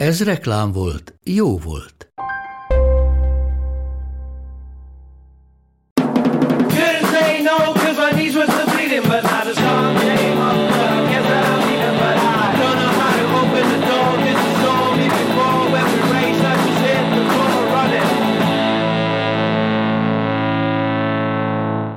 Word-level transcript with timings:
Ez 0.00 0.22
reklám 0.24 0.72
volt, 0.72 1.14
jó 1.24 1.58
volt. 1.58 2.12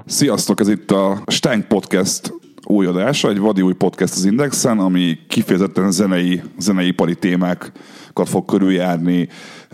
Sziasztok, 0.06 0.60
ez 0.60 0.68
itt 0.68 0.92
a 0.92 1.24
Stank 1.28 1.68
Podcast 1.68 2.43
új 2.66 2.86
adása, 2.86 3.30
egy 3.30 3.40
vadi 3.40 3.62
új 3.62 3.74
podcast 3.74 4.14
az 4.14 4.26
Indexen, 4.26 4.80
ami 4.80 5.18
kifejezetten 5.28 5.92
zenei, 5.92 6.42
zeneipari 6.58 7.16
témákat 7.16 8.30
fog 8.30 8.46
körüljárni, 8.46 9.28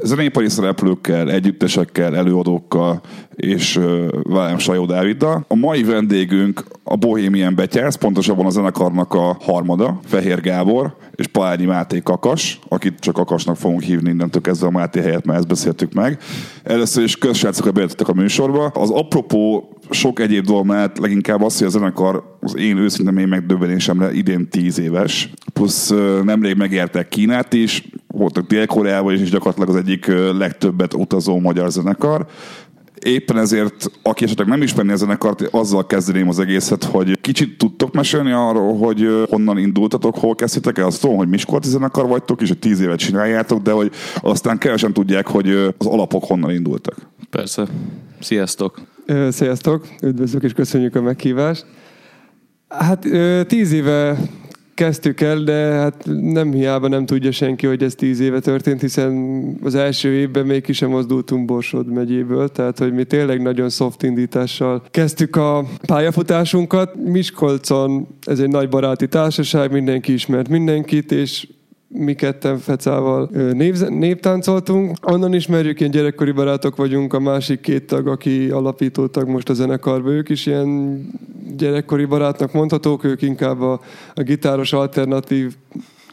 zeneipari 0.04 0.50
szereplőkkel, 0.50 1.32
együttesekkel, 1.32 2.16
előadókkal 2.16 3.02
és 3.40 3.80
velem 4.24 4.58
Sajó 4.58 4.86
Dáviddal. 4.86 5.46
A 5.48 5.56
mai 5.56 5.84
vendégünk 5.84 6.64
a 6.84 6.96
Bohemian 6.96 7.56
Betyász, 7.56 7.96
pontosabban 7.96 8.46
a 8.46 8.50
zenekarnak 8.50 9.14
a 9.14 9.38
harmada, 9.42 10.00
Fehér 10.06 10.42
Gábor 10.42 10.96
és 11.16 11.28
Palányi 11.28 11.66
Máté 11.66 12.00
Kakas, 12.04 12.60
akit 12.68 13.00
csak 13.00 13.14
Kakasnak 13.14 13.56
fogunk 13.56 13.82
hívni 13.82 14.10
innentől 14.10 14.42
kezdve 14.42 14.68
a 14.68 14.72
Máté 14.72 15.00
helyett, 15.00 15.26
mert 15.26 15.40
ezt 15.40 15.48
beszéltük 15.48 15.94
meg. 15.94 16.20
Először 16.64 17.04
is 17.04 17.18
közsrácok, 17.18 17.64
hogy 17.64 17.74
bejöttetek 17.74 18.08
a 18.08 18.14
műsorba. 18.14 18.66
Az 18.66 18.90
apropó 18.90 19.70
sok 19.90 20.20
egyéb 20.20 20.46
dolog 20.46 20.66
mellett 20.66 20.98
leginkább 20.98 21.44
az, 21.44 21.58
hogy 21.58 21.68
a 21.68 21.70
zenekar 21.70 22.38
az 22.40 22.56
én 22.58 22.78
őszinte 22.78 23.12
mély 23.12 23.26
megdöbbenésemre 23.26 24.14
idén 24.14 24.50
10 24.50 24.80
éves, 24.80 25.30
plusz 25.54 25.94
nemrég 26.24 26.56
megértek 26.56 27.08
Kínát 27.08 27.54
is, 27.54 27.90
voltak 28.08 28.48
Dél-Koreában 28.48 29.14
is, 29.14 29.22
és 29.22 29.30
gyakorlatilag 29.30 29.70
az 29.70 29.76
egyik 29.76 30.12
legtöbbet 30.38 30.94
utazó 30.94 31.40
magyar 31.40 31.72
zenekar. 31.72 32.26
Éppen 33.04 33.38
ezért, 33.38 33.92
aki 34.02 34.24
esetleg 34.24 34.48
nem 34.48 34.62
ismerné 34.62 34.92
a 34.92 34.96
zenekart, 34.96 35.42
azzal 35.42 35.86
kezdeném 35.86 36.30
az 36.30 36.40
egészet, 36.40 36.84
hogy 36.84 37.22
kicsit 37.22 37.58
tudtok 37.58 37.94
mesélni 37.94 38.32
arról, 38.32 38.78
hogy 38.78 39.26
honnan 39.30 39.58
indultatok, 39.58 40.16
hol 40.16 40.36
kezdtétek 40.36 40.78
el. 40.78 40.86
Azt 40.86 41.02
tudom, 41.02 41.16
hogy 41.16 41.30
Miskolci 41.30 41.70
zenekar 41.70 42.08
vagytok, 42.08 42.42
és 42.42 42.48
hogy 42.48 42.60
tíz 42.60 42.80
évet 42.80 43.00
csináljátok, 43.00 43.62
de 43.62 43.72
hogy 43.72 43.92
aztán 44.22 44.58
kevesen 44.58 44.94
tudják, 44.94 45.28
hogy 45.28 45.50
az 45.78 45.86
alapok 45.86 46.24
honnan 46.24 46.52
indultak. 46.52 46.96
Persze. 47.30 47.68
Sziasztok. 48.20 48.82
Sziasztok, 49.30 49.88
üdvözlök 50.02 50.44
és 50.44 50.54
köszönjük 50.54 50.96
a 50.96 51.02
meghívást. 51.02 51.66
Hát 52.68 53.08
tíz 53.48 53.72
éve 53.72 54.18
kezdtük 54.80 55.22
el, 55.22 55.40
de 55.40 55.54
hát 55.54 56.04
nem 56.22 56.52
hiába 56.52 56.88
nem 56.88 57.06
tudja 57.06 57.32
senki, 57.32 57.68
hogy 57.68 57.84
ez 57.84 57.96
tíz 57.96 58.20
éve 58.20 58.40
történt, 58.40 58.82
hiszen 58.82 59.14
az 59.64 59.76
első 59.76 60.14
évben 60.14 60.46
még 60.46 60.62
ki 60.62 60.74
sem 60.74 60.90
mozdultunk 60.90 61.46
Borsod 61.46 61.88
megyéből, 61.88 62.50
tehát 62.50 62.80
hogy 62.80 62.94
mi 62.94 63.04
tényleg 63.04 63.42
nagyon 63.42 63.70
soft 63.70 64.04
indítással 64.04 64.84
kezdtük 64.92 65.36
a 65.36 65.66
pályafutásunkat. 65.86 66.96
Miskolcon 66.96 68.08
ez 68.26 68.40
egy 68.40 68.50
nagy 68.50 68.70
baráti 68.70 69.08
társaság, 69.08 69.72
mindenki 69.72 70.14
ismert 70.14 70.50
mindenkit, 70.50 71.12
és 71.12 71.48
mi 71.92 72.14
ketten 72.14 72.58
Fecával 72.58 73.30
név, 73.54 73.80
névtáncoltunk. 73.80 74.98
Onnan 75.02 75.34
ismerjük, 75.34 75.80
ilyen 75.80 75.92
gyerekkori 75.92 76.32
barátok 76.32 76.76
vagyunk, 76.76 77.14
a 77.14 77.20
másik 77.20 77.62
két 77.62 77.88
tag, 77.88 78.08
aki 78.08 78.50
alapító 78.50 79.08
tag 79.08 79.28
most 79.28 79.50
a 79.50 79.54
zenekarban, 79.54 80.14
ők 80.14 80.30
is 80.30 80.46
ilyen 80.46 81.02
gyerekkori 81.58 82.06
barátnak 82.06 82.54
mondhatók, 82.54 83.04
ők 83.04 83.22
inkább 83.22 83.62
a, 83.62 83.80
a 84.14 84.22
gitáros 84.22 84.74
alternatív 84.74 85.56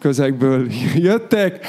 közegből 0.00 0.66
jöttek, 0.94 1.66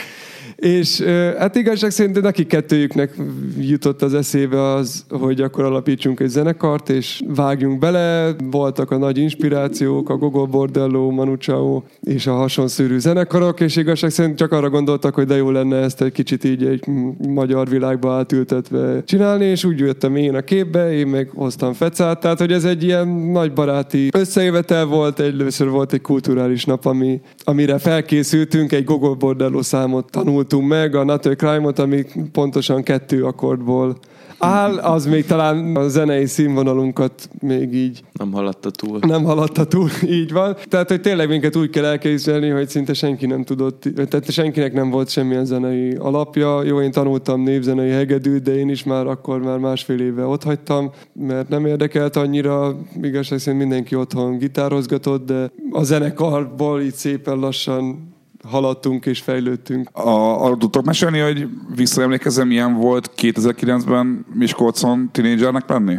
és 0.57 1.01
hát 1.38 1.56
igazság 1.56 1.91
szerint 1.91 2.22
nekik 2.22 2.47
kettőjüknek 2.47 3.16
jutott 3.59 4.01
az 4.01 4.13
eszébe 4.13 4.62
az, 4.62 5.06
hogy 5.09 5.41
akkor 5.41 5.63
alapítsunk 5.63 6.19
egy 6.19 6.29
zenekart, 6.29 6.90
és 6.90 7.22
vágjunk 7.28 7.79
bele. 7.79 8.35
Voltak 8.51 8.91
a 8.91 8.97
nagy 8.97 9.18
inspirációk, 9.18 10.09
a 10.09 10.18
Gogo 10.18 10.45
Bordello, 10.45 11.09
Manu 11.09 11.35
Chao 11.35 11.81
és 12.01 12.28
a 12.28 12.34
hasonszűrű 12.34 12.97
zenekarok, 12.97 13.59
és 13.59 13.75
igazság 13.75 14.09
szerint 14.09 14.38
csak 14.38 14.51
arra 14.51 14.69
gondoltak, 14.69 15.16
hogy 15.16 15.25
de 15.25 15.35
jó 15.35 15.51
lenne 15.51 15.75
ezt 15.75 16.01
egy 16.01 16.12
kicsit 16.12 16.44
így 16.44 16.66
egy 16.66 16.85
magyar 17.28 17.69
világba 17.69 18.13
átültetve 18.13 19.03
csinálni, 19.03 19.45
és 19.45 19.63
úgy 19.63 19.79
jöttem 19.79 20.16
én 20.16 20.35
a 20.35 20.41
képbe, 20.41 20.91
én 20.91 21.07
meg 21.07 21.29
hoztam 21.35 21.74
Fecát, 21.74 22.19
tehát 22.19 22.39
hogy 22.39 22.51
ez 22.51 22.63
egy 22.63 22.84
ilyen 22.84 23.07
nagy 23.07 23.53
baráti 23.53 24.09
összejövetel 24.12 24.85
volt, 24.85 25.19
először 25.19 25.69
volt 25.69 25.94
egy 25.94 26.01
kulturális 26.01 26.66
nap, 26.66 26.85
ami, 26.85 27.22
amire 27.44 27.78
felkészültünk, 27.78 28.72
egy 28.72 28.84
Gogo 28.84 29.16
Bordello 29.16 29.62
számot 29.62 30.16
tanultunk 30.47 30.69
meg, 30.69 30.96
a 30.96 31.03
Not 31.03 31.25
a 31.25 31.35
Crime-ot, 31.35 31.80
ami 31.80 32.06
pontosan 32.31 32.84
kettő 32.84 33.24
akkordból 33.24 33.97
áll, 34.40 34.78
az 34.78 35.06
még 35.06 35.25
talán 35.25 35.75
a 35.75 35.88
zenei 35.88 36.25
színvonalunkat 36.25 37.30
még 37.40 37.74
így 37.74 38.03
Nem 38.13 38.31
haladta 38.31 38.69
túl. 38.69 39.00
nem 39.02 39.24
haladta 39.24 39.66
túl, 39.66 39.90
így 40.06 40.31
van. 40.31 40.56
Tehát, 40.69 40.90
hogy 40.90 41.02
tényleg 41.02 41.28
minket 41.30 41.56
úgy 41.56 41.69
kell 41.69 41.86
elképzelni, 41.86 42.50
hogy 42.50 42.69
szinte 42.69 42.94
senki 42.94 43.25
nem 43.25 43.44
tudott, 43.44 43.90
tehát 44.09 44.31
senkinek 44.31 44.74
nem 44.74 44.90
volt 44.90 45.09
semmilyen 45.09 45.46
zenei 45.46 45.96
alapja. 45.96 46.63
Jó, 46.63 46.81
én 46.81 46.91
tanultam 46.91 47.41
népzenei 47.41 47.90
hegedűt, 47.91 48.41
de 48.44 48.56
én 48.57 48.69
is 48.69 48.84
már 48.84 49.07
akkor 49.07 49.41
már 49.41 49.57
másfél 49.57 50.00
éve 50.00 50.25
ott 50.25 50.44
hagytam, 50.44 50.91
mert 51.13 51.50
nem 51.50 51.66
érdekelt 51.66 52.16
annyira. 52.16 52.75
Igazság 53.02 53.40
szerint 53.40 53.62
mindenki 53.62 53.96
otthon 53.96 54.38
gitározgatott, 54.38 55.25
de 55.25 55.52
a 55.72 55.84
zenekarból 55.84 56.81
így 56.81 56.94
szépen 56.94 57.38
lassan 57.40 58.06
haladtunk 58.50 59.06
és 59.06 59.19
fejlődtünk. 59.19 59.90
A, 59.91 60.44
arra 60.46 60.58
tudtok 60.58 60.85
mesélni, 60.85 61.19
hogy 61.19 61.47
visszaemlékezem, 61.75 62.47
milyen 62.47 62.74
volt 62.74 63.12
2009-ben 63.18 64.25
Miskolcon 64.34 65.09
tinédzsernek 65.12 65.69
lenni? 65.69 65.97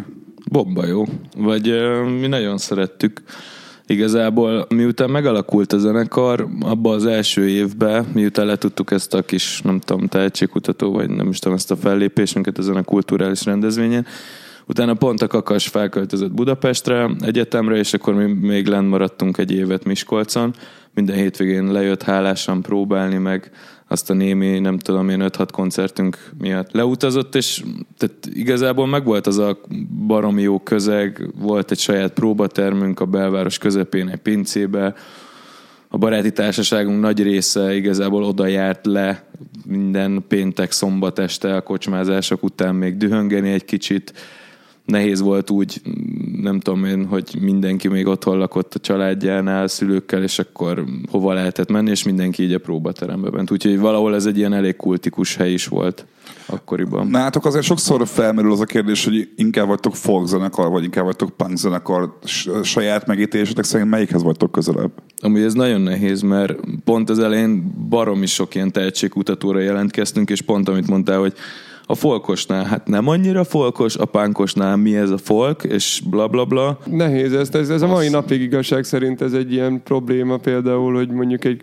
Bomba 0.50 0.86
jó. 0.86 1.04
Vagy 1.36 1.72
mi 2.20 2.26
nagyon 2.26 2.58
szerettük. 2.58 3.22
Igazából 3.86 4.66
miután 4.68 5.10
megalakult 5.10 5.72
a 5.72 5.78
zenekar, 5.78 6.48
abban 6.60 6.94
az 6.94 7.06
első 7.06 7.48
évben, 7.48 8.06
miután 8.14 8.46
letudtuk 8.46 8.90
ezt 8.90 9.14
a 9.14 9.22
kis, 9.22 9.60
nem 9.62 9.78
tudom, 9.80 10.06
tehetségkutató, 10.06 10.92
vagy 10.92 11.10
nem 11.10 11.28
is 11.28 11.38
tudom, 11.38 11.56
ezt 11.56 11.70
a 11.70 11.76
fellépésünket 11.76 12.58
ezen 12.58 12.76
a 12.76 12.82
kulturális 12.82 13.44
rendezvényen, 13.44 14.06
utána 14.68 14.94
pont 14.94 15.22
a 15.22 15.26
Kakas 15.26 15.68
felköltözött 15.68 16.32
Budapestre, 16.32 17.10
egyetemre, 17.20 17.76
és 17.76 17.94
akkor 17.94 18.14
mi 18.14 18.32
még 18.32 18.66
lent 18.66 18.88
maradtunk 18.88 19.38
egy 19.38 19.52
évet 19.52 19.84
Miskolcon. 19.84 20.54
Minden 20.94 21.16
hétvégén 21.16 21.72
lejött 21.72 22.02
hálásan 22.02 22.62
próbálni, 22.62 23.16
meg 23.16 23.50
azt 23.88 24.10
a 24.10 24.14
némi, 24.14 24.58
nem 24.58 24.78
tudom 24.78 25.08
én, 25.08 25.20
5-6 25.22 25.48
koncertünk 25.52 26.30
miatt 26.38 26.72
leutazott, 26.72 27.34
és 27.34 27.64
tehát 27.96 28.16
igazából 28.32 28.86
megvolt 28.86 29.26
az 29.26 29.38
a 29.38 29.60
baromi 30.06 30.42
jó 30.42 30.58
közeg, 30.58 31.30
volt 31.38 31.70
egy 31.70 31.78
saját 31.78 32.12
próbatermünk 32.12 33.00
a 33.00 33.06
belváros 33.06 33.58
közepén, 33.58 34.08
egy 34.08 34.18
pincébe, 34.18 34.94
a 35.90 35.98
baráti 35.98 36.32
társaságunk 36.32 37.00
nagy 37.00 37.22
része 37.22 37.74
igazából 37.74 38.24
oda 38.24 38.46
járt 38.46 38.86
le 38.86 39.24
minden 39.66 40.24
péntek, 40.28 40.72
szombat 40.72 41.18
este 41.18 41.56
a 41.56 41.62
kocsmázások 41.62 42.42
után 42.42 42.74
még 42.74 42.96
dühöngeni 42.96 43.50
egy 43.50 43.64
kicsit. 43.64 44.12
Nehéz 44.88 45.20
volt 45.20 45.50
úgy, 45.50 45.80
nem 46.42 46.60
tudom 46.60 46.84
én, 46.84 47.06
hogy 47.06 47.36
mindenki 47.40 47.88
még 47.88 48.06
otthon 48.06 48.38
lakott 48.38 48.74
a 48.74 48.78
családjánál, 48.78 49.62
a 49.62 49.68
szülőkkel, 49.68 50.22
és 50.22 50.38
akkor 50.38 50.84
hova 51.10 51.32
lehetett 51.32 51.70
menni, 51.70 51.90
és 51.90 52.02
mindenki 52.02 52.42
így 52.42 52.52
a 52.52 52.58
próbaterembe 52.58 53.30
ment. 53.30 53.50
Úgyhogy 53.50 53.78
valahol 53.78 54.14
ez 54.14 54.26
egy 54.26 54.38
ilyen 54.38 54.52
elég 54.52 54.76
kultikus 54.76 55.36
hely 55.36 55.52
is 55.52 55.66
volt 55.66 56.06
akkoriban. 56.46 57.06
Nátok 57.06 57.44
azért 57.44 57.64
sokszor 57.64 58.06
felmerül 58.06 58.52
az 58.52 58.60
a 58.60 58.64
kérdés, 58.64 59.04
hogy 59.04 59.28
inkább 59.36 59.66
vagytok 59.66 59.96
folk 59.96 60.26
zenekar, 60.26 60.70
vagy 60.70 60.84
inkább 60.84 61.04
vagytok 61.04 61.36
punk 61.36 61.56
zenekar. 61.56 62.18
Saját 62.62 63.06
megítélésetek 63.06 63.64
szerint 63.64 63.90
melyikhez 63.90 64.22
vagytok 64.22 64.52
közelebb? 64.52 64.90
Amúgy 65.20 65.42
ez 65.42 65.54
nagyon 65.54 65.80
nehéz, 65.80 66.22
mert 66.22 66.54
pont 66.84 67.10
az 67.10 67.18
elején 67.18 67.74
baromi 67.88 68.26
sok 68.26 68.54
ilyen 68.54 68.72
tehetségkutatóra 68.72 69.60
jelentkeztünk, 69.60 70.30
és 70.30 70.42
pont 70.42 70.68
amit 70.68 70.88
mondtál, 70.88 71.18
hogy 71.18 71.32
A 71.90 71.94
folkosnál, 71.94 72.64
hát 72.64 72.86
nem 72.86 73.08
annyira 73.08 73.44
folkos, 73.44 73.96
a 73.96 74.04
pánkosnál 74.04 74.76
mi 74.76 74.96
ez 74.96 75.10
a 75.10 75.18
folk, 75.18 75.62
és 75.62 76.02
bla 76.10 76.28
bla 76.28 76.44
bla. 76.44 76.78
Nehéz 76.84 77.32
ezt, 77.32 77.54
ez, 77.54 77.70
ez 77.70 77.82
a 77.82 77.86
mai 77.86 78.08
napig 78.08 78.40
igazság 78.40 78.84
szerint 78.84 79.20
ez 79.22 79.32
egy 79.32 79.52
ilyen 79.52 79.82
probléma 79.82 80.36
például, 80.36 80.94
hogy 80.94 81.10
mondjuk 81.10 81.44
egy 81.44 81.60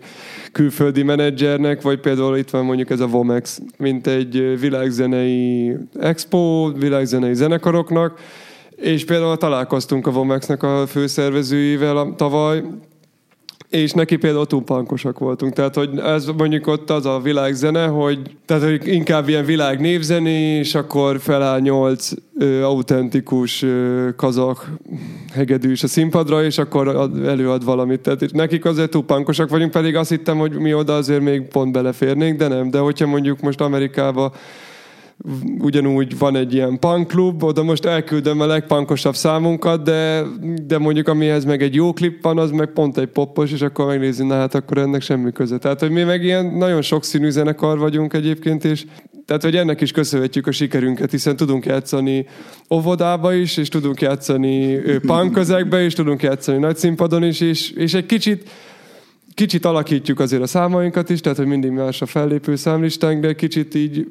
külföldi 0.52 1.02
menedzsernek, 1.02 1.82
vagy 1.82 2.00
például 2.00 2.36
itt 2.36 2.50
van 2.50 2.64
mondjuk 2.64 2.90
ez 2.90 3.00
a 3.00 3.06
Vomex, 3.06 3.60
mint 3.78 4.06
egy 4.06 4.60
világzenei 4.60 5.76
expo, 6.00 6.72
világzenei 6.72 7.34
zenekaroknak, 7.34 8.18
és 8.76 9.04
például 9.04 9.36
találkoztunk 9.36 10.06
a 10.06 10.10
Vomexnek 10.10 10.62
a 10.62 10.86
főszervezőivel 10.86 11.96
a- 11.96 12.14
tavaly, 12.16 12.62
és 13.70 13.92
neki 13.92 14.16
például 14.16 14.46
túl 14.46 14.62
pankosak 14.62 15.18
voltunk. 15.18 15.52
Tehát, 15.52 15.74
hogy 15.74 15.98
ez 15.98 16.26
mondjuk 16.36 16.66
ott 16.66 16.90
az 16.90 17.06
a 17.06 17.20
világzene, 17.20 17.86
hogy, 17.86 18.18
tehát, 18.44 18.62
hogy 18.62 18.86
inkább 18.88 19.28
ilyen 19.28 19.44
világ 19.44 19.80
névzené, 19.80 20.58
és 20.58 20.74
akkor 20.74 21.20
feláll 21.20 21.60
nyolc 21.60 22.10
ö, 22.38 22.62
autentikus 22.62 23.62
ö, 23.62 24.08
kazak 24.16 24.70
hegedűs 25.32 25.82
a 25.82 25.86
színpadra, 25.86 26.44
és 26.44 26.58
akkor 26.58 26.88
ad, 26.88 27.26
előad 27.26 27.64
valamit. 27.64 28.00
Tehát 28.00 28.22
és 28.22 28.30
nekik 28.30 28.64
azért 28.64 28.90
túl 28.90 29.04
pankosak 29.04 29.50
vagyunk, 29.50 29.70
pedig 29.70 29.96
azt 29.96 30.10
hittem, 30.10 30.38
hogy 30.38 30.52
mi 30.52 30.74
oda 30.74 30.94
azért 30.94 31.20
még 31.20 31.42
pont 31.42 31.72
beleférnénk, 31.72 32.38
de 32.38 32.48
nem. 32.48 32.70
De 32.70 32.78
hogyha 32.78 33.06
mondjuk 33.06 33.40
most 33.40 33.60
Amerikába 33.60 34.32
ugyanúgy 35.58 36.18
van 36.18 36.36
egy 36.36 36.54
ilyen 36.54 36.78
punk 36.78 37.08
klub, 37.08 37.42
oda 37.42 37.62
most 37.62 37.84
elküldöm 37.84 38.40
a 38.40 38.46
legpankosabb 38.46 39.14
számunkat, 39.14 39.82
de, 39.82 40.22
de 40.66 40.78
mondjuk 40.78 41.08
amihez 41.08 41.44
meg 41.44 41.62
egy 41.62 41.74
jó 41.74 41.92
klip 41.92 42.22
van, 42.22 42.38
az 42.38 42.50
meg 42.50 42.72
pont 42.72 42.98
egy 42.98 43.06
poppos, 43.06 43.52
és 43.52 43.60
akkor 43.60 43.86
megnézi, 43.86 44.24
na 44.24 44.34
hát 44.34 44.54
akkor 44.54 44.78
ennek 44.78 45.00
semmi 45.00 45.32
köze. 45.32 45.58
Tehát, 45.58 45.80
hogy 45.80 45.90
mi 45.90 46.02
meg 46.02 46.24
ilyen 46.24 46.46
nagyon 46.46 46.82
sokszínű 46.82 47.30
zenekar 47.30 47.78
vagyunk 47.78 48.12
egyébként, 48.12 48.64
és 48.64 48.84
tehát, 49.26 49.42
hogy 49.42 49.56
ennek 49.56 49.80
is 49.80 49.92
köszönhetjük 49.92 50.46
a 50.46 50.52
sikerünket, 50.52 51.10
hiszen 51.10 51.36
tudunk 51.36 51.66
játszani 51.66 52.26
óvodába 52.70 53.34
is, 53.34 53.56
és 53.56 53.68
tudunk 53.68 54.00
játszani 54.00 54.74
ö, 54.74 54.98
punk 55.06 55.32
közegbe 55.32 55.84
is, 55.84 55.94
tudunk 55.94 56.22
játszani 56.22 56.58
nagy 56.58 56.76
színpadon 56.76 57.24
is, 57.24 57.40
és, 57.40 57.70
és 57.70 57.94
egy 57.94 58.06
kicsit 58.06 58.50
kicsit 59.34 59.64
alakítjuk 59.64 60.20
azért 60.20 60.42
a 60.42 60.46
számainkat 60.46 61.10
is, 61.10 61.20
tehát 61.20 61.38
hogy 61.38 61.46
mindig 61.46 61.70
más 61.70 62.02
a 62.02 62.06
fellépő 62.06 62.56
számlistánk, 62.56 63.20
de 63.20 63.34
kicsit 63.34 63.74
így 63.74 64.06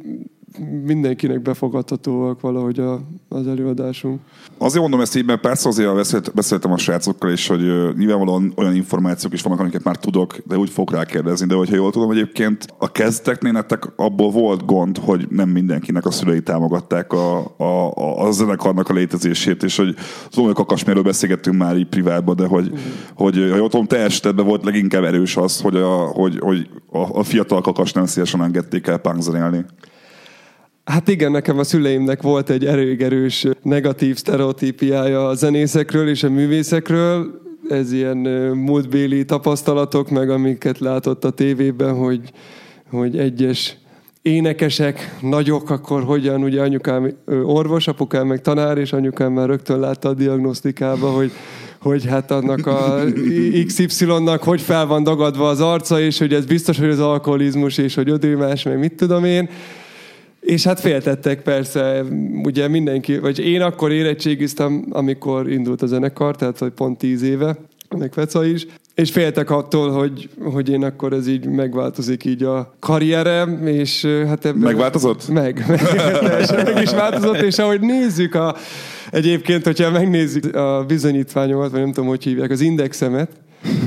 mindenkinek 0.86 1.42
befogadhatóak 1.42 2.42
valahogy 2.42 2.80
a, 2.80 3.02
az 3.30 3.48
előadásunk. 3.48 4.20
Azért 4.58 4.82
mondom 4.82 5.02
ezt 5.02 5.16
így, 5.16 5.26
mert 5.26 5.42
persze 5.42 5.68
azért 5.70 5.96
beszélt, 5.96 6.34
beszéltem 6.34 6.72
a 6.72 6.78
srácokkal 6.78 7.32
is, 7.32 7.48
hogy 7.48 7.62
nyilvánvalóan 7.98 8.54
olyan 8.56 8.76
információk 8.76 9.34
is 9.34 9.42
vannak, 9.42 9.60
amiket 9.60 9.84
már 9.84 9.96
tudok, 9.96 10.38
de 10.48 10.58
úgy 10.58 10.70
fogok 10.70 10.92
rákérdezni. 10.92 11.48
De 11.48 11.56
hogyha 11.56 11.76
jól 11.76 11.92
tudom, 11.92 12.12
egyébként 12.12 12.66
a 12.78 12.92
kezdeteknél 12.92 13.52
nektek 13.52 13.84
abból 13.96 14.32
volt 14.32 14.66
gond, 14.66 14.98
hogy 14.98 15.28
nem 15.30 15.50
mindenkinek 15.50 16.06
a 16.06 16.12
szülei 16.12 16.42
támogatták 16.42 17.14
a, 17.14 17.54
a, 17.58 17.92
a, 17.94 18.28
a 18.28 18.32
zenekarnak 18.32 18.90
a 18.90 18.94
létezését, 18.94 19.64
és 19.64 19.78
hogy 19.78 19.96
tudom, 20.30 20.46
hogy 20.46 20.56
Kakasméről 20.56 21.04
beszélgettünk 21.04 21.58
már 21.58 21.78
így 21.78 21.88
privátban, 21.88 22.36
de 22.36 22.46
hogy, 22.46 22.72
hogy 23.16 23.36
ha 23.36 23.56
jól 23.56 23.70
tudom, 23.70 23.86
te 23.86 23.98
esetedben 23.98 24.46
volt 24.46 24.64
leginkább 24.64 25.04
erős 25.04 25.38
az, 25.38 25.62
hogy 25.62 25.76
a, 25.76 25.96
hogy, 25.96 26.40
hogy 26.40 26.70
a, 26.92 27.18
a 27.20 27.24
fiatal 27.24 27.62
kakas 27.62 27.94
nem 27.94 28.06
szívesen 28.06 28.44
engedték 28.44 28.88
el 28.88 28.98
punk 28.98 29.22
zenélni. 29.22 29.66
Hát 30.86 31.08
igen, 31.08 31.32
nekem 31.32 31.60
a 31.60 31.64
szüleimnek 31.64 32.22
volt 32.22 32.50
egy 32.50 32.66
elég 32.66 33.02
erős 33.02 33.48
negatív 33.62 34.16
sztereotípiája 34.16 35.28
a 35.28 35.34
zenészekről 35.34 36.10
és 36.10 36.24
a 36.24 36.30
művészekről. 36.30 37.42
Ez 37.70 37.92
ilyen 37.92 38.18
múltbéli 38.58 39.26
tapasztalatok, 39.26 40.10
meg 40.10 40.30
amiket 40.30 40.80
látott 40.80 41.24
a 41.24 41.30
tévében, 41.30 41.96
hogy, 41.96 42.20
hogy 42.90 43.18
egyes 43.18 43.78
énekesek, 44.22 45.18
nagyok, 45.22 45.70
akkor 45.70 46.04
hogyan, 46.04 46.44
ugye 46.44 46.62
anyukám 46.62 47.12
orvos, 47.44 47.88
apukám 47.88 48.28
meg 48.28 48.42
tanár, 48.42 48.78
és 48.78 48.94
anyukám 48.94 49.32
már 49.32 49.48
rögtön 49.48 49.80
látta 49.80 50.10
a 50.10 50.14
diagnosztikába, 50.14 51.10
hogy 51.10 51.32
hogy 51.80 52.06
hát 52.06 52.32
annak 52.32 52.68
a 52.68 53.04
XY-nak 53.66 54.44
hogy 54.44 54.62
fel 54.62 54.86
van 54.86 55.04
dagadva 55.04 55.48
az 55.48 55.62
arca, 55.62 56.00
és 56.00 56.20
hogy 56.20 56.34
ez 56.34 56.46
biztos, 56.46 56.80
hogy 56.80 56.90
az 56.90 57.00
alkoholizmus, 57.00 57.78
és 57.78 57.96
hogy 57.96 58.10
ödőmás, 58.10 58.64
meg 58.64 58.80
mit 58.80 58.94
tudom 58.94 59.26
én. 59.26 59.50
És 60.46 60.64
hát 60.64 60.80
féltettek 60.80 61.42
persze, 61.42 62.04
ugye 62.44 62.68
mindenki, 62.68 63.18
vagy 63.18 63.40
én 63.40 63.62
akkor 63.62 63.92
érettségiztem, 63.92 64.86
amikor 64.90 65.52
indult 65.52 65.82
a 65.82 65.86
zenekar, 65.86 66.36
tehát 66.36 66.58
hogy 66.58 66.72
pont 66.72 66.98
tíz 66.98 67.22
éve, 67.22 67.58
meg 67.98 68.14
Feca 68.14 68.46
is, 68.46 68.68
és 68.96 69.12
féltek 69.12 69.50
attól, 69.50 69.92
hogy, 69.92 70.30
hogy 70.44 70.70
én 70.70 70.84
akkor 70.84 71.14
ez 71.14 71.28
így 71.28 71.46
megváltozik 71.46 72.26
így 72.26 72.44
a 72.44 72.74
karrierem, 72.80 73.68
és 73.68 74.06
hát 74.28 74.46
ebben... 74.46 74.62
Megváltozott? 74.62 75.28
Meg, 75.28 75.66
meg, 75.68 76.74
meg 76.74 76.82
is 76.82 76.92
változott, 76.92 77.42
és 77.42 77.58
ahogy 77.58 77.80
nézzük 77.80 78.36
a, 78.36 78.56
egyébként, 79.12 79.64
hogyha 79.64 79.92
megnézzük 79.92 80.56
a 80.56 80.84
bizonyítványomat, 80.88 81.72
vagy 81.72 81.82
nem 81.82 81.92
tudom, 81.92 82.10
hogy 82.10 82.24
hívják, 82.24 82.52
az 82.52 82.62
indexemet, 82.62 83.30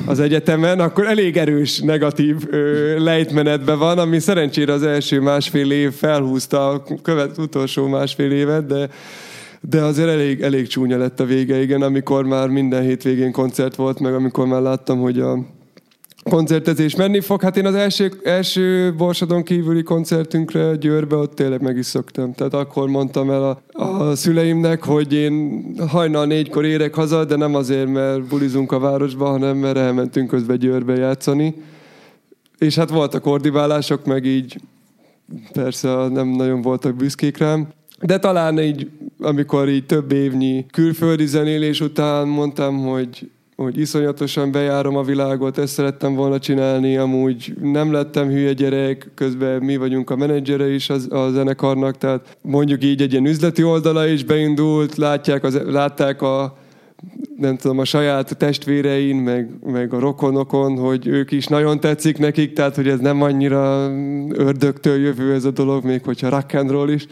az 0.07 0.21
egyetemen, 0.21 0.81
akkor 0.81 1.07
elég 1.07 1.37
erős 1.37 1.79
negatív 1.79 2.37
ö, 2.51 2.99
lejtmenetben 3.03 3.79
van, 3.79 3.99
ami 3.99 4.19
szerencsére 4.19 4.73
az 4.73 4.83
első 4.83 5.21
másfél 5.21 5.71
év 5.71 5.93
felhúzta 5.93 6.69
a 6.69 6.83
követ, 7.03 7.39
utolsó 7.39 7.87
másfél 7.87 8.33
évet, 8.33 8.67
de 8.67 8.89
de 9.61 9.83
azért 9.83 10.09
elég, 10.09 10.41
elég 10.41 10.67
csúnya 10.67 10.99
lett 10.99 11.21
a 11.21 11.25
vége, 11.25 11.63
igen, 11.63 11.83
amikor 11.83 12.25
már 12.25 12.49
minden 12.49 12.83
hétvégén 12.83 13.33
koncert 13.33 13.75
volt, 13.75 14.01
meg 14.01 14.15
amikor 14.15 14.47
már 14.47 14.61
láttam, 14.61 15.01
hogy 15.01 15.21
a 15.21 15.39
koncertezés 16.29 16.97
menni 16.97 17.21
fog. 17.21 17.43
Hát 17.43 17.57
én 17.57 17.67
az 17.67 17.75
első, 17.75 18.21
első 18.23 18.95
Borsodon 18.97 19.43
kívüli 19.43 19.83
koncertünkre 19.83 20.77
Győrbe 20.77 21.17
ott 21.17 21.35
tényleg 21.35 21.63
meg 21.63 21.77
is 21.77 21.87
szoktam. 21.87 22.33
Tehát 22.33 22.55
akkor 22.55 22.89
mondtam 22.89 23.31
el 23.31 23.45
a, 23.45 23.85
a 23.85 24.15
szüleimnek, 24.15 24.85
hogy 24.85 25.13
én 25.13 25.65
hajnal 25.89 26.27
négykor 26.27 26.65
érek 26.65 26.95
haza, 26.95 27.25
de 27.25 27.37
nem 27.37 27.55
azért, 27.55 27.89
mert 27.89 28.23
bulizunk 28.23 28.73
a 28.73 28.79
városba, 28.79 29.27
hanem 29.27 29.57
mert 29.57 29.77
elmentünk 29.77 30.29
közben 30.29 30.59
Győrbe 30.59 30.95
játszani. 30.95 31.55
És 32.59 32.75
hát 32.75 32.91
voltak 32.91 33.27
ordibálások, 33.27 34.05
meg 34.05 34.25
így 34.25 34.61
persze 35.53 36.09
nem 36.09 36.29
nagyon 36.29 36.63
voltak 36.63 36.95
büszkék 36.95 37.37
rám. 37.37 37.69
De 38.01 38.19
talán 38.19 38.59
így, 38.59 38.91
amikor 39.19 39.69
így 39.69 39.87
több 39.87 40.13
évnyi 40.13 40.67
külföldi 40.73 41.27
zenélés 41.27 41.81
után 41.81 42.29
mondtam, 42.29 42.79
hogy 42.79 43.31
hogy 43.63 43.79
iszonyatosan 43.79 44.53
bejárom 44.53 44.97
a 44.97 45.03
világot, 45.03 45.59
ezt 45.59 45.73
szerettem 45.73 46.15
volna 46.15 46.39
csinálni, 46.39 46.97
amúgy 46.97 47.55
nem 47.63 47.93
lettem 47.93 48.29
hülye 48.29 48.53
gyerek, 48.53 49.11
közben 49.15 49.63
mi 49.63 49.77
vagyunk 49.77 50.11
a 50.11 50.17
menedzsere 50.17 50.71
is 50.71 50.91
az, 50.91 51.07
a 51.11 51.31
zenekarnak, 51.31 51.99
tehát 51.99 52.37
mondjuk 52.43 52.85
így 52.85 53.03
egy 53.03 53.13
ilyen 53.13 53.27
üzleti 53.27 53.63
oldala 53.63 54.07
is 54.07 54.25
beindult, 54.25 54.97
látják 54.97 55.45
az, 55.45 55.61
látták 55.67 56.23
a 56.23 56.57
nem 57.37 57.57
tudom, 57.57 57.79
a 57.79 57.85
saját 57.85 58.37
testvérein, 58.37 59.17
meg, 59.17 59.51
meg 59.67 59.95
a 59.95 59.99
rokonokon, 59.99 60.77
hogy 60.77 61.07
ők 61.07 61.31
is 61.31 61.47
nagyon 61.47 61.81
tetszik 61.81 62.19
nekik, 62.19 62.53
tehát 62.53 62.75
hogy 62.75 62.89
ez 62.89 62.99
nem 62.99 63.23
annyira 63.23 63.91
ördögtől 64.29 64.99
jövő 64.99 65.35
ez 65.35 65.45
a 65.45 65.51
dolog, 65.51 65.85
még 65.85 66.05
hogyha 66.05 66.29
rock 66.29 66.55
and 66.55 66.71
roll 66.71 66.89
is. 66.89 67.07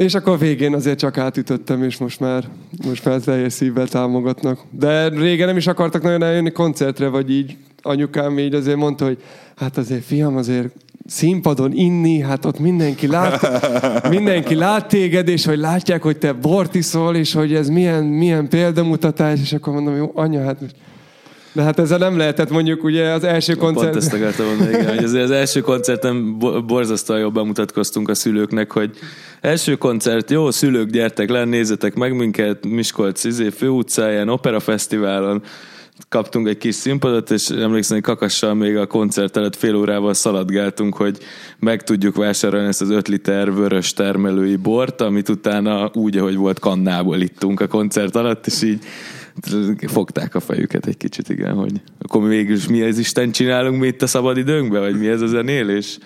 És 0.00 0.14
akkor 0.14 0.38
végén 0.38 0.74
azért 0.74 0.98
csak 0.98 1.18
átütöttem, 1.18 1.82
és 1.82 1.98
most 1.98 2.20
már, 2.20 2.44
most 2.84 3.04
már 3.04 3.20
teljes 3.20 3.52
szívvel 3.52 3.88
támogatnak. 3.88 4.60
De 4.70 5.08
régen 5.08 5.46
nem 5.46 5.56
is 5.56 5.66
akartak 5.66 6.02
nagyon 6.02 6.22
eljönni 6.22 6.50
koncertre, 6.50 7.08
vagy 7.08 7.30
így 7.30 7.56
anyukám 7.82 8.38
így 8.38 8.54
azért 8.54 8.76
mondta, 8.76 9.04
hogy 9.04 9.22
hát 9.56 9.76
azért 9.76 10.04
fiam, 10.04 10.36
azért 10.36 10.74
színpadon 11.06 11.72
inni, 11.72 12.20
hát 12.20 12.44
ott 12.44 12.58
mindenki 12.58 13.06
lát, 13.06 13.48
mindenki 14.08 14.54
lát 14.54 14.88
téged, 14.88 15.28
és 15.28 15.44
hogy 15.44 15.58
látják, 15.58 16.02
hogy 16.02 16.18
te 16.18 16.32
bort 16.32 16.74
iszol, 16.74 17.16
és 17.16 17.32
hogy 17.32 17.54
ez 17.54 17.68
milyen, 17.68 18.04
milyen 18.04 18.48
példamutatás, 18.48 19.40
és 19.40 19.52
akkor 19.52 19.72
mondom, 19.72 19.96
jó, 19.96 20.10
anya, 20.14 20.44
hát 20.44 20.60
most... 20.60 20.74
De 21.52 21.62
hát 21.62 21.78
ezzel 21.78 21.98
nem 21.98 22.16
lehetett 22.16 22.50
mondjuk 22.50 22.84
ugye 22.84 23.10
az 23.10 23.24
első 23.24 23.56
Pont 23.56 23.74
koncert... 23.74 23.96
ezt 23.96 24.12
akartam 24.12 24.46
mondani, 24.46 24.68
igen, 24.70 24.88
hogy 24.88 25.04
azért 25.04 25.24
az 25.24 25.30
első 25.30 25.60
koncerten 25.60 26.38
bo- 26.38 26.66
borzasztóan 26.66 27.20
jól 27.20 27.30
bemutatkoztunk 27.30 28.08
a 28.08 28.14
szülőknek, 28.14 28.72
hogy 28.72 28.90
első 29.40 29.76
koncert, 29.76 30.30
jó, 30.30 30.50
szülők, 30.50 30.90
gyertek 30.90 31.30
le, 31.30 31.44
nézzetek 31.44 31.94
meg 31.94 32.16
minket, 32.16 32.66
Miskolc 32.66 33.24
izé, 33.24 33.48
főutcáján, 33.48 34.28
operafesztiválon, 34.28 35.42
kaptunk 36.08 36.48
egy 36.48 36.58
kis 36.58 36.74
színpadot, 36.74 37.30
és 37.30 37.48
emlékszem, 37.48 37.96
hogy 37.96 38.04
Kakassal 38.04 38.54
még 38.54 38.76
a 38.76 38.86
koncert 38.86 39.36
előtt 39.36 39.56
fél 39.56 39.74
órával 39.74 40.14
szaladgáltunk, 40.14 40.96
hogy 40.96 41.18
meg 41.58 41.82
tudjuk 41.82 42.16
vásárolni 42.16 42.66
ezt 42.66 42.80
az 42.80 42.90
5 42.90 43.08
liter 43.08 43.54
vörös 43.54 43.92
termelői 43.92 44.56
bort, 44.56 45.00
amit 45.00 45.28
utána 45.28 45.90
úgy, 45.94 46.16
ahogy 46.16 46.36
volt 46.36 46.58
kannából 46.58 47.20
ittunk 47.20 47.60
a 47.60 47.66
koncert 47.66 48.16
alatt, 48.16 48.46
és 48.46 48.62
így 48.62 48.84
fogták 49.86 50.34
a 50.34 50.40
fejüket 50.40 50.86
egy 50.86 50.96
kicsit, 50.96 51.28
igen, 51.28 51.54
hogy 51.54 51.72
akkor 51.98 52.28
végül 52.28 52.56
is 52.56 52.68
mi 52.68 52.82
ez 52.82 52.98
Isten 52.98 53.30
csinálunk 53.30 53.80
mi 53.80 53.86
itt 53.86 54.02
a 54.02 54.06
szabadidőnkben, 54.06 54.80
vagy 54.80 54.98
mi 54.98 55.08
ez 55.08 55.20
a 55.20 55.26
zenélés? 55.26 55.98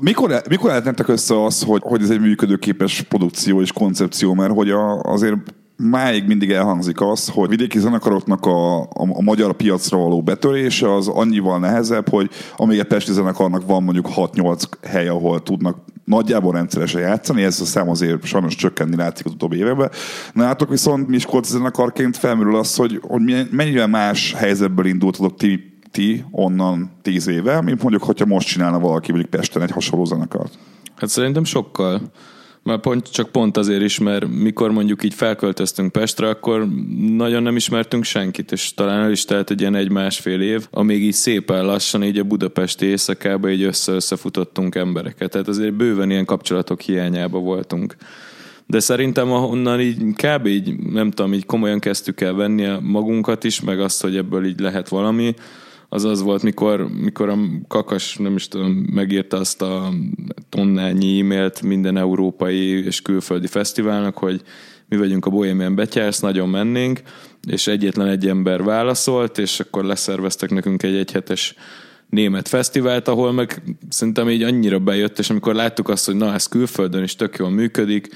Mikor, 0.00 0.42
mikor 0.48 0.70
állítottak 0.70 1.08
össze 1.08 1.44
az, 1.44 1.62
hogy, 1.62 1.80
hogy 1.84 2.02
ez 2.02 2.10
egy 2.10 2.20
működőképes 2.20 3.02
produkció 3.02 3.60
és 3.60 3.72
koncepció, 3.72 4.34
mert 4.34 4.52
hogy 4.52 4.70
a, 4.70 5.00
azért 5.00 5.36
máig 5.76 6.26
mindig 6.26 6.50
elhangzik 6.50 7.00
az, 7.00 7.28
hogy 7.28 7.48
vidéki 7.48 7.78
zenekaroknak 7.78 8.46
a, 8.46 8.80
a, 8.80 8.88
a 8.92 9.22
magyar 9.22 9.52
piacra 9.52 9.98
való 9.98 10.22
betörése 10.22 10.94
az 10.94 11.08
annyival 11.08 11.58
nehezebb, 11.58 12.08
hogy 12.08 12.30
amíg 12.56 12.78
egy 12.78 12.86
pesti 12.86 13.12
zenekarnak 13.12 13.66
van 13.66 13.82
mondjuk 13.82 14.08
6-8 14.16 14.62
hely, 14.82 15.08
ahol 15.08 15.42
tudnak 15.42 15.76
nagyjából 16.04 16.52
rendszeresen 16.52 17.00
játszani, 17.00 17.42
ez 17.42 17.60
a 17.60 17.64
szám 17.64 17.88
azért 17.88 18.24
sajnos 18.24 18.54
csökkenni 18.54 18.96
látszik 18.96 19.26
az 19.26 19.32
utóbbi 19.32 19.56
években. 19.56 19.90
Nálatok 20.32 20.68
viszont 20.68 21.08
Miskolc 21.08 21.48
zenekarként 21.48 22.16
felmerül 22.16 22.56
az, 22.56 22.76
hogy, 22.76 23.00
hogy 23.02 23.48
mennyire 23.50 23.86
más 23.86 24.34
helyzetből 24.34 24.86
indultatok 24.86 25.36
ti, 25.36 25.80
ti 25.90 26.24
onnan 26.30 26.90
tíz 27.02 27.26
éve, 27.26 27.60
mint 27.60 27.82
mondjuk, 27.82 28.02
hogyha 28.02 28.26
most 28.26 28.48
csinálna 28.48 28.78
valaki 28.78 29.10
mondjuk 29.10 29.30
Pesten 29.30 29.62
egy 29.62 29.70
hasonló 29.70 30.04
zenekart. 30.04 30.58
Hát 30.96 31.10
szerintem 31.10 31.44
sokkal. 31.44 32.00
Már 32.64 32.80
pont, 32.80 33.10
csak 33.10 33.28
pont 33.28 33.56
azért 33.56 33.82
is, 33.82 33.98
mert 33.98 34.28
mikor 34.28 34.70
mondjuk 34.70 35.04
így 35.04 35.14
felköltöztünk 35.14 35.92
Pestre, 35.92 36.28
akkor 36.28 36.68
nagyon 37.08 37.42
nem 37.42 37.56
ismertünk 37.56 38.04
senkit, 38.04 38.52
és 38.52 38.74
talán 38.74 39.02
el 39.02 39.10
is 39.10 39.24
telt 39.24 39.50
egy 39.50 39.60
ilyen 39.60 39.74
egy-másfél 39.74 40.40
év, 40.40 40.66
amíg 40.70 41.02
így 41.02 41.12
szépen 41.12 41.64
lassan 41.64 42.02
így 42.02 42.18
a 42.18 42.24
budapesti 42.24 42.86
éjszakába 42.86 43.50
így 43.50 43.62
össze-összefutottunk 43.62 44.74
embereket. 44.74 45.30
Tehát 45.30 45.48
azért 45.48 45.74
bőven 45.74 46.10
ilyen 46.10 46.24
kapcsolatok 46.24 46.80
hiányába 46.80 47.38
voltunk. 47.38 47.96
De 48.66 48.80
szerintem 48.80 49.32
ahonnan 49.32 49.80
így 49.80 49.98
kb. 50.12 50.46
így, 50.46 50.78
nem 50.78 51.10
tudom, 51.10 51.32
így 51.34 51.46
komolyan 51.46 51.78
kezdtük 51.78 52.20
el 52.20 52.32
venni 52.32 52.68
magunkat 52.80 53.44
is, 53.44 53.60
meg 53.60 53.80
azt, 53.80 54.02
hogy 54.02 54.16
ebből 54.16 54.46
így 54.46 54.60
lehet 54.60 54.88
valami, 54.88 55.34
az 55.92 56.04
az 56.04 56.22
volt, 56.22 56.42
mikor, 56.42 56.88
mikor 57.00 57.28
a 57.28 57.38
Kakas, 57.68 58.16
nem 58.16 58.34
is 58.34 58.48
tudom, 58.48 58.70
megírta 58.92 59.36
azt 59.36 59.62
a 59.62 59.92
tonnányi 60.48 61.20
e-mailt 61.20 61.62
minden 61.62 61.96
európai 61.96 62.84
és 62.84 63.02
külföldi 63.02 63.46
fesztiválnak, 63.46 64.18
hogy 64.18 64.42
mi 64.88 64.96
vagyunk 64.96 65.26
a 65.26 65.30
Bohemian 65.30 65.74
Betyársz, 65.74 66.20
nagyon 66.20 66.48
mennénk, 66.48 67.00
és 67.48 67.66
egyetlen 67.66 68.08
egy 68.08 68.28
ember 68.28 68.62
válaszolt, 68.62 69.38
és 69.38 69.60
akkor 69.60 69.84
leszerveztek 69.84 70.50
nekünk 70.50 70.82
egy 70.82 70.96
egyhetes 70.96 71.54
német 72.08 72.48
fesztivált, 72.48 73.08
ahol 73.08 73.32
meg 73.32 73.62
szerintem 73.88 74.30
így 74.30 74.42
annyira 74.42 74.78
bejött, 74.78 75.18
és 75.18 75.30
amikor 75.30 75.54
láttuk 75.54 75.88
azt, 75.88 76.06
hogy 76.06 76.16
na, 76.16 76.34
ez 76.34 76.46
külföldön 76.46 77.02
is 77.02 77.16
tök 77.16 77.36
jól 77.36 77.50
működik, 77.50 78.08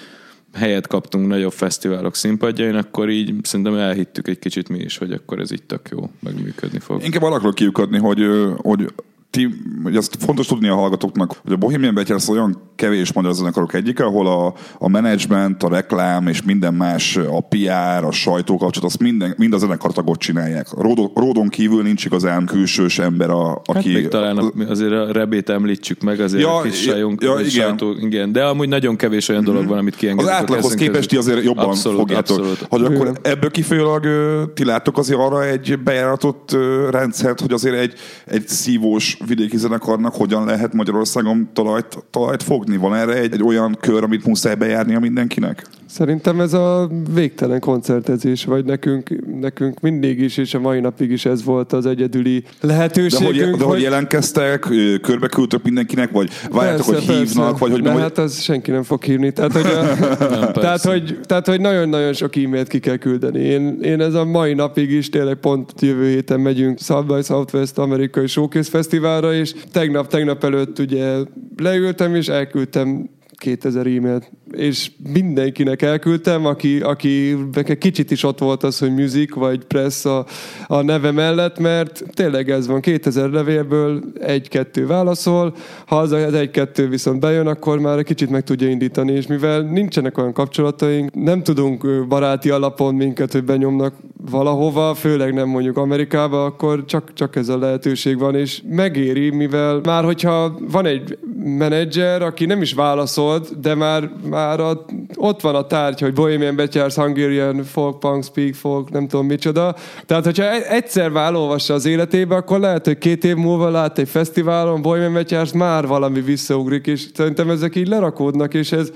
helyet 0.53 0.87
kaptunk 0.87 1.27
nagyobb 1.27 1.53
fesztiválok 1.53 2.15
színpadjain, 2.15 2.75
akkor 2.75 3.11
így 3.11 3.35
szerintem 3.43 3.75
elhittük 3.75 4.29
egy 4.29 4.39
kicsit 4.39 4.69
mi 4.69 4.79
is, 4.79 4.99
hogy 4.99 5.13
akkor 5.13 5.41
ez 5.41 5.53
így 5.53 5.63
tök 5.63 5.89
jó, 5.91 6.11
megműködni 6.21 6.79
fog. 6.79 7.05
Inkább 7.05 7.23
akarok 7.23 7.55
kiukadni, 7.55 7.99
hogy, 7.99 8.27
hogy 8.57 8.93
ti, 9.31 9.49
hogy 9.83 9.97
azt 9.97 10.17
fontos 10.21 10.47
tudni 10.47 10.69
a 10.69 10.75
hallgatóknak, 10.75 11.41
hogy 11.43 11.53
a 11.53 11.57
Bohemian 11.57 11.95
Betyársz 11.95 12.29
olyan 12.29 12.71
kevés 12.75 13.13
magyar 13.13 13.35
zenekarok 13.35 13.75
egyike, 13.75 14.05
ahol 14.05 14.27
a, 14.27 14.55
a 14.79 14.89
menedzsment, 14.89 15.63
a 15.63 15.69
reklám 15.69 16.27
és 16.27 16.43
minden 16.43 16.75
más, 16.75 17.17
a 17.17 17.41
PR, 17.41 18.05
a 18.05 18.11
sajtókapcsolat, 18.11 18.91
azt 18.91 19.01
minden, 19.01 19.35
mind 19.39 19.53
a 19.53 19.59
zenekartagok 19.59 20.17
csinálják. 20.17 20.67
Ródon, 20.71 21.11
Ródon 21.15 21.49
kívül 21.49 21.83
nincs 21.83 22.05
igazán 22.05 22.47
külsős 22.47 22.99
ember, 22.99 23.31
a, 23.31 23.49
Hát 23.49 23.77
aki... 23.77 23.93
még 23.93 24.09
talán 24.09 24.37
a, 24.37 24.53
azért 24.69 24.93
a 24.93 25.13
rebét 25.13 25.49
említsük 25.49 26.03
meg, 26.03 26.21
azért 26.21 26.43
Ja, 26.43 26.57
a 26.57 26.63
kis 26.63 26.83
sajunk, 26.83 27.23
ja, 27.23 27.33
ja, 27.33 27.39
igen. 27.39 27.51
sajtó, 27.51 27.93
igen. 28.01 28.33
De 28.33 28.45
amúgy 28.45 28.69
nagyon 28.69 28.97
kevés 28.97 29.29
olyan 29.29 29.45
dolog 29.45 29.67
van, 29.67 29.79
amit 29.79 29.95
az 29.95 29.99
kiengedünk. 29.99 30.33
a 30.33 30.37
átlaghoz 30.37 30.75
képest 30.75 31.09
ti 31.09 31.17
azért 31.17 31.45
jobban 31.45 31.65
abszolút, 31.65 31.99
fogjátok. 31.99 32.39
Abszolút. 32.39 32.67
Hogy 32.69 32.85
akkor 32.85 33.19
ebből 33.23 33.51
kifolyólag 33.51 34.07
ti 34.55 34.65
láttok 34.65 34.99
azért 34.99 35.19
arra 35.19 35.45
egy 35.45 35.79
bejáratott 35.85 36.57
rendszert, 36.91 37.41
hogy 37.41 37.53
azért 37.53 37.77
egy, 37.77 37.95
egy 38.27 38.49
szívós 38.49 39.16
vidéki 39.27 39.57
zenekarnak 39.57 40.15
hogyan 40.15 40.45
lehet 40.45 40.73
Magyarországon 40.73 41.49
talajt, 41.53 42.05
talajt 42.11 42.43
fogni? 42.43 42.77
Van 42.77 42.95
erre 42.95 43.15
egy, 43.15 43.33
egy 43.33 43.43
olyan 43.43 43.77
kör, 43.81 44.03
amit 44.03 44.27
muszáj 44.27 44.55
bejárnia 44.55 44.99
mindenkinek? 45.01 45.67
Szerintem 45.87 46.41
ez 46.41 46.53
a 46.53 46.91
végtelen 47.15 47.61
koncertezés, 47.61 48.45
vagy 48.45 48.65
nekünk, 48.65 49.11
nekünk 49.41 49.81
mindig 49.81 50.21
is, 50.21 50.37
és 50.37 50.55
a 50.55 50.61
mai 50.61 50.81
napig 50.81 51.11
is 51.11 51.25
ez 51.25 51.45
volt 51.45 51.73
az 51.73 51.87
egyedüli 51.87 52.45
De 52.61 52.67
lehetőségünk. 52.67 53.51
hogy, 53.51 53.59
de 53.59 53.65
hogy 53.65 53.81
jelentkeztek, 53.81 54.71
ö, 54.71 54.95
körbe 55.03 55.27
küldtök 55.29 55.63
mindenkinek, 55.63 56.11
vagy 56.11 56.31
várjátok, 56.51 56.85
hogy 56.85 56.99
hívnak, 56.99 57.59
vagy 57.59 57.71
hogy... 57.71 57.83
De 57.83 57.91
hogy 57.91 58.01
hát 58.01 58.19
az 58.19 58.41
senki 58.41 58.71
nem 58.71 58.83
fog 58.83 59.03
hívni. 59.03 59.33
Tehát, 59.33 59.53
hogy, 59.53 59.67
a, 59.67 59.97
tehát, 60.17 60.53
persze. 60.53 60.91
hogy, 60.91 61.19
tehát, 61.23 61.47
hogy 61.47 61.61
nagyon-nagyon 61.61 62.13
sok 62.13 62.37
e-mailt 62.37 62.69
ki 62.69 62.79
kell 62.79 62.97
küldeni. 62.97 63.41
Én, 63.41 63.79
én 63.83 64.01
ez 64.01 64.15
a 64.15 64.25
mai 64.25 64.55
napig 64.55 64.91
is 64.91 65.09
tényleg 65.09 65.35
pont 65.35 65.73
jövő 65.81 66.09
héten 66.09 66.41
megyünk 66.41 66.79
South 66.81 67.15
by 67.15 67.23
Southwest 67.23 67.79
amerikai 67.79 68.27
Showcase 68.27 68.71
Fesztiválra, 69.07 69.39
és 69.39 69.55
tegnap, 69.73 70.07
tegnap 70.07 70.45
előtt 70.45 70.79
ugye 70.79 71.17
leültem, 71.57 72.15
és 72.15 72.29
elküldtem 72.29 73.11
2000 73.37 73.87
e-mailt, 73.87 74.31
és 74.57 74.91
mindenkinek 75.13 75.83
elküldtem, 75.83 76.47
aki, 76.47 76.81
aki 76.81 77.37
kicsit 77.79 78.11
is 78.11 78.23
ott 78.23 78.39
volt 78.39 78.63
az, 78.63 78.79
hogy 78.79 78.95
music 78.95 79.35
vagy 79.35 79.65
press 79.65 80.05
a, 80.05 80.27
a 80.67 80.83
neve 80.83 81.11
mellett, 81.11 81.59
mert 81.59 82.03
tényleg 82.15 82.51
ez 82.51 82.67
van, 82.67 82.81
2000 82.81 83.31
levélből 83.31 84.03
egy-kettő 84.21 84.87
válaszol, 84.87 85.55
ha 85.87 85.97
az 85.97 86.13
egy-kettő 86.13 86.89
viszont 86.89 87.21
bejön, 87.21 87.47
akkor 87.47 87.79
már 87.79 87.99
egy 87.99 88.05
kicsit 88.05 88.31
meg 88.31 88.43
tudja 88.43 88.69
indítani, 88.69 89.13
és 89.13 89.27
mivel 89.27 89.61
nincsenek 89.61 90.19
olyan 90.19 90.33
kapcsolataink, 90.33 91.15
nem 91.15 91.43
tudunk 91.43 92.07
baráti 92.09 92.51
alapon 92.51 92.95
minket, 92.95 93.33
hogy 93.33 93.45
benyomnak 93.45 93.95
valahova, 94.31 94.95
főleg 94.95 95.35
nem 95.35 95.49
mondjuk 95.49 95.77
Amerikába, 95.77 96.45
akkor 96.45 96.85
csak, 96.85 97.13
csak 97.13 97.37
ez 97.37 97.49
a 97.49 97.59
lehetőség 97.59 98.19
van, 98.19 98.35
és 98.35 98.63
megéri, 98.69 99.31
mivel 99.31 99.81
már 99.85 100.05
hogyha 100.05 100.59
van 100.71 100.87
egy 100.87 101.19
menedzser, 101.45 102.23
aki 102.23 102.47
nem 102.47 102.63
is 102.63 102.73
válaszolt, 102.73 103.61
de 103.61 103.75
már, 103.75 104.11
már 104.31 104.46
a, 104.55 104.85
ott 105.17 105.41
van 105.41 105.55
a 105.55 105.67
tárgy, 105.67 106.01
hogy 106.01 106.13
Bohemian 106.13 106.57
Betyársz, 106.57 106.97
Hungarian, 106.97 107.65
Folk, 107.65 107.99
Punk, 107.99 108.25
Speak, 108.25 108.55
Folk, 108.55 108.91
nem 108.91 109.09
tudom 109.09 109.27
micsoda. 109.27 109.75
Tehát, 110.07 110.25
hogyha 110.25 110.45
e- 110.45 110.67
egyszer 110.69 111.09
már 111.09 111.35
olvassa 111.35 111.75
az 111.75 111.87
életébe, 111.87 112.35
akkor 112.35 112.61
lehet, 112.61 112.85
hogy 112.85 112.99
két 112.99 113.25
év 113.25 113.37
múlva 113.37 113.71
lát 113.71 113.99
egy 113.99 114.09
fesztiválon, 114.09 114.83
Bohemian 114.83 115.13
Betyársz, 115.13 115.53
már 115.53 115.87
valami 115.87 116.21
visszaugrik, 116.21 116.87
és 116.87 117.07
szerintem 117.15 117.51
ezek 117.51 117.77
így 117.77 117.89
lerakódnak, 117.89 118.55
és 118.55 118.73
ez 118.73 118.93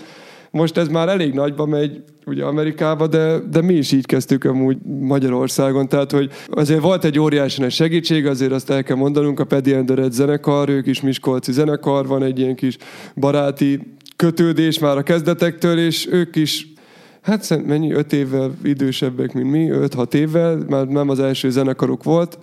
most 0.50 0.76
ez 0.76 0.88
már 0.88 1.09
elég 1.09 1.33
nagyba 1.33 1.66
megy, 1.66 2.02
ugye 2.26 2.45
Amerikába, 2.45 3.07
de, 3.07 3.38
de 3.50 3.62
mi 3.62 3.75
is 3.75 3.92
így 3.92 4.07
kezdtük 4.07 4.45
amúgy 4.45 4.76
Magyarországon, 5.00 5.88
tehát 5.88 6.11
hogy 6.11 6.30
azért 6.49 6.80
volt 6.80 7.04
egy 7.04 7.19
óriási 7.19 7.61
nagy 7.61 7.71
segítség, 7.71 8.26
azért 8.26 8.52
azt 8.52 8.71
el 8.71 8.83
kell 8.83 8.97
mondanunk, 8.97 9.40
a 9.40 9.45
Pedi 9.45 9.73
and 9.73 9.87
the 9.87 9.95
Red 9.95 10.12
zenekar, 10.12 10.69
ők 10.69 10.87
is 10.87 11.00
Miskolci 11.00 11.52
zenekar, 11.52 12.07
van 12.07 12.23
egy 12.23 12.38
ilyen 12.38 12.54
kis 12.54 12.76
baráti 13.16 13.97
kötődés 14.20 14.78
már 14.78 14.96
a 14.96 15.02
kezdetektől, 15.02 15.78
és 15.78 16.06
ők 16.10 16.36
is 16.36 16.72
Hát 17.20 17.66
mennyi, 17.66 17.92
öt 17.92 18.12
évvel 18.12 18.52
idősebbek, 18.64 19.32
mint 19.32 19.50
mi, 19.50 19.70
öt-hat 19.70 20.14
évvel, 20.14 20.64
már 20.68 20.86
nem 20.86 21.08
az 21.08 21.20
első 21.20 21.50
zenekaruk 21.50 22.04
volt, 22.04 22.38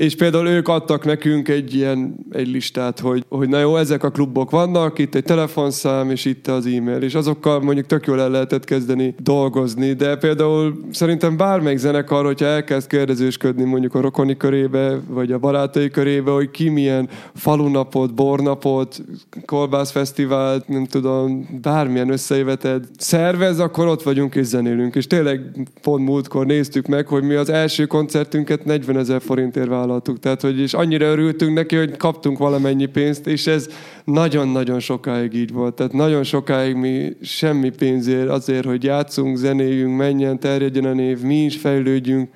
és 0.00 0.16
például 0.16 0.48
ők 0.48 0.68
adtak 0.68 1.04
nekünk 1.04 1.48
egy 1.48 1.74
ilyen 1.74 2.14
egy 2.30 2.48
listát, 2.48 3.00
hogy, 3.00 3.24
hogy 3.28 3.48
na 3.48 3.58
jó, 3.58 3.76
ezek 3.76 4.04
a 4.04 4.10
klubok 4.10 4.50
vannak, 4.50 4.98
itt 4.98 5.14
egy 5.14 5.24
telefonszám, 5.24 6.10
és 6.10 6.24
itt 6.24 6.46
az 6.46 6.66
e-mail, 6.66 7.02
és 7.02 7.14
azokkal 7.14 7.60
mondjuk 7.60 7.86
tök 7.86 8.06
jól 8.06 8.20
el 8.20 8.30
lehetett 8.30 8.64
kezdeni 8.64 9.14
dolgozni, 9.18 9.92
de 9.92 10.16
például 10.16 10.80
szerintem 10.90 11.36
bármelyik 11.36 11.78
zenekar, 11.78 12.24
hogyha 12.24 12.46
elkezd 12.46 12.88
kérdezősködni 12.88 13.64
mondjuk 13.64 13.94
a 13.94 14.00
rokoni 14.00 14.36
körébe, 14.36 15.00
vagy 15.08 15.32
a 15.32 15.38
barátai 15.38 15.90
körébe, 15.90 16.30
hogy 16.30 16.50
ki 16.50 16.68
milyen 16.68 17.08
falunapot, 17.34 18.14
bornapot, 18.14 19.02
kolbászfesztivált, 19.44 20.68
nem 20.68 20.84
tudom, 20.84 21.48
bármilyen 21.62 22.10
összejöveted 22.10 22.84
szervez, 22.96 23.58
akkor 23.58 23.86
ott 23.86 24.02
vagyunk 24.02 24.34
és 24.34 24.46
zenélünk. 24.46 24.94
És 24.94 25.06
tényleg 25.06 25.40
pont 25.82 26.04
múltkor 26.04 26.46
néztük 26.46 26.86
meg, 26.86 27.06
hogy 27.06 27.22
mi 27.22 27.34
az 27.34 27.50
első 27.50 27.86
koncertünket 27.86 28.64
40 28.64 28.96
ezer 28.96 29.20
forintért 29.20 29.68
vállaltuk. 29.90 30.18
Tehát, 30.18 30.40
hogy 30.40 30.60
és 30.60 30.74
annyira 30.74 31.06
örültünk 31.06 31.54
neki, 31.54 31.76
hogy 31.76 31.96
kaptunk 31.96 32.38
valamennyi 32.38 32.86
pénzt, 32.86 33.26
és 33.26 33.46
ez 33.46 33.68
nagyon-nagyon 34.04 34.80
sokáig 34.80 35.34
így 35.34 35.52
volt. 35.52 35.74
Tehát 35.74 35.92
nagyon 35.92 36.22
sokáig 36.22 36.74
mi 36.74 37.16
semmi 37.22 37.70
pénzért, 37.70 38.28
azért, 38.28 38.64
hogy 38.64 38.84
játszunk, 38.84 39.36
zenéljünk, 39.36 39.96
menjen, 39.96 40.38
terjedjen 40.38 40.84
a 40.84 40.92
név, 40.92 41.20
mi 41.20 41.44
is 41.44 41.56
fejlődjünk. 41.56 42.28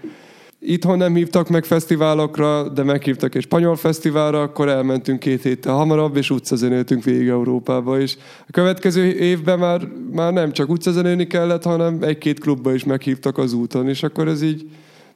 Itthon 0.66 0.98
nem 0.98 1.14
hívtak 1.14 1.48
meg 1.48 1.64
fesztiválokra, 1.64 2.68
de 2.68 2.82
meghívtak 2.82 3.34
egy 3.34 3.42
spanyol 3.42 3.76
fesztiválra, 3.76 4.42
akkor 4.42 4.68
elmentünk 4.68 5.18
két 5.18 5.42
héttel 5.42 5.74
hamarabb, 5.74 6.16
és 6.16 6.30
utcazenéltünk 6.30 7.04
végig 7.04 7.28
Európába. 7.28 8.00
És 8.00 8.16
a 8.40 8.50
következő 8.50 9.04
évben 9.04 9.58
már, 9.58 9.88
már 10.12 10.32
nem 10.32 10.52
csak 10.52 10.70
utcazenélni 10.70 11.26
kellett, 11.26 11.62
hanem 11.62 11.98
egy-két 12.00 12.40
klubba 12.40 12.74
is 12.74 12.84
meghívtak 12.84 13.38
az 13.38 13.52
úton, 13.52 13.88
és 13.88 14.02
akkor 14.02 14.28
ez 14.28 14.42
így, 14.42 14.68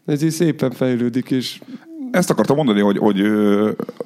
ez 0.06 0.22
így 0.22 0.30
szépen 0.30 0.70
fejlődik, 0.70 1.30
és 1.30 1.60
Ezt 2.10 2.30
akartam 2.30 2.56
mondani, 2.56 2.80
hogy, 2.80 2.98
hogy 2.98 3.22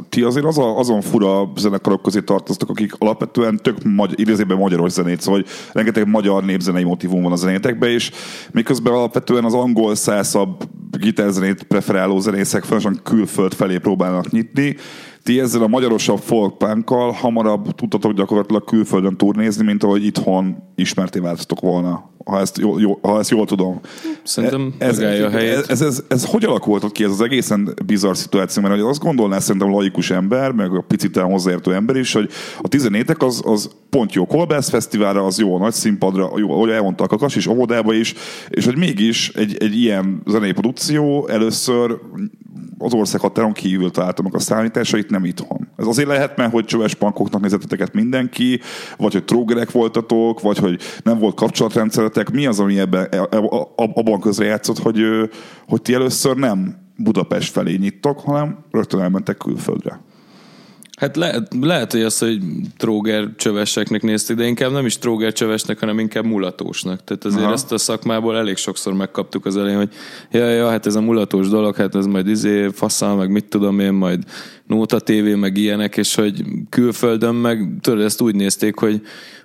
ti 0.08 0.22
azért 0.22 0.46
az 0.46 0.58
a, 0.58 0.78
azon 0.78 1.00
fura 1.00 1.52
zenekarok 1.56 2.02
közé 2.02 2.20
tartoztok, 2.20 2.68
akik 2.68 2.92
alapvetően 2.98 3.60
tök 3.62 3.82
magy- 3.82 4.20
idézőben 4.20 4.56
magyaros 4.56 4.90
zenét, 4.90 5.20
szóval 5.20 5.40
hogy 5.40 5.50
rengeteg 5.72 6.08
magyar 6.08 6.44
népzenei 6.44 6.84
motivum 6.84 7.22
van 7.22 7.32
a 7.32 7.36
zenétekben, 7.36 7.90
és 7.90 8.10
miközben 8.52 8.92
alapvetően 8.92 9.44
az 9.44 9.54
angol 9.54 9.94
szászabb 9.94 10.62
gitárzenét 10.98 11.62
preferáló 11.62 12.18
zenészek 12.18 12.64
fontosan 12.64 13.00
külföld 13.02 13.54
felé 13.54 13.78
próbálnak 13.78 14.30
nyitni, 14.30 14.76
ti 15.22 15.40
ezzel 15.40 15.62
a 15.62 15.66
magyarosabb 15.66 16.18
folkpunkkal 16.18 17.10
hamarabb 17.10 17.74
tudtatok 17.74 18.12
gyakorlatilag 18.12 18.64
külföldön 18.64 19.16
turnézni, 19.16 19.64
mint 19.64 19.84
ahogy 19.84 20.04
itthon 20.04 20.56
ismerté 20.74 21.18
váltatok 21.18 21.60
volna 21.60 22.10
ha 22.24 22.40
ezt 22.40 22.58
jól, 22.58 22.80
jól, 22.80 22.98
ha 23.02 23.18
ezt 23.18 23.30
jól 23.30 23.46
tudom. 23.46 23.80
Szerintem 24.22 24.74
ez, 24.78 24.98
megállja 24.98 25.26
a 25.26 25.30
helyét. 25.30 25.52
Ez, 25.52 25.68
ez, 25.68 25.80
ez, 25.80 26.04
ez, 26.08 26.24
hogy 26.24 26.44
alakult 26.44 26.92
ki 26.92 27.04
ez 27.04 27.10
az 27.10 27.20
egészen 27.20 27.74
bizarr 27.86 28.14
szituáció, 28.14 28.62
mert 28.62 28.82
azt 28.82 29.00
gondolná 29.00 29.38
szerintem 29.38 29.72
a 29.72 29.76
laikus 29.76 30.10
ember, 30.10 30.52
meg 30.52 30.74
a 30.74 30.84
picit 30.88 31.16
hozzáértő 31.16 31.74
ember 31.74 31.96
is, 31.96 32.12
hogy 32.12 32.30
a 32.60 32.68
17 32.68 33.10
az, 33.10 33.42
az 33.44 33.70
pont 33.90 34.12
jó 34.12 34.26
Kolbász 34.26 34.68
Fesztiválra, 34.68 35.24
az 35.24 35.38
jó 35.38 35.58
nagy 35.58 35.72
színpadra, 35.72 36.30
jó, 36.36 36.60
hogy 36.60 36.70
elmondtak 36.70 37.12
a 37.12 37.16
Kas 37.16 37.36
és 37.36 37.46
óvodába 37.46 37.94
is, 37.94 38.14
és 38.48 38.64
hogy 38.64 38.76
mégis 38.76 39.28
egy, 39.28 39.56
egy 39.60 39.76
ilyen 39.76 40.22
zenei 40.26 40.52
produkció 40.52 41.28
először 41.28 41.98
az 42.78 42.94
ország 42.94 43.20
határon 43.20 43.52
kívül 43.52 43.90
találta 43.90 44.22
meg 44.22 44.34
a 44.34 44.38
számításait, 44.38 45.10
nem 45.10 45.24
itthon. 45.24 45.68
Ez 45.76 45.86
azért 45.86 46.08
lehet, 46.08 46.36
mert 46.36 46.52
hogy 46.52 46.64
csöves 46.64 46.94
pankoknak 46.94 47.40
nézetteteket 47.40 47.94
mindenki, 47.94 48.60
vagy 48.96 49.12
hogy 49.12 49.24
trógerek 49.24 49.70
voltatok, 49.70 50.40
vagy 50.40 50.58
hogy 50.58 50.80
nem 51.02 51.18
volt 51.18 51.34
kapcsolatrendszeretek. 52.12 52.30
Mi 52.30 52.46
az, 52.46 52.60
ami 52.60 52.78
ebben, 52.78 53.06
e- 53.10 53.36
e- 53.36 53.66
abban 53.76 54.20
közre 54.20 54.44
játszott, 54.44 54.78
hogy, 54.78 55.00
hogy 55.68 55.82
ti 55.82 55.94
először 55.94 56.36
nem 56.36 56.80
Budapest 56.96 57.52
felé 57.52 57.76
nyittok, 57.76 58.20
hanem 58.20 58.64
rögtön 58.70 59.00
elmentek 59.00 59.36
külföldre. 59.36 60.00
Hát 60.96 61.16
le, 61.16 61.42
lehet, 61.60 61.92
hogy 61.92 62.02
azt, 62.02 62.20
hogy 62.20 62.38
tróger 62.76 63.28
csöveseknek 63.36 64.02
nézték, 64.02 64.36
de 64.36 64.46
inkább 64.46 64.72
nem 64.72 64.86
is 64.86 64.98
tróger 64.98 65.32
csövesnek, 65.32 65.78
hanem 65.78 65.98
inkább 65.98 66.24
mulatósnak. 66.24 67.04
Tehát 67.04 67.24
azért 67.24 67.42
Aha. 67.42 67.52
ezt 67.52 67.72
a 67.72 67.78
szakmából 67.78 68.36
elég 68.36 68.56
sokszor 68.56 68.92
megkaptuk 68.92 69.46
az 69.46 69.56
elején, 69.56 69.76
hogy 69.76 69.92
ja, 70.30 70.48
ja, 70.48 70.68
hát 70.68 70.86
ez 70.86 70.94
a 70.94 71.00
mulatós 71.00 71.48
dolog, 71.48 71.76
hát 71.76 71.94
ez 71.94 72.06
majd 72.06 72.28
izé 72.28 72.68
faszal, 72.68 73.16
meg 73.16 73.30
mit 73.30 73.44
tudom 73.44 73.80
én, 73.80 73.92
majd 73.92 74.24
Nóta 74.66 75.00
TV, 75.00 75.36
meg 75.36 75.56
ilyenek, 75.56 75.96
és 75.96 76.14
hogy 76.14 76.44
külföldön 76.68 77.34
meg 77.34 77.68
tudod, 77.80 78.00
ezt 78.00 78.20
úgy 78.20 78.34
nézték, 78.34 78.78
hogy 78.78 79.02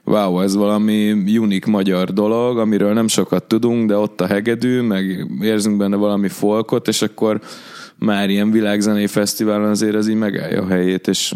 wow, 0.07 0.41
ez 0.41 0.55
valami 0.55 1.11
unik 1.37 1.65
magyar 1.65 2.13
dolog, 2.13 2.57
amiről 2.57 2.93
nem 2.93 3.07
sokat 3.07 3.43
tudunk, 3.43 3.87
de 3.87 3.97
ott 3.97 4.21
a 4.21 4.25
hegedű, 4.27 4.81
meg 4.81 5.27
érzünk 5.41 5.77
benne 5.77 5.95
valami 5.95 6.27
folkot, 6.27 6.87
és 6.87 7.01
akkor 7.01 7.41
már 7.95 8.29
ilyen 8.29 8.51
világzenei 8.51 9.07
fesztiválon 9.07 9.69
azért 9.69 9.95
ez 9.95 10.07
így 10.07 10.15
megállja 10.15 10.61
a 10.61 10.67
helyét, 10.67 11.07
és 11.07 11.33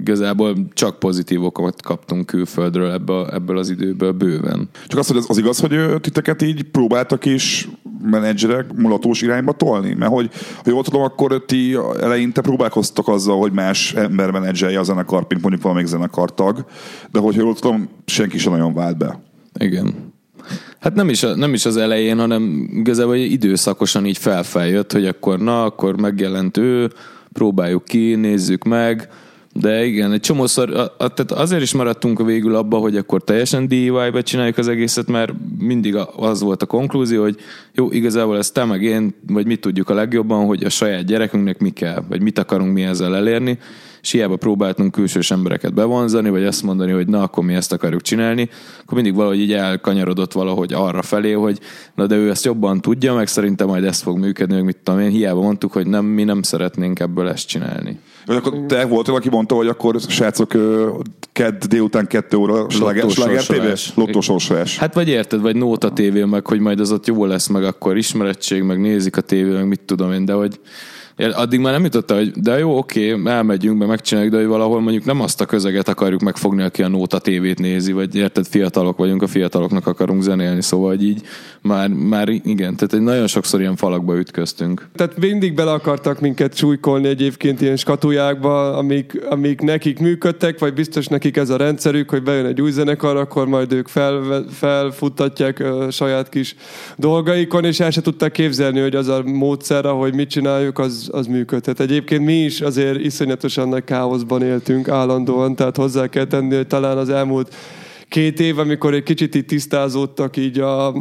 igazából 0.00 0.54
csak 0.72 0.98
pozitívokat 0.98 1.82
kaptunk 1.82 2.26
külföldről 2.26 2.90
ebből, 2.90 3.26
ebből 3.32 3.58
az 3.58 3.70
időből 3.70 4.12
bőven. 4.12 4.68
Csak 4.86 4.98
az, 4.98 5.06
hogy 5.06 5.16
az, 5.16 5.26
az 5.28 5.38
igaz, 5.38 5.60
hogy 5.60 6.00
titeket 6.00 6.42
így 6.42 6.62
próbáltak 6.62 7.24
is 7.24 7.68
menedzserek 8.02 8.72
mulatós 8.72 9.22
irányba 9.22 9.52
tolni? 9.52 9.94
Mert 9.94 10.12
hogy, 10.12 10.30
ha 10.64 10.70
jól 10.70 10.82
tudom, 10.82 11.02
akkor 11.02 11.44
ti 11.46 11.76
eleinte 12.00 12.40
próbálkoztak 12.40 13.08
azzal, 13.08 13.38
hogy 13.38 13.52
más 13.52 13.94
ember 13.94 14.30
menedzselje 14.30 14.78
a 14.78 14.82
zenekart, 14.82 15.28
mint 15.28 15.40
mondjuk 15.40 15.62
valamelyik 15.62 15.90
zenekartag, 15.90 16.64
de 17.10 17.18
hogy 17.18 17.34
ha 17.34 17.42
jól 17.42 17.54
tudom, 17.54 17.88
senki 18.04 18.38
sem 18.38 18.52
nagyon 18.52 18.74
vált 18.74 18.96
be. 18.96 19.20
Igen. 19.58 19.94
Hát 20.80 20.94
nem 20.94 21.08
is, 21.08 21.20
nem 21.20 21.54
is 21.54 21.64
az 21.64 21.76
elején, 21.76 22.18
hanem 22.18 22.70
igazából 22.74 23.14
egy 23.14 23.32
időszakosan 23.32 24.06
így 24.06 24.18
felfeljött, 24.18 24.92
hogy 24.92 25.06
akkor 25.06 25.38
na, 25.38 25.64
akkor 25.64 26.00
megjelent 26.00 26.56
ő, 26.56 26.90
próbáljuk 27.32 27.84
ki, 27.84 28.14
nézzük 28.14 28.64
meg, 28.64 29.08
de 29.60 29.84
igen, 29.84 30.12
egy 30.12 30.20
csomószor, 30.20 30.70
a, 30.74 30.82
a, 30.82 31.08
tehát 31.08 31.32
azért 31.32 31.62
is 31.62 31.72
maradtunk 31.72 32.24
végül 32.24 32.54
abba, 32.54 32.76
hogy 32.76 32.96
akkor 32.96 33.22
teljesen 33.22 33.68
DIY-be 33.68 34.20
csináljuk 34.20 34.58
az 34.58 34.68
egészet, 34.68 35.06
mert 35.06 35.32
mindig 35.58 35.96
az 36.16 36.40
volt 36.42 36.62
a 36.62 36.66
konklúzió, 36.66 37.22
hogy 37.22 37.36
jó, 37.72 37.90
igazából 37.90 38.36
ezt 38.36 38.52
te 38.52 38.64
meg 38.64 38.82
én, 38.82 39.14
vagy 39.26 39.46
mit 39.46 39.60
tudjuk 39.60 39.88
a 39.88 39.94
legjobban, 39.94 40.46
hogy 40.46 40.64
a 40.64 40.68
saját 40.68 41.04
gyerekünknek 41.04 41.58
mi 41.58 41.70
kell, 41.70 42.04
vagy 42.08 42.22
mit 42.22 42.38
akarunk 42.38 42.72
mi 42.72 42.82
ezzel 42.82 43.16
elérni, 43.16 43.58
és 44.02 44.10
hiába 44.10 44.36
próbáltunk 44.36 44.92
külsős 44.92 45.30
embereket 45.30 45.74
bevonzani, 45.74 46.30
vagy 46.30 46.44
azt 46.44 46.62
mondani, 46.62 46.92
hogy 46.92 47.08
na, 47.08 47.22
akkor 47.22 47.44
mi 47.44 47.54
ezt 47.54 47.72
akarjuk 47.72 48.02
csinálni, 48.02 48.48
akkor 48.80 48.94
mindig 48.94 49.14
valahogy 49.14 49.40
így 49.40 49.52
elkanyarodott 49.52 50.32
valahogy 50.32 50.72
arra 50.72 51.02
felé, 51.02 51.32
hogy 51.32 51.58
na 51.94 52.06
de 52.06 52.14
ő 52.14 52.30
ezt 52.30 52.44
jobban 52.44 52.80
tudja, 52.80 53.14
meg 53.14 53.26
szerintem 53.26 53.66
majd 53.66 53.84
ez 53.84 54.00
fog 54.00 54.18
működni, 54.18 54.54
meg 54.54 54.64
mit 54.64 54.76
tudom 54.82 55.00
én, 55.00 55.10
hiába 55.10 55.40
mondtuk, 55.40 55.72
hogy 55.72 55.86
nem, 55.86 56.04
mi 56.04 56.24
nem 56.24 56.42
szeretnénk 56.42 57.00
ebből 57.00 57.28
ezt 57.28 57.48
csinálni. 57.48 57.98
Vagy 58.28 58.36
akkor 58.36 58.52
te 58.66 58.84
voltál, 58.84 59.14
aki 59.14 59.28
mondta, 59.28 59.54
hogy 59.54 59.68
akkor 59.68 59.96
srácok, 60.08 60.52
kedd 61.32 61.68
délután 61.68 62.06
kettő 62.06 62.36
óra 62.36 62.70
sláger, 62.70 63.04
TV? 63.46 63.94
Lottósorsolás. 63.94 64.78
Hát 64.78 64.94
vagy 64.94 65.08
érted, 65.08 65.40
vagy 65.40 65.56
Nóta 65.56 65.92
TV, 65.92 66.16
meg 66.16 66.46
hogy 66.46 66.60
majd 66.60 66.80
az 66.80 66.92
ott 66.92 67.06
jó 67.06 67.24
lesz, 67.24 67.46
meg 67.46 67.64
akkor 67.64 67.96
ismerettség, 67.96 68.62
meg 68.62 68.80
nézik 68.80 69.16
a 69.16 69.20
tévé, 69.20 69.50
meg 69.50 69.66
mit 69.66 69.80
tudom 69.80 70.12
én, 70.12 70.24
de 70.24 70.32
hogy 70.32 70.60
addig 71.18 71.60
már 71.60 71.72
nem 71.72 71.84
jutott 71.84 72.10
hogy 72.10 72.30
de 72.30 72.58
jó, 72.58 72.76
oké, 72.76 73.16
elmegyünk 73.24 73.78
be, 73.78 73.86
megcsináljuk, 73.86 74.32
de 74.32 74.38
hogy 74.38 74.46
valahol 74.46 74.80
mondjuk 74.80 75.04
nem 75.04 75.20
azt 75.20 75.40
a 75.40 75.46
közeget 75.46 75.88
akarjuk 75.88 76.20
megfogni, 76.20 76.62
aki 76.62 76.82
a 76.82 76.88
Nóta 76.88 77.18
tévét 77.18 77.58
nézi, 77.58 77.92
vagy 77.92 78.14
érted, 78.14 78.46
fiatalok 78.46 78.96
vagyunk, 78.96 79.22
a 79.22 79.26
fiataloknak 79.26 79.86
akarunk 79.86 80.22
zenélni, 80.22 80.62
szóval 80.62 80.88
hogy 80.88 81.04
így 81.04 81.22
már, 81.60 81.88
már 81.88 82.28
igen, 82.28 82.76
tehát 82.76 82.92
egy 82.92 83.00
nagyon 83.00 83.26
sokszor 83.26 83.60
ilyen 83.60 83.76
falakba 83.76 84.18
ütköztünk. 84.18 84.88
Tehát 84.94 85.18
mindig 85.18 85.54
bele 85.54 85.72
akartak 85.72 86.20
minket 86.20 86.56
súlykolni 86.56 87.08
egyébként 87.08 87.60
ilyen 87.60 87.76
skatujákba, 87.76 88.76
amik, 88.76 89.20
amik 89.30 89.60
nekik 89.60 89.98
működtek, 89.98 90.58
vagy 90.58 90.74
biztos 90.74 91.06
nekik 91.06 91.36
ez 91.36 91.50
a 91.50 91.56
rendszerük, 91.56 92.10
hogy 92.10 92.22
bejön 92.22 92.46
egy 92.46 92.60
új 92.60 92.70
zenekar, 92.70 93.16
akkor 93.16 93.46
majd 93.46 93.72
ők 93.72 93.88
fel, 93.88 94.44
felfuttatják 94.50 95.60
a 95.60 95.90
saját 95.90 96.28
kis 96.28 96.54
dolgaikon, 96.96 97.64
és 97.64 97.80
el 97.80 97.90
se 97.90 98.00
tudták 98.00 98.32
képzelni, 98.32 98.80
hogy 98.80 98.94
az 98.94 99.08
a 99.08 99.22
módszer, 99.22 99.86
ahogy 99.86 100.14
mit 100.14 100.30
csináljuk, 100.30 100.78
az, 100.78 101.07
az 101.08 101.26
működhet. 101.26 101.80
Egyébként 101.80 102.24
mi 102.24 102.44
is 102.44 102.60
azért 102.60 103.00
iszonyatosan 103.00 103.68
nagy 103.68 103.84
káoszban 103.84 104.42
éltünk 104.42 104.88
állandóan, 104.88 105.54
tehát 105.54 105.76
hozzá 105.76 106.06
kell 106.06 106.26
tenni, 106.26 106.56
hogy 106.56 106.66
talán 106.66 106.98
az 106.98 107.08
elmúlt 107.08 107.54
két 108.08 108.40
év, 108.40 108.58
amikor 108.58 108.94
egy 108.94 109.02
kicsit 109.02 109.34
így 109.34 109.44
tisztázódtak 109.44 110.36
így 110.36 110.58
a, 110.58 110.94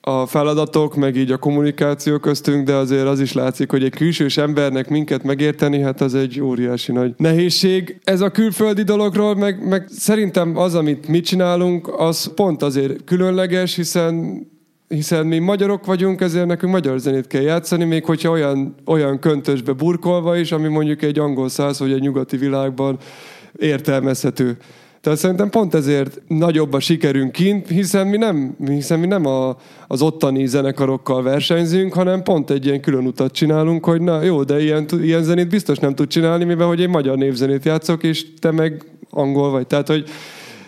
a 0.00 0.26
feladatok, 0.26 0.94
meg 0.94 1.16
így 1.16 1.30
a 1.30 1.36
kommunikáció 1.36 2.18
köztünk, 2.18 2.66
de 2.66 2.74
azért 2.74 3.06
az 3.06 3.20
is 3.20 3.32
látszik, 3.32 3.70
hogy 3.70 3.84
egy 3.84 3.94
külsős 3.94 4.36
embernek 4.36 4.88
minket 4.88 5.22
megérteni, 5.22 5.80
hát 5.80 6.00
az 6.00 6.14
egy 6.14 6.40
óriási 6.40 6.92
nagy 6.92 7.14
nehézség. 7.16 8.00
Ez 8.04 8.20
a 8.20 8.30
külföldi 8.30 8.82
dologról, 8.82 9.34
meg, 9.34 9.68
meg 9.68 9.86
szerintem 9.88 10.56
az, 10.56 10.74
amit 10.74 11.08
mi 11.08 11.20
csinálunk, 11.20 12.00
az 12.00 12.34
pont 12.34 12.62
azért 12.62 13.04
különleges, 13.04 13.74
hiszen 13.74 14.46
hiszen 14.88 15.26
mi 15.26 15.38
magyarok 15.38 15.86
vagyunk, 15.86 16.20
ezért 16.20 16.46
nekünk 16.46 16.72
magyar 16.72 16.98
zenét 16.98 17.26
kell 17.26 17.42
játszani, 17.42 17.84
még 17.84 18.04
hogyha 18.04 18.30
olyan, 18.30 18.74
olyan 18.84 19.18
köntösbe 19.18 19.72
burkolva 19.72 20.36
is, 20.36 20.52
ami 20.52 20.68
mondjuk 20.68 21.02
egy 21.02 21.18
angol 21.18 21.48
száz 21.48 21.78
vagy 21.78 21.92
egy 21.92 22.00
nyugati 22.00 22.36
világban 22.36 22.98
értelmezhető. 23.58 24.56
Tehát 25.00 25.18
szerintem 25.20 25.50
pont 25.50 25.74
ezért 25.74 26.20
nagyobb 26.28 26.72
a 26.72 26.80
sikerünk 26.80 27.32
kint, 27.32 27.68
hiszen 27.68 28.06
mi 28.06 28.16
nem, 28.16 28.56
hiszen 28.66 28.98
mi 28.98 29.06
nem 29.06 29.26
a, 29.26 29.56
az 29.86 30.02
ottani 30.02 30.46
zenekarokkal 30.46 31.22
versenyzünk, 31.22 31.92
hanem 31.92 32.22
pont 32.22 32.50
egy 32.50 32.66
ilyen 32.66 32.80
külön 32.80 33.06
utat 33.06 33.32
csinálunk, 33.32 33.84
hogy 33.84 34.00
na 34.00 34.22
jó, 34.22 34.42
de 34.42 34.62
ilyen, 34.62 34.86
ilyen 35.02 35.22
zenét 35.22 35.48
biztos 35.48 35.78
nem 35.78 35.94
tud 35.94 36.08
csinálni, 36.08 36.44
mivel 36.44 36.66
hogy 36.66 36.80
én 36.80 36.88
magyar 36.88 37.16
névzenét 37.16 37.64
játszok, 37.64 38.02
és 38.02 38.26
te 38.38 38.50
meg 38.50 38.84
angol 39.10 39.50
vagy. 39.50 39.66
Tehát, 39.66 39.88
hogy 39.88 40.08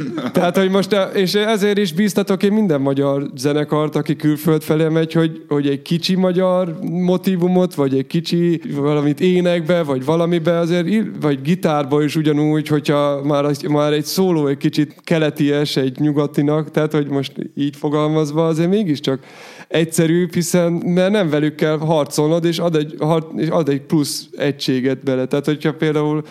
tehát, 0.33 0.57
hogy 0.57 0.71
most, 0.71 0.97
és 1.15 1.35
ezért 1.35 1.79
is 1.79 1.93
bíztatok 1.93 2.43
én 2.43 2.53
minden 2.53 2.81
magyar 2.81 3.31
zenekart, 3.37 3.97
aki 3.97 4.17
külföld 4.17 4.63
felé 4.63 4.89
megy, 4.89 5.13
hogy, 5.13 5.45
hogy 5.49 5.69
egy 5.69 5.83
kicsi 5.83 6.15
magyar 6.15 6.79
motivumot, 6.81 7.75
vagy 7.75 7.97
egy 7.97 8.07
kicsi 8.07 8.61
valamit 8.75 9.21
énekbe, 9.21 9.83
vagy 9.83 10.05
valamibe 10.05 10.59
azért, 10.59 10.89
vagy 11.21 11.43
gitárba 11.43 12.03
is 12.03 12.17
ugyanúgy, 12.17 12.69
hogyha 12.69 13.23
már, 13.25 13.45
már 13.69 13.93
egy 13.93 14.05
szóló 14.05 14.47
egy 14.47 14.57
kicsit 14.57 14.95
keleties, 15.05 15.77
egy 15.77 15.99
nyugatinak, 15.99 16.71
tehát, 16.71 16.93
hogy 16.93 17.09
most 17.09 17.33
így 17.55 17.77
fogalmazva 17.77 18.47
azért 18.47 18.71
mégiscsak 18.71 19.21
egyszerűbb, 19.69 20.35
hiszen 20.35 20.73
mert 20.73 21.11
nem 21.11 21.31
velük 21.31 21.55
kell 21.55 21.79
harcolnod, 21.79 22.45
és 22.45 22.59
ad 22.59 22.77
egy, 22.77 22.95
har- 22.99 23.33
és 23.37 23.49
ad 23.49 23.69
egy 23.69 23.81
plusz 23.81 24.29
egységet 24.37 25.05
bele. 25.05 25.27
Tehát, 25.27 25.45
hogyha 25.45 25.75
például 25.75 26.23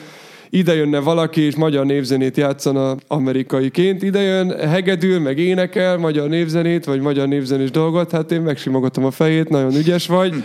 ide 0.50 0.76
jönne 0.76 1.00
valaki, 1.00 1.42
és 1.42 1.56
magyar 1.56 1.86
névzenét 1.86 2.38
játszana 2.38 2.96
amerikaiként, 3.08 4.04
ide 4.04 4.22
jön, 4.22 4.50
hegedül, 4.70 5.20
meg 5.20 5.38
énekel 5.40 5.98
magyar 5.98 6.30
névzenét, 6.30 6.86
vagy 6.86 7.00
magyar 7.02 7.28
névzenés 7.28 7.72
dolgot, 7.72 8.12
hát 8.12 8.32
én 8.32 8.42
megsimogatom 8.42 9.06
a 9.06 9.12
fejét, 9.12 9.50
nagyon 9.50 9.76
ügyes 9.76 10.08
vagy, 10.08 10.44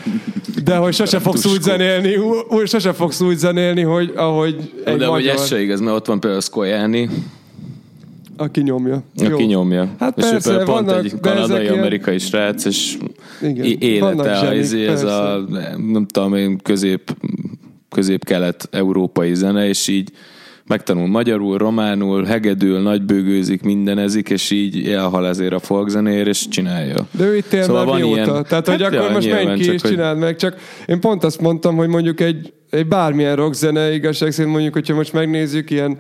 de 0.65 0.77
hogy 0.77 0.95
sose 0.95 1.19
fogsz 1.19 1.47
úgy 1.47 1.63
zenélni, 1.63 2.17
ú- 2.17 2.53
ú- 2.53 2.69
sose 2.69 2.93
fogsz 2.93 3.21
úgy 3.21 3.37
zenélni, 3.37 3.83
hogy 3.83 4.13
ahogy 4.17 4.73
egy 4.85 4.97
de 4.97 5.07
hogy 5.07 5.27
ez 5.27 5.47
se 5.47 5.61
igaz, 5.63 5.81
mert 5.81 5.97
ott 5.97 6.07
van 6.07 6.21
például 6.21 6.43
Skojáni, 6.43 7.09
aki 8.37 8.61
nyomja. 8.61 9.03
aki 9.25 9.43
nyomja. 9.45 9.89
Hát 9.99 10.19
és 10.19 10.25
ő 10.25 10.31
persze, 10.31 10.49
például 10.49 10.75
pont 10.75 10.87
vannak- 10.87 11.05
egy 11.05 11.11
de 11.11 11.31
ezek 11.31 11.41
kanadai, 11.41 11.63
ilyen- 11.63 11.79
amerikai 11.79 12.19
srác, 12.19 12.65
és 12.65 12.97
Igen, 13.43 13.65
élete, 13.79 14.35
zsenik, 14.41 14.59
ez 14.61 14.73
persze. 14.87 15.07
a, 15.17 15.39
nem 15.93 16.07
tudom 16.07 16.35
én, 16.35 16.59
közép, 16.63 17.17
közép-kelet-európai 17.93 19.35
zene, 19.35 19.69
és 19.69 19.89
így 19.89 20.11
megtanul 20.67 21.07
magyarul, 21.07 21.59
románul, 21.59 22.25
hegedül, 22.25 22.81
nagybőgőzik, 22.81 23.63
mindenezik, 23.63 24.31
és 24.31 24.51
így 24.51 24.89
elhal 24.89 25.27
ezért 25.29 25.53
a 25.53 25.59
folkzenér, 25.59 26.27
és 26.27 26.49
csinálja. 26.49 27.07
De 27.11 27.25
ő 27.25 27.37
itt 27.37 27.53
él 27.53 27.63
Szóval 27.63 27.85
már 27.85 27.93
van 27.93 28.01
mióta. 28.01 28.15
ilyen- 28.31 28.45
Tehát, 28.49 28.69
hogy 28.69 28.83
Hát 28.83 28.93
akkor 28.93 29.07
ja, 29.07 29.13
most 29.13 29.31
menj 29.31 29.55
ki 29.61 29.73
és 29.73 29.81
hogy- 29.81 29.91
csináld 29.91 30.19
meg. 30.19 30.37
Csak 30.37 30.57
én 30.87 31.01
pont 31.01 31.25
azt 31.25 31.41
mondtam, 31.41 31.77
hogy 31.77 31.89
mondjuk 31.89 32.21
egy, 32.21 32.53
egy 32.71 32.87
bármilyen 32.89 33.37
rockzene 33.37 33.95
igazság 33.95 34.31
szerint 34.33 34.53
mondjuk, 34.53 34.75
hogyha 34.75 34.95
most 34.95 35.13
megnézzük 35.13 35.71
ilyen 35.71 35.99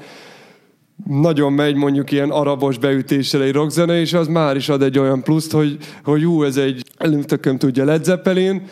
nagyon 1.08 1.52
megy 1.52 1.74
mondjuk 1.74 2.10
ilyen 2.10 2.30
arabos 2.30 2.78
beütéssel 2.78 3.42
egy 3.42 3.52
rockzene, 3.52 4.00
és 4.00 4.12
az 4.12 4.26
már 4.26 4.56
is 4.56 4.68
ad 4.68 4.82
egy 4.82 4.98
olyan 4.98 5.22
pluszt, 5.22 5.52
hogy, 5.52 5.76
hogy 6.04 6.20
jó, 6.20 6.42
ez 6.42 6.56
egy, 6.56 6.82
tököm 7.26 7.58
tudja, 7.58 7.84
Led 7.84 8.04
Zeppelin, 8.04 8.62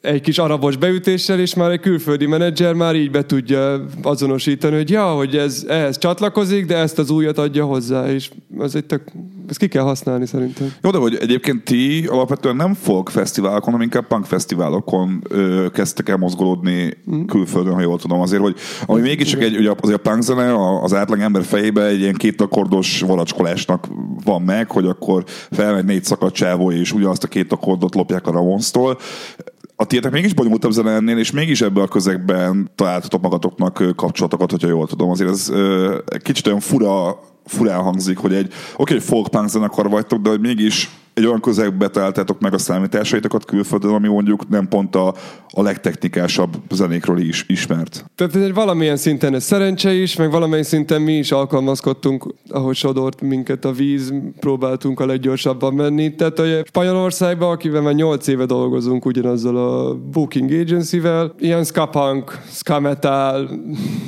egy 0.00 0.20
kis 0.20 0.38
arabos 0.38 0.76
beütéssel, 0.76 1.40
és 1.40 1.54
már 1.54 1.70
egy 1.70 1.80
külföldi 1.80 2.26
menedzser 2.26 2.74
már 2.74 2.94
így 2.94 3.10
be 3.10 3.26
tudja 3.26 3.84
azonosítani, 4.02 4.76
hogy 4.76 4.90
ja, 4.90 5.04
hogy 5.04 5.36
ez 5.36 5.64
ehhez 5.68 5.98
csatlakozik, 5.98 6.66
de 6.66 6.76
ezt 6.76 6.98
az 6.98 7.10
újat 7.10 7.38
adja 7.38 7.64
hozzá, 7.64 8.08
és 8.08 8.30
ez 8.58 8.74
egy 8.74 8.84
tök, 8.84 9.02
ezt 9.48 9.58
ki 9.58 9.68
kell 9.68 9.82
használni 9.82 10.26
szerintem. 10.26 10.72
Jó, 10.82 10.90
de 10.90 10.98
hogy 10.98 11.16
egyébként 11.20 11.64
ti 11.64 12.06
alapvetően 12.06 12.56
nem 12.56 12.74
folk 12.74 13.08
fesztiválokon, 13.08 13.64
hanem 13.64 13.80
inkább 13.80 14.06
punk 14.06 14.24
fesztiválokon 14.24 15.22
ö, 15.28 15.66
kezdtek 15.72 16.08
el 16.08 16.16
mozgolódni 16.16 16.96
mm. 17.10 17.24
külföldön, 17.24 17.74
ha 17.74 17.80
jól 17.80 17.98
tudom. 17.98 18.20
Azért, 18.20 18.42
hogy 18.42 18.56
ami 18.86 19.00
mégiscsak 19.00 19.42
egy, 19.42 19.56
ugye 19.56 19.72
azért 19.80 20.06
a 20.06 20.10
punk 20.10 20.22
zene 20.22 20.54
az 20.82 20.94
átlag 20.94 21.20
ember 21.20 21.42
fejébe 21.42 21.84
egy 21.84 22.00
ilyen 22.00 22.14
két 22.14 22.40
akkordos 22.40 23.00
valacskolásnak 23.00 23.88
van 24.24 24.42
meg, 24.42 24.70
hogy 24.70 24.86
akkor 24.86 25.24
felmegy 25.50 25.84
négy 25.84 26.04
szakadt 26.04 26.34
csávó, 26.34 26.72
és 26.72 26.92
ugyanazt 26.92 27.24
a 27.24 27.28
két 27.28 27.52
akkordot 27.52 27.94
lopják 27.94 28.26
a 28.26 28.30
Ramonstól 28.30 28.98
a 29.80 29.84
tietek 29.86 30.12
mégis 30.12 30.34
bonyolultabb 30.34 30.70
zene 30.70 30.90
ennél, 30.90 31.18
és 31.18 31.30
mégis 31.30 31.60
ebben 31.60 31.82
a 31.82 31.88
közegben 31.88 32.70
találtatok 32.74 33.22
magatoknak 33.22 33.82
kapcsolatokat, 33.96 34.50
hogyha 34.50 34.68
jól 34.68 34.86
tudom. 34.86 35.10
Azért 35.10 35.30
ez 35.30 35.52
kicsit 36.22 36.46
olyan 36.46 36.60
fura, 36.60 37.20
furán 37.44 37.82
hangzik, 37.82 38.18
hogy 38.18 38.34
egy 38.34 38.46
oké, 38.46 38.52
okay, 38.76 38.98
folk 38.98 39.28
punk 39.28 39.48
zenekar 39.48 39.90
vagytok, 39.90 40.22
de 40.22 40.28
hogy 40.28 40.40
mégis 40.40 40.90
egy 41.18 41.26
olyan 41.26 41.40
közegbe 41.40 41.88
találtátok 41.88 42.40
meg 42.40 42.54
a 42.54 42.58
számításaitokat 42.58 43.44
külföldön, 43.44 43.94
ami 43.94 44.08
mondjuk 44.08 44.48
nem 44.48 44.68
pont 44.68 44.94
a, 44.94 45.14
a 45.50 45.62
legtechnikásabb 45.62 46.56
zenékről 46.70 47.18
is 47.18 47.44
ismert. 47.48 48.04
Tehát 48.14 48.34
egy 48.34 48.54
valamilyen 48.54 48.96
szinten 48.96 49.34
ez 49.34 49.44
szerencse 49.44 49.92
is, 49.92 50.16
meg 50.16 50.30
valamilyen 50.30 50.62
szinten 50.62 51.02
mi 51.02 51.12
is 51.12 51.32
alkalmazkodtunk, 51.32 52.34
ahogy 52.48 52.74
sodort 52.74 53.20
minket 53.20 53.64
a 53.64 53.72
víz, 53.72 54.12
próbáltunk 54.40 55.00
a 55.00 55.06
leggyorsabban 55.06 55.74
menni. 55.74 56.14
Tehát 56.14 56.38
hogy 56.38 56.62
Spanyolországban, 56.66 57.50
akivel 57.50 57.82
már 57.82 57.94
8 57.94 58.26
éve 58.26 58.44
dolgozunk 58.44 59.04
ugyanazzal 59.04 59.56
a 59.56 59.94
Booking 59.94 60.50
Agency-vel, 60.50 61.34
ilyen 61.38 61.64
ska 61.64 61.86
punk, 61.86 62.42
ska 62.50 62.80
metal, 62.80 63.50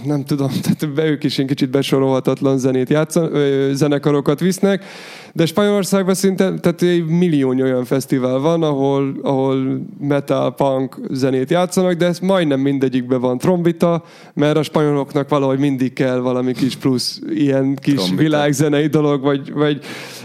nem 0.05 0.25
tudom, 0.25 0.51
tehát 0.63 1.11
ők 1.11 1.25
is 1.25 1.39
egy 1.39 1.47
kicsit 1.47 1.71
besorolhatatlan 1.71 2.59
zenét 2.59 2.89
játszan, 2.89 3.31
zenekarokat 3.73 4.41
visznek, 4.41 4.85
de 5.33 5.47
Spanyolországban 5.47 6.15
szinte 6.15 6.55
tehát 6.55 6.83
egy 6.83 7.07
millió 7.07 7.49
olyan 7.49 7.85
fesztivál 7.85 8.39
van, 8.39 8.63
ahol, 8.63 9.15
ahol 9.23 9.81
metal, 10.01 10.55
punk 10.55 10.97
zenét 11.11 11.51
játszanak, 11.51 11.93
de 11.93 12.07
ez 12.07 12.19
majdnem 12.19 12.61
mindegyikben 12.61 13.21
van 13.21 13.39
trombita, 13.39 14.03
mert 14.35 14.57
a 14.57 14.63
spanyoloknak 14.63 15.29
valahogy 15.29 15.59
mindig 15.59 15.93
kell 15.93 16.19
valami 16.19 16.53
kis 16.53 16.77
plusz 16.77 17.21
ilyen 17.35 17.75
kis 17.75 17.95
trombita. 17.95 18.23
világzenei 18.23 18.87
dolog, 18.87 19.23
vagy, 19.23 19.53
vagy 19.53 19.81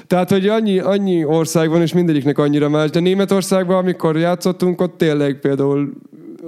tehát, 0.08 0.30
hogy 0.30 0.48
annyi, 0.48 0.80
annyi 0.80 1.26
ország 1.26 1.70
van, 1.70 1.82
és 1.82 1.94
mindegyiknek 1.94 2.38
annyira 2.38 2.70
más, 2.70 2.90
de 2.90 3.00
Németországban, 3.00 3.78
amikor 3.78 4.18
játszottunk, 4.18 4.82
ott 4.82 4.98
tényleg 4.98 5.40
például 5.40 5.94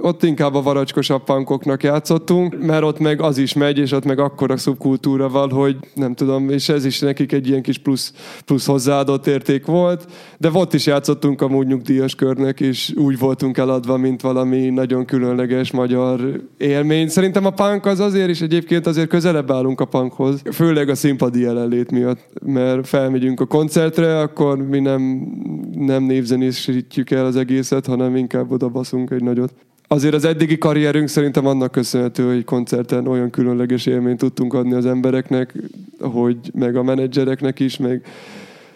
ott 0.02 0.22
inkább 0.22 0.54
a 0.54 0.62
varacskosabb 0.62 1.24
punkoknak 1.24 1.82
játszottunk, 1.82 2.66
mert 2.66 2.82
ott 2.82 2.98
meg 2.98 3.20
az 3.20 3.38
is 3.38 3.52
megy, 3.52 3.78
és 3.78 3.92
ott 3.92 4.04
meg 4.04 4.18
akkora 4.18 4.56
szubkultúra 4.56 5.28
van, 5.28 5.50
hogy 5.50 5.76
nem 5.94 6.14
tudom, 6.14 6.50
és 6.50 6.68
ez 6.68 6.84
is 6.84 6.98
nekik 6.98 7.32
egy 7.32 7.48
ilyen 7.48 7.62
kis 7.62 7.78
plusz, 7.78 8.12
plusz 8.44 8.66
hozzáadott 8.66 9.26
érték 9.26 9.66
volt, 9.66 10.06
de 10.38 10.50
ott 10.52 10.74
is 10.74 10.86
játszottunk 10.86 11.40
amúgy 11.40 11.66
nyugdíjas 11.66 12.14
körnek, 12.14 12.60
és 12.60 12.92
úgy 12.96 13.18
voltunk 13.18 13.58
eladva, 13.58 13.96
mint 13.96 14.20
valami 14.20 14.68
nagyon 14.68 15.04
különleges 15.04 15.70
magyar 15.70 16.42
élmény. 16.56 17.08
Szerintem 17.08 17.46
a 17.46 17.50
punk 17.50 17.86
az 17.86 18.00
azért 18.00 18.28
is 18.28 18.40
egyébként 18.40 18.86
azért 18.86 19.08
közelebb 19.08 19.50
állunk 19.50 19.80
a 19.80 19.84
punkhoz, 19.84 20.42
főleg 20.52 20.88
a 20.88 20.94
színpadi 20.94 21.40
jelenlét 21.40 21.90
miatt, 21.90 22.28
mert 22.44 22.86
felmegyünk 22.86 23.40
a 23.40 23.46
koncertre, 23.46 24.20
akkor 24.20 24.68
mi 24.68 24.80
nem, 24.80 25.02
nem 25.72 26.02
névzenésítjük 26.02 27.10
el 27.10 27.26
az 27.26 27.36
egészet, 27.36 27.86
hanem 27.86 28.16
inkább 28.16 28.50
oda 28.50 28.68
baszunk 28.68 29.10
egy 29.10 29.22
nagyot 29.22 29.52
azért 29.88 30.14
az 30.14 30.24
eddigi 30.24 30.58
karrierünk 30.58 31.08
szerintem 31.08 31.46
annak 31.46 31.70
köszönhető, 31.70 32.26
hogy 32.34 32.44
koncerten 32.44 33.06
olyan 33.06 33.30
különleges 33.30 33.86
élményt 33.86 34.18
tudtunk 34.18 34.54
adni 34.54 34.74
az 34.74 34.86
embereknek, 34.86 35.54
hogy 36.00 36.36
meg 36.54 36.76
a 36.76 36.82
menedzsereknek 36.82 37.60
is, 37.60 37.76
meg 37.76 38.02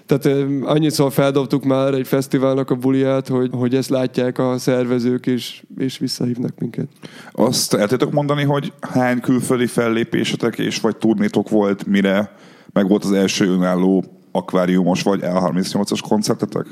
tehát 0.06 0.46
annyiszor 0.62 1.12
feldobtuk 1.12 1.64
már 1.64 1.94
egy 1.94 2.06
fesztiválnak 2.06 2.70
a 2.70 2.74
buliát, 2.74 3.28
hogy, 3.28 3.50
hogy 3.52 3.74
ezt 3.74 3.88
látják 3.88 4.38
a 4.38 4.58
szervezők, 4.58 5.26
és, 5.26 5.62
és 5.78 5.98
visszahívnak 5.98 6.58
minket. 6.58 6.86
Azt 7.32 7.74
el 7.74 7.88
tudok 7.88 8.12
mondani, 8.12 8.42
hogy 8.42 8.72
hány 8.80 9.20
külföldi 9.20 9.66
fellépésetek 9.66 10.58
és 10.58 10.80
vagy 10.80 10.96
turnétok 10.96 11.48
volt, 11.48 11.86
mire 11.86 12.36
meg 12.72 12.88
volt 12.88 13.04
az 13.04 13.12
első 13.12 13.46
önálló 13.46 14.04
akváriumos 14.32 15.02
vagy 15.02 15.20
L38-as 15.22 16.00
koncertetek? 16.08 16.66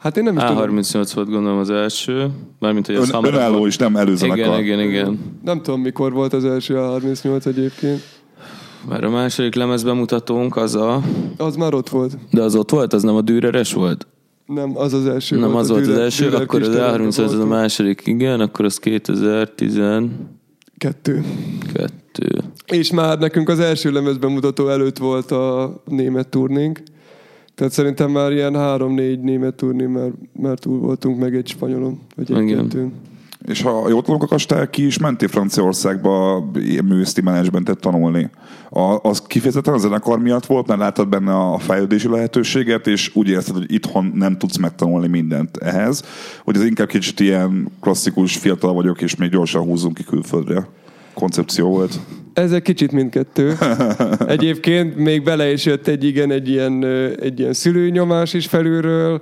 Hát 0.00 0.16
én 0.16 0.22
nem 0.22 0.36
is 0.36 0.42
A38 0.46 1.10
volt 1.14 1.28
gondolom 1.30 1.58
az 1.58 1.70
első, 1.70 2.30
mármint 2.58 2.86
hogy 2.86 2.94
az 2.94 3.10
Ön, 3.12 3.24
önálló 3.24 3.66
is, 3.66 3.76
nem 3.76 3.96
előzenekar. 3.96 4.60
Igen, 4.60 4.60
igen, 4.60 4.80
igen. 4.80 5.18
Nem 5.44 5.62
tudom, 5.62 5.80
mikor 5.80 6.12
volt 6.12 6.32
az 6.32 6.44
első 6.44 6.74
A38 6.78 7.46
egyébként. 7.46 8.02
Már 8.88 9.04
a 9.04 9.10
második 9.10 9.54
lemez 9.54 9.82
bemutatónk 9.82 10.56
az 10.56 10.74
a... 10.74 11.02
Az 11.36 11.56
már 11.56 11.74
ott 11.74 11.88
volt. 11.88 12.18
De 12.30 12.42
az 12.42 12.54
ott 12.54 12.70
volt? 12.70 12.92
Az 12.92 13.02
nem 13.02 13.14
a 13.14 13.20
Düreres 13.20 13.72
volt? 13.72 14.06
Nem, 14.46 14.76
az 14.76 14.92
az 14.92 15.06
első 15.06 15.36
Nem, 15.38 15.50
volt. 15.50 15.62
az 15.62 15.68
volt 15.68 15.86
az 15.86 15.98
első, 15.98 16.24
Dürer 16.24 16.40
akkor 16.40 16.62
az 16.62 16.68
A35 16.72 17.24
az 17.24 17.34
a 17.34 17.46
második, 17.46 18.02
igen, 18.04 18.40
akkor 18.40 18.64
az 18.64 18.78
2010... 18.78 19.80
Kettő. 20.78 21.24
Kettő. 21.72 22.42
És 22.66 22.90
már 22.90 23.18
nekünk 23.18 23.48
az 23.48 23.58
első 23.58 23.90
lemez 23.90 24.16
bemutató 24.16 24.68
előtt 24.68 24.98
volt 24.98 25.30
a 25.30 25.74
német 25.84 26.28
turnénk. 26.28 26.82
Tehát 27.60 27.74
szerintem 27.74 28.10
már 28.10 28.32
ilyen 28.32 28.54
három-négy 28.54 29.20
német 29.20 29.54
turné, 29.54 29.86
már, 29.86 30.10
már 30.32 30.58
túl 30.58 30.78
voltunk 30.78 31.18
meg 31.18 31.34
egy 31.34 31.48
spanyolon, 31.48 32.00
vagy 32.16 32.32
egy 32.32 32.54
kettőn. 32.54 32.92
És 33.46 33.62
ha 33.62 33.88
jól 33.88 34.02
tudom, 34.02 34.20
akkor 34.20 34.42
te 34.42 34.70
ki 34.70 34.86
is 34.86 34.98
mentél 34.98 35.28
Franciaországba 35.28 36.44
ilyen 36.54 36.84
műszti 36.84 37.20
menedzsmentet 37.20 37.80
tanulni. 37.80 38.30
A, 38.70 39.08
az 39.08 39.22
kifejezetten 39.26 39.74
a 39.74 39.78
zenekar 39.78 40.18
miatt 40.18 40.46
volt, 40.46 40.66
mert 40.66 40.80
láttad 40.80 41.08
benne 41.08 41.36
a 41.36 41.58
fejlődési 41.58 42.08
lehetőséget, 42.08 42.86
és 42.86 43.10
úgy 43.14 43.28
érzed, 43.28 43.54
hogy 43.54 43.72
itthon 43.72 44.12
nem 44.14 44.38
tudsz 44.38 44.56
megtanulni 44.56 45.08
mindent 45.08 45.56
ehhez, 45.56 46.04
hogy 46.44 46.56
ez 46.56 46.64
inkább 46.64 46.88
kicsit 46.88 47.20
ilyen 47.20 47.68
klasszikus, 47.80 48.36
fiatal 48.36 48.72
vagyok, 48.72 49.02
és 49.02 49.16
még 49.16 49.30
gyorsan 49.30 49.62
húzunk 49.62 49.94
ki 49.94 50.04
külföldre 50.04 50.68
koncepció 51.20 51.68
volt. 51.68 51.98
Ez 52.32 52.52
egy 52.52 52.62
kicsit 52.62 52.92
mindkettő. 52.92 53.56
Egyébként 54.26 54.96
még 54.96 55.22
bele 55.22 55.52
is 55.52 55.64
jött 55.64 55.86
egy 55.86 56.04
igen, 56.04 56.30
egy 56.30 56.48
ilyen, 56.48 56.84
egy 57.20 57.38
ilyen 57.40 57.52
szülőnyomás 57.52 58.34
is 58.34 58.46
felülről, 58.46 59.20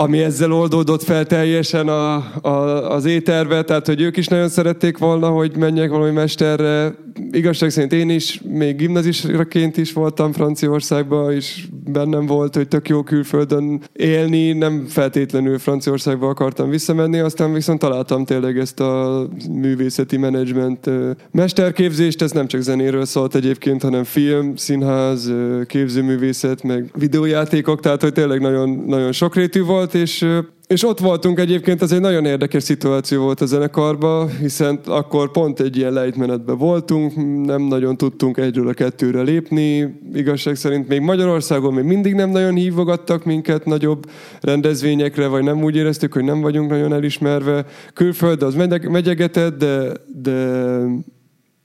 ami 0.00 0.18
ezzel 0.18 0.52
oldódott 0.52 1.02
fel 1.02 1.26
teljesen 1.26 1.88
a, 1.88 2.14
a, 2.40 2.90
az 2.92 3.04
éterbe, 3.04 3.62
tehát 3.62 3.86
hogy 3.86 4.00
ők 4.00 4.16
is 4.16 4.26
nagyon 4.26 4.48
szerették 4.48 4.98
volna, 4.98 5.28
hogy 5.28 5.56
menjek 5.56 5.90
valami 5.90 6.10
mesterre. 6.10 6.94
Igazság 7.30 7.70
szerint 7.70 7.92
én 7.92 8.10
is, 8.10 8.40
még 8.44 8.76
gimnazisraként 8.76 9.76
is 9.76 9.92
voltam 9.92 10.32
Franciaországban, 10.32 11.32
és 11.32 11.66
bennem 11.84 12.26
volt, 12.26 12.54
hogy 12.54 12.68
tök 12.68 12.88
jó 12.88 13.02
külföldön 13.02 13.80
élni, 13.92 14.52
nem 14.52 14.86
feltétlenül 14.88 15.58
Franciaországba 15.58 16.28
akartam 16.28 16.70
visszamenni, 16.70 17.18
aztán 17.18 17.52
viszont 17.52 17.78
találtam 17.78 18.24
tényleg 18.24 18.58
ezt 18.58 18.80
a 18.80 19.26
művészeti 19.50 20.16
menedzsment 20.16 20.90
mesterképzést, 21.30 22.22
ez 22.22 22.30
nem 22.30 22.46
csak 22.46 22.60
zenéről 22.60 23.04
szólt 23.04 23.34
egyébként, 23.34 23.82
hanem 23.82 24.04
film, 24.04 24.56
színház, 24.56 25.32
képzőművészet, 25.66 26.62
meg 26.62 26.90
videójátékok, 26.98 27.80
tehát 27.80 28.02
hogy 28.02 28.12
tényleg 28.12 28.40
nagyon, 28.40 28.84
nagyon 28.86 29.12
sokrétű 29.12 29.62
volt, 29.62 29.89
és 29.94 30.22
ö, 30.22 30.38
és 30.70 30.84
ott 30.84 30.98
voltunk 30.98 31.38
egyébként, 31.38 31.82
ez 31.82 31.92
egy 31.92 32.00
nagyon 32.00 32.24
érdekes 32.24 32.62
szituáció 32.62 33.22
volt 33.22 33.40
a 33.40 33.46
zenekarban, 33.46 34.30
hiszen 34.38 34.80
akkor 34.84 35.30
pont 35.30 35.60
egy 35.60 35.76
ilyen 35.76 35.92
lejtmenetben 35.92 36.58
voltunk, 36.58 37.12
nem 37.46 37.62
nagyon 37.62 37.96
tudtunk 37.96 38.36
egyről 38.36 38.68
a 38.68 38.72
kettőre 38.72 39.22
lépni, 39.22 39.98
igazság 40.14 40.56
szerint 40.56 40.88
még 40.88 41.00
Magyarországon 41.00 41.74
még 41.74 41.84
mindig 41.84 42.14
nem 42.14 42.30
nagyon 42.30 42.54
hívogattak 42.54 43.24
minket 43.24 43.64
nagyobb 43.64 44.10
rendezvényekre, 44.40 45.26
vagy 45.26 45.42
nem 45.42 45.62
úgy 45.62 45.76
éreztük, 45.76 46.12
hogy 46.12 46.24
nem 46.24 46.40
vagyunk 46.40 46.70
nagyon 46.70 46.92
elismerve. 46.92 47.64
Külföld 47.94 48.42
az 48.42 48.54
megy- 48.54 48.88
megyegetett, 48.88 49.58
de, 49.58 49.92
de 50.22 50.82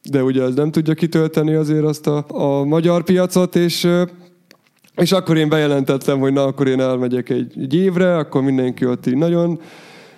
de 0.10 0.24
ugye 0.24 0.44
az 0.44 0.56
nem 0.56 0.72
tudja 0.72 0.94
kitölteni 0.94 1.54
azért 1.54 1.84
azt 1.84 2.08
a, 2.08 2.26
a 2.28 2.64
magyar 2.64 3.04
piacot, 3.04 3.56
és 3.56 3.88
és 4.96 5.12
akkor 5.12 5.38
én 5.38 5.50
bejelentettem, 5.50 6.20
hogy 6.20 6.34
na, 6.34 6.44
akkor 6.44 6.68
én 6.68 6.80
elmegyek 6.80 7.30
egy, 7.30 7.54
egy 7.62 7.76
évre, 7.76 8.18
akkor 8.18 8.42
mindenki 8.42 8.86
ott 8.86 9.08
így 9.08 9.18
nagyon, 9.18 9.60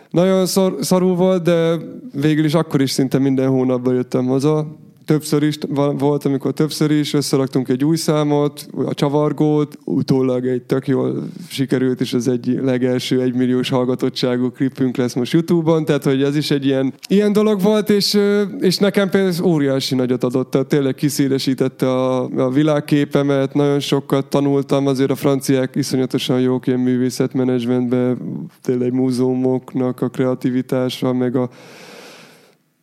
nagyon 0.09 0.45
szor, 0.45 0.75
szarul 0.79 1.15
volt, 1.15 1.43
de 1.43 1.75
végül 2.13 2.45
is 2.45 2.53
akkor 2.53 2.81
is 2.81 2.91
szinte 2.91 3.17
minden 3.17 3.49
hónapban 3.49 3.93
jöttem 3.93 4.25
haza, 4.25 4.67
többször 5.07 5.43
is 5.43 5.57
volt, 5.97 6.25
amikor 6.25 6.53
többször 6.53 6.91
is 6.91 7.13
összeraktunk 7.13 7.69
egy 7.69 7.83
új 7.83 7.95
számot, 7.95 8.67
a 8.85 8.93
csavargót, 8.93 9.77
utólag 9.83 10.47
egy 10.47 10.61
tök 10.61 10.87
jól 10.87 11.27
sikerült, 11.49 12.01
és 12.01 12.13
az 12.13 12.27
egy 12.27 12.59
legelső 12.61 13.21
egymilliós 13.21 13.69
hallgatottságú 13.69 14.51
klipünk 14.51 14.97
lesz 14.97 15.13
most 15.13 15.33
Youtube-on, 15.33 15.85
tehát 15.85 16.03
hogy 16.03 16.23
ez 16.23 16.35
is 16.35 16.51
egy 16.51 16.65
ilyen, 16.65 16.93
ilyen 17.07 17.33
dolog 17.33 17.61
volt, 17.61 17.89
és, 17.89 18.19
és 18.59 18.77
nekem 18.77 19.09
például 19.09 19.45
óriási 19.45 19.95
nagyot 19.95 20.23
adott, 20.23 20.51
tehát 20.51 20.67
tényleg 20.67 20.95
kiszélesítette 20.95 21.91
a, 21.91 22.23
a 22.23 22.49
világképemet, 22.49 23.53
nagyon 23.53 23.79
sokat 23.79 24.25
tanultam, 24.25 24.87
azért 24.87 25.11
a 25.11 25.15
franciák 25.15 25.75
iszonyatosan 25.75 26.39
jók 26.39 26.67
ilyen 26.67 26.79
művészetmenedzsmentben, 26.79 28.17
tényleg 28.61 28.93
múzeumoknak 28.93 30.01
a 30.01 30.09
kreativitása, 30.09 31.13
meg 31.13 31.35
a 31.35 31.49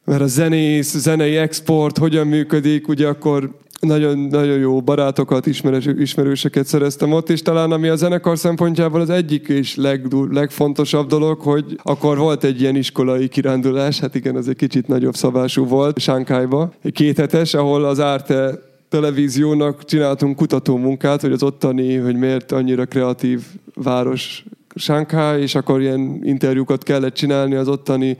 mert 0.05 0.21
a 0.21 0.27
zenész, 0.27 0.97
zenei 0.97 1.37
export 1.37 1.99
hogyan 1.99 2.27
működik, 2.27 2.89
ugye 2.89 3.09
akkor 3.09 3.51
nagyon, 3.81 4.19
nagyon 4.19 4.59
jó 4.59 4.81
barátokat, 4.81 5.47
ismerős, 5.47 5.87
ismerőseket 5.99 6.67
szereztem 6.67 7.13
ott, 7.13 7.31
és 7.31 7.43
talán 7.43 7.73
ami 7.73 7.89
a 7.89 7.97
zenekar 7.97 8.39
szempontjából 8.39 9.01
az 9.01 9.11
egyik 9.11 9.49
és 9.49 9.77
legdur, 9.77 10.33
legfontosabb 10.33 11.09
dolog, 11.09 11.41
hogy 11.41 11.65
akkor 11.83 12.19
volt 12.19 12.45
egy 12.45 12.61
ilyen 12.61 12.77
iskolai 12.77 13.29
kirándulás, 13.29 14.01
hát 14.01 14.15
igen, 14.15 14.37
az 14.37 14.49
egy 14.49 14.57
kicsit 14.57 14.89
nagyobb 14.89 15.15
szabású 15.15 15.67
volt, 15.67 15.99
Sánkájba, 15.99 16.73
egy 16.83 16.93
kéthetes, 16.93 17.55
ahol 17.55 17.85
az 17.85 18.01
Árte 18.01 18.59
televíziónak 18.89 19.85
csináltunk 19.85 20.37
kutatómunkát, 20.37 21.21
hogy 21.21 21.33
az 21.33 21.43
ottani, 21.43 21.97
hogy 21.97 22.17
miért 22.17 22.53
annyira 22.53 22.85
kreatív 22.85 23.43
város 23.75 24.45
Sánkáj, 24.75 25.41
és 25.41 25.55
akkor 25.55 25.81
ilyen 25.81 26.21
interjúkat 26.23 26.83
kellett 26.83 27.15
csinálni 27.15 27.55
az 27.55 27.69
ottani 27.69 28.17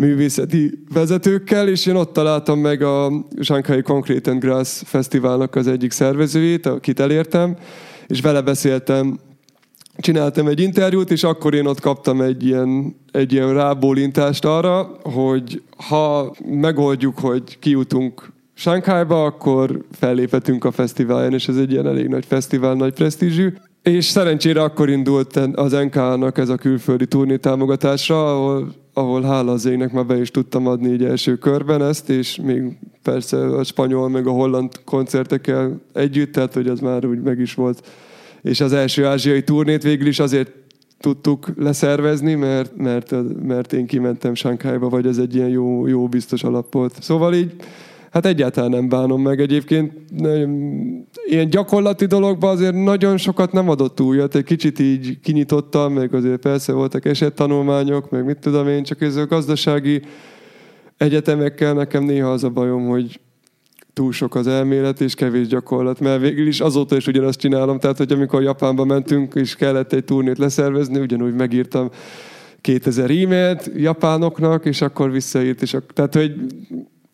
művészeti 0.00 0.84
vezetőkkel, 0.92 1.68
és 1.68 1.86
én 1.86 1.94
ott 1.94 2.12
találtam 2.12 2.58
meg 2.58 2.82
a 2.82 3.24
Shanghai 3.40 3.82
Concrete 3.82 4.30
and 4.30 4.40
Grass 4.40 4.82
Fesztiválnak 4.84 5.54
az 5.54 5.66
egyik 5.66 5.90
szervezőjét, 5.90 6.66
akit 6.66 7.00
elértem, 7.00 7.56
és 8.06 8.20
vele 8.20 8.40
beszéltem, 8.40 9.18
csináltam 9.96 10.46
egy 10.46 10.60
interjút, 10.60 11.10
és 11.10 11.24
akkor 11.24 11.54
én 11.54 11.66
ott 11.66 11.80
kaptam 11.80 12.20
egy 12.20 12.46
ilyen, 12.46 12.96
egy 13.12 13.32
ilyen 13.32 13.54
rábólintást 13.54 14.44
arra, 14.44 14.90
hogy 15.02 15.62
ha 15.88 16.34
megoldjuk, 16.44 17.18
hogy 17.18 17.58
kijutunk 17.58 18.32
Sánkhájba, 18.54 19.24
akkor 19.24 19.84
felléphetünk 19.92 20.64
a 20.64 20.70
fesztiválon, 20.70 21.32
és 21.32 21.48
ez 21.48 21.56
egy 21.56 21.70
ilyen 21.70 21.86
elég 21.86 22.06
nagy 22.06 22.24
fesztivál, 22.24 22.74
nagy 22.74 22.92
presztízsű. 22.92 23.52
És 23.82 24.04
szerencsére 24.04 24.62
akkor 24.62 24.88
indult 24.88 25.36
az 25.36 25.72
NK-nak 25.72 26.38
ez 26.38 26.48
a 26.48 26.56
külföldi 26.56 27.06
turné 27.06 27.36
támogatásra, 27.36 28.34
ahol, 28.34 28.74
ahol 29.00 29.22
hála 29.22 29.52
az 29.52 29.64
égnek 29.66 29.92
már 29.92 30.06
be 30.06 30.20
is 30.20 30.30
tudtam 30.30 30.66
adni 30.66 30.92
így 30.92 31.04
első 31.04 31.36
körben 31.36 31.82
ezt, 31.82 32.08
és 32.10 32.36
még 32.42 32.62
persze 33.02 33.36
a 33.36 33.64
spanyol 33.64 34.08
meg 34.08 34.26
a 34.26 34.30
holland 34.30 34.72
koncertekkel 34.84 35.80
együtt, 35.92 36.32
tehát 36.32 36.54
hogy 36.54 36.68
az 36.68 36.80
már 36.80 37.06
úgy 37.06 37.20
meg 37.20 37.38
is 37.38 37.54
volt. 37.54 37.88
És 38.42 38.60
az 38.60 38.72
első 38.72 39.06
ázsiai 39.06 39.42
turnét 39.42 39.82
végül 39.82 40.06
is 40.06 40.18
azért 40.18 40.50
tudtuk 41.00 41.46
leszervezni, 41.56 42.34
mert, 42.34 42.76
mert, 42.76 43.14
mert 43.46 43.72
én 43.72 43.86
kimentem 43.86 44.34
Sánkhájba, 44.34 44.88
vagy 44.88 45.06
ez 45.06 45.18
egy 45.18 45.34
ilyen 45.34 45.48
jó, 45.48 45.86
jó 45.86 46.08
biztos 46.08 46.42
alap 46.44 46.72
volt. 46.72 47.02
Szóval 47.02 47.34
így 47.34 47.52
Hát 48.10 48.26
egyáltalán 48.26 48.70
nem 48.70 48.88
bánom 48.88 49.22
meg 49.22 49.40
egyébként. 49.40 49.92
nagyon- 50.16 51.06
Ilyen 51.30 51.50
gyakorlati 51.50 52.06
dologban 52.06 52.50
azért 52.50 52.74
nagyon 52.74 53.16
sokat 53.16 53.52
nem 53.52 53.68
adott 53.68 54.00
újat. 54.00 54.34
Egy 54.34 54.44
kicsit 54.44 54.78
így 54.78 55.20
kinyitottam, 55.20 55.92
meg 55.92 56.14
azért 56.14 56.40
persze 56.40 56.72
voltak 56.72 57.04
esettanulmányok, 57.04 58.10
meg 58.10 58.24
mit 58.24 58.38
tudom 58.38 58.68
én, 58.68 58.82
csak 58.82 59.00
ez 59.00 59.16
a 59.16 59.26
gazdasági 59.26 60.02
egyetemekkel 60.96 61.74
nekem 61.74 62.04
néha 62.04 62.30
az 62.30 62.44
a 62.44 62.50
bajom, 62.50 62.86
hogy 62.86 63.20
túl 63.92 64.12
sok 64.12 64.34
az 64.34 64.46
elmélet 64.46 65.00
és 65.00 65.14
kevés 65.14 65.46
gyakorlat, 65.46 66.00
mert 66.00 66.20
végül 66.20 66.46
is 66.46 66.60
azóta 66.60 66.96
is 66.96 67.06
ugyanazt 67.06 67.40
csinálom, 67.40 67.78
tehát 67.78 67.98
hogy 67.98 68.12
amikor 68.12 68.42
Japánba 68.42 68.84
mentünk 68.84 69.34
és 69.34 69.54
kellett 69.54 69.92
egy 69.92 70.04
turnét 70.04 70.38
leszervezni, 70.38 71.00
ugyanúgy 71.00 71.34
megírtam 71.34 71.90
2000 72.60 73.10
e-mailt 73.10 73.70
japánoknak, 73.76 74.64
és 74.64 74.80
akkor 74.80 75.10
visszaírt, 75.10 75.62
és 75.62 75.74
ak- 75.74 75.92
tehát 75.92 76.14
hogy 76.14 76.34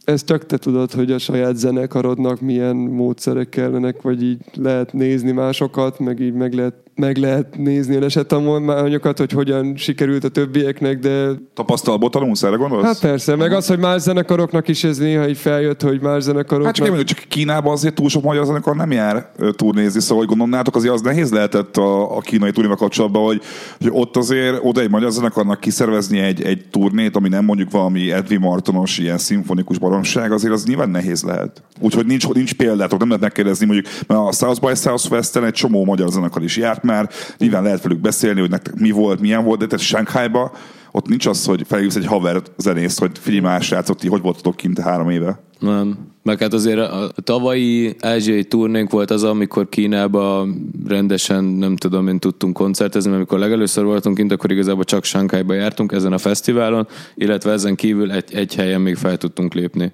ezt 0.06 0.26
csak 0.26 0.46
te 0.46 0.56
tudod, 0.56 0.92
hogy 0.92 1.12
a 1.12 1.18
saját 1.18 1.56
zenekarodnak 1.56 2.40
milyen 2.40 2.76
módszerek 2.76 3.48
kellenek, 3.48 4.02
vagy 4.02 4.22
így 4.22 4.38
lehet 4.54 4.92
nézni 4.92 5.32
másokat, 5.32 5.98
meg 5.98 6.20
így 6.20 6.32
meg 6.32 6.52
lehet, 6.52 6.74
meg 6.96 7.16
lehet 7.16 7.56
nézni 7.56 7.96
a 7.96 8.02
esettanulmányokat, 8.02 9.18
hogy 9.18 9.32
hogyan 9.32 9.76
sikerült 9.76 10.24
a 10.24 10.28
többieknek, 10.28 10.98
de 10.98 11.28
Tapasztalatból 11.54 12.10
tanulsz, 12.10 12.42
erre 12.42 12.56
gondolsz? 12.56 12.84
hát 12.84 13.00
persze, 13.00 13.36
meg 13.36 13.52
az, 13.52 13.66
hogy 13.66 13.78
más 13.78 14.00
zenekaroknak 14.00 14.68
is 14.68 14.84
ez 14.84 14.98
néha 14.98 15.28
így 15.28 15.36
feljött, 15.36 15.82
hogy 15.82 16.00
más 16.00 16.22
zenekaroknak... 16.22 16.76
Hát 16.76 16.86
csak, 16.86 16.98
én 16.98 17.04
csak 17.04 17.18
Kínában 17.28 17.72
azért 17.72 17.94
túl 17.94 18.08
sok 18.08 18.22
magyar 18.22 18.44
zenekar 18.44 18.76
nem 18.76 18.90
jár 18.90 19.30
turnézni, 19.56 20.00
szóval 20.00 20.16
hogy 20.16 20.26
gondolnátok, 20.26 20.76
azért 20.76 20.92
az 20.92 21.00
nehéz 21.00 21.30
lehetett 21.30 21.76
a, 21.76 22.16
a 22.16 22.20
kínai 22.20 22.50
turnéval 22.50 22.76
kapcsolatban, 22.76 23.24
hogy, 23.24 23.42
hogy 23.78 23.90
ott 23.92 24.16
azért 24.16 24.58
oda 24.62 24.80
egy 24.80 24.90
magyar 24.90 25.10
zenekarnak 25.10 25.60
kiszervezni 25.60 26.18
egy, 26.18 26.42
egy 26.42 26.64
turnét, 26.70 27.16
ami 27.16 27.28
nem 27.28 27.44
mondjuk 27.44 27.70
valami 27.70 28.12
Edvi 28.12 28.36
Martonos 28.36 28.98
ilyen 28.98 29.18
szimfonikus 29.18 29.78
baromság, 29.78 30.32
azért 30.32 30.52
az 30.52 30.64
nyilván 30.64 30.90
nehéz 30.90 31.22
lehet. 31.22 31.62
Úgyhogy 31.80 32.06
nincs, 32.06 32.28
nincs 32.28 32.54
példátok, 32.54 32.98
nem 32.98 33.08
lehet 33.08 33.22
megkérdezni, 33.22 33.66
mondjuk, 33.66 33.86
mert 34.06 34.20
a 34.20 34.32
South 34.32 34.60
by 34.60 34.74
Southwest-en 34.74 35.44
egy 35.44 35.52
csomó 35.52 35.84
magyar 35.84 36.08
zenekar 36.08 36.42
is 36.42 36.56
járt 36.56 36.84
már, 36.86 37.10
nyilván 37.38 37.62
lehet 37.62 37.82
velük 37.82 38.00
beszélni, 38.00 38.40
hogy 38.40 38.50
nektek 38.50 38.74
mi 38.74 38.90
volt, 38.90 39.20
milyen 39.20 39.44
volt, 39.44 39.58
de 39.58 39.66
tehát 39.66 39.84
Shanghai-ba 39.84 40.52
ott 40.96 41.08
nincs 41.08 41.26
az, 41.26 41.44
hogy 41.44 41.62
felhívsz 41.66 41.96
egy 41.96 42.06
haver 42.06 42.42
zenészt, 42.56 42.98
hogy 42.98 43.10
figyelj 43.18 43.42
már, 43.42 43.62
srácok, 43.62 43.98
ti 43.98 44.08
hogy 44.08 44.22
voltatok 44.22 44.56
kint 44.56 44.78
három 44.78 45.10
éve? 45.10 45.42
Nem. 45.58 45.98
Meg 46.22 46.38
hát 46.38 46.52
azért 46.52 46.78
a 46.78 47.10
tavalyi 47.24 47.96
ázsiai 48.00 48.44
turnénk 48.44 48.90
volt 48.90 49.10
az, 49.10 49.24
amikor 49.24 49.68
Kínába 49.68 50.46
rendesen, 50.86 51.44
nem 51.44 51.76
tudom 51.76 52.08
én, 52.08 52.18
tudtunk 52.18 52.54
koncertezni, 52.54 53.10
mert 53.10 53.22
amikor 53.22 53.38
legelőször 53.38 53.84
voltunk 53.84 54.16
kint, 54.16 54.32
akkor 54.32 54.50
igazából 54.50 54.84
csak 54.84 55.04
Sánkhájba 55.04 55.54
jártunk 55.54 55.92
ezen 55.92 56.12
a 56.12 56.18
fesztiválon, 56.18 56.86
illetve 57.14 57.52
ezen 57.52 57.74
kívül 57.74 58.12
egy, 58.12 58.34
egy 58.34 58.54
helyen 58.54 58.80
még 58.80 58.96
fel 58.96 59.16
tudtunk 59.16 59.54
lépni. 59.54 59.92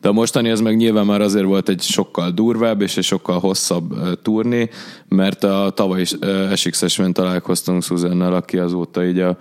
De 0.00 0.08
a 0.08 0.12
mostani 0.12 0.50
az 0.50 0.60
meg 0.60 0.76
nyilván 0.76 1.06
már 1.06 1.20
azért 1.20 1.44
volt 1.44 1.68
egy 1.68 1.80
sokkal 1.80 2.30
durvább 2.30 2.80
és 2.80 2.96
egy 2.96 3.04
sokkal 3.04 3.38
hosszabb 3.38 3.94
turné, 4.22 4.68
mert 5.08 5.44
a 5.44 5.72
tavaly 5.74 6.00
is 6.00 6.14
SX-esben 6.54 7.12
találkoztunk 7.12 7.82
Szuzennel, 7.82 8.34
aki 8.34 8.58
azóta 8.58 9.04
így 9.04 9.18
a 9.18 9.36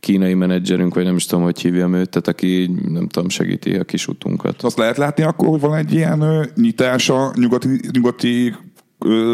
kínai 0.00 0.34
menedzserünk, 0.34 0.94
vagy 0.94 1.04
nem 1.04 1.16
is 1.16 1.26
tudom, 1.26 1.44
hogy 1.44 1.60
hívjam 1.60 1.94
őt, 1.94 2.08
tehát 2.08 2.28
aki 2.28 2.70
nem 2.88 3.08
tudom, 3.08 3.28
segíti 3.28 3.74
a 3.74 3.84
kis 3.84 4.06
utunkat. 4.06 4.62
Azt 4.62 4.78
lehet 4.78 4.96
látni 4.96 5.22
akkor, 5.22 5.48
hogy 5.48 5.60
van 5.60 5.74
egy 5.74 5.92
ilyen 5.92 6.20
ö, 6.20 6.42
nyitás 6.54 7.08
a 7.08 7.32
nyugati, 7.36 7.80
nyugati 7.92 8.54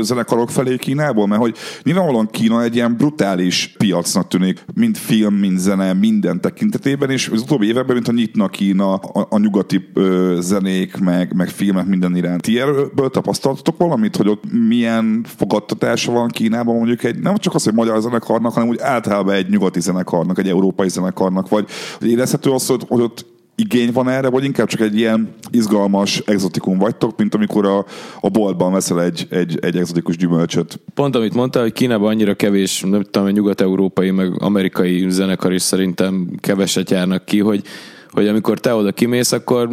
zenekarok 0.03 0.51
felé 0.51 0.77
Kínából, 0.77 1.27
mert 1.27 1.41
hogy 1.41 1.57
nyilvánvalóan 1.83 2.29
Kína 2.31 2.63
egy 2.63 2.75
ilyen 2.75 2.97
brutális 2.97 3.75
piacnak 3.79 4.29
tűnik, 4.29 4.65
mind 4.75 4.97
film, 4.97 5.35
mind 5.35 5.59
zene, 5.59 5.93
minden 5.93 6.41
tekintetében, 6.41 7.11
és 7.11 7.29
az 7.29 7.41
utóbbi 7.41 7.67
években, 7.67 7.95
mint 7.95 8.09
a 8.09 8.13
nyitna 8.13 8.49
Kína 8.49 8.95
a, 8.95 9.27
a 9.31 9.39
nyugati 9.39 9.89
ö, 9.95 10.39
zenék, 10.41 10.99
meg, 10.99 11.35
meg 11.35 11.49
filmek 11.49 11.87
minden 11.87 12.17
iránt. 12.17 12.43
Ti 12.43 12.61
ebből 12.61 13.11
tapasztaltatok 13.11 13.77
valamit, 13.79 14.17
hogy 14.17 14.29
ott 14.29 14.43
milyen 14.69 15.25
fogadtatása 15.37 16.13
van 16.13 16.29
Kínában 16.29 16.77
mondjuk 16.77 17.05
egy, 17.05 17.19
nem 17.19 17.37
csak 17.37 17.55
az, 17.55 17.65
hogy 17.65 17.75
magyar 17.75 18.01
zenekarnak, 18.01 18.53
hanem 18.53 18.69
úgy 18.69 18.79
általában 18.81 19.35
egy 19.35 19.49
nyugati 19.49 19.81
zenekarnak, 19.81 20.39
egy 20.39 20.49
európai 20.49 20.89
zenekarnak, 20.89 21.49
vagy 21.49 21.69
hogy 21.99 22.11
érezhető 22.11 22.51
az, 22.51 22.67
hogy 22.67 23.01
ott 23.01 23.25
igény 23.61 23.93
van 23.93 24.09
erre, 24.09 24.29
vagy 24.29 24.45
inkább 24.45 24.67
csak 24.67 24.81
egy 24.81 24.97
ilyen 24.97 25.35
izgalmas 25.51 26.19
exotikum 26.19 26.79
vagytok, 26.79 27.17
mint 27.17 27.35
amikor 27.35 27.67
a, 27.67 27.85
a 28.21 28.29
boltban 28.29 28.73
veszel 28.73 29.03
egy, 29.03 29.27
egy, 29.31 29.59
egy 29.61 29.77
exotikus 29.77 30.17
gyümölcsöt. 30.17 30.81
Pont 30.95 31.17
amit 31.17 31.35
mondtál, 31.35 31.63
hogy 31.63 31.73
Kínában 31.73 32.09
annyira 32.09 32.35
kevés, 32.35 32.81
nem 32.81 33.03
tudom, 33.03 33.23
hogy 33.23 33.33
nyugat-európai, 33.33 34.11
meg 34.11 34.43
amerikai 34.43 35.07
zenekar 35.09 35.53
is 35.53 35.63
szerintem 35.63 36.29
keveset 36.41 36.91
járnak 36.91 37.25
ki, 37.25 37.41
hogy 37.41 37.63
hogy 38.11 38.29
amikor 38.29 38.59
te 38.59 38.75
oda 38.75 38.93
kimész, 38.93 39.33
akkor 39.33 39.69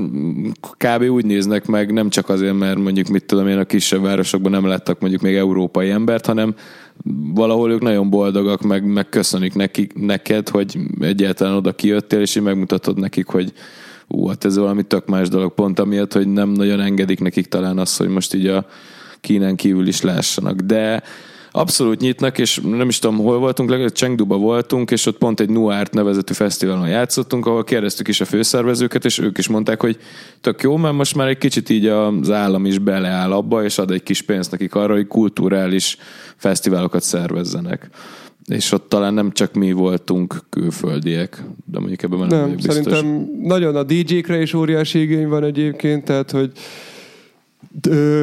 kb. 0.78 1.02
úgy 1.02 1.26
néznek 1.26 1.66
meg, 1.66 1.94
nem 1.94 2.10
csak 2.10 2.30
azért, 2.30 2.58
mert 2.58 2.78
mondjuk 2.78 3.08
mit 3.08 3.26
tudom 3.26 3.48
én, 3.48 3.58
a 3.58 3.64
kisebb 3.64 4.02
városokban 4.02 4.52
nem 4.52 4.66
láttak 4.66 5.00
mondjuk 5.00 5.22
még 5.22 5.36
európai 5.36 5.90
embert, 5.90 6.26
hanem 6.26 6.56
valahol 7.34 7.72
ők 7.72 7.82
nagyon 7.82 8.10
boldogak, 8.10 8.62
meg, 8.62 8.86
meg 8.86 9.10
köszönik 9.10 9.54
neki, 9.54 9.88
neked, 9.94 10.50
hogy 10.50 10.78
egyáltalán 11.00 11.56
oda 11.56 11.72
kijöttél, 11.72 12.22
és 12.22 12.36
így 12.36 12.44
megmutatod 12.44 13.00
nekik, 13.00 13.28
hogy 13.28 13.54
ú, 14.08 14.28
hát 14.28 14.46
ez 14.46 14.58
valami 14.58 14.84
tök 14.84 15.06
más 15.06 15.30
dolog, 15.30 15.54
pont 15.54 15.80
amiatt, 15.80 16.14
hogy 16.14 16.28
nem 16.28 16.50
nagyon 16.50 16.80
engedik 16.80 17.20
nekik 17.20 17.46
talán 17.46 17.78
azt, 17.78 17.98
hogy 17.98 18.08
most 18.08 18.34
így 18.34 18.48
a 18.48 18.66
Kínán 19.22 19.56
kívül 19.56 19.88
is 19.88 20.02
lássanak. 20.02 20.60
De 20.60 21.04
abszolút 21.52 22.00
nyitnak, 22.00 22.38
és 22.38 22.60
nem 22.64 22.88
is 22.88 23.00
tudom, 23.00 23.18
hol 23.18 23.38
voltunk, 23.38 23.70
legalább 23.70 23.92
Chengduba 23.92 24.38
voltunk, 24.38 24.92
és 24.92 25.06
ott 25.06 25.18
pont 25.18 25.40
egy 25.40 25.50
Nuárt 25.50 25.94
nevezetű 25.94 26.34
fesztiválon 26.34 26.88
játszottunk, 26.88 27.46
ahol 27.46 27.64
kérdeztük 27.64 28.08
is 28.08 28.22
a 28.22 28.26
főszervezőket, 28.26 29.06
és 29.06 29.18
ők 29.20 29.38
is 29.38 29.48
mondták, 29.48 29.82
hogy 29.82 29.98
tök 30.42 30.62
jó, 30.62 30.78
mert 30.78 30.96
most 30.96 31.16
már 31.16 31.28
egy 31.28 31.38
kicsit 31.38 31.70
így 31.70 31.86
az 31.86 32.32
állam 32.32 32.66
is 32.66 32.80
beleáll 32.80 33.32
abba, 33.32 33.64
és 33.64 33.78
ad 33.78 33.92
egy 33.92 34.04
kis 34.04 34.22
pénzt 34.22 34.52
nekik 34.52 34.76
arra, 34.76 34.94
hogy 34.94 35.08
kulturális 35.08 35.98
fesztiválokat 36.36 37.04
szervezzenek. 37.04 37.90
és 38.46 38.72
ott 38.72 38.90
talán 38.90 39.14
nem 39.14 39.32
csak 39.32 39.54
mi 39.54 39.72
voltunk 39.72 40.36
külföldiek, 40.50 41.44
de 41.66 41.80
mondjuk 41.80 42.04
ebben 42.04 42.20
nem, 42.20 42.28
Nem, 42.28 42.40
vagyok 42.40 42.56
biztos. 42.56 42.74
szerintem 42.74 43.30
nagyon 43.42 43.76
a 43.76 43.84
DJ-kre 43.84 44.42
is 44.42 44.54
óriási 44.54 45.02
igény 45.02 45.28
van 45.28 45.44
egyébként, 45.44 46.04
tehát 46.04 46.32
hogy 46.32 46.52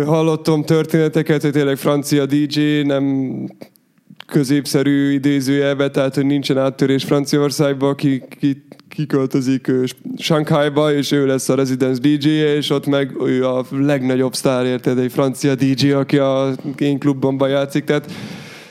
hallottam 0.05 0.65
történeteket, 0.65 1.43
hogy 1.43 1.53
tényleg 1.53 1.77
francia 1.77 2.27
DJ 2.27 2.83
nem 2.83 3.49
középszerű 4.27 5.13
idézőjelbe, 5.13 5.91
tehát 5.91 6.15
hogy 6.15 6.27
nincsen 6.27 6.59
áttörés 6.59 7.05
Franciaországba, 7.05 7.89
aki 7.89 8.23
ki, 8.41 8.65
kiköltözik 8.89 9.67
ö, 9.67 9.85
Shanghaiba, 10.19 10.93
és 10.93 11.13
ő 11.13 11.27
lesz 11.27 11.49
a 11.49 11.55
residence 11.55 12.01
DJ-je, 12.01 12.55
és 12.55 12.71
ott 12.71 12.87
meg 12.87 13.13
ő 13.27 13.47
a 13.47 13.65
legnagyobb 13.71 14.35
sztár, 14.35 14.65
érted, 14.67 14.99
egy 14.99 15.13
francia 15.13 15.55
DJ, 15.55 15.91
aki 15.91 16.19
a 16.19 16.53
én 16.79 16.99
klubomban 16.99 17.49
játszik, 17.49 17.85
tehát 17.85 18.11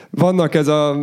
vannak 0.10 0.56
ez 0.56 0.68
a 0.68 0.98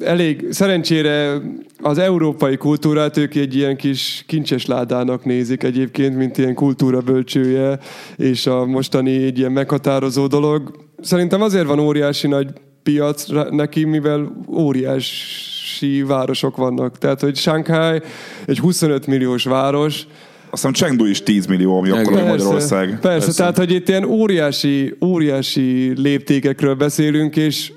elég, 0.00 0.46
szerencsére 0.50 1.40
az 1.80 1.98
európai 1.98 2.56
kultúrát 2.56 3.16
ők 3.16 3.34
egy 3.34 3.54
ilyen 3.54 3.76
kis 3.76 4.24
kincses 4.26 4.66
ládának 4.66 5.24
nézik 5.24 5.62
egyébként, 5.62 6.16
mint 6.16 6.38
ilyen 6.38 6.54
kultúra 6.54 7.00
bölcsője, 7.00 7.78
és 8.16 8.46
a 8.46 8.66
mostani 8.66 9.24
egy 9.24 9.38
ilyen 9.38 9.52
meghatározó 9.52 10.26
dolog. 10.26 10.86
Szerintem 11.00 11.42
azért 11.42 11.66
van 11.66 11.78
óriási 11.78 12.26
nagy 12.26 12.48
piac 12.82 13.26
neki, 13.50 13.84
mivel 13.84 14.32
óriási 14.52 16.02
városok 16.06 16.56
vannak. 16.56 16.98
Tehát, 16.98 17.20
hogy 17.20 17.36
Shanghai 17.36 18.00
egy 18.46 18.58
25 18.58 19.06
milliós 19.06 19.44
város, 19.44 20.06
Azt 20.50 20.66
hiszem 20.66 20.72
Chengdu 20.72 21.04
is 21.04 21.22
10 21.22 21.46
millió, 21.46 21.78
ami 21.78 21.90
akkor 21.90 22.12
persze, 22.12 22.28
Magyarország. 22.28 22.86
Persze, 22.88 23.08
persze, 23.08 23.32
tehát 23.32 23.56
hogy 23.56 23.72
itt 23.72 23.88
ilyen 23.88 24.04
óriási, 24.04 24.96
óriási 25.04 25.92
léptékekről 25.96 26.74
beszélünk, 26.74 27.36
és 27.36 27.72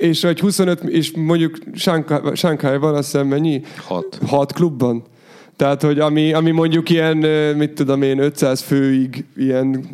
és 0.00 0.24
egy 0.24 0.40
25, 0.40 0.82
és 0.82 1.12
mondjuk 1.16 1.58
Shanghai-ban 2.34 2.94
azt 2.94 3.10
hiszem 3.10 3.26
mennyi? 3.26 3.62
Hat. 3.76 4.18
Hat 4.26 4.52
klubban. 4.52 5.02
Tehát, 5.56 5.82
hogy 5.82 5.98
ami, 5.98 6.32
ami 6.32 6.50
mondjuk 6.50 6.90
ilyen, 6.90 7.16
mit 7.56 7.70
tudom 7.72 8.02
én, 8.02 8.18
500 8.18 8.60
főig 8.60 9.24
ilyen 9.36 9.84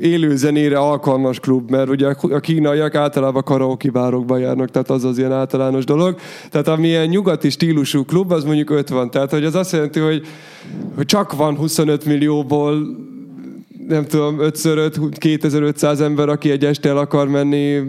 élő 0.00 0.36
zenére 0.36 0.78
alkalmas 0.78 1.40
klub, 1.40 1.70
mert 1.70 1.88
ugye 1.88 2.06
a 2.20 2.40
kínaiak 2.40 2.94
általában 2.94 3.42
karaoke 3.42 3.90
bárokba 3.90 4.36
járnak, 4.36 4.70
tehát 4.70 4.90
az 4.90 5.04
az 5.04 5.18
ilyen 5.18 5.32
általános 5.32 5.84
dolog. 5.84 6.18
Tehát 6.50 6.68
ami 6.68 6.86
ilyen 6.86 7.06
nyugati 7.06 7.50
stílusú 7.50 8.04
klub, 8.04 8.32
az 8.32 8.44
mondjuk 8.44 8.70
5 8.70 8.88
van. 8.88 9.10
Tehát, 9.10 9.30
hogy 9.30 9.44
az 9.44 9.54
azt 9.54 9.72
jelenti, 9.72 10.00
hogy, 10.00 10.26
hogy 10.94 11.06
csak 11.06 11.36
van 11.36 11.56
25 11.56 12.04
millióból 12.04 12.96
nem 13.88 14.04
tudom, 14.04 14.36
5x5, 14.40 15.12
2500 15.18 16.00
ember, 16.00 16.28
aki 16.28 16.50
egy 16.50 16.64
este 16.64 16.88
el 16.88 16.98
akar 16.98 17.28
menni 17.28 17.80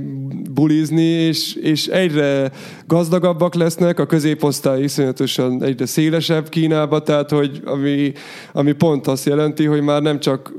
bulizni, 0.51 1.01
és, 1.01 1.55
és 1.55 1.87
egyre 1.87 2.51
gazdagabbak 2.87 3.55
lesznek, 3.55 3.99
a 3.99 4.05
középosztály 4.05 4.83
iszonyatosan 4.83 5.63
egyre 5.63 5.85
szélesebb 5.85 6.49
Kínába, 6.49 7.01
tehát 7.01 7.29
hogy 7.29 7.61
ami, 7.65 8.11
ami 8.51 8.71
pont 8.71 9.07
azt 9.07 9.25
jelenti, 9.25 9.65
hogy 9.65 9.81
már 9.81 10.01
nem 10.01 10.19
csak 10.19 10.53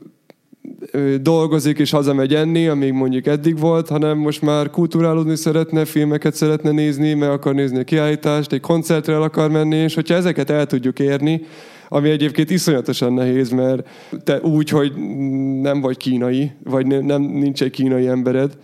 dolgozik 1.21 1.79
és 1.79 1.91
hazamegy 1.91 2.35
enni, 2.35 2.69
amíg 2.69 2.93
mondjuk 2.93 3.27
eddig 3.27 3.59
volt, 3.59 3.89
hanem 3.89 4.19
most 4.19 4.43
már 4.43 4.71
kulturálódni 4.71 5.37
szeretne, 5.37 5.85
filmeket 5.85 6.35
szeretne 6.35 6.71
nézni, 6.71 7.15
meg 7.15 7.31
akar 7.31 7.55
nézni 7.55 7.79
a 7.79 7.85
kiállítást, 7.85 8.53
egy 8.53 8.61
koncertre 8.61 9.13
el 9.13 9.23
akar 9.23 9.51
menni, 9.51 9.77
és 9.77 9.95
hogyha 9.95 10.15
ezeket 10.15 10.51
el 10.51 10.67
tudjuk 10.67 10.99
érni, 10.99 11.43
ami 11.89 12.11
egyébként 12.11 12.51
iszonyatosan 12.51 13.13
nehéz, 13.13 13.51
mert 13.51 13.89
te 14.25 14.41
úgy, 14.41 14.69
hogy 14.69 14.93
nem 15.61 15.81
vagy 15.81 15.97
kínai, 15.97 16.51
vagy 16.65 16.87
ne- 16.87 17.01
nem, 17.01 17.23
nincs 17.23 17.63
egy 17.63 17.71
kínai 17.71 18.07
embered, 18.07 18.59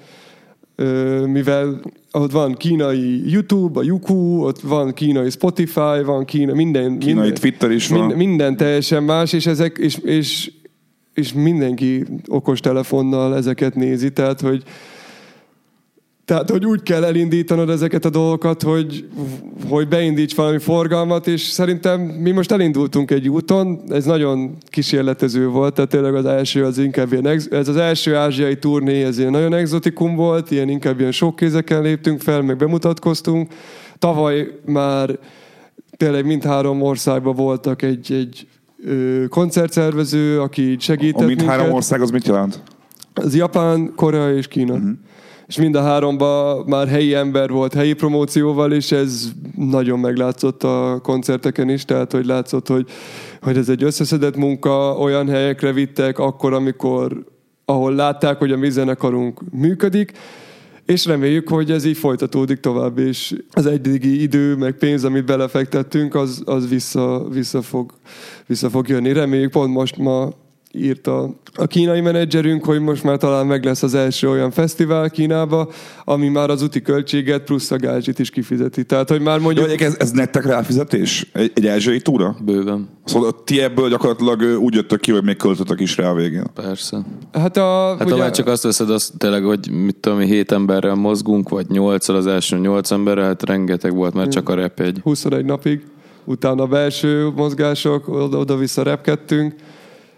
mivel 1.27 1.81
ott 2.13 2.33
van 2.33 2.55
kínai 2.55 3.31
YouTube, 3.31 3.81
a 3.81 3.83
Youku, 3.83 4.45
ott 4.45 4.61
van 4.61 4.93
kínai 4.93 5.31
Spotify, 5.31 6.03
van 6.05 6.25
kína, 6.25 6.55
minden, 6.55 6.99
Kínai 6.99 7.15
minden, 7.15 7.35
Twitter 7.35 7.71
is 7.71 7.89
van. 7.89 7.99
Minden, 7.99 8.17
minden 8.17 8.57
teljesen 8.57 9.03
más, 9.03 9.33
és 9.33 9.47
ezek, 9.47 9.79
és, 9.79 9.97
és, 9.97 10.53
és 11.15 11.33
mindenki 11.33 12.05
okos 12.27 12.61
telefonnal 12.61 13.37
ezeket 13.37 13.75
nézi, 13.75 14.13
tehát 14.13 14.41
hogy 14.41 14.63
tehát, 16.25 16.51
hogy 16.51 16.67
úgy 16.67 16.83
kell 16.83 17.05
elindítanod 17.05 17.71
ezeket 17.71 18.05
a 18.05 18.11
dolgokat, 18.11 18.63
hogy, 18.63 19.09
hogy 19.69 19.89
beindíts 19.89 20.35
valami 20.35 20.59
forgalmat, 20.59 21.27
és 21.27 21.41
szerintem 21.43 22.01
mi 22.01 22.31
most 22.31 22.53
elindultunk 22.53 23.11
egy 23.11 23.29
úton, 23.29 23.81
ez 23.89 24.05
nagyon 24.05 24.57
kísérletező 24.67 25.49
volt, 25.49 25.75
tehát 25.75 25.91
tényleg 25.91 26.15
az 26.15 26.25
első 26.25 26.65
az 26.65 26.79
inkább 26.79 27.13
ilyen, 27.13 27.27
ez 27.51 27.69
az 27.69 27.77
első 27.77 28.17
ázsiai 28.17 28.57
turné, 28.57 29.03
ez 29.03 29.19
ilyen 29.19 29.31
nagyon 29.31 29.55
exotikum 29.55 30.15
volt, 30.15 30.51
ilyen 30.51 30.69
inkább 30.69 31.01
ilyen 31.01 31.13
sok 31.13 31.37
kézeken 31.37 31.83
léptünk 31.83 32.21
fel, 32.21 32.43
meg 32.43 32.57
bemutatkoztunk. 32.57 33.53
Tavaly 33.99 34.49
már 34.65 35.19
tényleg 35.97 36.27
mindhárom 36.27 36.83
országban 36.83 37.35
voltak 37.35 37.83
egy, 37.83 38.13
egy 38.13 38.47
ö, 38.85 39.25
koncertszervező, 39.29 40.41
aki 40.41 40.77
segített 40.79 41.23
A 41.23 41.27
mindhárom 41.27 41.57
minket. 41.57 41.77
ország 41.77 42.01
az 42.01 42.11
mit 42.11 42.27
jelent? 42.27 42.63
Az 43.15 43.35
Japán, 43.35 43.93
Korea 43.97 44.37
és 44.37 44.49
Kína. 44.49 44.75
Uh-huh. 44.75 44.91
És 45.47 45.57
mind 45.57 45.75
a 45.75 45.83
háromban 45.83 46.65
már 46.67 46.89
helyi 46.89 47.15
ember 47.15 47.51
volt, 47.51 47.75
helyi 47.75 47.93
promócióval, 47.93 48.73
és 48.73 48.93
ez 48.93 49.33
nagyon 49.57 49.99
meglátszott 49.99 50.63
a 50.63 51.01
koncerteken 51.03 51.69
is, 51.69 51.85
tehát 51.85 52.13
hogy 52.13 52.27
látszott, 52.27 52.69
hogy, 52.69 52.87
hogy 53.41 53.57
ez 53.57 53.69
egy 53.69 53.83
összeszedett 53.83 54.37
munka, 54.37 54.97
olyan 54.99 55.29
helyekre 55.29 55.73
vittek 55.73 56.19
akkor, 56.19 56.53
amikor 56.53 57.25
ahol 57.65 57.95
látták, 57.95 58.39
hogy 58.39 58.53
a 58.53 58.57
mi 58.57 58.71
zenekarunk 58.71 59.41
működik, 59.51 60.13
és 60.87 61.07
reméljük, 61.07 61.49
hogy 61.49 61.71
ez 61.71 61.85
így 61.85 61.97
folytatódik 61.97 62.61
tovább, 62.61 62.99
és 62.99 63.35
az 63.51 63.67
eddigi 63.67 64.23
idő, 64.23 64.57
meg 64.57 64.73
pénz, 64.73 65.05
amit 65.05 65.25
belefektettünk, 65.25 66.15
az, 66.15 66.43
az 66.45 66.69
vissza, 66.69 67.29
vissza, 67.29 67.63
fog, 67.63 67.93
vissza 68.47 68.71
fog 68.71 68.89
jönni. 68.89 69.13
Reméljük, 69.13 69.51
pont 69.51 69.73
most 69.75 69.97
ma 69.97 70.31
írta 70.75 71.35
a 71.55 71.67
kínai 71.67 72.01
menedzserünk, 72.01 72.65
hogy 72.65 72.81
most 72.81 73.05
már 73.05 73.17
talán 73.17 73.47
meg 73.47 73.65
lesz 73.65 73.83
az 73.83 73.95
első 73.95 74.29
olyan 74.29 74.51
fesztivál 74.51 75.11
Kínába, 75.11 75.69
ami 76.05 76.29
már 76.29 76.51
az 76.51 76.63
úti 76.63 76.83
költséget 76.83 77.43
plusz 77.43 77.71
a 77.71 77.77
gázsit 77.77 78.19
is 78.19 78.31
kifizeti. 78.31 78.85
Tehát, 78.85 79.09
hogy 79.09 79.21
már 79.21 79.39
Jó, 79.39 79.43
mondjuk... 79.43 79.69
hogy 79.69 79.83
ez, 79.83 79.97
ez 79.99 80.11
nettek 80.11 80.45
ráfizetés? 80.47 81.31
Egy, 81.33 81.51
egy 81.55 81.67
ázsiai 81.67 82.01
túra? 82.01 82.37
Bőven, 82.45 82.89
Szóval 83.05 83.45
ti 83.45 83.61
ebből 83.61 83.89
gyakorlatilag 83.89 84.61
úgy 84.63 84.75
jöttök 84.75 85.01
ki, 85.01 85.11
hogy 85.13 85.25
még 85.25 85.37
költöttek 85.37 85.81
is 85.81 85.97
rá 85.97 86.11
a 86.11 86.15
végén. 86.15 86.47
persze. 86.55 86.99
Hát, 87.33 87.57
a, 87.57 87.97
Hát 87.99 88.11
ha 88.11 88.17
már 88.17 88.31
csak 88.31 88.47
azt 88.47 88.63
veszed, 88.63 88.91
azt 88.91 89.13
tényleg, 89.19 89.43
hogy 89.43 89.71
mit 89.71 89.97
tudom, 89.97 90.19
mi 90.19 90.27
hét 90.27 90.53
emberrel 90.53 90.95
mozgunk, 90.95 91.49
vagy 91.49 91.67
nyolccal 91.69 92.17
az 92.17 92.27
első 92.27 92.59
nyolc 92.59 92.91
emberrel, 92.91 93.25
hát 93.25 93.43
rengeteg 93.43 93.95
volt 93.95 94.15
már 94.15 94.29
csak 94.29 94.49
a 94.49 94.55
rep 94.55 94.81
egy. 94.81 95.01
21 95.03 95.45
napig, 95.45 95.85
utána 96.25 96.63
a 96.63 96.67
belső 96.67 97.31
mozgások, 97.37 98.09
oda- 98.09 98.39
oda-vissza 98.39 98.83
repkedtünk. 98.83 99.55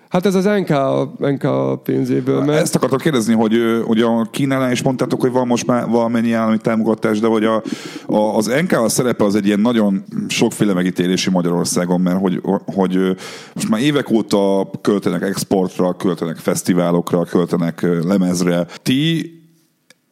Hát 0.08 0.26
ez 0.26 0.34
az 0.34 0.44
NK, 0.44 0.74
NK 1.18 1.48
pénzéből 1.82 2.44
megy. 2.44 2.56
Ezt 2.56 2.74
akartok 2.74 3.00
kérdezni, 3.00 3.34
hogy, 3.34 3.56
hogy 3.86 4.00
a 4.00 4.28
Kínánál 4.30 4.72
is 4.72 4.82
mondtátok, 4.82 5.20
hogy 5.20 5.32
van 5.32 5.46
most 5.46 5.66
már 5.66 5.88
valamennyi 5.88 6.32
állami 6.32 6.58
támogatás, 6.58 7.20
de 7.20 7.26
hogy 7.26 7.44
a, 7.44 7.62
a, 8.06 8.36
az 8.36 8.46
NK 8.62 8.72
a 8.72 8.88
szerepe 8.88 9.24
az 9.24 9.34
egy 9.34 9.46
ilyen 9.46 9.60
nagyon 9.60 10.04
sokféle 10.28 10.72
megítélési 10.72 11.30
Magyarországon, 11.30 12.00
mert 12.00 12.20
hogy, 12.20 12.40
hogy 12.64 13.16
most 13.54 13.68
már 13.68 13.80
évek 13.80 14.10
óta 14.10 14.70
költenek 14.80 15.22
exportra, 15.22 15.92
költenek 15.92 16.36
fesztiválokra, 16.36 17.24
költenek 17.24 17.86
lemezre. 18.02 18.66
Ti 18.82 19.30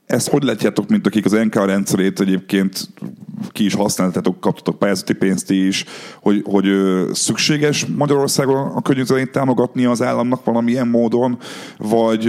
ezt 0.07 0.29
hogy 0.29 0.43
látjátok, 0.43 0.89
mint 0.89 1.07
akik 1.07 1.25
az 1.25 1.33
NK 1.33 1.55
rendszerét 1.55 2.21
egyébként 2.21 2.89
ki 3.53 3.65
is 3.65 3.75
használtatok, 3.75 4.41
kaptatok 4.41 4.79
pályázati 4.79 5.13
pénzt 5.13 5.51
is, 5.51 5.85
hogy, 6.21 6.43
hogy 6.45 6.67
szükséges 7.13 7.87
Magyarországon 7.87 8.73
a 8.75 8.83
könnyűzenét 8.83 9.33
támogatni 9.33 9.85
az 9.85 10.03
államnak 10.03 10.45
valamilyen 10.45 10.89
módon, 10.89 11.39
vagy 11.79 12.27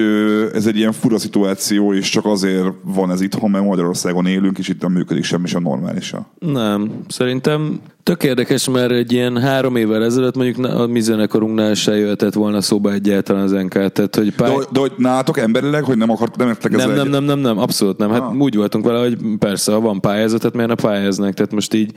ez 0.54 0.66
egy 0.66 0.78
ilyen 0.78 0.92
fura 0.92 1.18
szituáció, 1.18 1.94
és 1.94 2.10
csak 2.10 2.26
azért 2.26 2.68
van 2.84 3.12
ez 3.12 3.22
itthon, 3.22 3.50
mert 3.50 3.66
Magyarországon 3.66 4.26
élünk, 4.26 4.58
és 4.58 4.68
itt 4.68 4.82
nem 4.82 4.92
működik 4.92 5.24
semmi 5.24 5.48
sem 5.48 5.62
normálisan. 5.62 6.26
Nem, 6.40 6.92
szerintem 7.08 7.80
tök 8.04 8.24
érdekes, 8.24 8.70
mert 8.70 8.92
egy 8.92 9.12
ilyen 9.12 9.38
három 9.42 9.76
évvel 9.76 10.04
ezelőtt 10.04 10.36
mondjuk 10.36 10.66
a 10.66 10.88
mi 10.88 11.00
zenekarunknál 11.00 11.74
se 11.74 11.96
jöhetett 11.96 12.34
volna 12.34 12.62
szóba 12.62 12.92
egyáltalán 12.92 13.44
az 13.44 13.52
NK, 13.52 13.74
tehát 13.92 14.16
hogy 14.16 14.30
De, 14.30 14.36
pály... 14.36 14.54
hogy- 14.54 14.68
de 14.72 14.80
hogy 14.80 14.92
nálatok 14.98 15.38
emberileg, 15.38 15.84
hogy 15.84 15.98
nem 15.98 16.10
akart, 16.10 16.36
nem 16.36 16.48
értek 16.48 16.72
Nem, 16.72 16.92
nem, 16.92 17.08
nem, 17.08 17.24
nem, 17.24 17.40
nem, 17.40 17.58
abszolút 17.66 17.98
nem. 17.98 18.12
Hát 18.12 18.22
Ah. 18.22 18.36
úgy 18.36 18.56
voltunk 18.56 18.86
vele, 18.86 19.00
hogy 19.00 19.18
persze, 19.40 19.72
ha 19.72 19.80
van 19.80 20.02
pályázat, 20.02 20.40
tehát 20.40 20.56
miért 20.56 20.70
ne 20.70 20.90
pályáznak? 20.90 21.34
Tehát 21.34 21.54
most 21.54 21.74
így 21.74 21.92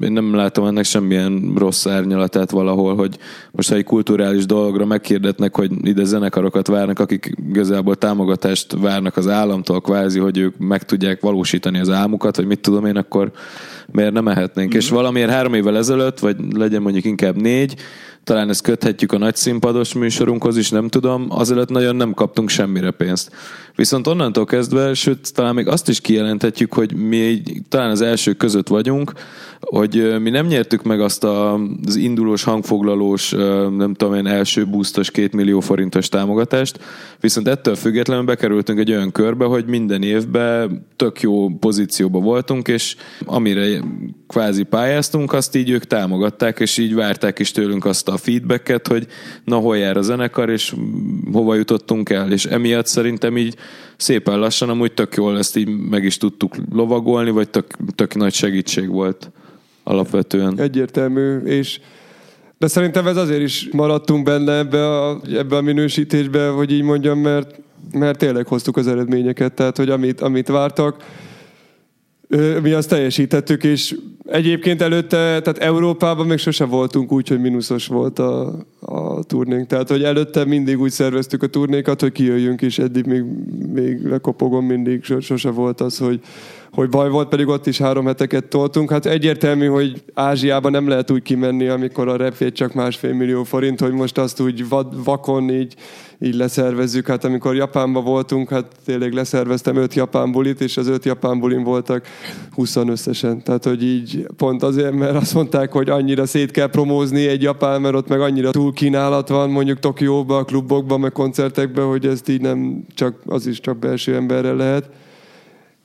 én 0.00 0.12
nem 0.12 0.34
látom 0.34 0.66
ennek 0.66 0.84
semmilyen 0.84 1.52
rossz 1.56 1.86
árnyalatát 1.86 2.50
valahol, 2.50 2.96
hogy 2.96 3.18
most 3.50 3.68
ha 3.68 3.74
egy 3.74 3.84
kulturális 3.84 4.46
dologra 4.46 4.84
megkérdetnek, 4.84 5.56
hogy 5.56 5.70
ide 5.82 6.04
zenekarokat 6.04 6.66
várnak, 6.66 6.98
akik 6.98 7.34
igazából 7.48 7.96
támogatást 7.96 8.72
várnak 8.80 9.16
az 9.16 9.28
államtól, 9.28 9.80
kvázi, 9.80 10.18
hogy 10.18 10.38
ők 10.38 10.58
meg 10.58 10.82
tudják 10.82 11.20
valósítani 11.20 11.78
az 11.78 11.90
álmukat, 11.90 12.36
vagy 12.36 12.46
mit 12.46 12.60
tudom 12.60 12.86
én, 12.86 12.96
akkor 12.96 13.30
miért 13.92 14.12
nem 14.12 14.24
mehetnénk. 14.24 14.74
Mm. 14.74 14.76
És 14.76 14.88
valamiért 14.88 15.30
három 15.30 15.54
évvel 15.54 15.76
ezelőtt, 15.76 16.18
vagy 16.18 16.36
legyen 16.52 16.82
mondjuk 16.82 17.04
inkább 17.04 17.36
négy, 17.36 17.74
talán 18.30 18.48
ezt 18.48 18.62
köthetjük 18.62 19.12
a 19.12 19.18
nagy 19.18 19.36
színpados 19.36 19.92
műsorunkhoz 19.92 20.56
is, 20.56 20.70
nem 20.70 20.88
tudom, 20.88 21.26
azelőtt 21.28 21.68
nagyon 21.68 21.96
nem 21.96 22.14
kaptunk 22.14 22.48
semmire 22.48 22.90
pénzt. 22.90 23.30
Viszont 23.74 24.06
onnantól 24.06 24.44
kezdve, 24.44 24.94
sőt, 24.94 25.34
talán 25.34 25.54
még 25.54 25.68
azt 25.68 25.88
is 25.88 26.00
kijelenthetjük, 26.00 26.72
hogy 26.72 26.94
mi 26.94 27.20
egy, 27.20 27.62
talán 27.68 27.90
az 27.90 28.00
első 28.00 28.32
között 28.32 28.68
vagyunk, 28.68 29.12
hogy 29.60 30.20
mi 30.20 30.30
nem 30.30 30.46
nyertük 30.46 30.82
meg 30.82 31.00
azt 31.00 31.24
a, 31.24 31.54
az 31.86 31.96
indulós, 31.96 32.42
hangfoglalós, 32.42 33.30
nem 33.76 33.94
tudom 33.94 34.14
én, 34.14 34.26
első 34.26 34.66
boostos 34.66 35.10
két 35.10 35.32
millió 35.32 35.60
forintos 35.60 36.08
támogatást, 36.08 36.78
viszont 37.20 37.48
ettől 37.48 37.74
függetlenül 37.74 38.24
bekerültünk 38.24 38.78
egy 38.78 38.90
olyan 38.90 39.12
körbe, 39.12 39.44
hogy 39.44 39.64
minden 39.66 40.02
évben 40.02 40.86
tök 40.96 41.20
jó 41.20 41.48
pozícióba 41.48 42.18
voltunk, 42.18 42.68
és 42.68 42.96
amire 43.24 43.82
kvázi 44.30 44.62
pályáztunk, 44.62 45.32
azt 45.32 45.56
így 45.56 45.70
ők 45.70 45.84
támogatták, 45.84 46.60
és 46.60 46.78
így 46.78 46.94
várták 46.94 47.38
is 47.38 47.50
tőlünk 47.50 47.84
azt 47.84 48.08
a 48.08 48.16
feedbacket, 48.16 48.86
hogy 48.86 49.06
na 49.44 49.56
hol 49.56 49.76
jár 49.76 49.96
a 49.96 50.02
zenekar, 50.02 50.50
és 50.50 50.74
hova 51.32 51.54
jutottunk 51.54 52.10
el, 52.10 52.32
és 52.32 52.44
emiatt 52.44 52.86
szerintem 52.86 53.36
így 53.36 53.56
szépen 53.96 54.38
lassan 54.38 54.68
amúgy 54.68 54.92
tök 54.92 55.14
jól 55.14 55.38
ezt 55.38 55.56
így 55.56 55.68
meg 55.68 56.04
is 56.04 56.16
tudtuk 56.16 56.54
lovagolni, 56.72 57.30
vagy 57.30 57.50
tök, 57.50 57.66
tök 57.94 58.14
nagy 58.14 58.32
segítség 58.32 58.88
volt 58.88 59.30
alapvetően. 59.84 60.60
Egyértelmű, 60.60 61.38
és 61.38 61.80
de 62.58 62.66
szerintem 62.66 63.06
ez 63.06 63.16
azért 63.16 63.42
is 63.42 63.68
maradtunk 63.72 64.24
benne 64.24 64.58
ebbe 64.58 64.98
a, 64.98 65.20
ebbe 65.32 65.56
a 65.56 65.60
minősítésbe, 65.60 66.48
hogy 66.48 66.72
így 66.72 66.82
mondjam, 66.82 67.18
mert, 67.18 67.60
mert 67.92 68.18
tényleg 68.18 68.46
hoztuk 68.46 68.76
az 68.76 68.86
eredményeket, 68.86 69.52
tehát 69.52 69.76
hogy 69.76 69.90
amit, 69.90 70.20
amit 70.20 70.48
vártak, 70.48 71.02
mi 72.62 72.72
azt 72.72 72.88
teljesítettük, 72.88 73.64
és 73.64 73.96
egyébként 74.24 74.82
előtte, 74.82 75.16
tehát 75.16 75.58
Európában 75.58 76.26
még 76.26 76.38
sose 76.38 76.64
voltunk 76.64 77.12
úgy, 77.12 77.28
hogy 77.28 77.40
mínuszos 77.40 77.86
volt 77.86 78.18
a, 78.18 78.54
a 78.80 79.22
turnénk. 79.22 79.66
Tehát, 79.66 79.88
hogy 79.88 80.02
előtte 80.02 80.44
mindig 80.44 80.80
úgy 80.80 80.90
szerveztük 80.90 81.42
a 81.42 81.46
turnékat, 81.46 82.00
hogy 82.00 82.12
kijöjjünk, 82.12 82.62
és 82.62 82.78
eddig 82.78 83.04
még, 83.04 83.22
még 83.72 84.06
lekopogom 84.06 84.66
mindig, 84.66 85.04
sose 85.20 85.50
volt 85.50 85.80
az, 85.80 85.98
hogy, 85.98 86.20
hogy 86.72 86.88
baj 86.88 87.08
volt, 87.08 87.28
pedig 87.28 87.48
ott 87.48 87.66
is 87.66 87.78
három 87.78 88.06
heteket 88.06 88.44
toltunk. 88.44 88.90
Hát 88.90 89.06
egyértelmű, 89.06 89.66
hogy 89.66 90.02
Ázsiában 90.14 90.70
nem 90.70 90.88
lehet 90.88 91.10
úgy 91.10 91.22
kimenni, 91.22 91.68
amikor 91.68 92.08
a 92.08 92.16
repjét 92.16 92.54
csak 92.54 92.74
másfél 92.74 93.12
millió 93.12 93.44
forint, 93.44 93.80
hogy 93.80 93.92
most 93.92 94.18
azt 94.18 94.40
úgy 94.40 94.64
vakon 95.04 95.50
így, 95.50 95.74
így 96.20 96.34
leszervezzük. 96.34 97.06
Hát 97.06 97.24
amikor 97.24 97.54
Japánban 97.54 98.04
voltunk, 98.04 98.50
hát 98.50 98.66
tényleg 98.84 99.12
leszerveztem 99.12 99.76
öt 99.76 99.94
japán 99.94 100.32
bulit, 100.32 100.60
és 100.60 100.76
az 100.76 100.86
öt 100.88 101.04
japán 101.04 101.40
bulin 101.40 101.62
voltak 101.62 102.06
20 102.50 102.76
összesen. 102.76 103.42
Tehát, 103.42 103.64
hogy 103.64 103.84
így 103.84 104.26
pont 104.36 104.62
azért, 104.62 104.92
mert 104.92 105.16
azt 105.16 105.34
mondták, 105.34 105.72
hogy 105.72 105.88
annyira 105.88 106.26
szét 106.26 106.50
kell 106.50 106.70
promózni 106.70 107.26
egy 107.26 107.42
japán, 107.42 107.80
mert 107.80 107.94
ott 107.94 108.08
meg 108.08 108.20
annyira 108.20 108.50
túl 108.50 108.72
kínálat 108.72 109.28
van, 109.28 109.50
mondjuk 109.50 109.78
Tokióban, 109.78 110.40
a 110.40 110.44
klubokban, 110.44 111.00
meg 111.00 111.12
koncertekben, 111.12 111.86
hogy 111.86 112.06
ezt 112.06 112.28
így 112.28 112.40
nem 112.40 112.84
csak, 112.94 113.14
az 113.26 113.46
is 113.46 113.60
csak 113.60 113.78
belső 113.78 114.14
emberre 114.14 114.52
lehet 114.52 114.90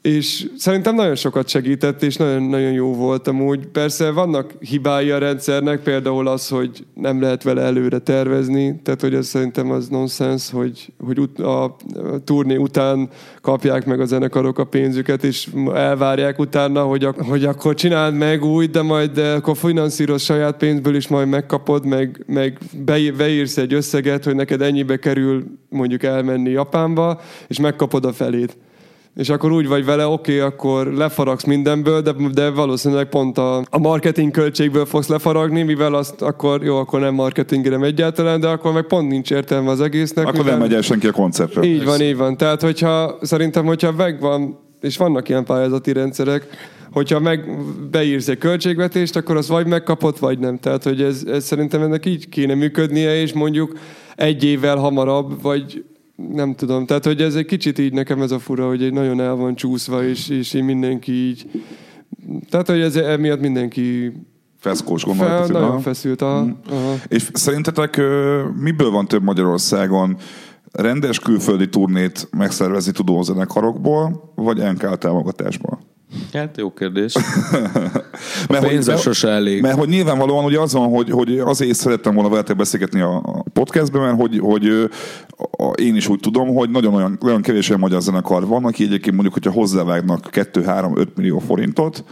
és 0.06 0.48
szerintem 0.58 0.96
nagyon 0.96 1.16
sokat 1.16 1.48
segített, 1.48 2.04
és 2.04 2.16
nagyon-nagyon 2.16 2.72
jó 2.72 2.94
volt 2.94 3.28
amúgy. 3.28 3.68
Persze 3.68 4.12
vannak 4.12 4.54
hibái 4.60 5.12
a 5.12 5.18
rendszernek, 5.18 5.80
például 5.80 6.28
az, 6.28 6.48
hogy 6.48 6.86
nem 6.94 7.22
lehet 7.22 7.44
vele 7.44 7.62
előre 7.62 8.00
tervezni, 8.00 8.80
tehát 8.84 9.02
hogy 9.02 9.14
ez 9.14 9.28
szerintem 9.28 9.72
az 9.72 9.88
nonsens, 9.88 10.52
hogy, 10.52 10.94
hogy 11.06 11.30
a 11.38 11.76
turné 12.24 12.56
után 12.56 13.10
kapják 13.42 13.86
meg 13.86 14.00
a 14.00 14.06
zenekarok 14.06 14.60
a 14.60 14.64
pénzüket, 14.64 15.24
és 15.24 15.50
elvárják 15.74 16.40
utána, 16.40 16.84
hogy, 16.84 17.04
a, 17.04 17.14
hogy 17.18 17.46
akkor 17.46 17.74
csináld 17.74 18.16
meg 18.16 18.44
úgy, 18.44 18.70
de 18.70 18.82
majd 18.82 19.12
de 19.12 19.34
akkor 19.34 19.58
finanszíroz 19.58 20.22
saját 20.22 20.58
pénzből 20.58 20.96
is 20.96 21.08
majd 21.08 21.28
megkapod, 21.28 21.86
meg, 21.86 22.24
meg 22.28 22.58
beírsz 23.18 23.58
egy 23.58 23.74
összeget, 23.74 24.24
hogy 24.24 24.36
neked 24.36 24.62
ennyibe 24.62 24.98
kerül 24.98 25.46
mondjuk 25.70 26.04
elmenni 26.04 26.50
Japánba, 26.50 27.22
és 27.48 27.60
megkapod 27.60 28.06
a 28.06 28.14
felét 28.14 28.58
és 29.16 29.30
akkor 29.30 29.52
úgy 29.52 29.68
vagy 29.68 29.86
vele, 29.86 30.08
oké, 30.08 30.38
okay, 30.38 30.48
akkor 30.48 30.94
lefaragsz 30.94 31.44
mindenből, 31.44 32.02
de, 32.02 32.14
de 32.34 32.50
valószínűleg 32.50 33.10
pont 33.10 33.38
a, 33.38 33.58
a 33.70 33.78
marketing 33.78 34.32
költségből 34.32 34.86
fogsz 34.86 35.08
lefaragni, 35.08 35.64
mivel 35.64 35.94
azt 35.94 36.22
akkor, 36.22 36.64
jó, 36.64 36.78
akkor 36.78 37.00
nem 37.00 37.14
marketingre 37.14 37.80
egyáltalán, 37.80 38.40
de 38.40 38.48
akkor 38.48 38.74
meg 38.74 38.84
pont 38.84 39.10
nincs 39.10 39.32
értelme 39.32 39.70
az 39.70 39.82
egésznek. 39.82 40.26
Akkor 40.26 40.38
mivel... 40.38 40.52
nem 40.52 40.62
megy 40.62 40.74
el 40.74 40.82
senki 40.82 41.08
a 41.08 41.12
koncertre. 41.12 41.64
Így 41.64 41.86
van, 41.86 42.02
így 42.02 42.18
van. 42.18 42.38
Tehát, 42.38 42.62
hogyha 42.62 43.18
szerintem, 43.22 43.66
hogyha 43.66 43.92
megvan, 43.92 44.60
és 44.82 44.98
vannak 44.98 45.30
ilyen 45.30 45.46
pályázati 45.46 45.94
rendszerek, 45.94 46.48
hogyha 46.92 47.20
meg 47.20 47.50
beírsz 47.92 48.28
egy 48.28 48.38
költségvetést, 48.38 49.16
akkor 49.16 49.38
az 49.38 49.48
vagy 49.48 49.68
megkapott, 49.68 50.20
vagy 50.20 50.40
nem. 50.40 50.60
Tehát, 50.60 50.84
hogy 50.84 51.02
ez, 51.02 51.24
ez 51.28 51.44
szerintem 51.44 51.82
ennek 51.82 52.06
így 52.06 52.30
kéne 52.30 52.54
működnie, 52.54 53.22
és 53.22 53.34
mondjuk 53.34 53.78
egy 54.16 54.44
évvel 54.44 54.78
hamarabb, 54.78 55.42
vagy 55.42 55.84
nem 56.16 56.56
tudom, 56.56 56.86
tehát 56.86 57.06
hogy 57.06 57.22
ez 57.22 57.36
egy 57.36 57.46
kicsit 57.46 57.80
így 57.80 57.94
nekem 57.94 58.22
ez 58.22 58.32
a 58.32 58.40
fura, 58.40 58.68
hogy 58.68 58.84
egy 58.84 58.94
nagyon 58.94 59.22
el 59.22 59.36
van 59.36 59.56
csúszva, 59.56 60.04
és, 60.04 60.30
és 60.30 60.54
így 60.54 60.64
mindenki 60.64 61.12
így, 61.12 61.50
tehát 62.50 62.68
hogy 62.68 62.80
ez 62.80 62.96
emiatt 62.96 63.40
mindenki 63.40 64.14
Feszkós 64.60 65.04
gondolat. 65.04 65.46
Fel, 65.46 65.62
nagyon 65.62 65.80
feszült. 65.80 66.22
A, 66.22 66.44
mm. 66.44 66.50
És 67.08 67.30
szerintetek 67.34 68.02
miből 68.60 68.90
van 68.90 69.08
több 69.08 69.24
Magyarországon 69.24 70.18
rendes 70.72 71.20
külföldi 71.20 71.70
turnét 71.70 72.28
megszervezni 72.38 72.92
tudó 72.92 73.22
zenekarokból, 73.22 74.32
vagy 74.36 74.58
NK 74.58 74.98
támogatásból? 74.98 75.80
Hát 76.34 76.58
jó 76.58 76.74
kérdés. 76.74 77.16
mert 78.50 78.68
pénze 78.68 78.92
hogy, 78.92 79.02
sose 79.02 79.28
elég. 79.28 79.62
Mert 79.62 79.78
hogy 79.78 79.90
nyilvánvalóan 79.90 80.46
ugye 80.46 80.60
az 80.60 80.74
van, 80.74 80.90
hogy, 80.90 81.10
hogy 81.10 81.40
azért 81.40 81.78
szerettem 81.78 82.14
volna 82.14 82.30
veletek 82.30 82.56
beszélgetni 82.56 83.02
a 83.02 83.44
podcastben, 83.54 84.02
mert 84.02 84.20
hogy, 84.20 84.40
hogy 84.40 84.90
a, 85.52 85.66
én 85.66 85.96
is 85.96 86.08
úgy 86.08 86.20
tudom, 86.20 86.56
hogy 86.56 86.70
nagyon 86.70 86.94
olyan, 86.94 87.18
olyan 87.24 87.42
kevés 87.42 87.70
olyan 87.70 87.82
magyar 87.82 88.02
zenekar 88.02 88.48
van, 88.48 88.66
aki 88.66 88.84
egyébként 88.84 89.14
mondjuk, 89.14 89.34
hogyha 89.34 89.60
hozzávágnak 89.60 90.30
2-3-5 90.32 91.08
millió 91.16 91.40
forintot, 91.40 92.04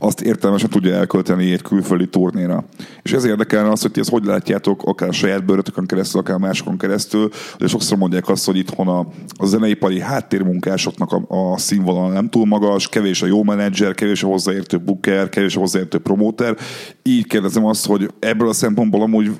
azt 0.00 0.20
értelmesen 0.20 0.70
tudja 0.70 0.94
elkölteni 0.94 1.52
egy 1.52 1.62
külföldi 1.62 2.08
turnéra. 2.08 2.64
És 3.02 3.12
ez 3.12 3.24
érdekelne 3.24 3.70
az, 3.70 3.82
hogy 3.82 3.90
ti 3.90 4.00
ezt 4.00 4.10
hogy 4.10 4.24
látjátok, 4.24 4.82
akár 4.84 5.08
a 5.08 5.12
saját 5.12 5.44
bőrötökön 5.44 5.86
keresztül, 5.86 6.20
akár 6.20 6.38
másokon 6.38 6.78
keresztül, 6.78 7.30
de 7.58 7.66
sokszor 7.66 7.98
mondják 7.98 8.28
azt, 8.28 8.46
hogy 8.46 8.56
itthon 8.56 8.88
a, 8.88 9.06
a 9.36 9.46
zeneipari 9.46 10.00
háttérmunkásoknak 10.00 11.12
a, 11.12 11.52
a 11.52 11.58
színvonal 11.58 12.12
nem 12.12 12.28
túl 12.28 12.46
magas, 12.46 12.88
kevés 12.88 13.22
a 13.22 13.26
jó 13.26 13.42
menedzser, 13.42 13.94
kevés 13.94 14.22
a 14.22 14.26
hozzáértő 14.26 14.78
booker, 14.78 15.28
kevés 15.28 15.56
a 15.56 15.60
hozzáértő 15.60 15.98
promóter. 15.98 16.56
Így 17.02 17.26
kérdezem 17.26 17.64
azt, 17.64 17.86
hogy 17.86 18.10
ebből 18.18 18.48
a 18.48 18.52
szempontból 18.52 19.02
amúgy 19.02 19.30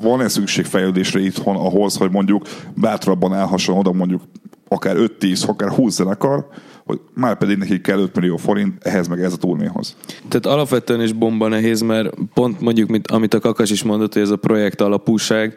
van-e 0.00 0.28
szükség 0.28 0.64
fejlődésre 0.64 1.20
itthon 1.20 1.56
ahhoz, 1.56 1.96
hogy 1.96 2.10
mondjuk 2.10 2.46
bátrabban 2.74 3.32
állhasson 3.32 3.76
oda 3.76 3.92
mondjuk 3.92 4.22
akár 4.68 4.96
5-10, 4.98 5.48
akár 5.48 5.70
20 5.70 5.94
zenekar, 5.94 6.46
hogy 6.86 7.00
már 7.14 7.38
pedig 7.38 7.56
neki 7.56 7.80
kell 7.80 7.98
5 7.98 8.14
millió 8.14 8.36
forint 8.36 8.84
ehhez 8.84 9.08
meg 9.08 9.22
ez 9.22 9.32
a 9.32 9.36
turnéhoz. 9.36 9.96
Tehát 10.28 10.46
alapvetően 10.46 11.02
is 11.02 11.12
bomba 11.12 11.48
nehéz, 11.48 11.80
mert 11.80 12.14
pont 12.34 12.60
mondjuk, 12.60 12.88
mint, 12.88 13.10
amit 13.10 13.34
a 13.34 13.40
Kakas 13.40 13.70
is 13.70 13.82
mondott, 13.82 14.12
hogy 14.12 14.22
ez 14.22 14.30
a 14.30 14.36
projekt 14.36 14.80
alapúság, 14.80 15.54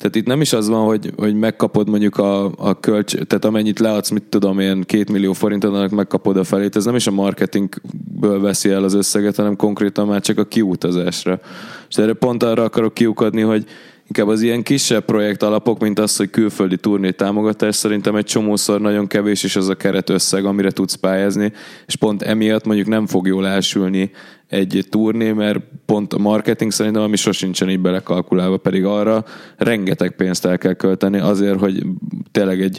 tehát 0.00 0.16
itt 0.16 0.26
nem 0.26 0.40
is 0.40 0.52
az 0.52 0.68
van, 0.68 0.86
hogy, 0.86 1.12
hogy 1.16 1.34
megkapod 1.34 1.88
mondjuk 1.88 2.16
a, 2.16 2.44
a 2.44 2.80
kölcs, 2.80 3.14
tehát 3.14 3.44
amennyit 3.44 3.78
leadsz, 3.78 4.10
mit 4.10 4.22
tudom 4.22 4.58
én, 4.58 4.82
két 4.82 5.10
millió 5.10 5.32
forintot, 5.32 5.74
annak 5.74 5.90
megkapod 5.90 6.36
a 6.36 6.44
felét, 6.44 6.76
ez 6.76 6.84
nem 6.84 6.94
is 6.94 7.06
a 7.06 7.10
marketingből 7.10 8.40
veszi 8.40 8.70
el 8.70 8.84
az 8.84 8.94
összeget, 8.94 9.36
hanem 9.36 9.56
konkrétan 9.56 10.06
már 10.06 10.20
csak 10.20 10.38
a 10.38 10.44
kiutazásra. 10.44 11.40
És 11.88 11.96
erre 11.96 12.12
pont 12.12 12.42
arra 12.42 12.62
akarok 12.62 12.94
kiukadni, 12.94 13.40
hogy 13.40 13.64
inkább 14.10 14.28
az 14.28 14.42
ilyen 14.42 14.62
kisebb 14.62 15.04
projekt 15.04 15.42
alapok, 15.42 15.80
mint 15.80 15.98
az, 15.98 16.16
hogy 16.16 16.30
külföldi 16.30 16.76
turné 16.76 17.10
támogatás, 17.10 17.76
szerintem 17.76 18.16
egy 18.16 18.24
csomószor 18.24 18.80
nagyon 18.80 19.06
kevés 19.06 19.42
is 19.42 19.56
az 19.56 19.68
a 19.68 19.74
keret 19.74 20.10
összeg, 20.10 20.44
amire 20.44 20.70
tudsz 20.70 20.94
pályázni, 20.94 21.52
és 21.86 21.96
pont 21.96 22.22
emiatt 22.22 22.64
mondjuk 22.64 22.88
nem 22.88 23.06
fog 23.06 23.26
jól 23.26 23.46
elsülni 23.46 24.10
egy 24.50 24.84
turné, 24.88 25.32
mert 25.32 25.60
pont 25.86 26.12
a 26.12 26.18
marketing 26.18 26.72
szerintem 26.72 27.02
ami 27.02 27.16
sosincsen 27.16 27.70
így 27.70 27.80
belekalkulálva, 27.80 28.56
pedig 28.56 28.84
arra 28.84 29.24
rengeteg 29.56 30.10
pénzt 30.10 30.44
el 30.44 30.58
kell 30.58 30.72
költeni 30.72 31.18
azért, 31.18 31.58
hogy 31.58 31.86
tényleg 32.30 32.62
egy 32.62 32.78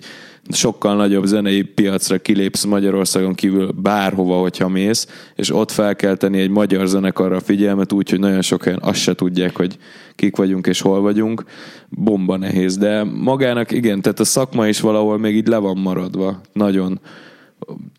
sokkal 0.49 0.95
nagyobb 0.95 1.25
zenei 1.25 1.61
piacra 1.61 2.17
kilépsz 2.17 2.63
Magyarországon 2.63 3.33
kívül 3.33 3.71
bárhova, 3.71 4.39
hogyha 4.39 4.67
mész, 4.67 5.07
és 5.35 5.53
ott 5.53 5.71
fel 5.71 5.95
kell 5.95 6.15
tenni 6.15 6.39
egy 6.39 6.49
magyar 6.49 6.87
zenekarra 6.87 7.35
a 7.35 7.39
figyelmet 7.39 7.91
úgy, 7.91 8.09
hogy 8.09 8.19
nagyon 8.19 8.41
sok 8.41 8.63
helyen 8.63 8.81
azt 8.81 8.99
se 8.99 9.13
tudják, 9.13 9.55
hogy 9.55 9.77
kik 10.15 10.35
vagyunk 10.35 10.67
és 10.67 10.81
hol 10.81 11.01
vagyunk. 11.01 11.43
Bomba 11.89 12.37
nehéz, 12.37 12.77
de 12.77 13.03
magának 13.03 13.71
igen, 13.71 14.01
tehát 14.01 14.19
a 14.19 14.23
szakma 14.23 14.67
is 14.67 14.79
valahol 14.79 15.17
még 15.17 15.35
így 15.35 15.47
le 15.47 15.57
van 15.57 15.77
maradva. 15.77 16.41
Nagyon 16.53 16.99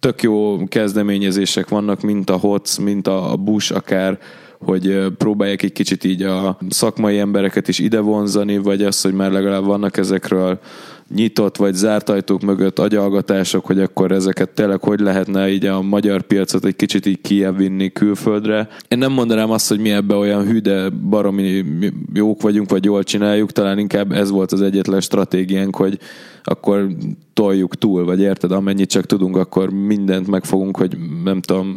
tök 0.00 0.22
jó 0.22 0.64
kezdeményezések 0.68 1.68
vannak, 1.68 2.00
mint 2.00 2.30
a 2.30 2.36
HOTS, 2.36 2.78
mint 2.78 3.06
a 3.06 3.36
Bush 3.36 3.74
akár, 3.74 4.18
hogy 4.58 5.06
próbálják 5.18 5.62
egy 5.62 5.72
kicsit 5.72 6.04
így 6.04 6.22
a 6.22 6.58
szakmai 6.68 7.18
embereket 7.18 7.68
is 7.68 7.78
ide 7.78 8.00
vonzani, 8.00 8.58
vagy 8.58 8.82
az, 8.82 9.00
hogy 9.00 9.12
már 9.12 9.30
legalább 9.30 9.64
vannak 9.64 9.96
ezekről 9.96 10.60
nyitott 11.14 11.56
vagy 11.56 11.74
zárt 11.74 12.08
ajtók 12.08 12.42
mögött 12.42 12.78
agyalgatások, 12.78 13.66
hogy 13.66 13.80
akkor 13.80 14.12
ezeket 14.12 14.50
tényleg 14.50 14.82
hogy 14.82 15.00
lehetne 15.00 15.50
így 15.50 15.66
a 15.66 15.82
magyar 15.82 16.22
piacot 16.22 16.64
egy 16.64 16.76
kicsit 16.76 17.06
így 17.06 17.20
kijebb 17.20 17.56
vinni 17.56 17.92
külföldre. 17.92 18.68
Én 18.88 18.98
nem 18.98 19.12
mondanám 19.12 19.50
azt, 19.50 19.68
hogy 19.68 19.80
mi 19.80 19.90
ebbe 19.90 20.14
olyan 20.14 20.44
hű, 20.46 20.58
de 20.58 20.88
baromi 20.88 21.64
jók 22.14 22.42
vagyunk, 22.42 22.70
vagy 22.70 22.84
jól 22.84 23.02
csináljuk, 23.02 23.52
talán 23.52 23.78
inkább 23.78 24.12
ez 24.12 24.30
volt 24.30 24.52
az 24.52 24.62
egyetlen 24.62 25.00
stratégiánk, 25.00 25.76
hogy 25.76 25.98
akkor 26.44 26.88
toljuk 27.32 27.76
túl, 27.76 28.04
vagy 28.04 28.20
érted, 28.20 28.52
amennyit 28.52 28.90
csak 28.90 29.06
tudunk, 29.06 29.36
akkor 29.36 29.70
mindent 29.70 30.26
megfogunk, 30.26 30.76
hogy 30.76 30.96
nem 31.24 31.40
tudom, 31.40 31.76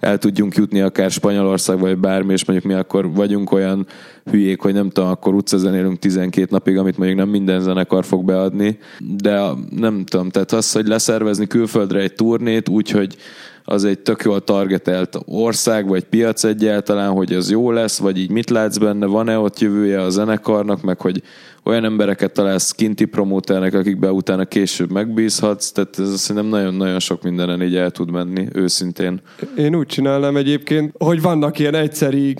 el 0.00 0.18
tudjunk 0.18 0.54
jutni 0.54 0.80
akár 0.80 1.10
Spanyolország, 1.10 1.78
vagy 1.78 1.98
bármi, 1.98 2.32
és 2.32 2.44
mondjuk 2.44 2.72
mi 2.72 2.78
akkor 2.78 3.12
vagyunk 3.12 3.52
olyan 3.52 3.86
hülyék, 4.30 4.60
hogy 4.60 4.72
nem 4.72 4.90
tudom, 4.90 5.10
akkor 5.10 5.34
utcazenélünk 5.34 5.98
12 5.98 6.46
napig, 6.50 6.76
amit 6.78 6.96
mondjuk 6.96 7.18
nem 7.18 7.28
minden 7.28 7.60
zenekar 7.60 8.04
fog 8.04 8.24
beadni, 8.24 8.78
de 8.98 9.40
nem 9.76 10.04
tudom, 10.04 10.30
tehát 10.30 10.52
az, 10.52 10.72
hogy 10.72 10.86
leszervezni 10.86 11.46
külföldre 11.46 12.00
egy 12.00 12.14
turnét, 12.14 12.68
úgyhogy 12.68 13.16
az 13.64 13.84
egy 13.84 13.98
tök 13.98 14.22
jól 14.24 14.44
targetelt 14.44 15.18
ország, 15.24 15.88
vagy 15.88 16.04
piac 16.04 16.44
egyáltalán, 16.44 17.10
hogy 17.10 17.32
az 17.32 17.50
jó 17.50 17.70
lesz, 17.70 17.98
vagy 17.98 18.18
így 18.18 18.30
mit 18.30 18.50
látsz 18.50 18.76
benne, 18.76 19.06
van-e 19.06 19.38
ott 19.38 19.58
jövője 19.58 20.00
a 20.00 20.10
zenekarnak, 20.10 20.82
meg 20.82 21.00
hogy 21.00 21.22
olyan 21.62 21.84
embereket 21.84 22.32
találsz 22.32 22.72
kinti 22.72 23.04
promóternek, 23.04 23.74
akikbe 23.74 24.12
utána 24.12 24.44
később 24.44 24.90
megbízhatsz, 24.90 25.70
tehát 25.70 25.98
ez 25.98 26.20
szerintem 26.20 26.50
nagyon-nagyon 26.50 26.98
sok 26.98 27.22
mindenen 27.22 27.62
így 27.62 27.76
el 27.76 27.90
tud 27.90 28.10
menni, 28.10 28.46
őszintén. 28.52 29.20
Én 29.56 29.74
úgy 29.74 29.86
csinálnám 29.86 30.36
egyébként, 30.36 30.94
hogy 30.98 31.22
vannak 31.22 31.58
ilyen 31.58 31.74
egyszeri 31.74 32.36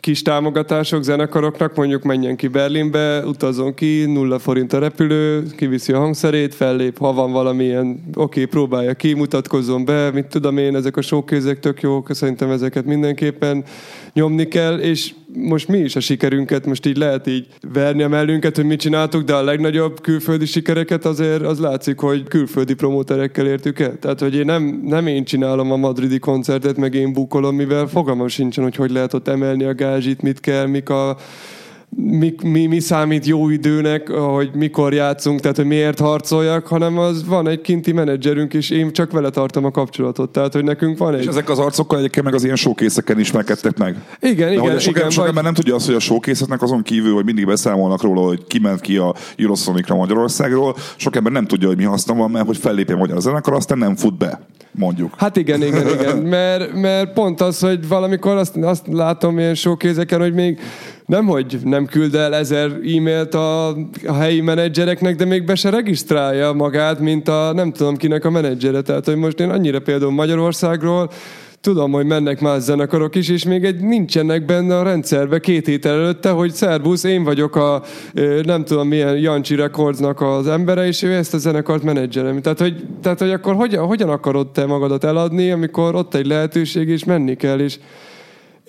kis 0.00 0.22
támogatások 0.22 1.02
zenekaroknak, 1.02 1.74
mondjuk 1.74 2.02
menjen 2.02 2.36
ki 2.36 2.48
Berlinbe, 2.48 3.26
utazzon 3.26 3.74
ki, 3.74 4.04
nulla 4.06 4.38
forint 4.38 4.72
a 4.72 4.78
repülő, 4.78 5.46
kiviszi 5.56 5.92
a 5.92 5.98
hangszerét, 5.98 6.54
fellép, 6.54 6.98
ha 6.98 7.12
van 7.12 7.32
valamilyen, 7.32 7.86
oké, 8.06 8.20
okay, 8.20 8.44
próbálja 8.44 8.94
ki, 8.94 9.14
mutatkozzon 9.14 9.84
be, 9.84 10.10
mit 10.10 10.26
tudom 10.26 10.58
én, 10.58 10.76
ezek 10.76 10.96
a 10.96 11.02
showkézek 11.02 11.58
tök 11.58 11.80
jók, 11.80 12.14
szerintem 12.14 12.50
ezeket 12.50 12.84
mindenképpen 12.84 13.64
nyomni 14.12 14.48
kell, 14.48 14.78
és 14.78 15.12
most 15.34 15.68
mi 15.68 15.78
is 15.78 15.96
a 15.96 16.00
sikerünket, 16.00 16.66
most 16.66 16.86
így 16.86 16.96
lehet 16.96 17.26
így 17.26 17.46
verni 17.72 18.02
a 18.02 18.08
mellünket, 18.08 18.56
hogy 18.56 18.64
mit 18.64 18.80
csináltuk, 18.80 19.22
de 19.22 19.34
a 19.34 19.42
legnagyobb 19.42 20.00
külföldi 20.00 20.46
sikereket 20.46 21.04
azért 21.04 21.42
az 21.42 21.58
látszik, 21.58 21.98
hogy 21.98 22.22
külföldi 22.22 22.74
promóterekkel 22.74 23.46
értük 23.46 23.78
el. 23.78 23.98
Tehát, 23.98 24.20
hogy 24.20 24.34
én 24.34 24.44
nem, 24.44 24.80
nem 24.84 25.06
én 25.06 25.24
csinálom 25.24 25.72
a 25.72 25.76
madridi 25.76 26.18
koncertet, 26.18 26.76
meg 26.76 26.94
én 26.94 27.12
bukolom, 27.12 27.56
mivel 27.56 27.86
fogalmam 27.86 28.28
sincsen, 28.28 28.64
hogy 28.64 28.76
hogy 28.76 28.90
lehet 28.90 29.14
ott 29.14 29.28
emelni 29.28 29.64
a 29.64 29.72
gázsit, 29.90 30.22
mit 30.22 30.40
kell, 30.40 30.66
mik 30.66 30.88
a 30.88 31.16
mi, 31.96 32.34
mi, 32.42 32.66
mi 32.66 32.80
számít 32.80 33.26
jó 33.26 33.48
időnek, 33.48 34.08
hogy 34.08 34.50
mikor 34.54 34.92
játszunk, 34.92 35.40
tehát 35.40 35.56
hogy 35.56 35.66
miért 35.66 35.98
harcoljak, 36.00 36.66
hanem 36.66 36.98
az 36.98 37.26
van 37.26 37.48
egy 37.48 37.60
kinti 37.60 37.92
menedzserünk, 37.92 38.54
és 38.54 38.70
én 38.70 38.92
csak 38.92 39.12
vele 39.12 39.30
tartom 39.30 39.64
a 39.64 39.70
kapcsolatot. 39.70 40.30
Tehát, 40.30 40.52
hogy 40.52 40.64
nekünk 40.64 40.98
van 40.98 41.14
egy... 41.14 41.20
És 41.20 41.26
ezek 41.26 41.48
az 41.50 41.58
arcokkal 41.58 41.98
egyébként 41.98 42.24
meg 42.24 42.34
az 42.34 42.44
ilyen 42.44 42.56
showkészeken 42.56 43.18
ismerkedtek 43.18 43.78
meg. 43.78 43.96
Igen, 44.20 44.48
De 44.48 44.52
igen, 44.52 44.70
hogy 44.70 44.80
sok, 44.80 44.96
igen. 44.96 45.10
sok 45.10 45.18
vagy- 45.18 45.28
ember 45.28 45.44
nem 45.44 45.54
tudja 45.54 45.74
azt, 45.74 45.86
hogy 45.86 45.94
a 45.94 45.98
showkészeknek 46.00 46.62
azon 46.62 46.82
kívül, 46.82 47.14
hogy 47.14 47.24
mindig 47.24 47.46
beszámolnak 47.46 48.02
róla, 48.02 48.20
hogy 48.20 48.46
kiment 48.46 48.80
ki 48.80 48.96
a 48.96 49.14
Eurosonicra 49.36 49.94
Magyarországról, 49.94 50.76
sok 50.96 51.16
ember 51.16 51.32
nem 51.32 51.46
tudja, 51.46 51.68
hogy 51.68 51.76
mi 51.76 51.84
haszna 51.84 52.14
van, 52.14 52.30
mert 52.30 52.46
hogy 52.46 52.56
fellépjen 52.56 52.98
magyar 52.98 53.20
zenekar, 53.20 53.54
aztán 53.54 53.78
nem 53.78 53.96
fut 53.96 54.18
be, 54.18 54.40
mondjuk. 54.70 55.14
Hát 55.16 55.36
igen, 55.36 55.62
igen, 55.62 55.88
igen. 55.88 56.16
Mert, 56.36 56.74
mert 56.74 57.12
pont 57.12 57.40
az, 57.40 57.60
hogy 57.60 57.88
valamikor 57.88 58.36
azt, 58.36 58.56
azt 58.56 58.86
látom 58.86 59.38
ilyen 59.38 59.54
showkézeken, 59.54 60.20
hogy 60.20 60.34
még 60.34 60.58
nem, 61.10 61.26
hogy 61.26 61.58
nem 61.64 61.86
küld 61.86 62.14
el 62.14 62.34
ezer 62.34 62.70
e-mailt 62.70 63.34
a, 63.34 63.68
a 64.06 64.12
helyi 64.18 64.40
menedzsereknek, 64.40 65.16
de 65.16 65.24
még 65.24 65.44
be 65.44 65.54
se 65.54 65.70
regisztrálja 65.70 66.52
magát, 66.52 67.00
mint 67.00 67.28
a 67.28 67.52
nem 67.52 67.72
tudom 67.72 67.96
kinek 67.96 68.24
a 68.24 68.30
menedzsere. 68.30 68.80
Tehát, 68.80 69.04
hogy 69.04 69.16
most 69.16 69.40
én 69.40 69.50
annyira 69.50 69.80
például 69.80 70.12
Magyarországról 70.12 71.10
Tudom, 71.60 71.92
hogy 71.92 72.06
mennek 72.06 72.40
más 72.40 72.62
zenekarok 72.62 73.14
is, 73.14 73.28
és 73.28 73.44
még 73.44 73.64
egy 73.64 73.80
nincsenek 73.80 74.44
benne 74.44 74.78
a 74.78 74.82
rendszerbe 74.82 75.38
két 75.38 75.66
héttel 75.66 75.92
előtte, 75.92 76.30
hogy 76.30 76.52
szervusz, 76.52 77.04
én 77.04 77.24
vagyok 77.24 77.56
a 77.56 77.82
nem 78.42 78.64
tudom 78.64 78.88
milyen 78.88 79.16
Jancsi 79.16 79.54
Recordsnak 79.54 80.20
az 80.20 80.46
embere, 80.46 80.86
és 80.86 81.02
ő 81.02 81.12
ezt 81.12 81.34
a 81.34 81.38
zenekart 81.38 81.82
menedzserem. 81.82 82.40
Tehát, 82.40 82.58
hogy, 82.58 82.86
tehát, 83.02 83.18
hogy 83.18 83.30
akkor 83.30 83.54
hogyan, 83.54 83.86
hogyan 83.86 84.08
akarod 84.08 84.50
te 84.50 84.66
magadat 84.66 85.04
eladni, 85.04 85.50
amikor 85.50 85.94
ott 85.94 86.14
egy 86.14 86.26
lehetőség, 86.26 86.88
és 86.88 87.04
menni 87.04 87.34
kell, 87.34 87.58
és 87.58 87.78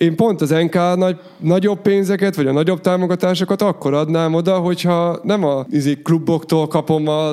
én 0.02 0.16
pont 0.16 0.40
az 0.40 0.50
NK 0.50 0.96
nagy, 0.96 1.16
nagyobb 1.38 1.80
pénzeket, 1.80 2.36
vagy 2.36 2.46
a 2.46 2.52
nagyobb 2.52 2.80
támogatásokat 2.80 3.62
akkor 3.62 3.94
adnám 3.94 4.34
oda, 4.34 4.56
hogyha 4.58 5.18
nem 5.22 5.44
a 5.44 5.66
izi, 5.70 5.98
kluboktól 6.02 6.68
kapom 6.68 7.08
a, 7.08 7.28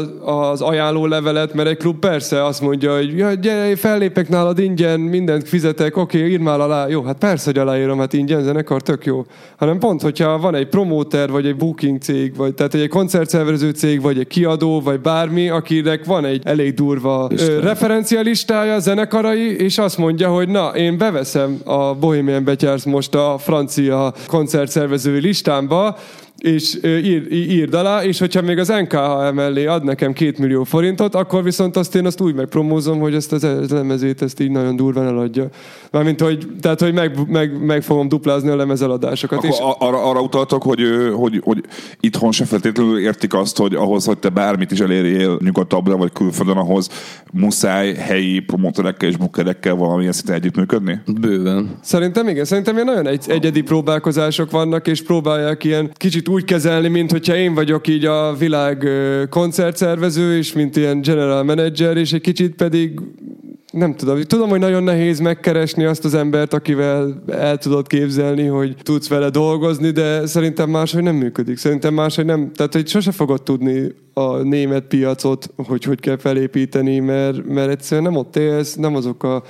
az 0.50 0.62
ajánló 0.62 1.06
levelet, 1.06 1.54
mert 1.54 1.70
egy 1.70 1.78
klub 1.78 2.00
persze 2.00 2.46
azt 2.46 2.62
mondja, 2.62 2.96
hogy 2.96 3.18
ja, 3.18 3.34
gyere, 3.34 3.76
fellépek 3.76 4.30
nálad 4.30 4.60
ingyen, 4.60 5.00
mindent 5.00 5.48
fizetek, 5.48 5.98
oké, 5.98 6.30
írd 6.30 6.42
már 6.42 6.60
alá. 6.60 6.88
Jó, 6.88 7.04
hát 7.04 7.18
persze, 7.18 7.46
hogy 7.46 7.58
aláírom, 7.58 8.00
hát 8.00 8.14
ingyen 8.14 8.44
zenekar, 8.44 8.82
tök 8.82 9.06
jó. 9.06 9.26
Hanem 9.58 9.80
pont, 9.80 10.02
hogyha 10.02 10.40
van 10.40 10.56
egy 10.56 10.68
promóter, 10.68 11.30
vagy 11.30 11.46
egy 11.46 11.56
booking 11.56 12.02
cég, 12.02 12.36
vagy 12.36 12.54
tehát 12.54 12.74
egy 12.74 12.88
koncertszervező 12.88 13.70
cég, 13.70 14.02
vagy 14.02 14.20
egy 14.20 14.28
kiadó, 14.28 14.82
vagy 14.82 15.00
bármi, 15.00 15.50
akinek 15.50 16.06
van 16.06 16.26
egy 16.26 16.42
elég 16.46 16.74
durva 16.74 17.30
ö, 17.38 17.60
referencia 17.60 18.22
listája, 18.22 18.80
zenekarai, 18.80 19.56
és 19.56 19.78
azt 19.78 19.98
mondja, 19.98 20.30
hogy 20.30 20.50
na, 20.50 20.68
én 20.68 20.98
beveszem 20.98 21.60
a 21.66 21.94
Bohemian 21.94 22.44
Betyársz 22.60 22.84
most 22.84 23.16
a 23.16 23.38
francia 23.38 24.14
koncertszervezői 24.28 25.20
listámba, 25.20 25.98
és 26.40 26.80
ír, 26.84 27.32
írd 27.32 27.74
alá, 27.74 28.04
és 28.04 28.20
hogyha 28.20 28.42
még 28.42 28.58
az 28.58 28.68
NKH 28.68 29.34
mellé 29.34 29.66
ad 29.66 29.84
nekem 29.84 30.14
két 30.14 30.38
millió 30.38 30.64
forintot, 30.64 31.16
akkor 31.16 31.44
viszont 31.44 31.76
azt 31.76 31.96
én 31.96 32.06
azt 32.06 32.22
úgy 32.22 32.36
megpromózom, 32.36 33.00
hogy 33.00 33.14
ezt 33.14 33.32
az 33.32 33.70
lemezét 33.70 34.22
ezt 34.22 34.40
így 34.40 34.52
nagyon 34.52 34.76
durván 34.76 35.08
eladja. 35.08 35.48
Mármint, 35.92 36.22
hogy, 36.22 36.48
tehát, 36.62 36.80
hogy 36.80 36.94
meg, 36.94 37.30
meg, 37.30 37.66
meg 37.66 37.84
fogom 37.84 38.08
duplázni 38.08 38.50
a 38.50 38.56
lemezeladásokat. 38.56 39.38
Akkor 39.38 39.50
és, 39.50 39.58
arra, 39.60 40.04
arra 40.10 40.22
utaltok, 40.22 40.64
hogy, 40.64 40.82
hogy, 41.14 41.42
hogy 41.44 41.64
itthon 42.00 42.32
se 42.32 42.46
feltétlenül 42.46 43.00
értik 43.00 43.34
azt, 43.34 43.58
hogy 43.58 43.74
ahhoz, 43.74 44.06
hogy 44.06 44.18
te 44.18 44.30
bármit 44.30 44.72
is 44.72 44.80
elérjél 44.80 45.38
nyugatabbra 45.44 45.98
vagy 45.98 46.12
külföldön, 46.12 46.58
ahhoz 46.58 46.90
muszáj 47.34 47.94
helyi 47.94 48.40
promóterekkel 48.40 49.10
és 49.10 49.18
bookerekkel 49.18 49.76
valamilyen 49.76 50.12
szinten 50.12 50.36
együttműködni? 50.36 51.00
Bőven. 51.20 51.78
Szerintem 51.82 52.28
igen, 52.28 52.46
szerintem 52.46 52.74
ilyen 52.74 52.86
nagyon 52.86 53.08
egy, 53.08 53.26
egyedi 53.28 53.62
próbálkozások 53.62 54.52
vannak, 54.52 54.88
és 54.88 55.04
próbálják 55.04 55.64
ilyen 55.64 55.92
kicsit 55.94 56.29
úgy 56.30 56.44
kezelni, 56.44 56.88
mint 56.88 57.12
hogyha 57.12 57.36
én 57.36 57.54
vagyok 57.54 57.88
így 57.88 58.06
a 58.06 58.34
világ 58.34 58.88
koncertszervező, 59.30 60.38
és 60.38 60.54
mint 60.54 60.76
ilyen 60.76 61.02
general 61.02 61.44
manager, 61.44 61.98
és 61.98 62.14
egy 62.14 62.22
kicsit 62.22 62.56
pedig 62.56 63.00
nem 63.72 63.96
tudom, 63.96 64.22
tudom, 64.22 64.50
hogy 64.50 64.60
nagyon 64.60 64.84
nehéz 64.84 65.20
megkeresni 65.20 65.84
azt 65.84 66.06
az 66.06 66.14
embert, 66.14 66.54
akivel 66.54 67.24
el 67.28 67.58
tudod 67.58 67.88
képzelni, 67.88 68.46
hogy 68.46 68.76
tudsz 68.84 69.08
vele 69.08 69.30
dolgozni, 69.30 69.90
de 69.90 70.26
szerintem 70.26 70.70
máshogy 70.70 71.04
nem 71.04 71.16
működik. 71.16 71.58
Szerintem 71.58 71.94
máshogy 71.94 72.26
nem, 72.26 72.52
tehát 72.54 72.74
hogy 72.74 72.88
sose 72.88 73.12
fogod 73.12 73.44
tudni 73.44 73.92
a 74.14 74.38
német 74.38 74.84
piacot, 74.84 75.50
hogy 75.56 75.84
hogy 75.84 76.00
kell 76.00 76.18
felépíteni, 76.18 77.00
mert, 77.00 77.46
mert 77.46 77.70
egyszerűen 77.70 78.12
nem 78.12 78.20
ott 78.20 78.36
élsz, 78.36 78.76
nem 78.76 78.96
azok 78.96 79.24
a 79.24 79.44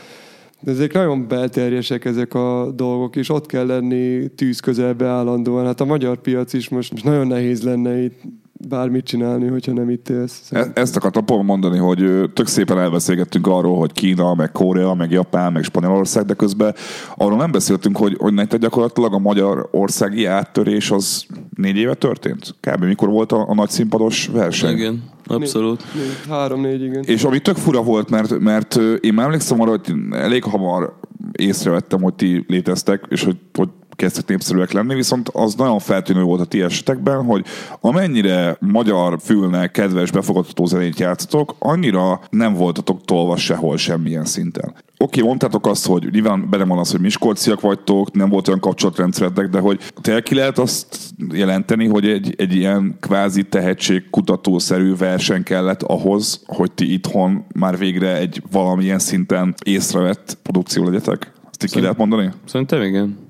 de 0.62 0.72
ezek 0.72 0.94
nagyon 0.94 1.28
belterjesek 1.28 2.06
ezek 2.06 2.34
a 2.34 2.72
dolgok, 2.76 3.16
és 3.16 3.30
ott 3.30 3.46
kell 3.46 3.66
lenni 3.66 4.28
tűz 4.28 4.60
közelbe 4.60 5.08
állandóan. 5.08 5.66
Hát 5.66 5.82
a 5.82 5.86
magyar 5.86 6.22
piac 6.22 6.54
is 6.54 6.70
most, 6.70 6.92
most 6.92 7.04
nagyon 7.04 7.28
nehéz 7.28 7.64
lenne 7.64 8.04
itt 8.04 8.22
bármit 8.68 9.06
csinálni, 9.06 9.48
hogyha 9.48 9.74
nem 9.74 9.90
itt 9.90 10.10
élsz. 10.10 10.52
E- 10.52 10.72
Ezt 10.74 10.96
akartam 10.96 11.26
pont 11.26 11.46
mondani, 11.46 11.78
hogy 11.78 12.32
tök 12.34 12.48
szépen 12.48 12.80
elbeszélgettünk 12.80 13.48
arról, 13.48 13.78
hogy 13.78 13.92
Kína, 13.92 14.34
meg 14.34 14.52
Korea, 14.52 14.94
meg 14.94 15.12
Japán, 15.12 15.52
meg 15.52 15.64
Spanyolország, 15.64 16.26
de 16.26 16.34
közben 16.34 16.76
arról 17.16 17.38
nem 17.38 17.52
beszéltünk, 17.52 17.98
hogy, 17.98 18.16
hogy 18.20 18.34
nektek 18.34 18.60
gyakorlatilag 18.60 19.14
a 19.14 19.20
magyarországi 19.20 20.26
áttörés 20.26 20.92
az 20.92 21.26
négy 21.56 21.76
éve 21.78 21.94
történt? 21.94 22.56
Kb. 22.62 22.84
mikor 22.84 23.10
volt 23.10 23.32
a, 23.32 23.50
a 23.50 23.54
nagy 23.54 23.70
színpados 23.70 24.28
verseny? 24.28 24.76
Igen, 24.76 25.04
abszolút. 25.26 25.84
Négy, 25.94 26.30
Három-négy, 26.30 26.82
igen. 26.82 27.04
És 27.04 27.24
ami 27.24 27.40
tök 27.40 27.56
fura 27.56 27.84
volt, 27.84 28.10
mert, 28.10 28.40
mert 28.40 28.76
én 29.02 29.14
már 29.14 29.26
emlékszem 29.26 29.62
arra, 29.62 29.70
hogy 29.70 29.94
elég 30.12 30.44
hamar 30.44 30.98
észrevettem, 31.32 32.02
hogy 32.02 32.14
ti 32.14 32.46
léteztek, 32.48 33.06
és 33.10 33.24
hogy, 33.24 33.38
hogy 33.54 33.70
kezdtek 34.00 34.28
népszerűek 34.28 34.72
lenni, 34.72 34.96
viszont 34.96 35.30
az 35.30 35.56
nagyon 35.56 35.80
feltűnő 35.80 36.22
volt 36.22 36.42
a 36.42 36.46
ti 36.46 36.62
esetekben, 36.62 37.24
hogy 37.24 37.46
amennyire 37.82 38.58
magyar 38.60 39.20
fülnek 39.24 39.72
kedves, 39.72 40.12
befogadható 40.12 40.66
zenét 40.66 41.00
játszotok, 41.00 41.56
annyira 41.60 42.22
nem 42.30 42.54
voltatok 42.54 43.06
tolva 43.06 43.38
sehol 43.38 43.78
semmilyen 43.78 44.26
szinten. 44.26 44.74
Oké, 44.98 45.22
mondtátok 45.22 45.68
azt, 45.68 45.86
hogy 45.86 46.08
nyilván 46.12 46.50
benne 46.50 46.66
van 46.66 46.78
az, 46.78 46.92
hogy 46.92 47.00
miskolciak 47.00 47.62
vagytok, 47.62 48.12
nem 48.12 48.30
volt 48.30 48.48
olyan 48.48 48.60
kapcsolatrendszeretek, 48.60 49.50
de 49.50 49.60
hogy 49.60 49.80
tényleg 50.02 50.24
ki 50.24 50.36
lehet 50.36 50.58
azt 50.58 50.98
jelenteni, 51.32 51.88
hogy 51.88 52.08
egy, 52.08 52.34
egy 52.38 52.56
ilyen 52.56 52.98
kvázi 53.00 53.44
tehetségkutatószerű 53.44 54.96
verseny 54.96 55.44
kellett 55.44 55.84
ahhoz, 55.84 56.44
hogy 56.46 56.72
ti 56.72 56.94
itthon 56.94 57.46
már 57.56 57.78
végre 57.78 58.18
egy 58.18 58.42
valamilyen 58.52 59.00
szinten 59.00 59.54
észrevett 59.66 60.38
produkció 60.44 60.84
legyetek? 60.84 61.32
Ezt 61.50 61.64
így 61.64 61.72
ki 61.72 61.82
lehet 61.82 61.98
mondani? 61.98 62.32
Szerintem 62.46 62.82
igen. 62.82 63.29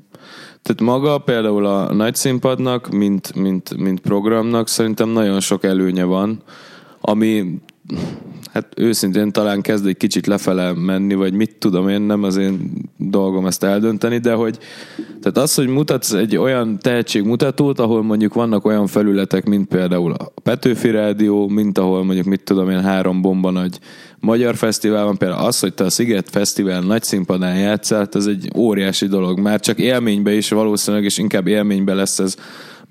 Tehát 0.61 0.81
maga 0.81 1.17
például 1.17 1.65
a 1.65 1.93
nagy 1.93 2.15
színpadnak, 2.15 2.89
mint, 2.89 3.35
mint, 3.35 3.77
mint 3.77 3.99
programnak 3.99 4.67
szerintem 4.67 5.09
nagyon 5.09 5.39
sok 5.39 5.63
előnye 5.63 6.03
van, 6.03 6.41
ami 7.01 7.59
hát 8.53 8.73
őszintén 8.75 9.31
talán 9.31 9.61
kezd 9.61 9.87
egy 9.87 9.97
kicsit 9.97 10.27
lefele 10.27 10.73
menni, 10.73 11.13
vagy 11.13 11.33
mit 11.33 11.55
tudom 11.59 11.89
én, 11.89 12.01
nem 12.01 12.23
az 12.23 12.37
én 12.37 12.71
dolgom 12.97 13.45
ezt 13.45 13.63
eldönteni, 13.63 14.17
de 14.17 14.33
hogy 14.33 14.57
tehát 15.21 15.37
az, 15.37 15.55
hogy 15.55 15.67
mutatsz 15.67 16.11
egy 16.11 16.37
olyan 16.37 16.79
tehetségmutatót, 16.79 17.79
ahol 17.79 18.03
mondjuk 18.03 18.33
vannak 18.33 18.65
olyan 18.65 18.87
felületek, 18.87 19.45
mint 19.45 19.67
például 19.67 20.11
a 20.11 20.31
Petőfi 20.43 20.89
Rádió, 20.91 21.47
mint 21.47 21.77
ahol 21.77 22.03
mondjuk 22.03 22.25
mit 22.25 22.43
tudom 22.43 22.69
én, 22.69 22.81
három 22.81 23.21
bomba 23.21 23.51
nagy 23.51 23.79
magyar 24.19 24.55
fesztivál 24.55 25.05
van, 25.05 25.17
például 25.17 25.45
az, 25.45 25.59
hogy 25.59 25.73
te 25.73 25.83
a 25.83 25.89
Sziget 25.89 26.29
Fesztivál 26.29 26.81
nagy 26.81 27.03
színpadán 27.03 27.57
játszál, 27.57 28.07
ez 28.11 28.25
egy 28.25 28.49
óriási 28.55 29.07
dolog. 29.07 29.39
Már 29.39 29.59
csak 29.59 29.79
élménybe 29.79 30.33
is 30.33 30.49
valószínűleg, 30.49 31.05
és 31.05 31.17
inkább 31.17 31.47
élménybe 31.47 31.93
lesz 31.93 32.19
ez 32.19 32.35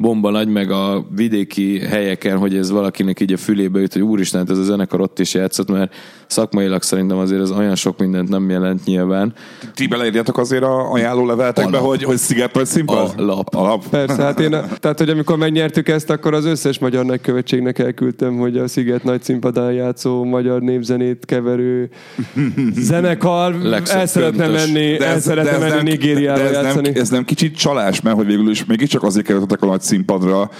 bomba 0.01 0.31
nagy, 0.31 0.49
meg 0.49 0.71
a 0.71 1.07
vidéki 1.15 1.79
helyeken, 1.79 2.39
hogy 2.39 2.57
ez 2.57 2.71
valakinek 2.71 3.21
így 3.21 3.33
a 3.33 3.37
fülébe 3.37 3.81
jut, 3.81 3.93
hogy 3.93 4.03
úristen, 4.03 4.41
hát 4.41 4.51
ez 4.51 4.59
a 4.59 4.63
zenekar 4.63 5.01
ott 5.01 5.19
is 5.19 5.35
játszott, 5.35 5.71
mert 5.71 5.95
szakmailag 6.27 6.83
szerintem 6.83 7.19
azért 7.19 7.41
az 7.41 7.51
olyan 7.51 7.75
sok 7.75 7.99
mindent 7.99 8.29
nem 8.29 8.51
jelent 8.51 8.85
nyilván. 8.85 9.35
Ti 9.75 9.87
beleírjátok 9.87 10.39
azért 10.39 10.63
a 10.63 10.93
ajánló 10.93 11.27
leveltekbe, 11.27 11.79
hogy, 11.79 12.03
hogy 12.03 12.17
sziget 12.17 12.55
vagy 12.55 12.67
színpad? 12.67 13.13
A 13.17 13.23
lap. 13.23 13.55
A 13.55 13.63
lap. 13.63 13.89
Persze, 13.89 14.23
hát 14.23 14.41
én, 14.41 14.51
tehát 14.81 14.99
hogy 14.99 15.09
amikor 15.09 15.37
megnyertük 15.37 15.89
ezt, 15.89 16.11
akkor 16.11 16.35
az 16.35 16.45
összes 16.45 16.79
magyar 16.79 17.05
nagykövetségnek 17.05 17.79
elküldtem, 17.79 18.37
hogy 18.37 18.57
a 18.59 18.69
Sziget 18.69 19.05
nagy 19.05 19.23
színpadán 19.23 19.73
játszó 19.73 20.25
magyar 20.25 20.61
népzenét 20.61 21.25
keverő 21.25 21.91
zenekar 22.91 23.57
el 23.85 24.07
szeretne 24.07 24.47
menni, 24.47 25.01
el 25.01 25.21
szeretne 25.21 25.59
menni 25.59 25.91
Nigériába 25.91 26.41
ez 26.41 26.53
játszani. 26.53 26.89
Nem, 26.89 27.01
ez 27.01 27.09
nem 27.09 27.25
kicsit 27.25 27.57
csalás, 27.57 28.01
mert 28.01 28.17
hogy 28.17 28.27
végül 28.27 28.51
is 28.51 28.65
mégiscsak 28.65 29.03
azért 29.03 29.27
kerültetek 29.27 29.63
a 29.63 29.67
nagy 29.67 29.81
színpadra, 29.89 30.51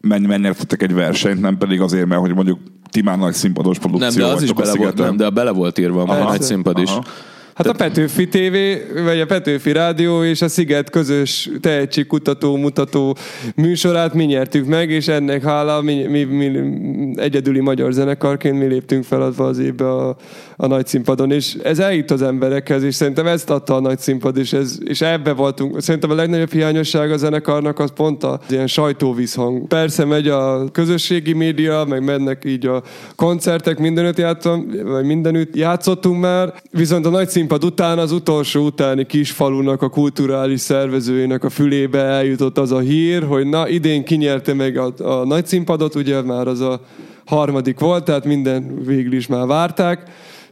menj, 0.00 0.26
megnyertetek 0.26 0.82
egy 0.82 0.94
versenyt, 0.94 1.40
nem 1.40 1.58
pedig 1.58 1.80
azért, 1.80 2.06
mert 2.06 2.20
hogy 2.20 2.34
mondjuk 2.34 2.58
ti 2.90 3.02
már 3.02 3.18
nagy 3.18 3.34
színpados 3.34 3.78
produkció 3.78 4.08
Nem, 4.08 4.28
de 4.28 4.34
az 4.34 4.42
is 4.42 4.52
bele 4.52 4.74
volt, 4.76 4.96
nem, 4.96 5.16
de 5.16 5.30
bele 5.30 5.50
volt 5.50 5.78
írva 5.78 6.04
Persze. 6.04 6.22
nagy 6.22 6.42
színpad 6.42 6.78
is. 6.78 6.90
Hát 7.54 7.66
a 7.66 7.72
Petőfi 7.72 8.28
TV, 8.28 8.56
vagy 9.04 9.20
a 9.20 9.26
Petőfi 9.26 9.72
Rádió 9.72 10.24
és 10.24 10.42
a 10.42 10.48
Sziget 10.48 10.90
közös 10.90 11.50
tehetségkutató, 11.60 12.56
mutató 12.56 13.16
műsorát 13.56 14.14
mi 14.14 14.24
nyertük 14.24 14.66
meg, 14.66 14.90
és 14.90 15.08
ennek 15.08 15.42
hála 15.42 15.82
mi, 15.82 16.02
mi, 16.02 16.24
mi 16.24 16.50
egyedüli 17.16 17.60
magyar 17.60 17.92
zenekarként 17.92 18.58
mi 18.58 18.66
léptünk 18.66 19.04
feladva 19.04 19.46
az 19.46 19.58
évbe 19.58 19.90
a, 19.92 20.16
a 20.56 20.66
nagy 20.66 20.86
színpadon, 20.86 21.32
és 21.32 21.54
ez 21.62 21.78
eljut 21.78 22.10
az 22.10 22.22
emberekhez, 22.22 22.82
és 22.82 22.94
szerintem 22.94 23.26
ezt 23.26 23.50
adta 23.50 23.74
a 23.74 23.80
nagy 23.80 23.98
színpad, 23.98 24.36
és, 24.36 24.52
ez, 24.52 24.78
és 24.84 25.00
ebbe 25.00 25.32
voltunk. 25.32 25.80
Szerintem 25.80 26.10
a 26.10 26.14
legnagyobb 26.14 26.52
hiányosság 26.52 27.12
a 27.12 27.16
zenekarnak 27.16 27.78
az 27.78 27.90
pont 27.94 28.24
az 28.24 28.38
ilyen 28.48 28.66
sajtóvízhang. 28.66 29.66
Persze 29.66 30.04
megy 30.04 30.28
a 30.28 30.70
közösségi 30.72 31.32
média, 31.32 31.84
meg 31.88 32.04
mennek 32.04 32.44
így 32.44 32.66
a 32.66 32.82
koncertek, 33.16 33.78
mindenütt 33.78 34.18
játszom, 34.18 34.70
vagy 34.84 35.04
mindenütt 35.04 35.56
játszottunk 35.56 36.20
már, 36.20 36.52
viszont 36.70 37.06
a 37.06 37.10
nagy 37.10 37.28
színpad 37.28 37.48
után, 37.58 37.98
az 37.98 38.12
utolsó 38.12 38.64
utáni 38.64 39.06
kis 39.06 39.30
falunak, 39.30 39.82
a 39.82 39.88
kulturális 39.88 40.60
szervezőjének 40.60 41.44
a 41.44 41.50
fülébe 41.50 41.98
eljutott 41.98 42.58
az 42.58 42.72
a 42.72 42.78
hír, 42.78 43.22
hogy 43.22 43.46
na 43.46 43.68
idén 43.68 44.04
kinyerte 44.04 44.54
meg 44.54 44.76
a, 44.76 44.92
a 44.98 45.24
nagy 45.24 45.46
színpadot, 45.46 45.94
ugye 45.94 46.22
már 46.22 46.46
az 46.46 46.60
a 46.60 46.80
harmadik 47.24 47.78
volt, 47.78 48.04
tehát 48.04 48.24
minden 48.24 48.82
végül 48.84 49.12
is 49.12 49.26
már 49.26 49.46
várták, 49.46 50.10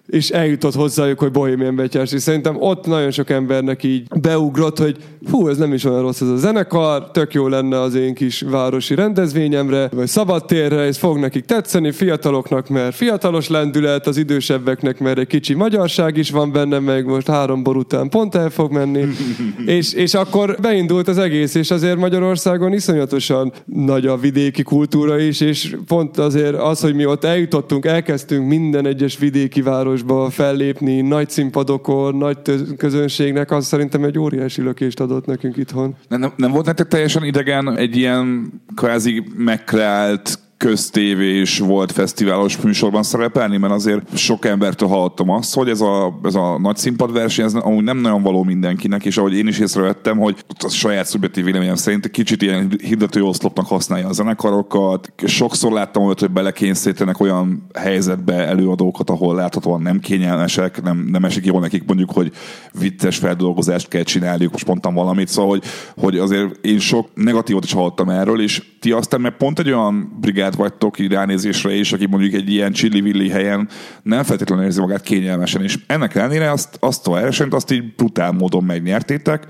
és 0.09 0.31
eljutott 0.31 0.75
hozzájuk, 0.75 1.19
hogy 1.19 1.31
Bohemian 1.31 1.77
Betyárs, 1.77 2.13
és 2.13 2.23
szerintem 2.23 2.57
ott 2.59 2.87
nagyon 2.87 3.11
sok 3.11 3.31
embernek 3.31 3.83
így 3.83 4.07
beugrott, 4.21 4.79
hogy 4.79 4.97
hú, 5.31 5.49
ez 5.49 5.57
nem 5.57 5.73
is 5.73 5.85
olyan 5.85 6.01
rossz 6.01 6.21
ez 6.21 6.29
a 6.29 6.37
zenekar, 6.37 7.11
tök 7.11 7.35
jó 7.35 7.49
lenne 7.49 7.81
az 7.81 7.95
én 7.95 8.15
kis 8.15 8.41
városi 8.41 8.95
rendezvényemre, 8.95 9.89
vagy 9.93 10.07
szabadtérre, 10.07 10.81
ez 10.81 10.99
fog 10.99 11.19
nekik 11.19 11.45
tetszeni, 11.45 11.91
fiataloknak, 11.91 12.69
mert 12.69 12.95
fiatalos 12.95 13.49
lendület, 13.49 14.07
az 14.07 14.17
idősebbeknek, 14.17 14.99
mert 14.99 15.19
egy 15.19 15.27
kicsi 15.27 15.55
magyarság 15.55 16.17
is 16.17 16.31
van 16.31 16.53
benne, 16.53 16.79
meg 16.79 17.07
most 17.07 17.27
három 17.27 17.63
bor 17.63 17.77
után 17.77 18.09
pont 18.09 18.35
el 18.35 18.51
fog 18.51 18.73
menni, 18.73 19.05
és, 19.67 19.93
és 19.93 20.15
akkor 20.15 20.57
beindult 20.61 21.09
az 21.09 21.19
egész, 21.19 21.55
és 21.55 21.71
azért 21.71 21.97
Magyarországon 21.97 22.73
iszonyatosan 22.73 23.53
nagy 23.65 24.07
a 24.07 24.17
vidéki 24.17 24.63
kultúra 24.63 25.19
is, 25.19 25.41
és 25.41 25.77
pont 25.87 26.19
azért 26.19 26.55
az, 26.55 26.81
hogy 26.81 26.95
mi 26.95 27.07
ott 27.07 27.25
eljutottunk, 27.25 27.87
elkezdtünk 27.87 28.49
minden 28.49 28.87
egyes 28.87 29.19
vidéki 29.19 29.63
városba 30.03 30.31
fellépni, 30.31 31.01
nagy 31.01 31.31
színpadokon, 31.31 32.15
nagy 32.15 32.39
tö- 32.39 32.77
közönségnek, 32.77 33.51
az 33.51 33.67
szerintem 33.67 34.05
egy 34.05 34.19
óriási 34.19 34.63
lökést 34.63 35.01
adott 35.01 35.27
nekünk 35.27 35.57
itthon. 35.57 35.95
Nem, 36.09 36.21
nem, 36.21 36.33
nem 36.37 36.51
volt 36.51 36.67
nektek 36.67 36.89
teljesen 36.89 37.25
idegen 37.25 37.77
egy 37.77 37.97
ilyen 37.97 38.53
kvázi 38.75 39.25
megkreált 39.37 40.39
köztévés 40.59 41.59
volt 41.59 41.93
fesztiválos 41.93 42.61
műsorban 42.61 43.03
szerepelni, 43.03 43.57
mert 43.57 43.73
azért 43.73 44.17
sok 44.17 44.45
embertől 44.45 44.89
hallottam 44.89 45.31
azt, 45.31 45.55
hogy 45.55 45.69
ez 45.69 45.81
a, 45.81 46.19
ez 46.23 46.35
a 46.35 46.59
nagy 46.59 46.77
színpadverseny, 46.77 47.45
ez 47.45 47.55
amúgy 47.55 47.85
nem 47.85 47.99
nagyon 47.99 48.23
való 48.23 48.43
mindenkinek, 48.43 49.05
és 49.05 49.17
ahogy 49.17 49.35
én 49.35 49.47
is 49.47 49.59
észrevettem, 49.59 50.19
hogy 50.19 50.45
a 50.65 50.69
saját 50.69 51.07
szubjektív 51.07 51.45
véleményem 51.45 51.75
szerint 51.75 52.11
kicsit 52.11 52.43
ilyen 52.43 52.73
hirdető 52.83 53.23
oszlopnak 53.23 53.67
használja 53.67 54.09
a 54.09 54.13
zenekarokat. 54.13 55.13
Sokszor 55.27 55.73
láttam 55.73 56.05
olyat, 56.05 56.21
hogy 56.21 56.31
belekényszítenek 56.31 57.21
olyan 57.21 57.67
helyzetbe 57.75 58.35
előadókat, 58.35 59.11
ahol 59.11 59.35
láthatóan 59.35 59.83
nem 59.83 60.01
kényelmesek, 60.01 60.83
nem, 60.83 61.09
nem 61.11 61.25
esik 61.25 61.45
jól 61.45 61.61
nekik 61.61 61.83
mondjuk, 61.87 62.11
hogy 62.11 62.33
vicces 62.79 63.17
feldolgozást 63.17 63.89
kell 63.89 64.03
csinálniuk, 64.03 64.55
mondtam 64.67 64.95
valamit, 64.95 65.29
szóval, 65.29 65.51
hogy, 65.51 65.63
hogy 65.97 66.19
azért 66.19 66.67
én 66.67 66.79
sok 66.79 67.09
negatívot 67.15 67.65
is 67.65 67.73
hallottam 67.73 68.09
erről, 68.09 68.41
és 68.43 68.63
ti 68.81 68.93
aztán 68.93 69.21
meg 69.21 69.37
pont 69.37 69.59
egy 69.59 69.69
olyan 69.69 70.17
brigád 70.21 70.48
vagytok 70.55 70.99
így 70.99 71.13
ránézésre 71.13 71.75
is, 71.75 71.93
aki 71.93 72.07
mondjuk 72.07 72.33
egy 72.33 72.51
ilyen 72.51 72.73
csillivilli 72.73 73.29
helyen 73.29 73.69
nem 74.03 74.23
feltétlenül 74.23 74.65
érzi 74.65 74.81
magát 74.81 75.03
kényelmesen, 75.03 75.63
és 75.63 75.79
ennek 75.87 76.15
ellenére 76.15 76.51
azt, 76.51 76.77
azt 76.81 77.07
a 77.07 77.11
versenyt 77.11 77.55
azt 77.55 77.71
így 77.71 77.95
brutál 77.95 78.33
módon 78.33 78.65
megnyertétek, 78.65 79.47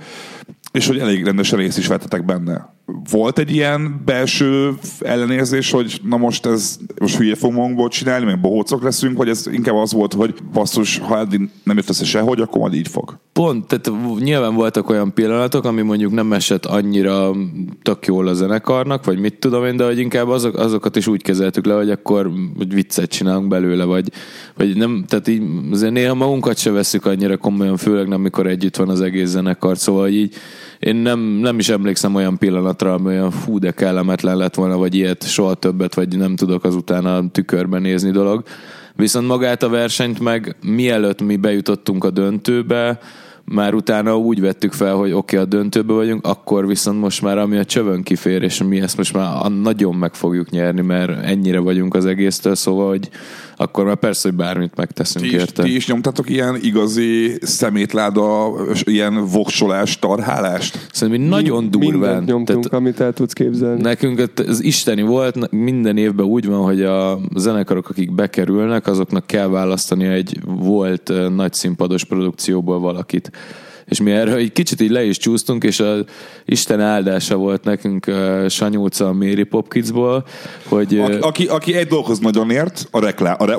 és 0.72 0.86
hogy 0.86 0.98
elég 0.98 1.24
rendesen 1.24 1.58
részt 1.58 1.78
is 1.78 1.86
vettetek 1.86 2.24
benne. 2.24 2.76
Volt 3.10 3.38
egy 3.38 3.50
ilyen 3.50 4.02
belső 4.04 4.74
ellenérzés, 5.00 5.70
hogy 5.70 6.00
na 6.04 6.16
most 6.16 6.46
ez 6.46 6.78
most 6.98 7.16
hülye 7.16 7.34
fogunk 7.34 7.58
magunkból 7.58 7.88
csinálni, 7.88 8.24
meg 8.24 8.40
bohócok 8.40 8.82
leszünk, 8.82 9.16
vagy 9.16 9.28
ez 9.28 9.46
inkább 9.52 9.74
az 9.74 9.92
volt, 9.92 10.12
hogy 10.12 10.34
basszus, 10.52 10.98
ha 10.98 11.18
eddig 11.18 11.50
nem 11.62 11.76
jött 11.76 11.88
össze 11.88 12.04
sehogy, 12.04 12.40
akkor 12.40 12.60
majd 12.60 12.74
így 12.74 12.88
fog. 12.88 13.18
Pont, 13.32 13.66
tehát 13.66 14.18
nyilván 14.18 14.54
voltak 14.54 14.90
olyan 14.90 15.14
pillanatok, 15.14 15.64
ami 15.64 15.82
mondjuk 15.82 16.12
nem 16.12 16.32
esett 16.32 16.66
annyira 16.66 17.34
tök 17.82 18.06
jól 18.06 18.28
a 18.28 18.32
zenekarnak, 18.32 19.04
vagy 19.04 19.18
mit 19.18 19.34
tudom 19.34 19.64
én, 19.64 19.76
de 19.76 19.84
hogy 19.84 19.98
inkább 19.98 20.28
azok, 20.28 20.58
azokat 20.58 20.96
is 20.96 21.06
úgy 21.06 21.22
kezeltük 21.22 21.66
le, 21.66 21.74
hogy 21.74 21.90
akkor 21.90 22.30
hogy 22.56 22.74
viccet 22.74 23.10
csinálunk 23.10 23.48
belőle, 23.48 23.84
vagy, 23.84 24.12
vagy 24.56 24.76
nem, 24.76 25.04
tehát 25.08 25.28
így 25.28 25.42
azért 25.70 25.92
néha 25.92 26.14
magunkat 26.14 26.58
se 26.58 26.70
veszük 26.70 27.06
annyira 27.06 27.36
komolyan, 27.36 27.76
főleg 27.76 28.08
nem, 28.08 28.20
mikor 28.20 28.46
együtt 28.46 28.76
van 28.76 28.88
az 28.88 29.00
egész 29.00 29.28
zenekar, 29.28 29.78
szóval 29.78 30.08
így 30.08 30.34
én 30.78 30.96
nem, 30.96 31.20
nem 31.20 31.58
is 31.58 31.68
emlékszem 31.68 32.14
olyan 32.14 32.38
pillanatra, 32.38 32.92
ami 32.92 33.06
olyan 33.06 33.30
fú, 33.30 33.58
de 33.58 33.70
kellemetlen 33.70 34.36
lett 34.36 34.54
volna, 34.54 34.76
vagy 34.76 34.94
ilyet 34.94 35.28
soha 35.28 35.54
többet, 35.54 35.94
vagy 35.94 36.16
nem 36.16 36.36
tudok 36.36 36.64
azután 36.64 37.06
a 37.06 37.30
tükörben 37.30 37.82
nézni 37.82 38.10
dolog. 38.10 38.42
Viszont 38.96 39.26
magát 39.26 39.62
a 39.62 39.68
versenyt 39.68 40.20
meg 40.20 40.56
mielőtt 40.62 41.20
mi 41.22 41.36
bejutottunk 41.36 42.04
a 42.04 42.10
döntőbe, 42.10 42.98
már 43.50 43.74
utána 43.74 44.18
úgy 44.18 44.40
vettük 44.40 44.72
fel, 44.72 44.94
hogy 44.94 45.12
oké, 45.12 45.36
okay, 45.36 45.38
a 45.38 45.44
döntőbe 45.44 45.92
vagyunk, 45.92 46.26
akkor 46.26 46.66
viszont 46.66 47.00
most 47.00 47.22
már 47.22 47.38
ami 47.38 47.56
a 47.56 47.64
csövön 47.64 48.02
kifér, 48.02 48.42
és 48.42 48.62
mi 48.62 48.80
ezt 48.80 48.96
most 48.96 49.12
már 49.12 49.50
nagyon 49.50 49.94
meg 49.94 50.14
fogjuk 50.14 50.50
nyerni, 50.50 50.80
mert 50.80 51.24
ennyire 51.24 51.58
vagyunk 51.58 51.94
az 51.94 52.06
egésztől, 52.06 52.54
szóval, 52.54 52.88
hogy 52.88 53.08
akkor 53.60 53.84
már 53.84 53.96
persze, 53.96 54.28
hogy 54.28 54.36
bármit 54.36 54.76
megteszünk 54.76 55.24
Ti 55.24 55.34
is, 55.34 55.40
érte. 55.40 55.62
ti 55.62 55.74
is 55.74 55.86
nyomtatok 55.86 56.30
ilyen 56.30 56.58
igazi 56.62 57.38
szemétláda, 57.40 58.52
ilyen 58.84 59.26
voksolás, 59.26 59.98
tarhálást? 59.98 60.88
Szerintem 60.92 61.22
mi 61.22 61.28
nagyon 61.28 61.70
durván. 61.70 61.90
Mindent 61.98 62.26
nyomtunk, 62.26 62.64
Tehát 62.64 62.78
amit 62.78 63.00
el 63.00 63.12
tudsz 63.12 63.32
képzelni. 63.32 63.80
Nekünk 63.80 64.22
az 64.46 64.64
isteni 64.64 65.02
volt, 65.02 65.50
minden 65.50 65.96
évben 65.96 66.26
úgy 66.26 66.46
van, 66.46 66.64
hogy 66.64 66.82
a 66.82 67.18
zenekarok, 67.34 67.88
akik 67.88 68.14
bekerülnek, 68.14 68.86
azoknak 68.86 69.26
kell 69.26 69.48
választani 69.48 70.06
egy 70.06 70.40
volt 70.44 71.12
nagy 71.34 71.52
színpados 71.52 72.04
produkcióból 72.04 72.80
valakit. 72.80 73.30
És 73.88 74.00
mi 74.00 74.10
erre 74.10 74.34
egy 74.34 74.52
kicsit 74.52 74.80
így 74.80 74.90
le 74.90 75.04
is 75.04 75.16
csúsztunk, 75.16 75.64
és 75.64 75.80
a 75.80 75.94
Isten 76.44 76.80
áldása 76.80 77.36
volt 77.36 77.64
nekünk 77.64 78.06
uh, 78.06 78.48
Sanyúca 78.48 79.06
a 79.06 79.12
Mary 79.12 79.42
Pop 79.42 79.72
Kidsból, 79.72 80.24
hogy 80.64 80.98
Aki, 80.98 81.16
aki, 81.20 81.46
aki 81.46 81.74
egy 81.74 81.86
dolgokhoz 81.86 82.18
nagyon 82.18 82.50
ért, 82.50 82.88
a, 82.90 83.00
reklám, 83.00 83.36
a, 83.38 83.44
re, 83.44 83.56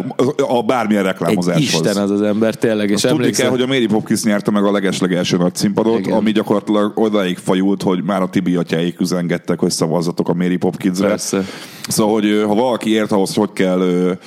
a 0.47 0.63
bármilyen 0.63 1.05
egy 1.05 1.11
reklámozáshoz. 1.11 1.63
Isten 1.63 2.03
az 2.03 2.11
az 2.11 2.21
ember, 2.21 2.55
tényleg. 2.55 2.89
És 2.89 2.95
Azt 2.95 3.03
tudni 3.03 3.17
emlékszem, 3.17 3.45
kell, 3.45 3.55
hogy 3.55 3.61
a 3.61 3.67
Mary 3.67 3.85
Poppins 3.85 4.23
nyerte 4.23 4.51
meg 4.51 4.63
a 4.63 4.71
legeslegelső 4.71 5.37
nagy 5.37 5.55
színpadot, 5.55 5.99
Igen. 5.99 6.13
ami 6.13 6.31
gyakorlatilag 6.31 6.91
odáig 6.95 7.37
fajult, 7.37 7.81
hogy 7.81 8.03
már 8.03 8.21
a 8.21 8.29
Tibi 8.29 8.55
atyáik 8.55 8.99
üzengettek, 8.99 9.59
hogy 9.59 9.71
szavazzatok 9.71 10.29
a 10.29 10.33
Mary 10.33 10.57
Pop 10.57 10.77
Kidsre. 10.77 11.07
Persze. 11.07 11.45
Szóval, 11.87 12.13
hogy 12.13 12.43
ha 12.47 12.55
valaki 12.55 12.89
ért 12.89 13.11
ahhoz, 13.11 13.35
hogy 13.35 13.53
kell 13.53 14.17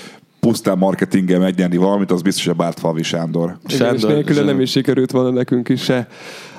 pusztán 0.47 0.79
marketinggel 0.79 1.39
megnyerni 1.39 1.77
valamit, 1.77 2.11
az 2.11 2.23
biztos, 2.23 2.47
hogy 2.47 2.57
Bártfalvi 2.57 3.03
Sándor. 3.03 3.57
Igen, 3.69 3.95
és 3.95 4.03
nélküle 4.03 4.43
nem 4.43 4.61
is 4.61 4.71
sikerült 4.71 5.11
volna 5.11 5.31
nekünk 5.31 5.69
is 5.69 5.83
se. 5.83 6.09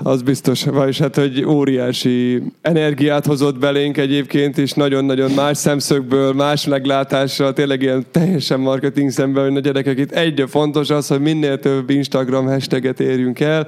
Az 0.06 0.22
biztos, 0.22 0.64
vagyis 0.64 1.00
hát, 1.00 1.16
hogy 1.16 1.46
óriási 1.46 2.44
energiát 2.62 3.26
hozott 3.26 3.60
belénk 3.60 3.98
egyébként, 3.98 4.58
és 4.58 4.72
nagyon-nagyon 4.72 5.32
más 5.32 5.58
szemszögből, 5.58 6.34
más 6.34 6.66
meglátással, 6.66 7.54
tényleg 7.54 7.82
ilyen 7.82 8.06
teljesen 8.12 8.60
marketing 8.60 9.10
szemben, 9.10 9.44
hogy 9.48 9.58
a 9.58 9.60
gyerekek 9.60 10.00
itt 10.00 10.12
egy 10.12 10.44
fontos 10.48 10.90
az, 10.90 11.08
hogy 11.08 11.20
minél 11.20 11.60
több 11.60 11.90
Instagram 11.90 12.46
hashtaget 12.46 13.00
érjünk 13.00 13.40
el, 13.40 13.68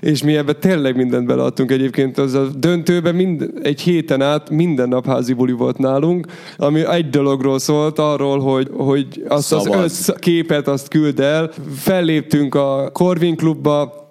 és 0.00 0.22
mi 0.22 0.36
ebbe 0.36 0.52
tényleg 0.52 0.96
mindent 0.96 1.26
beleadtunk 1.26 1.70
egyébként. 1.70 2.18
Az 2.18 2.34
a 2.34 2.48
döntőben 2.58 3.14
mind, 3.14 3.50
egy 3.62 3.80
héten 3.80 4.22
át 4.22 4.50
minden 4.50 4.88
nap 4.88 5.06
házi 5.06 5.32
buli 5.32 5.52
volt 5.52 5.78
nálunk, 5.78 6.26
ami 6.56 6.84
egy 6.84 7.10
dologról 7.10 7.58
szólt, 7.58 7.98
arról, 7.98 8.38
hogy, 8.38 8.68
hogy 8.72 9.06
azt 9.28 9.52
az 9.52 9.62
Szavazz. 9.62 9.82
öt 9.82 9.90
sz- 9.90 10.18
képet 10.18 10.68
azt 10.68 10.88
küld 10.88 11.20
el. 11.20 11.50
Felléptünk 11.74 12.54
a 12.54 12.90
Corvin 12.92 13.36
klubba, 13.36 14.01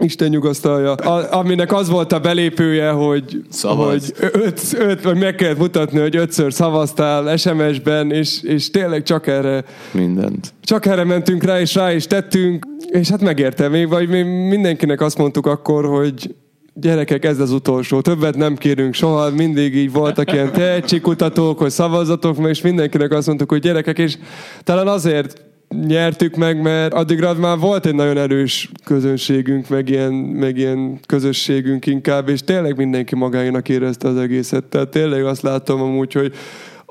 Isten 0.00 0.28
nyugasztalja, 0.28 0.92
a, 0.92 1.38
aminek 1.38 1.72
az 1.72 1.88
volt 1.88 2.12
a 2.12 2.18
belépője, 2.18 2.90
hogy, 2.90 3.44
hogy 3.62 4.14
öt, 4.20 4.60
öt, 4.78 5.02
vagy 5.02 5.18
meg 5.18 5.34
kellett 5.34 5.58
mutatni, 5.58 6.00
hogy 6.00 6.16
ötször 6.16 6.52
szavaztál 6.52 7.36
SMS-ben, 7.36 8.10
és, 8.10 8.42
és 8.42 8.70
tényleg 8.70 9.02
csak 9.02 9.26
erre, 9.26 9.64
Mindent. 9.92 10.52
csak 10.62 10.86
erre 10.86 11.04
mentünk 11.04 11.42
rá, 11.42 11.60
és 11.60 11.74
rá 11.74 11.92
is 11.92 12.06
tettünk, 12.06 12.66
és 12.90 13.08
hát 13.08 13.20
megérte 13.20 13.68
még, 13.68 13.88
vagy 13.88 14.08
mi 14.08 14.22
mindenkinek 14.22 15.00
azt 15.00 15.18
mondtuk 15.18 15.46
akkor, 15.46 15.84
hogy 15.84 16.34
gyerekek, 16.74 17.24
ez 17.24 17.38
az 17.38 17.52
utolsó, 17.52 18.00
többet 18.00 18.36
nem 18.36 18.56
kérünk 18.56 18.94
soha, 18.94 19.30
mindig 19.30 19.76
így 19.76 19.92
voltak 19.92 20.32
ilyen 20.32 20.52
tehetségkutatók, 20.52 21.58
hogy 21.58 21.70
szavazatok, 21.70 22.48
és 22.48 22.60
mindenkinek 22.60 23.12
azt 23.12 23.26
mondtuk, 23.26 23.50
hogy 23.50 23.60
gyerekek, 23.60 23.98
és 23.98 24.18
talán 24.64 24.88
azért 24.88 25.49
nyertük 25.74 26.36
meg, 26.36 26.62
mert 26.62 26.94
addigra 26.94 27.34
már 27.34 27.58
volt 27.58 27.86
egy 27.86 27.94
nagyon 27.94 28.16
erős 28.16 28.70
közönségünk, 28.84 29.68
meg 29.68 29.88
ilyen, 29.88 30.12
meg 30.12 30.56
ilyen 30.58 31.00
közösségünk 31.06 31.86
inkább, 31.86 32.28
és 32.28 32.40
tényleg 32.40 32.76
mindenki 32.76 33.14
magáénak 33.14 33.68
érezte 33.68 34.08
az 34.08 34.16
egészet. 34.16 34.64
Tehát 34.64 34.88
tényleg 34.88 35.24
azt 35.24 35.42
látom 35.42 35.80
amúgy, 35.80 36.12
hogy 36.12 36.32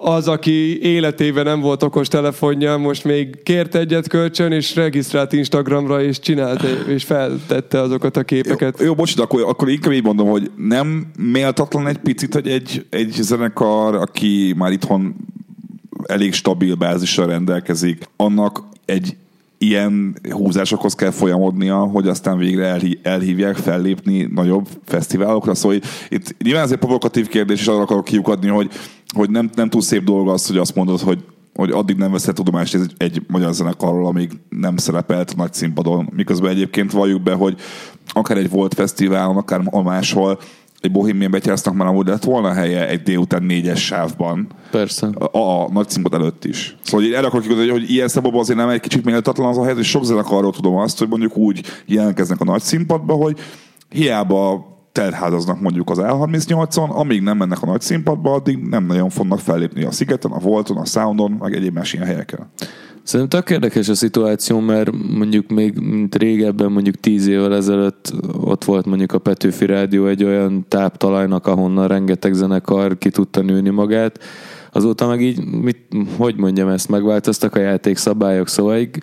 az, 0.02 0.28
aki 0.28 0.82
életében 0.82 1.44
nem 1.44 1.60
volt 1.60 1.84
okos 1.84 2.08
telefonja, 2.08 2.78
most 2.78 3.04
még 3.04 3.44
kért 3.44 3.76
egyet 3.76 4.08
kölcsön, 4.08 4.52
és 4.52 4.76
regisztrált 4.76 5.34
Instagramra, 5.34 6.02
és 6.02 6.20
csinált, 6.20 6.64
és 6.88 7.04
feltette 7.04 7.82
azokat 7.82 8.18
a 8.18 8.24
képeket. 8.24 8.80
Jó, 8.80 8.86
jó 8.86 8.94
bocs, 8.94 9.16
de 9.16 9.22
akkor, 9.22 9.42
akkor 9.42 9.70
inkább 9.70 9.94
így 9.94 10.04
mondom, 10.04 10.28
hogy 10.28 10.52
nem 10.56 11.06
méltatlan 11.18 11.88
egy 11.88 11.98
picit, 11.98 12.34
hogy 12.34 12.48
egy, 12.48 12.86
egy 12.90 13.12
zenekar, 13.12 13.96
aki 13.96 14.54
már 14.58 14.72
itthon 14.72 15.16
elég 16.06 16.34
stabil 16.34 16.76
bázissal 16.76 17.26
rendelkezik, 17.26 18.10
annak 18.16 18.69
egy 18.90 19.18
ilyen 19.58 20.20
húzásokhoz 20.30 20.96
kell 20.96 21.12
folyamodnia, 21.12 21.78
hogy 21.78 22.08
aztán 22.08 22.38
végre 22.38 22.66
elhí- 22.66 23.06
elhívják 23.06 23.56
fellépni 23.56 24.30
nagyobb 24.34 24.68
fesztiválokra. 24.86 25.56
Szóval 25.56 25.80
itt, 26.10 26.36
nyilván 26.44 26.64
ez 26.64 26.72
egy 26.72 26.78
provokatív 26.78 27.28
kérdés, 27.28 27.60
és 27.60 27.68
arra 27.68 27.82
akarok 27.82 28.04
kiukadni, 28.04 28.48
hogy, 28.48 28.72
hogy 29.14 29.30
nem, 29.30 29.50
nem 29.56 29.70
túl 29.70 29.82
szép 29.82 30.04
dolog 30.04 30.30
az, 30.30 30.48
hogy 30.48 30.58
azt 30.58 30.76
mondod, 30.76 31.00
hogy 31.00 31.24
hogy 31.56 31.72
addig 31.72 31.96
nem 31.96 32.12
veszett 32.12 32.36
tudomást 32.36 32.76
egy, 32.76 32.94
egy 32.98 33.22
magyar 33.28 33.54
zenekarról, 33.54 34.08
amíg 34.08 34.32
nem 34.50 34.78
szerepelt 34.78 35.36
nagy 35.36 35.54
színpadon. 35.54 36.10
Miközben 36.16 36.52
egyébként 36.52 36.92
valljuk 36.92 37.22
be, 37.22 37.34
hogy 37.34 37.56
akár 38.08 38.38
egy 38.38 38.50
volt 38.50 38.74
fesztiválon, 38.74 39.38
akár 39.38 39.62
máshol, 39.84 40.40
egy 40.82 40.92
Bohemian 40.92 41.32
Betyásznak 41.32 41.74
már 41.74 41.88
amúgy 41.88 42.08
lett 42.08 42.24
volna 42.24 42.54
helye 42.54 42.88
egy 42.88 43.04
délután 43.04 43.44
négyes 43.44 43.86
sávban 43.86 44.48
Persze. 44.72 45.08
a, 45.08 45.38
a 45.38 45.70
nagy 45.72 45.90
színpad 45.90 46.14
előtt 46.14 46.46
is. 46.46 46.78
Szóval 46.84 47.06
így 47.06 47.14
erre 47.14 47.28
akarok 47.28 47.42
kigozdani, 47.42 47.70
hogy 47.70 47.92
ilyen 47.92 48.08
szempontból 48.08 48.44
azért 48.44 48.60
nem 48.60 48.70
egy 48.70 48.80
kicsit 48.80 49.06
méltatlan 49.06 49.48
az 49.48 49.58
a 49.58 49.64
helyzet, 49.64 49.84
és 49.84 49.90
sok 49.90 50.06
zenekarról 50.06 50.52
tudom 50.52 50.76
azt, 50.76 51.00
hogy 51.00 51.08
mondjuk 51.08 51.38
úgy 51.38 51.62
jelentkeznek 51.86 52.42
a 52.42 52.44
nagy 52.44 52.62
színpadba, 52.62 53.14
hogy 53.14 53.40
hiába 53.90 54.68
teltházaznak 55.00 55.62
mondjuk 55.62 55.90
az 55.90 55.98
L38-on, 56.02 56.90
amíg 56.90 57.22
nem 57.22 57.38
mennek 57.38 57.62
a 57.62 57.66
nagy 57.66 57.82
színpadba, 57.82 58.34
addig 58.34 58.58
nem 58.58 58.86
nagyon 58.86 59.10
fognak 59.10 59.40
fellépni 59.40 59.84
a 59.84 59.92
Szigeten, 59.92 60.32
a 60.32 60.40
Volton, 60.40 60.78
a 60.78 60.86
Soundon, 60.86 61.32
meg 61.32 61.56
egyéb 61.56 61.74
más 61.74 61.94
ilyen 61.94 62.06
helyeken. 62.06 62.52
Szerintem 63.04 63.40
tök 63.40 63.50
érdekes 63.50 63.90
a 63.90 63.96
szituáció, 63.96 64.60
mert 64.60 64.92
mondjuk 65.18 65.50
még 65.50 65.80
mint 65.80 66.16
régebben, 66.16 66.72
mondjuk 66.72 66.96
tíz 66.96 67.28
évvel 67.28 67.56
ezelőtt 67.56 68.14
ott 68.42 68.64
volt 68.64 68.86
mondjuk 68.86 69.12
a 69.12 69.20
Petőfi 69.20 69.66
Rádió 69.66 70.06
egy 70.06 70.24
olyan 70.24 70.66
táptalajnak, 70.68 71.48
ahonnan 71.48 71.88
rengeteg 71.88 72.34
zenekar 72.34 72.98
ki 72.98 73.10
tudta 73.10 73.42
nőni 73.42 73.70
magát. 73.70 74.20
Azóta 74.72 75.08
meg 75.08 75.22
így, 75.22 75.46
mit, 75.46 75.78
hogy 76.18 76.36
mondjam 76.38 76.70
ezt, 76.70 76.90
megváltoztak 76.90 77.56
a 77.56 77.60
játékszabályok, 77.60 78.48
szóval 78.48 78.78
így, 78.78 78.98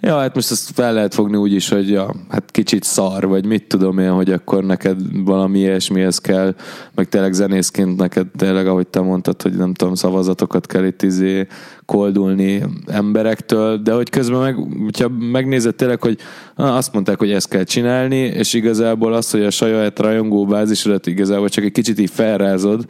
ja, 0.00 0.18
hát 0.18 0.34
most 0.34 0.50
ezt 0.50 0.70
fel 0.74 0.92
lehet 0.92 1.14
fogni 1.14 1.36
úgy 1.36 1.52
is, 1.52 1.68
hogy 1.68 1.90
ja, 1.90 2.14
hát 2.28 2.50
kicsit 2.50 2.82
szar, 2.82 3.26
vagy 3.26 3.46
mit 3.46 3.68
tudom 3.68 3.98
én, 3.98 4.10
hogy 4.10 4.32
akkor 4.32 4.64
neked 4.64 5.24
valami 5.24 5.58
ilyesmihez 5.58 6.18
kell, 6.18 6.54
meg 6.94 7.08
tényleg 7.08 7.32
zenészként 7.32 7.96
neked 7.96 8.26
tényleg, 8.36 8.66
ahogy 8.66 8.86
te 8.86 9.00
mondtad, 9.00 9.42
hogy 9.42 9.56
nem 9.56 9.74
tudom, 9.74 9.94
szavazatokat 9.94 10.66
kell 10.66 10.84
itt 10.84 11.02
izé 11.02 11.46
koldulni 11.90 12.62
emberektől, 12.86 13.76
de 13.76 13.92
hogy 13.92 14.10
közben 14.10 14.40
meg, 14.40 14.54
hogyha 14.82 15.08
megnézed 15.08 15.74
tényleg, 15.74 16.02
hogy 16.02 16.18
ah, 16.54 16.76
azt 16.76 16.92
mondták, 16.92 17.18
hogy 17.18 17.30
ezt 17.30 17.48
kell 17.48 17.62
csinálni, 17.62 18.16
és 18.16 18.52
igazából 18.52 19.12
az, 19.12 19.30
hogy 19.30 19.42
a 19.42 19.50
saját 19.50 19.98
rajongó 19.98 20.46
bázisodat 20.46 21.06
igazából 21.06 21.48
csak 21.48 21.64
egy 21.64 21.72
kicsit 21.72 21.98
így 21.98 22.10
felrázod, 22.10 22.84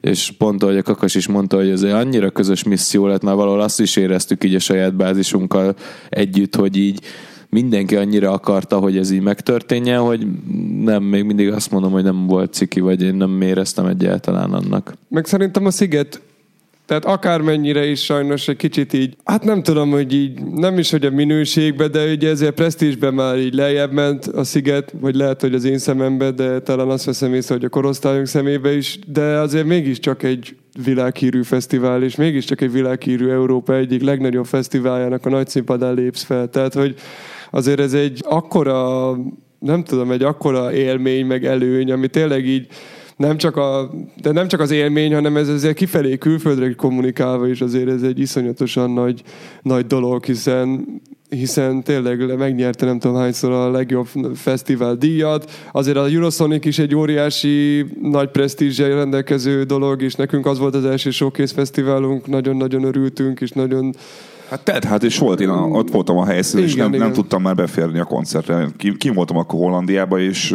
és 0.00 0.32
pont 0.38 0.62
ahogy 0.62 0.76
a 0.76 0.82
Kakas 0.82 1.14
is 1.14 1.26
mondta, 1.26 1.56
hogy 1.56 1.68
ez 1.68 1.82
egy 1.82 1.90
annyira 1.90 2.30
közös 2.30 2.62
misszió 2.62 3.06
lett, 3.06 3.22
már 3.22 3.34
valahol 3.34 3.60
azt 3.60 3.80
is 3.80 3.96
éreztük 3.96 4.44
így 4.44 4.54
a 4.54 4.58
saját 4.58 4.94
bázisunkkal 4.94 5.74
együtt, 6.08 6.54
hogy 6.54 6.76
így 6.76 7.00
mindenki 7.50 7.96
annyira 7.96 8.30
akarta, 8.30 8.78
hogy 8.78 8.96
ez 8.96 9.10
így 9.10 9.22
megtörténjen, 9.22 10.00
hogy 10.00 10.26
nem, 10.82 11.02
még 11.02 11.24
mindig 11.24 11.52
azt 11.52 11.70
mondom, 11.70 11.92
hogy 11.92 12.04
nem 12.04 12.26
volt 12.26 12.52
ciki, 12.52 12.80
vagy 12.80 13.02
én 13.02 13.14
nem 13.14 13.40
éreztem 13.40 13.86
egyáltalán 13.86 14.52
annak. 14.52 14.94
Meg 15.08 15.26
szerintem 15.26 15.66
a 15.66 15.70
Sziget 15.70 16.20
tehát 16.86 17.04
akármennyire 17.04 17.86
is 17.86 18.04
sajnos 18.04 18.48
egy 18.48 18.56
kicsit 18.56 18.92
így, 18.92 19.16
hát 19.24 19.44
nem 19.44 19.62
tudom, 19.62 19.90
hogy 19.90 20.14
így, 20.14 20.44
nem 20.44 20.78
is, 20.78 20.90
hogy 20.90 21.06
a 21.06 21.10
minőségbe, 21.10 21.88
de 21.88 22.12
ugye 22.12 22.28
ezért 22.28 22.54
presztízsben 22.54 23.14
már 23.14 23.38
így 23.38 23.54
lejjebb 23.54 23.92
ment 23.92 24.26
a 24.26 24.44
Sziget, 24.44 24.94
vagy 25.00 25.14
lehet, 25.14 25.40
hogy 25.40 25.54
az 25.54 25.64
én 25.64 25.78
szemembe, 25.78 26.30
de 26.30 26.60
talán 26.60 26.88
azt 26.88 27.04
veszem 27.04 27.34
észre, 27.34 27.54
hogy 27.54 27.64
a 27.64 27.68
korosztályunk 27.68 28.26
szemébe 28.26 28.76
is, 28.76 28.98
de 29.06 29.22
azért 29.22 29.66
mégiscsak 29.66 30.22
egy 30.22 30.56
világhírű 30.84 31.42
fesztivál, 31.42 32.02
és 32.02 32.16
mégiscsak 32.16 32.60
egy 32.60 32.72
világhírű 32.72 33.28
Európa 33.28 33.74
egyik 33.74 34.02
legnagyobb 34.02 34.46
fesztiváljának 34.46 35.26
a 35.26 35.30
nagy 35.30 35.48
színpadán 35.48 35.94
lépsz 35.94 36.22
fel. 36.22 36.48
Tehát, 36.48 36.74
hogy 36.74 36.94
azért 37.50 37.80
ez 37.80 37.92
egy 37.92 38.20
akkora, 38.28 39.10
nem 39.58 39.84
tudom, 39.84 40.10
egy 40.10 40.22
akkora 40.22 40.72
élmény, 40.72 41.26
meg 41.26 41.44
előny, 41.44 41.92
ami 41.92 42.08
tényleg 42.08 42.46
így 42.46 42.66
nem 43.16 43.36
csak, 43.36 43.56
a, 43.56 43.90
de 44.20 44.32
nem 44.32 44.48
csak 44.48 44.60
az 44.60 44.70
élmény, 44.70 45.14
hanem 45.14 45.36
ez 45.36 45.48
azért 45.48 45.76
kifelé 45.76 46.18
külföldre 46.18 46.74
kommunikálva 46.74 47.48
is 47.48 47.60
azért 47.60 47.88
ez 47.88 48.02
egy 48.02 48.18
iszonyatosan 48.18 48.90
nagy, 48.90 49.22
nagy 49.62 49.86
dolog, 49.86 50.24
hiszen 50.24 50.86
hiszen 51.28 51.82
tényleg 51.82 52.36
megnyerte 52.36 52.84
nem 52.84 52.98
tudom 52.98 53.16
hányszor 53.16 53.52
a 53.52 53.70
legjobb 53.70 54.08
fesztivál 54.34 54.94
díjat. 54.94 55.50
Azért 55.72 55.96
a 55.96 56.06
Eurosonic 56.06 56.66
is 56.66 56.78
egy 56.78 56.94
óriási 56.94 57.86
nagy 58.02 58.28
presztízsel 58.28 58.88
rendelkező 58.88 59.62
dolog, 59.62 60.02
és 60.02 60.14
nekünk 60.14 60.46
az 60.46 60.58
volt 60.58 60.74
az 60.74 60.84
első 60.84 61.10
showcase 61.10 61.54
fesztiválunk, 61.54 62.26
nagyon-nagyon 62.26 62.84
örültünk, 62.84 63.40
és 63.40 63.50
nagyon 63.50 63.94
Hát 64.48 64.60
tehát, 64.60 64.84
hát 64.84 65.02
és 65.02 65.18
volt, 65.18 65.40
én 65.40 65.48
ott 65.48 65.90
voltam 65.90 66.16
a 66.16 66.24
helyszínen, 66.24 66.64
és 66.64 66.72
Igen, 66.72 66.90
nem, 66.90 66.98
nem 66.98 67.08
igen. 67.08 67.12
tudtam 67.12 67.42
már 67.42 67.54
beférni 67.54 67.98
a 67.98 68.04
koncertre. 68.04 68.68
Kim, 68.76 68.96
kim 68.96 69.14
voltam 69.14 69.36
akkor 69.36 69.58
Hollandiába, 69.58 70.20
és 70.20 70.54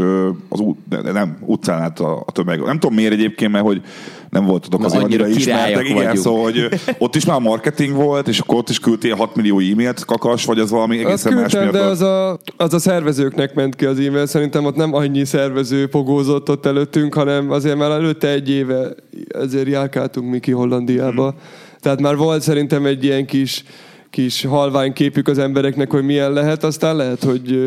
az 0.50 0.60
út, 0.60 0.78
nem, 1.14 1.38
utcán 1.46 1.82
át 1.82 2.00
a, 2.00 2.24
a 2.26 2.32
tömeg. 2.32 2.64
Nem 2.64 2.80
tudom 2.80 2.96
miért 2.96 3.12
egyébként, 3.12 3.52
mert 3.52 3.66
hogy 3.66 3.82
nem 4.30 4.46
voltatok 4.46 4.84
azért 4.84 5.04
annyira 5.04 5.24
annyira 5.24 5.40
ismertek. 5.40 5.84
Igen, 5.84 5.96
vagyunk. 5.96 6.18
szóval, 6.18 6.44
hogy 6.44 6.70
ott 6.98 7.16
is 7.16 7.26
már 7.26 7.40
marketing 7.40 7.96
volt, 7.96 8.28
és 8.28 8.40
akkor 8.40 8.58
ott 8.58 8.70
is 8.70 8.80
küldtél 8.80 9.16
6 9.16 9.36
millió 9.36 9.60
e-mailt, 9.60 10.06
kakas, 10.06 10.46
vagy 10.46 10.60
az 10.60 10.70
valami 10.70 10.98
Azt 10.98 11.08
egészen 11.08 11.34
más 11.34 11.52
küldtem, 11.52 11.72
de 11.72 11.88
az 11.88 12.02
a, 12.02 12.40
az 12.58 12.74
a 12.74 12.80
szervezőknek 12.80 13.54
ment 13.54 13.76
ki 13.76 13.86
az 13.86 14.00
e-mail. 14.00 14.26
Szerintem 14.26 14.66
ott 14.66 14.76
nem 14.76 14.94
annyi 14.94 15.26
szervező 15.26 15.88
pogózott 15.88 16.50
ott 16.50 16.66
előttünk, 16.66 17.14
hanem 17.14 17.52
azért 17.52 17.78
már 17.78 17.92
előtte 17.92 18.28
egy 18.28 18.50
éve 18.50 18.96
ezért 19.28 19.68
járkáltunk 19.68 20.30
mi 20.30 20.40
ki 20.40 20.52
Hollandiába. 20.52 21.28
Mhm. 21.28 21.38
Tehát 21.82 22.02
már 22.02 22.16
volt 22.16 22.42
szerintem 22.42 22.86
egy 22.86 23.04
ilyen 23.04 23.26
kis, 23.26 23.64
kis 24.10 24.46
halvány 24.46 24.94
képük 24.94 25.28
az 25.28 25.38
embereknek, 25.38 25.92
hogy 25.92 26.04
milyen 26.04 26.34
lehet, 26.34 26.64
aztán 26.64 26.96
lehet, 26.96 27.24
hogy 27.24 27.60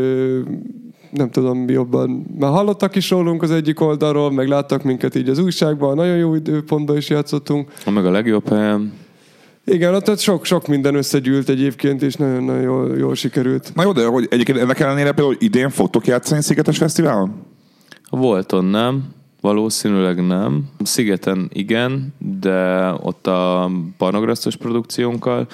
nem 1.11 1.31
tudom 1.31 1.69
jobban. 1.69 2.27
Már 2.39 2.51
hallottak 2.51 2.97
is 2.97 3.11
rólunk 3.11 3.43
az 3.43 3.51
egyik 3.51 3.81
oldalról, 3.81 4.31
meg 4.31 4.49
láttak 4.49 4.83
minket 4.83 5.15
így 5.15 5.29
az 5.29 5.39
újságban, 5.39 5.95
nagyon 5.95 6.17
jó 6.17 6.35
időpontban 6.35 6.97
is 6.97 7.09
játszottunk. 7.09 7.73
Meg 7.91 8.07
a 8.07 8.11
legjobb 8.11 8.49
helyen. 8.49 8.93
Igen, 9.67 9.95
ott, 9.95 10.19
sok, 10.19 10.45
sok 10.45 10.67
minden 10.67 10.95
összegyűlt 10.95 11.49
egyébként, 11.49 12.03
és 12.03 12.15
nagyon-nagyon 12.15 12.63
jól, 12.63 12.97
jól 12.99 13.15
sikerült. 13.15 13.71
Na 13.75 13.83
jó, 13.83 13.93
de 13.93 14.07
hogy 14.07 14.27
egyébként 14.31 14.59
ennek 14.59 14.81
ellenére 14.81 15.05
például 15.05 15.29
hogy 15.29 15.43
idén 15.43 15.71
fogtok 15.71 16.07
játszani 16.07 16.43
Szigetes 16.43 16.79
Fesztiválon? 16.79 17.35
A 18.09 18.17
Volton 18.17 18.65
nem, 18.65 19.05
valószínűleg 19.45 20.27
nem. 20.27 20.65
Szigeten 20.83 21.51
igen, 21.53 22.15
de 22.41 22.91
ott 23.03 23.27
a 23.27 23.71
Parnograsztos 23.97 24.57
produkciónkkal. 24.57 25.47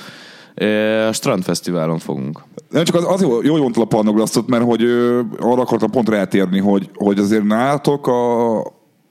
E, 0.54 1.06
A 1.06 1.12
Strandfesztiválon 1.12 1.98
fogunk. 1.98 2.42
Nem 2.70 2.84
csak 2.84 2.94
az, 2.94 3.04
az 3.06 3.22
jó, 3.22 3.42
jó 3.42 3.66
a 3.74 3.84
Parnoglasztot, 3.84 4.46
mert 4.48 4.64
hogy 4.64 4.82
ö, 4.82 5.20
arra 5.38 5.60
akartam 5.60 5.90
pont 5.90 6.08
rátérni, 6.08 6.58
hogy, 6.58 6.90
hogy 6.94 7.18
azért 7.18 7.44
nálatok 7.44 8.06
a, 8.06 8.58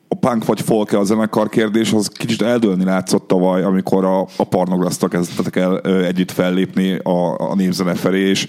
a 0.08 0.16
punk 0.20 0.46
vagy 0.46 0.62
folk 0.62 0.92
a 0.92 1.04
zenekar 1.04 1.50
kérdés, 1.50 1.94
az 1.94 2.08
kicsit 2.08 2.42
eldőlni 2.42 2.84
látszott 2.84 3.28
tavaly, 3.28 3.64
amikor 3.64 4.06
a, 4.06 4.22
a 4.22 4.44
Parnoglasztal 4.44 5.10
kezdtetek 5.10 5.56
el 5.56 5.80
ö, 5.84 6.04
együtt 6.04 6.32
fellépni 6.32 6.98
a, 7.04 7.50
a 7.50 7.56
népzene 7.56 7.94
felé, 7.94 8.30
és 8.30 8.48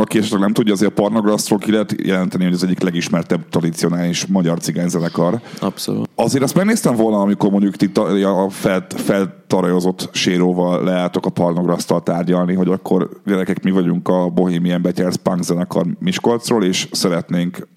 aki 0.00 0.18
esetleg 0.18 0.40
nem 0.40 0.52
tudja, 0.52 0.72
azért 0.72 0.90
a 0.90 1.02
Parnoglasztról 1.02 1.58
ki 1.58 1.70
lehet 1.70 1.94
jelenteni, 2.02 2.44
hogy 2.44 2.52
az 2.52 2.64
egyik 2.64 2.80
legismertebb 2.80 3.48
tradicionális 3.48 4.26
magyar 4.26 4.58
cigányzenekar. 4.58 5.40
Abszolút. 5.60 6.08
Azért 6.14 6.42
azt 6.42 6.54
megnéztem 6.54 6.96
volna, 6.96 7.20
amikor 7.20 7.50
mondjuk 7.50 7.76
ti 7.76 7.90
a 8.24 8.50
fel, 8.50 8.86
feltarajozott 8.88 10.08
séróval 10.12 10.84
leálltok 10.84 11.26
a 11.26 11.30
Parnograsztal 11.30 12.02
tárgyalni, 12.02 12.54
hogy 12.54 12.68
akkor 12.68 13.08
gyerekek, 13.26 13.62
mi 13.62 13.70
vagyunk 13.70 14.08
a 14.08 14.28
Bohemian 14.28 14.82
Betyers 14.82 15.16
punk 15.16 15.42
zenekar 15.42 15.86
Miskolcról, 15.98 16.64
és 16.64 16.88
szeretnénk 16.90 17.68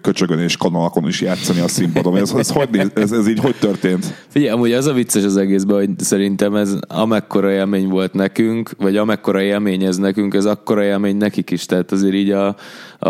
köcsögön 0.00 0.38
és 0.38 0.56
kanalakon 0.56 1.08
is 1.08 1.20
játszani 1.20 1.60
a 1.60 1.68
színpadon. 1.68 2.16
Ez, 2.16 2.32
ez, 2.32 2.50
hogy, 2.50 2.68
néz- 2.70 2.98
ez, 2.98 3.12
ez 3.12 3.28
így 3.28 3.38
hogy 3.38 3.54
történt? 3.54 4.24
Figyelj, 4.28 4.52
amúgy 4.52 4.72
az 4.72 4.86
a 4.86 4.92
vicces 4.92 5.24
az 5.24 5.36
egészben, 5.36 5.76
hogy 5.76 5.90
szerintem 5.98 6.54
ez 6.54 6.76
amekkora 6.88 7.52
élmény 7.52 7.88
volt 7.88 8.12
nekünk, 8.12 8.70
vagy 8.78 8.96
amekkora 8.96 9.42
élmény 9.42 9.82
ez 9.82 9.96
nekünk, 9.96 10.34
ez 10.34 10.44
akkora 10.44 10.82
élmény 10.82 11.16
nekik 11.16 11.50
is. 11.50 11.66
Tehát 11.66 11.92
azért 11.92 12.14
így 12.14 12.30
a, 12.30 12.56
a, 12.98 13.08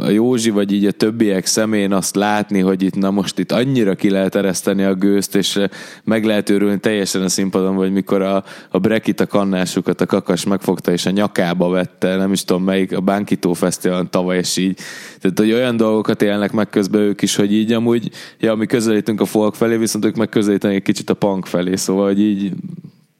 a 0.00 0.08
Józsi, 0.08 0.50
vagy 0.50 0.72
így 0.72 0.86
a 0.86 0.90
többiek 0.90 1.46
szemén 1.46 1.92
azt 1.92 2.16
látni, 2.16 2.60
hogy 2.60 2.82
itt 2.82 2.94
na 2.94 3.10
most 3.10 3.38
itt 3.38 3.52
annyira 3.52 3.94
ki 3.94 4.10
lehet 4.10 4.34
ereszteni 4.34 4.82
a 4.82 4.94
gőzt, 4.94 5.36
és 5.36 5.60
meg 6.04 6.24
lehet 6.24 6.50
őrülni 6.50 6.78
teljesen 6.78 7.22
a 7.22 7.28
színpadon, 7.28 7.76
vagy 7.76 7.92
mikor 7.92 8.22
a, 8.22 8.44
a 8.70 8.78
Brekit 8.78 9.20
a 9.20 9.26
kannásukat 9.26 10.00
a 10.00 10.06
kakas 10.06 10.44
megfogta, 10.44 10.92
és 10.92 11.06
a 11.06 11.10
nyakába 11.10 11.68
vette, 11.68 12.16
nem 12.16 12.32
is 12.32 12.44
tudom 12.44 12.64
melyik, 12.64 12.96
a 12.96 13.00
Bánkító 13.00 13.52
Fesztiválon 13.52 14.10
tavaly, 14.10 14.36
és 14.36 14.56
így. 14.56 14.78
Tehát, 15.20 15.38
hogy 15.38 15.52
olyan 15.52 15.76
dolgokat 15.96 16.22
élnek 16.22 16.52
meg 16.52 16.68
közben 16.68 17.00
ők 17.00 17.22
is, 17.22 17.36
hogy 17.36 17.52
így 17.52 17.72
amúgy, 17.72 18.10
ja, 18.40 18.54
mi 18.54 18.66
közelítünk 18.66 19.20
a 19.20 19.24
folk 19.24 19.54
felé, 19.54 19.76
viszont 19.76 20.04
ők 20.04 20.16
megközelítenek 20.16 20.76
egy 20.76 20.82
kicsit 20.82 21.10
a 21.10 21.14
punk 21.14 21.46
felé, 21.46 21.76
szóval, 21.76 22.06
hogy 22.06 22.20
így 22.20 22.52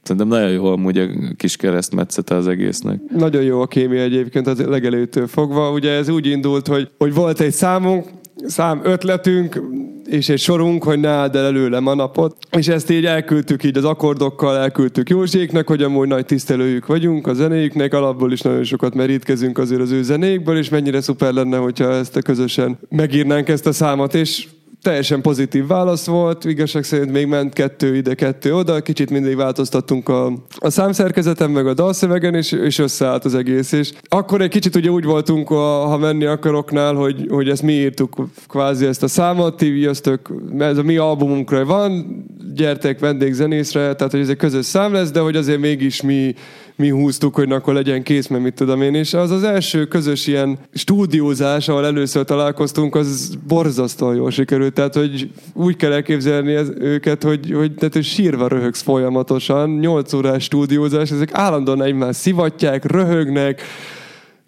Szerintem 0.03 0.29
nagyon 0.29 0.51
jó 0.51 0.64
amúgy 0.64 0.99
a 0.99 1.07
kis 1.37 1.57
keresztmetszete 1.57 2.35
az 2.35 2.49
egésznek. 2.49 3.01
Nagyon 3.16 3.43
jó 3.43 3.61
a 3.61 3.66
kémia 3.66 4.03
egyébként 4.03 4.47
az 4.47 4.61
legelőttől 4.61 5.27
fogva. 5.27 5.70
Ugye 5.70 5.91
ez 5.91 6.09
úgy 6.09 6.27
indult, 6.27 6.66
hogy, 6.66 6.91
hogy 6.99 7.14
volt 7.14 7.41
egy 7.41 7.53
számunk, 7.53 8.07
szám 8.45 8.80
ötletünk, 8.84 9.62
és 10.07 10.28
egy 10.28 10.39
sorunk, 10.39 10.84
hogy 10.84 11.01
ne 11.01 11.09
áld 11.09 11.37
el 11.37 11.45
előlem 11.45 11.87
a 11.87 11.95
napot. 11.95 12.37
És 12.51 12.68
ezt 12.68 12.91
így 12.91 13.07
elküldtük 13.07 13.64
így 13.64 13.76
az 13.76 13.84
akkordokkal, 13.84 14.57
elküldtük 14.57 15.09
Józséknek, 15.09 15.68
hogy 15.68 15.82
amúgy 15.82 16.09
nagy 16.09 16.24
tisztelőjük 16.24 16.87
vagyunk 16.87 17.26
a 17.26 17.34
zenéjüknek, 17.34 17.95
alapból 17.95 18.32
is 18.32 18.41
nagyon 18.41 18.64
sokat 18.64 18.95
merítkezünk 18.95 19.59
azért 19.59 19.80
az 19.80 19.91
ő 19.91 20.03
zenékből, 20.03 20.57
és 20.57 20.68
mennyire 20.68 21.01
szuper 21.01 21.32
lenne, 21.32 21.57
hogyha 21.57 21.93
ezt 21.93 22.16
a 22.16 22.22
közösen 22.22 22.78
megírnánk 22.89 23.49
ezt 23.49 23.66
a 23.66 23.72
számot, 23.72 24.14
és 24.14 24.49
teljesen 24.87 25.20
pozitív 25.20 25.66
válasz 25.66 26.07
volt, 26.07 26.45
igazság 26.45 26.84
szerint 26.84 27.12
még 27.12 27.26
ment 27.26 27.53
kettő 27.53 27.97
ide, 27.97 28.14
kettő 28.14 28.55
oda, 28.55 28.80
kicsit 28.80 29.11
mindig 29.11 29.37
változtattunk 29.37 30.09
a, 30.09 30.32
a 30.57 30.70
számszerkezeten, 30.70 31.51
meg 31.51 31.66
a 31.66 31.74
dalszövegen, 31.74 32.34
és, 32.34 32.53
és 32.53 32.78
összeállt 32.78 33.24
az 33.24 33.34
egész. 33.34 33.72
És 33.72 33.93
akkor 34.09 34.41
egy 34.41 34.51
kicsit 34.51 34.76
ugye 34.76 34.91
úgy 34.91 35.05
voltunk, 35.05 35.51
a, 35.51 35.87
ha 35.87 35.99
menni 35.99 36.24
akaroknál, 36.24 36.95
hogy, 36.95 37.26
hogy 37.28 37.49
ezt 37.49 37.62
mi 37.62 37.72
írtuk 37.72 38.28
kvázi 38.49 38.87
ezt 38.87 39.03
a 39.03 39.09
számot, 39.09 39.57
ti 39.57 39.80
jöztök, 39.80 40.32
ez 40.59 40.78
a 40.78 40.82
mi 40.82 40.97
albumunkra 40.97 41.64
van, 41.64 42.24
gyertek 42.55 42.99
vendégzenészre, 42.99 43.95
tehát 43.95 44.12
hogy 44.12 44.20
ez 44.20 44.28
egy 44.28 44.37
közös 44.37 44.64
szám 44.64 44.93
lesz, 44.93 45.11
de 45.11 45.20
hogy 45.20 45.37
azért 45.37 45.61
mégis 45.61 46.03
mi 46.03 46.34
mi 46.77 46.89
húztuk, 46.89 47.35
hogy 47.35 47.53
akkor 47.53 47.74
legyen 47.74 48.03
kész, 48.03 48.27
mert 48.27 48.43
mit 48.43 48.55
tudom 48.55 48.83
én. 48.83 48.95
És 48.95 49.14
az 49.14 49.31
az 49.31 49.43
első 49.43 49.85
közös 49.85 50.27
ilyen 50.27 50.59
stúdiózás, 50.72 51.68
ahol 51.68 51.87
először 51.87 52.24
találkoztunk, 52.24 52.95
az 52.95 53.39
borzasztóan 53.47 54.16
jól 54.16 54.31
sikerült. 54.31 54.74
Tehát, 54.74 54.95
hogy 54.95 55.31
úgy 55.53 55.77
kell 55.77 55.93
elképzelni 55.93 56.55
ez, 56.55 56.68
őket, 56.79 57.22
hogy, 57.22 57.53
hogy, 57.53 57.74
tehát, 57.74 57.95
hogy 57.95 58.05
sírva 58.05 58.49
röhögsz 58.49 58.83
folyamatosan. 58.83 59.70
Nyolc 59.70 60.12
órás 60.12 60.45
stúdiózás, 60.45 61.11
ezek 61.11 61.31
állandóan 61.33 61.83
egymást 61.83 62.18
szivatják, 62.18 62.85
röhögnek, 62.85 63.62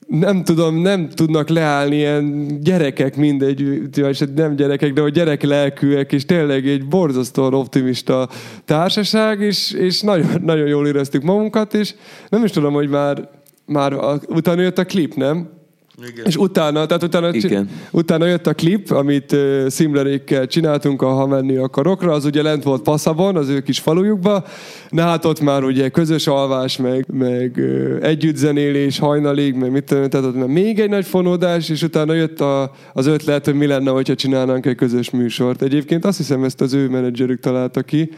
nem 0.09 0.45
tudom, 0.45 0.77
nem 0.77 1.09
tudnak 1.09 1.49
leállni 1.49 1.97
ilyen 1.97 2.47
gyerekek 2.63 3.17
mindegy, 3.17 3.91
vagy 4.01 4.29
nem 4.35 4.57
gyerekek, 4.57 4.93
de 4.93 5.01
hogy 5.01 5.13
gyerek 5.13 5.43
lelkűek, 5.43 6.13
és 6.13 6.25
tényleg 6.25 6.67
egy 6.67 6.89
borzasztóan 6.89 7.55
optimista 7.55 8.29
társaság, 8.65 9.41
és, 9.41 9.73
és 9.73 10.01
nagyon, 10.01 10.27
nagyon 10.43 10.67
jól 10.67 10.87
éreztük 10.87 11.23
magunkat, 11.23 11.75
és 11.75 11.95
nem 12.29 12.45
is 12.45 12.51
tudom, 12.51 12.73
hogy 12.73 12.89
már, 12.89 13.29
már 13.67 13.93
a, 13.93 14.21
utána 14.29 14.61
jött 14.61 14.79
a 14.79 14.85
klip, 14.85 15.15
nem? 15.15 15.58
Igen. 16.07 16.26
És 16.26 16.36
utána, 16.36 16.86
tehát 16.86 17.03
utána, 17.03 17.34
Igen. 17.34 17.68
utána 17.90 18.26
jött 18.26 18.46
a 18.46 18.55
klip, 18.55 18.90
amit 18.90 19.32
uh, 19.32 19.68
Szimlerékkel 19.68 20.46
csináltunk 20.46 21.03
a 21.03 21.09
Ha 21.09 21.26
menni 21.26 21.57
akarokra, 21.57 22.12
az 22.12 22.24
ugye 22.24 22.42
lent 22.42 22.62
volt 22.62 22.82
Passzabon, 22.82 23.36
az 23.36 23.49
ő 23.49 23.61
kis 23.61 23.78
falujukba, 23.78 24.44
de 24.90 25.03
hát 25.03 25.24
ott 25.24 25.40
már 25.40 25.64
ugye 25.64 25.88
közös 25.88 26.26
alvás, 26.26 26.76
meg, 26.76 27.07
meg 27.12 27.55
uh, 27.57 27.99
együttzenélés, 28.03 28.99
hajnalig, 28.99 29.55
meg 29.55 29.70
mit 29.70 29.84
tudom, 29.84 30.09
tehát 30.09 30.26
ott 30.26 30.36
már 30.36 30.46
még 30.46 30.78
egy 30.78 30.90
nagy 30.90 31.07
fonódás, 31.07 31.68
és 31.68 31.82
utána 31.82 32.12
jött 32.12 32.40
a, 32.40 32.72
az 32.92 33.07
ötlet, 33.07 33.44
hogy 33.44 33.55
mi 33.55 33.66
lenne, 33.66 33.90
hogyha 33.90 34.14
csinálnánk 34.14 34.66
egy 34.66 34.76
közös 34.76 35.11
műsort. 35.11 35.62
Egyébként 35.62 36.05
azt 36.05 36.16
hiszem, 36.16 36.44
ezt 36.44 36.61
az 36.61 36.72
ő 36.72 36.88
menedzserük 36.88 37.40
találta 37.40 37.82
ki, 37.82 38.11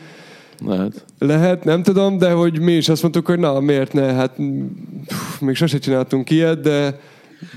Lehet. 0.66 1.04
lehet, 1.18 1.64
nem 1.64 1.82
tudom, 1.82 2.18
de 2.18 2.30
hogy 2.30 2.60
mi 2.60 2.72
is 2.72 2.88
azt 2.88 3.02
mondtuk, 3.02 3.26
hogy 3.26 3.38
na, 3.38 3.60
miért 3.60 3.92
ne, 3.92 4.12
hát 4.12 4.36
pff, 5.06 5.40
még 5.40 5.54
sose 5.54 5.78
csináltunk 5.78 6.30
ilyet, 6.30 6.60
de 6.60 7.00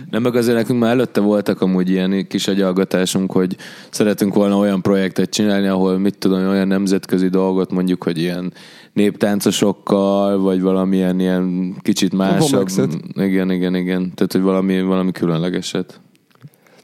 Nem, 0.09 0.21
meg 0.21 0.35
azért 0.35 0.57
nekünk 0.57 0.79
már 0.79 0.91
előtte 0.91 1.21
voltak 1.21 1.61
amúgy 1.61 1.89
ilyen 1.89 2.27
kis 2.27 2.47
agyalgatásunk, 2.47 3.31
hogy 3.31 3.55
szeretünk 3.89 4.33
volna 4.33 4.57
olyan 4.57 4.81
projektet 4.81 5.29
csinálni, 5.29 5.67
ahol 5.67 5.97
mit 5.97 6.17
tudom, 6.17 6.47
olyan 6.47 6.67
nemzetközi 6.67 7.27
dolgot 7.27 7.71
mondjuk, 7.71 8.03
hogy 8.03 8.17
ilyen 8.17 8.53
néptáncosokkal, 8.93 10.39
vagy 10.39 10.61
valamilyen 10.61 11.19
ilyen 11.19 11.75
kicsit 11.81 12.13
másabb. 12.13 12.67
Igen, 13.13 13.51
igen, 13.51 13.75
igen. 13.75 14.11
Tehát, 14.15 14.31
hogy 14.31 14.41
valami, 14.41 14.81
valami 14.81 15.11
különlegeset. 15.11 16.01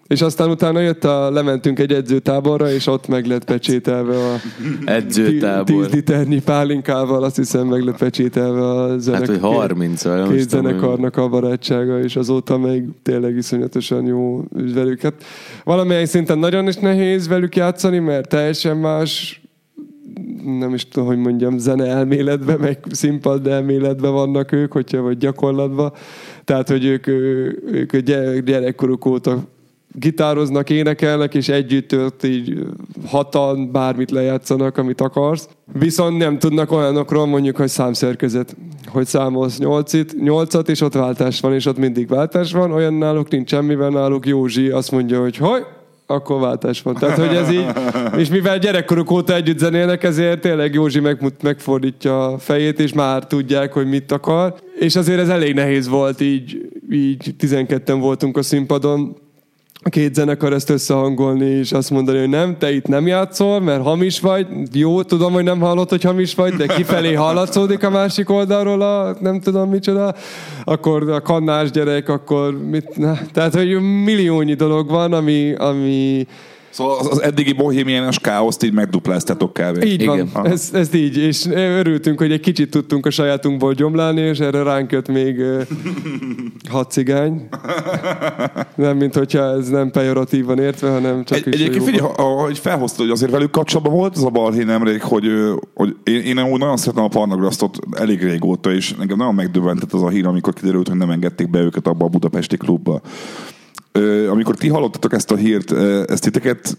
És 0.10 0.22
aztán 0.22 0.50
utána 0.50 0.80
jött 0.80 1.04
a, 1.04 1.32
lementünk 1.32 1.80
egy 1.80 1.94
edzőtáborra, 1.94 2.72
és 2.72 2.88
ott 2.88 3.08
meg 3.08 3.26
lett 3.26 3.44
pecsételve 3.44 4.16
a 4.16 4.36
Edzőtábor. 4.86 5.86
10 5.86 5.94
liternyi 5.94 6.42
pálinkával, 6.42 7.24
azt 7.24 7.36
hiszem 7.36 7.68
meg 7.68 7.84
lett 7.84 7.98
pecsételve 7.98 8.62
a 8.70 8.98
zenek, 8.98 9.20
Hát, 9.20 9.30
hogy 9.30 9.40
30 9.40 10.04
vagy 10.04 10.14
nem 10.14 10.24
is 10.24 10.30
két 10.30 10.38
hogy- 10.40 10.50
zenekarnak 10.50 11.18
a 11.18 11.28
barátsága, 11.30 12.00
és 12.00 12.16
azóta 12.16 12.58
még 12.58 12.84
tényleg 13.04 13.36
iszonyatosan 13.36 14.06
jó 14.06 14.44
velük. 14.74 15.02
Hát 15.02 15.14
valamilyen 15.64 16.06
szinten 16.06 16.38
nagyon 16.38 16.68
is 16.68 16.76
nehéz 16.76 17.28
velük 17.28 17.56
játszani, 17.56 18.00
mert 18.00 18.30
teljesen 18.30 18.78
más 18.78 19.42
nem 20.60 20.74
is 20.74 20.88
tudom, 20.88 21.08
hogy 21.08 21.18
mondjam, 21.18 21.58
zene 21.58 21.86
elméletben, 21.86 22.60
meg 22.60 22.80
színpad 22.92 23.48
elméletben 23.48 24.12
vannak 24.12 24.52
ők, 24.52 24.72
hogyha 24.72 25.02
vagy 25.02 25.18
gyakorlatban. 25.18 25.94
Tehát, 26.44 26.70
hogy 26.70 26.86
ők, 26.86 27.08
ők 27.08 27.98
gyere- 27.98 28.44
gyerekkoruk 28.44 29.06
óta 29.06 29.44
gitároznak, 30.00 30.70
énekelnek, 30.70 31.34
és 31.34 31.50
együtt 31.50 31.96
ott 31.96 32.24
így 32.24 32.66
hatan 33.06 33.72
bármit 33.72 34.12
lejátszanak, 34.12 34.78
amit 34.78 35.02
akarsz. 35.02 35.48
Viszont 35.74 36.18
nem 36.18 36.40
tudnak 36.40 36.72
olyanokról 36.72 37.26
mondjuk, 37.26 37.56
hogy 37.56 37.68
számszerkezet, 37.68 38.56
hogy 38.88 39.06
számolsz 39.06 39.58
nyolcit, 39.58 40.22
nyolcat, 40.22 40.70
és 40.70 40.82
ott 40.82 40.94
váltás 40.94 41.40
van, 41.40 41.54
és 41.54 41.66
ott 41.66 41.78
mindig 41.78 42.08
váltás 42.08 42.52
van, 42.52 42.72
olyan 42.72 42.94
náluk 42.94 43.30
nincs 43.30 43.50
semmivel, 43.50 43.90
náluk 43.90 44.26
Józsi 44.26 44.70
azt 44.70 44.92
mondja, 44.92 45.22
hogy 45.22 45.38
hogy, 45.38 45.66
akkor 46.12 46.40
váltás 46.40 46.82
van. 46.82 46.94
Tehát, 46.94 47.18
hogy 47.18 47.36
ez 47.36 47.52
így, 47.52 47.66
és 48.18 48.30
mivel 48.30 48.60
gyerekkoruk 48.60 49.12
óta 49.12 49.36
együtt 49.36 49.58
zenélnek, 49.58 50.04
ezért 50.04 50.42
tényleg 50.42 50.74
Józsi 50.74 51.00
meg, 51.00 51.34
megfordítja 51.44 52.26
a 52.26 52.38
fejét, 52.38 52.80
és 52.80 52.94
már 52.94 53.28
tudják, 53.28 53.74
hogy 53.74 53.88
mit 53.88 54.12
akar. 54.12 54.56
És 54.80 54.96
azért 54.96 55.20
ez 55.20 55.30
elég 55.30 55.54
nehéz 55.54 55.88
volt, 55.88 56.22
így, 56.22 56.70
így 56.92 57.34
12-en 57.40 57.98
voltunk 58.00 58.38
a 58.38 58.42
színpadon, 58.42 59.18
két 59.84 60.14
zenekar 60.14 60.54
ezt 60.54 60.70
összehangolni, 60.70 61.46
és 61.46 61.72
azt 61.72 61.90
mondani, 61.90 62.20
hogy 62.20 62.30
nem, 62.30 62.58
te 62.58 62.72
itt 62.72 62.88
nem 62.88 63.08
játszol, 63.08 63.60
mert 63.60 63.84
hamis 63.84 64.20
vagy. 64.20 64.48
Jó, 64.74 65.04
tudom, 65.04 65.34
hogy 65.34 65.44
nem 65.44 65.60
hallott, 65.60 65.90
hogy 65.90 66.04
hamis 66.04 66.36
vagy, 66.36 66.54
de 66.54 66.66
kifelé 66.66 67.14
hallatszódik 67.14 67.84
a 67.84 67.90
másik 67.90 68.30
oldalról 68.30 68.82
a 68.82 69.16
nem 69.20 69.40
tudom 69.40 69.70
micsoda. 69.70 70.16
Akkor 70.64 71.10
a 71.10 71.22
kannás 71.22 71.72
gyerek, 71.72 72.10
akkor 72.10 72.64
mit... 72.70 72.98
Na, 72.98 73.20
tehát, 73.34 73.56
hogy 73.56 73.80
milliónyi 74.04 74.54
dolog 74.54 74.90
van, 74.90 75.14
ami, 75.14 75.54
ami 75.54 76.28
Szóval 76.70 76.98
az, 77.00 77.08
az 77.12 77.22
eddigi 77.22 77.54
bohémiános 77.54 78.20
káoszt 78.20 78.64
így 78.64 78.74
megdupláztatok 78.74 79.54
kb. 79.54 79.84
Így 79.84 80.06
van, 80.06 80.18
Igen. 80.18 80.48
ez, 80.48 80.70
ezt 80.74 80.96
így, 80.96 81.18
és 81.18 81.46
örültünk, 81.54 82.20
hogy 82.20 82.32
egy 82.32 82.40
kicsit 82.40 82.70
tudtunk 82.70 83.06
a 83.06 83.10
sajátunkból 83.10 83.74
gyomlálni, 83.74 84.22
és 84.22 84.40
erre 84.40 84.64
ránk 84.64 84.92
jött 84.92 85.08
még 85.08 85.40
ö, 85.40 85.62
hat 86.70 86.92
cigány. 86.92 87.48
Nem, 88.76 88.98
mint 88.98 89.14
hogyha 89.14 89.44
ez 89.44 89.68
nem 89.68 89.92
pejoratívan 89.92 90.60
értve, 90.60 90.90
hanem 90.90 91.24
csak 91.24 91.38
Egy, 91.38 91.48
is 91.48 91.54
egyébként 91.54 91.84
figyelj, 91.84 92.12
ahogy 92.16 92.60
felhoztad, 92.60 93.00
hogy 93.00 93.10
azért 93.10 93.32
velük 93.32 93.52
kapcsolatban 93.52 93.94
volt 93.94 94.16
az 94.16 94.24
a 94.24 94.30
balhé 94.30 94.64
nemrég, 94.64 95.02
hogy, 95.02 95.26
hogy 95.74 95.96
én, 96.04 96.22
én 96.22 96.44
úgy 96.44 96.60
nagyon 96.60 96.78
szeretem 96.78 97.04
a 97.04 97.08
Parnagrasztot 97.08 97.80
elég 97.92 98.24
régóta, 98.24 98.74
és 98.74 98.96
engem 99.00 99.18
nagyon 99.18 99.36
megdöbbentett 99.36 99.94
az 99.94 100.04
a 100.04 100.10
hír, 100.10 100.26
amikor 100.26 100.54
kiderült, 100.54 100.88
hogy 100.88 100.98
nem 100.98 101.10
engedték 101.10 101.50
be 101.50 101.60
őket 101.60 101.88
abba 101.88 102.06
a 102.06 102.10
budapesti 102.10 102.58
klubba. 102.58 103.02
Amikor 104.30 104.56
ti 104.56 104.68
hallottatok 104.68 105.14
ezt 105.14 105.32
a 105.32 105.36
hírt, 105.36 105.72
ezt 106.10 106.24
titeket 106.24 106.78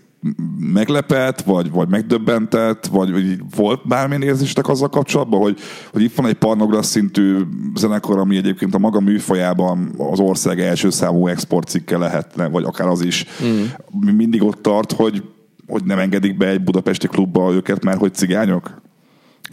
meglepett, 0.72 1.40
vagy, 1.40 1.70
vagy 1.70 1.88
megdöbbentett, 1.88 2.86
vagy, 2.86 3.12
vagy 3.12 3.38
volt 3.56 3.86
bármilyen 3.88 4.22
érzésetek 4.22 4.68
azzal 4.68 4.88
kapcsolatban, 4.88 5.40
hogy, 5.40 5.58
hogy 5.92 6.02
itt 6.02 6.14
van 6.14 6.26
egy 6.26 6.34
Parnagrassz 6.34 6.90
szintű 6.90 7.36
zenekar, 7.74 8.18
ami 8.18 8.36
egyébként 8.36 8.74
a 8.74 8.78
maga 8.78 9.00
műfajában 9.00 9.94
az 9.98 10.20
ország 10.20 10.60
első 10.60 10.90
számú 10.90 11.26
exportcikke 11.26 11.98
lehetne, 11.98 12.48
vagy 12.48 12.64
akár 12.64 12.88
az 12.88 13.04
is. 13.04 13.26
Mm. 13.44 14.14
Mindig 14.16 14.42
ott 14.42 14.62
tart, 14.62 14.92
hogy, 14.92 15.22
hogy 15.66 15.84
nem 15.84 15.98
engedik 15.98 16.36
be 16.36 16.46
egy 16.48 16.64
budapesti 16.64 17.06
klubba 17.06 17.52
őket, 17.52 17.84
mert 17.84 17.98
hogy 17.98 18.14
cigányok? 18.14 18.80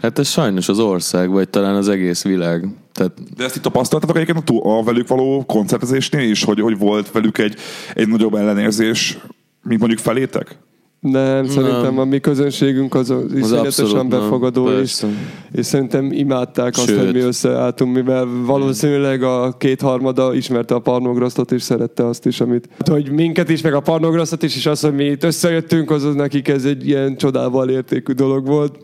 Hát 0.01 0.19
ez 0.19 0.27
sajnos 0.27 0.69
az 0.69 0.79
ország, 0.79 1.29
vagy 1.29 1.49
talán 1.49 1.75
az 1.75 1.89
egész 1.89 2.23
világ. 2.23 2.67
Tehát 2.97 3.35
De 3.35 3.43
ezt 3.43 3.55
itt 3.55 3.61
tapasztaltatok 3.61 4.15
egyébként 4.15 4.37
a, 4.37 4.41
túl- 4.41 4.65
a 4.65 4.83
velük 4.83 5.07
való 5.07 5.43
koncertezésnél 5.47 6.29
is, 6.29 6.43
hogy, 6.43 6.59
hogy 6.59 6.77
volt 6.77 7.11
velük 7.11 7.37
egy, 7.37 7.55
egy 7.93 8.07
nagyobb 8.07 8.33
ellenérzés, 8.35 9.17
mint 9.63 9.79
mondjuk 9.79 9.99
felétek? 10.01 10.57
Nem, 10.99 11.45
szerintem 11.45 11.99
a 11.99 12.05
mi 12.05 12.19
közönségünk 12.19 12.95
az, 12.95 13.09
az 13.09 13.33
iszonyatosan 13.33 14.07
nem, 14.07 14.19
befogadó, 14.19 14.67
és, 14.67 14.73
persze. 14.75 15.07
és 15.51 15.65
szerintem 15.65 16.11
imádták 16.11 16.73
azt, 16.77 16.87
Sőt. 16.87 16.99
hogy 16.99 17.13
mi 17.13 17.19
összeálltunk, 17.19 17.95
mivel 17.95 18.27
valószínűleg 18.45 19.23
a 19.23 19.55
kétharmada 19.57 20.33
ismerte 20.33 20.75
a 20.75 20.79
parnograsztot, 20.79 21.51
és 21.51 21.61
szerette 21.61 22.05
azt 22.05 22.25
is, 22.25 22.41
amit... 22.41 22.69
Hát, 22.77 22.87
hogy 22.87 23.11
minket 23.11 23.49
is, 23.49 23.61
meg 23.61 23.73
a 23.73 23.79
parnograsztot 23.79 24.43
is, 24.43 24.55
és 24.55 24.65
az, 24.65 24.81
hogy 24.81 24.93
mi 24.93 25.03
itt 25.03 25.23
összejöttünk, 25.23 25.91
az, 25.91 26.03
az 26.03 26.15
nekik 26.15 26.47
ez 26.47 26.65
egy 26.65 26.87
ilyen 26.87 27.17
csodával 27.17 27.69
értékű 27.69 28.13
dolog 28.13 28.45
volt. 28.45 28.79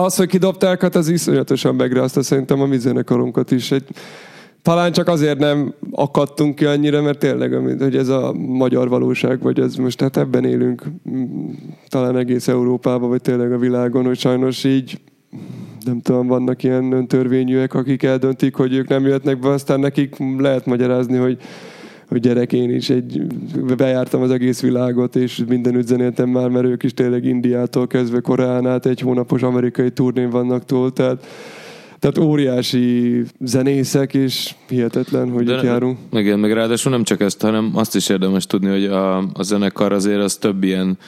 Az, 0.00 0.16
hogy 0.16 0.28
kidobták, 0.28 0.80
hát 0.80 0.94
az 0.94 1.08
iszonyatosan 1.08 1.74
megrázta 1.74 2.22
szerintem 2.22 2.60
a 2.60 2.66
mi 2.66 2.78
zenekarunkat 2.78 3.50
is. 3.50 3.70
Egy, 3.70 3.84
talán 4.62 4.92
csak 4.92 5.08
azért 5.08 5.38
nem 5.38 5.74
akadtunk 5.90 6.54
ki 6.54 6.64
annyira, 6.64 7.02
mert 7.02 7.18
tényleg, 7.18 7.52
hogy 7.78 7.96
ez 7.96 8.08
a 8.08 8.32
magyar 8.32 8.88
valóság, 8.88 9.42
vagy 9.42 9.60
ez 9.60 9.74
most 9.74 10.00
hát 10.00 10.16
ebben 10.16 10.44
élünk 10.44 10.82
talán 11.88 12.16
egész 12.16 12.48
Európában, 12.48 13.08
vagy 13.08 13.20
tényleg 13.20 13.52
a 13.52 13.58
világon, 13.58 14.04
hogy 14.04 14.18
sajnos 14.18 14.64
így 14.64 15.00
nem 15.84 16.00
tudom, 16.00 16.26
vannak 16.26 16.62
ilyen 16.62 16.92
öntörvényűek, 16.92 17.74
akik 17.74 18.02
eldöntik, 18.02 18.54
hogy 18.54 18.74
ők 18.74 18.88
nem 18.88 19.04
jöhetnek 19.04 19.38
be, 19.38 19.48
aztán 19.48 19.80
nekik 19.80 20.16
lehet 20.38 20.66
magyarázni, 20.66 21.16
hogy 21.16 21.38
hogy 22.08 22.20
gyerek, 22.20 22.52
én 22.52 22.70
is 22.70 22.90
egy, 22.90 23.22
bejártam 23.76 24.22
az 24.22 24.30
egész 24.30 24.60
világot, 24.60 25.16
és 25.16 25.42
mindenütt 25.48 25.86
zenéltem 25.86 26.28
már, 26.28 26.48
mert 26.48 26.66
ők 26.66 26.82
is 26.82 26.94
tényleg 26.94 27.24
Indiától 27.24 27.86
kezdve 27.86 28.20
Koreán 28.20 28.66
át 28.66 28.86
egy 28.86 29.00
hónapos 29.00 29.42
amerikai 29.42 29.90
turnén 29.90 30.30
vannak 30.30 30.64
túl, 30.64 30.92
tehát, 30.92 31.26
tehát 31.98 32.18
óriási 32.18 33.22
zenészek, 33.40 34.14
és 34.14 34.54
hihetetlen, 34.68 35.30
hogy 35.30 35.48
itt 35.48 35.62
járunk. 35.62 35.98
Igen, 36.12 36.38
meg 36.38 36.52
ráadásul 36.52 36.92
nem 36.92 37.02
csak 37.02 37.20
ezt, 37.20 37.40
hanem 37.40 37.70
azt 37.74 37.94
is 37.94 38.08
érdemes 38.08 38.46
tudni, 38.46 38.68
hogy 38.68 38.84
a, 38.84 39.16
a 39.18 39.42
zenekar 39.42 39.92
azért 39.92 40.20
az 40.20 40.36
több 40.36 40.62
ilyen 40.62 40.98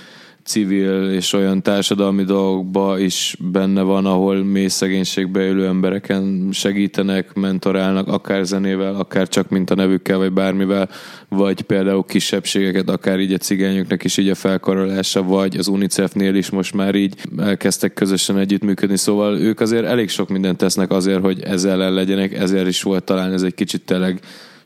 civil 0.50 1.10
és 1.10 1.32
olyan 1.32 1.62
társadalmi 1.62 2.24
dolgokba 2.24 2.98
is 2.98 3.36
benne 3.52 3.82
van, 3.82 4.06
ahol 4.06 4.44
mély 4.44 4.68
szegénységbe 4.68 5.40
élő 5.40 5.66
embereken 5.66 6.48
segítenek, 6.52 7.34
mentorálnak, 7.34 8.08
akár 8.08 8.44
zenével, 8.44 8.94
akár 8.94 9.28
csak 9.28 9.48
mint 9.48 9.70
a 9.70 9.74
nevükkel, 9.74 10.18
vagy 10.18 10.32
bármivel, 10.32 10.88
vagy 11.28 11.60
például 11.60 12.04
kisebbségeket, 12.04 12.88
akár 12.88 13.18
így 13.20 13.32
a 13.32 13.36
cigányoknak 13.36 14.04
is 14.04 14.16
így 14.16 14.28
a 14.28 14.34
felkarolása, 14.34 15.22
vagy 15.22 15.56
az 15.56 15.68
UNICEF-nél 15.68 16.34
is 16.34 16.50
most 16.50 16.74
már 16.74 16.94
így 16.94 17.14
elkezdtek 17.38 17.92
közösen 17.92 18.38
együttműködni, 18.38 18.96
szóval 18.96 19.38
ők 19.38 19.60
azért 19.60 19.84
elég 19.84 20.08
sok 20.08 20.28
mindent 20.28 20.58
tesznek 20.58 20.90
azért, 20.90 21.20
hogy 21.20 21.42
ezzel 21.42 21.72
ellen 21.72 21.92
legyenek, 21.92 22.34
ezért 22.34 22.68
is 22.68 22.82
volt 22.82 23.04
talán 23.04 23.32
ez 23.32 23.42
egy 23.42 23.54
kicsit 23.54 23.84
tényleg 23.84 24.20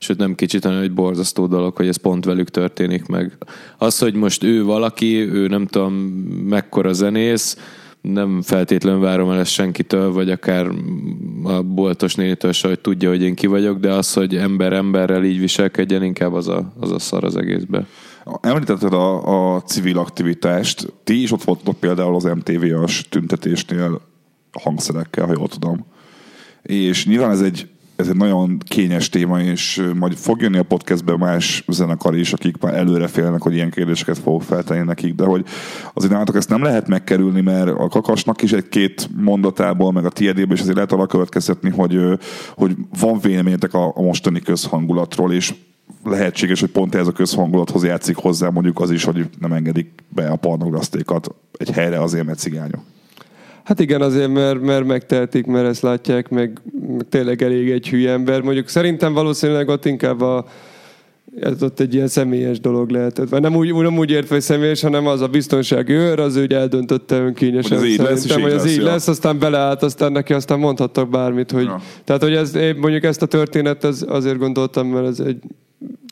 sőt 0.05 0.19
nem 0.19 0.35
kicsit, 0.35 0.65
hanem 0.65 0.81
egy 0.81 0.93
borzasztó 0.93 1.47
dolog, 1.47 1.77
hogy 1.77 1.89
ez 1.89 1.97
pont 1.97 2.25
velük 2.25 2.51
történik 2.51 3.07
meg. 3.07 3.39
Az, 3.79 3.99
hogy 3.99 4.15
most 4.15 4.43
ő 4.43 4.65
valaki, 4.65 5.19
ő 5.19 5.47
nem 5.47 5.67
tudom 5.67 5.93
mekkora 6.49 6.93
zenész, 6.93 7.57
nem 8.01 8.43
feltétlenül 8.43 9.01
várom 9.01 9.31
el 9.31 9.39
ezt 9.39 9.51
senkitől, 9.51 10.13
vagy 10.13 10.31
akár 10.31 10.71
a 11.43 11.63
boltos 11.63 12.15
nénitől 12.15 12.53
se, 12.53 12.69
hogy 12.69 12.81
tudja, 12.81 13.09
hogy 13.09 13.23
én 13.23 13.35
ki 13.35 13.47
vagyok, 13.47 13.79
de 13.79 13.93
az, 13.93 14.13
hogy 14.13 14.37
ember 14.37 14.73
emberrel 14.73 15.25
így 15.25 15.39
viselkedjen, 15.39 16.03
inkább 16.03 16.33
az 16.33 16.49
a, 16.49 16.73
az 16.81 16.91
a 16.91 16.99
szar 16.99 17.25
az 17.25 17.37
egészbe. 17.37 17.87
Említetted 18.41 18.93
a, 18.93 19.55
a 19.55 19.63
civil 19.63 19.99
aktivitást. 19.99 20.93
Ti 21.05 21.23
is 21.23 21.33
ott 21.33 21.45
voltatok 21.45 21.79
például 21.79 22.15
az 22.15 22.25
MTV-as 22.25 23.09
tüntetésnél 23.09 24.01
hangszerekkel, 24.53 25.27
ha 25.27 25.33
jól 25.37 25.49
tudom. 25.49 25.87
És 26.63 27.07
nyilván 27.07 27.31
ez 27.31 27.41
egy, 27.41 27.69
ez 27.97 28.09
egy 28.09 28.17
nagyon 28.17 28.59
kényes 28.59 29.09
téma, 29.09 29.41
és 29.41 29.83
majd 29.95 30.15
fog 30.15 30.41
jönni 30.41 30.59
a 30.59 30.63
podcastbe 30.63 31.17
más 31.17 31.65
zenekar 31.69 32.17
is, 32.17 32.33
akik 32.33 32.57
már 32.61 32.75
előre 32.75 33.07
félnek, 33.07 33.43
hogy 33.43 33.55
ilyen 33.55 33.71
kérdéseket 33.71 34.19
fogok 34.19 34.43
feltenni 34.43 34.85
nekik, 34.85 35.15
de 35.15 35.25
hogy 35.25 35.45
azért 35.95 36.13
nálatok 36.13 36.37
ezt 36.37 36.49
nem 36.49 36.63
lehet 36.63 36.89
megkerülni, 36.89 37.41
mert 37.41 37.69
a 37.69 37.89
kakasnak 37.89 38.43
is 38.43 38.53
egy-két 38.53 39.09
mondatából, 39.17 39.93
meg 39.93 40.05
a 40.05 40.11
tiédéből 40.11 40.55
is 40.55 40.61
azért 40.61 40.75
lehet 40.75 40.93
arra 40.93 41.07
következtetni, 41.07 41.71
hogy, 41.71 41.99
hogy 42.55 42.77
van 42.99 43.19
véleményetek 43.19 43.75
a, 43.75 43.93
a 43.97 44.03
mostani 44.03 44.41
közhangulatról, 44.41 45.33
és 45.33 45.55
lehetséges, 46.05 46.61
hogy 46.61 46.71
pont 46.71 46.95
ez 46.95 47.07
a 47.07 47.13
közhangulathoz 47.13 47.85
játszik 47.85 48.17
hozzá 48.17 48.49
mondjuk 48.49 48.81
az 48.81 48.91
is, 48.91 49.05
hogy 49.05 49.29
nem 49.41 49.53
engedik 49.53 50.03
be 50.09 50.29
a 50.29 50.37
pornograsztékat 50.37 51.35
egy 51.59 51.71
helyre 51.71 52.03
azért, 52.03 52.27
mert 52.27 52.39
cigányok. 52.39 52.81
Hát 53.65 53.81
igen, 53.81 54.01
azért, 54.01 54.33
mert, 54.33 54.61
mert 54.61 54.85
megtehetik, 54.85 55.47
mert 55.47 55.67
ezt 55.67 55.83
látják, 55.83 56.29
meg, 56.29 56.61
meg 56.89 57.09
tényleg 57.09 57.43
elég 57.43 57.71
egy 57.71 57.89
hülye 57.89 58.13
ember. 58.13 58.41
Mondjuk 58.41 58.69
szerintem 58.69 59.13
valószínűleg 59.13 59.69
ott 59.69 59.85
inkább 59.85 60.21
a, 60.21 60.45
ez 61.41 61.63
ott 61.63 61.81
egy 61.81 61.95
ilyen 61.95 62.09
személyes 62.09 62.61
dolog 62.61 62.91
lehetett. 62.91 63.29
Vagy 63.29 63.41
nem 63.41 63.57
úgy, 63.57 63.75
nem 63.75 63.99
úgy 63.99 64.11
értve, 64.11 64.35
hogy 64.35 64.45
személyes, 64.45 64.83
hanem 64.83 65.07
az 65.07 65.21
a 65.21 65.29
biztonsági 65.29 65.93
őr, 65.93 66.21
az 66.21 66.37
ő 66.37 66.47
eldöntötte 66.49 67.17
önkényesen. 67.17 67.79
Hogy 67.79 67.87
ez 67.87 67.93
így 67.93 67.99
lesz, 67.99 68.25
így 68.25 68.33
hogy 68.33 68.53
ez 68.53 68.63
lesz, 68.63 68.73
így 68.73 68.81
ja. 68.81 68.85
lesz, 68.85 69.09
aztán 69.09 69.39
beleállt, 69.39 69.83
aztán 69.83 70.13
neki 70.13 70.33
aztán 70.33 70.59
mondhattak 70.59 71.09
bármit. 71.09 71.51
Hogy, 71.51 71.65
Ja. 71.65 71.81
Tehát, 72.05 72.23
hogy 72.23 72.35
ez, 72.35 72.55
én 72.55 72.77
mondjuk 72.77 73.05
ezt 73.05 73.23
a 73.23 73.27
történet 73.27 73.85
ez 73.85 74.05
azért 74.09 74.39
gondoltam, 74.39 74.89
mert 74.89 75.07
ez 75.07 75.21
egy 75.21 75.39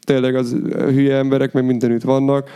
tényleg 0.05 0.35
az 0.35 0.57
hülye 0.71 1.17
emberek, 1.17 1.53
meg 1.53 1.65
mindenütt 1.65 2.03
vannak. 2.03 2.51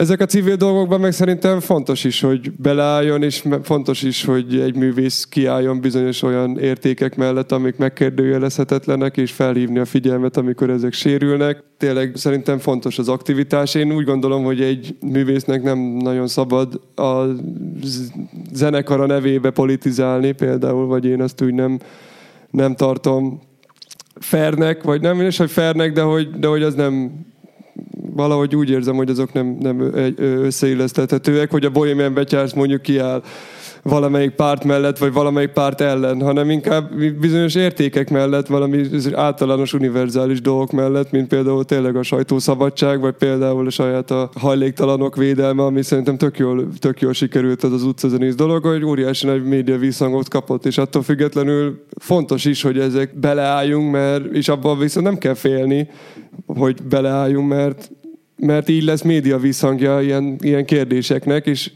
Ezek 0.00 0.20
a 0.20 0.26
civil 0.26 0.56
dolgokban 0.56 1.00
meg 1.00 1.12
szerintem 1.12 1.60
fontos 1.60 2.04
is, 2.04 2.20
hogy 2.20 2.52
beleálljon, 2.52 3.22
és 3.22 3.44
fontos 3.62 4.02
is, 4.02 4.24
hogy 4.24 4.58
egy 4.58 4.76
művész 4.76 5.24
kiálljon 5.24 5.80
bizonyos 5.80 6.22
olyan 6.22 6.58
értékek 6.58 7.16
mellett, 7.16 7.52
amik 7.52 7.76
megkérdőjelezhetetlenek, 7.76 9.16
és 9.16 9.32
felhívni 9.32 9.78
a 9.78 9.84
figyelmet, 9.84 10.36
amikor 10.36 10.70
ezek 10.70 10.92
sérülnek. 10.92 11.62
Tényleg 11.76 12.12
szerintem 12.14 12.58
fontos 12.58 12.98
az 12.98 13.08
aktivitás. 13.08 13.74
Én 13.74 13.92
úgy 13.92 14.04
gondolom, 14.04 14.44
hogy 14.44 14.60
egy 14.60 14.96
művésznek 15.00 15.62
nem 15.62 15.78
nagyon 15.78 16.26
szabad 16.26 16.80
a 16.96 17.24
zenekara 18.52 19.06
nevébe 19.06 19.50
politizálni 19.50 20.32
például, 20.32 20.86
vagy 20.86 21.04
én 21.04 21.22
azt 21.22 21.42
úgy 21.42 21.54
nem, 21.54 21.78
nem 22.50 22.74
tartom 22.74 23.40
fernek, 24.14 24.82
vagy 24.82 25.00
nem 25.00 25.20
is, 25.20 25.36
hogy 25.36 25.50
fernek, 25.50 25.92
de 25.92 26.02
hogy, 26.02 26.30
de 26.30 26.46
hogy 26.46 26.62
az 26.62 26.74
nem 26.74 27.28
valahogy 28.14 28.56
úgy 28.56 28.70
érzem, 28.70 28.96
hogy 28.96 29.10
azok 29.10 29.32
nem, 29.32 29.56
nem 29.60 29.80
ö- 29.80 30.18
ö- 30.18 30.18
összeilleszthetőek, 30.18 31.50
hogy 31.50 31.64
a 31.64 31.70
Bohemian 31.70 32.14
Betyársz 32.14 32.52
mondjuk 32.52 32.82
kiáll 32.82 33.22
valamelyik 33.82 34.30
párt 34.30 34.64
mellett, 34.64 34.98
vagy 34.98 35.12
valamelyik 35.12 35.50
párt 35.50 35.80
ellen, 35.80 36.22
hanem 36.22 36.50
inkább 36.50 36.94
bizonyos 37.20 37.54
értékek 37.54 38.10
mellett, 38.10 38.46
valami 38.46 38.82
általános 39.12 39.72
univerzális 39.72 40.40
dolgok 40.40 40.70
mellett, 40.70 41.10
mint 41.10 41.28
például 41.28 41.64
tényleg 41.64 41.96
a 41.96 42.02
sajtószabadság, 42.02 43.00
vagy 43.00 43.14
például 43.14 43.66
a 43.66 43.70
saját 43.70 44.10
a 44.10 44.30
hajléktalanok 44.34 45.16
védelme, 45.16 45.62
ami 45.62 45.82
szerintem 45.82 46.16
tök 46.16 46.38
jól, 46.38 46.68
tök 46.78 47.00
jól 47.00 47.12
sikerült 47.12 47.62
az 47.62 47.72
az 47.72 47.82
utcazenész 47.82 48.34
dolog, 48.34 48.64
hogy 48.64 48.84
óriási 48.84 49.26
nagy 49.26 49.44
média 49.44 49.78
visszhangot 49.78 50.28
kapott, 50.28 50.66
és 50.66 50.78
attól 50.78 51.02
függetlenül 51.02 51.84
fontos 51.96 52.44
is, 52.44 52.62
hogy 52.62 52.78
ezek 52.78 53.18
beleálljunk, 53.18 53.90
mert, 53.90 54.24
és 54.24 54.48
abban 54.48 54.78
viszont 54.78 55.06
nem 55.06 55.18
kell 55.18 55.34
félni, 55.34 55.88
hogy 56.46 56.82
beleálljunk, 56.82 57.48
mert 57.48 57.90
mert 58.40 58.68
így 58.68 58.82
lesz 58.82 59.02
média 59.02 59.38
visszhangja 59.38 60.00
ilyen, 60.00 60.36
ilyen 60.40 60.64
kérdéseknek, 60.64 61.46
és, 61.46 61.70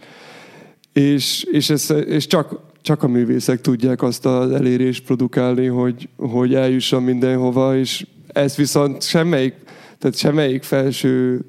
és, 0.93 1.47
és, 1.51 1.71
ez, 1.71 1.95
és 2.07 2.27
csak, 2.27 2.61
csak 2.83 3.03
a 3.03 3.09
művészek 3.09 3.61
tudják 3.61 4.03
azt 4.03 4.27
az 4.27 4.51
elérést 4.51 5.05
produkálni, 5.05 5.67
hogy, 5.67 6.09
hogy 6.17 6.55
eljusson 6.55 7.03
mindenhova, 7.03 7.77
és 7.77 8.07
ez 8.27 8.57
viszont 8.57 9.03
semmelyik, 9.03 9.55
tehát 9.99 10.17
semmelyik 10.17 10.63
felső 10.63 11.45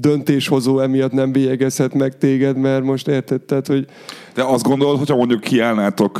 döntéshozó 0.00 0.78
emiatt 0.78 1.12
nem 1.12 1.32
bélyegezhet 1.32 1.94
meg 1.94 2.18
téged, 2.18 2.56
mert 2.56 2.84
most 2.84 3.08
érted, 3.08 3.40
tehát, 3.40 3.66
hogy 3.66 3.86
De 4.34 4.42
azt 4.42 4.64
gondolod, 4.64 4.98
hogyha 4.98 5.16
mondjuk 5.16 5.40
kiállnátok, 5.40 6.16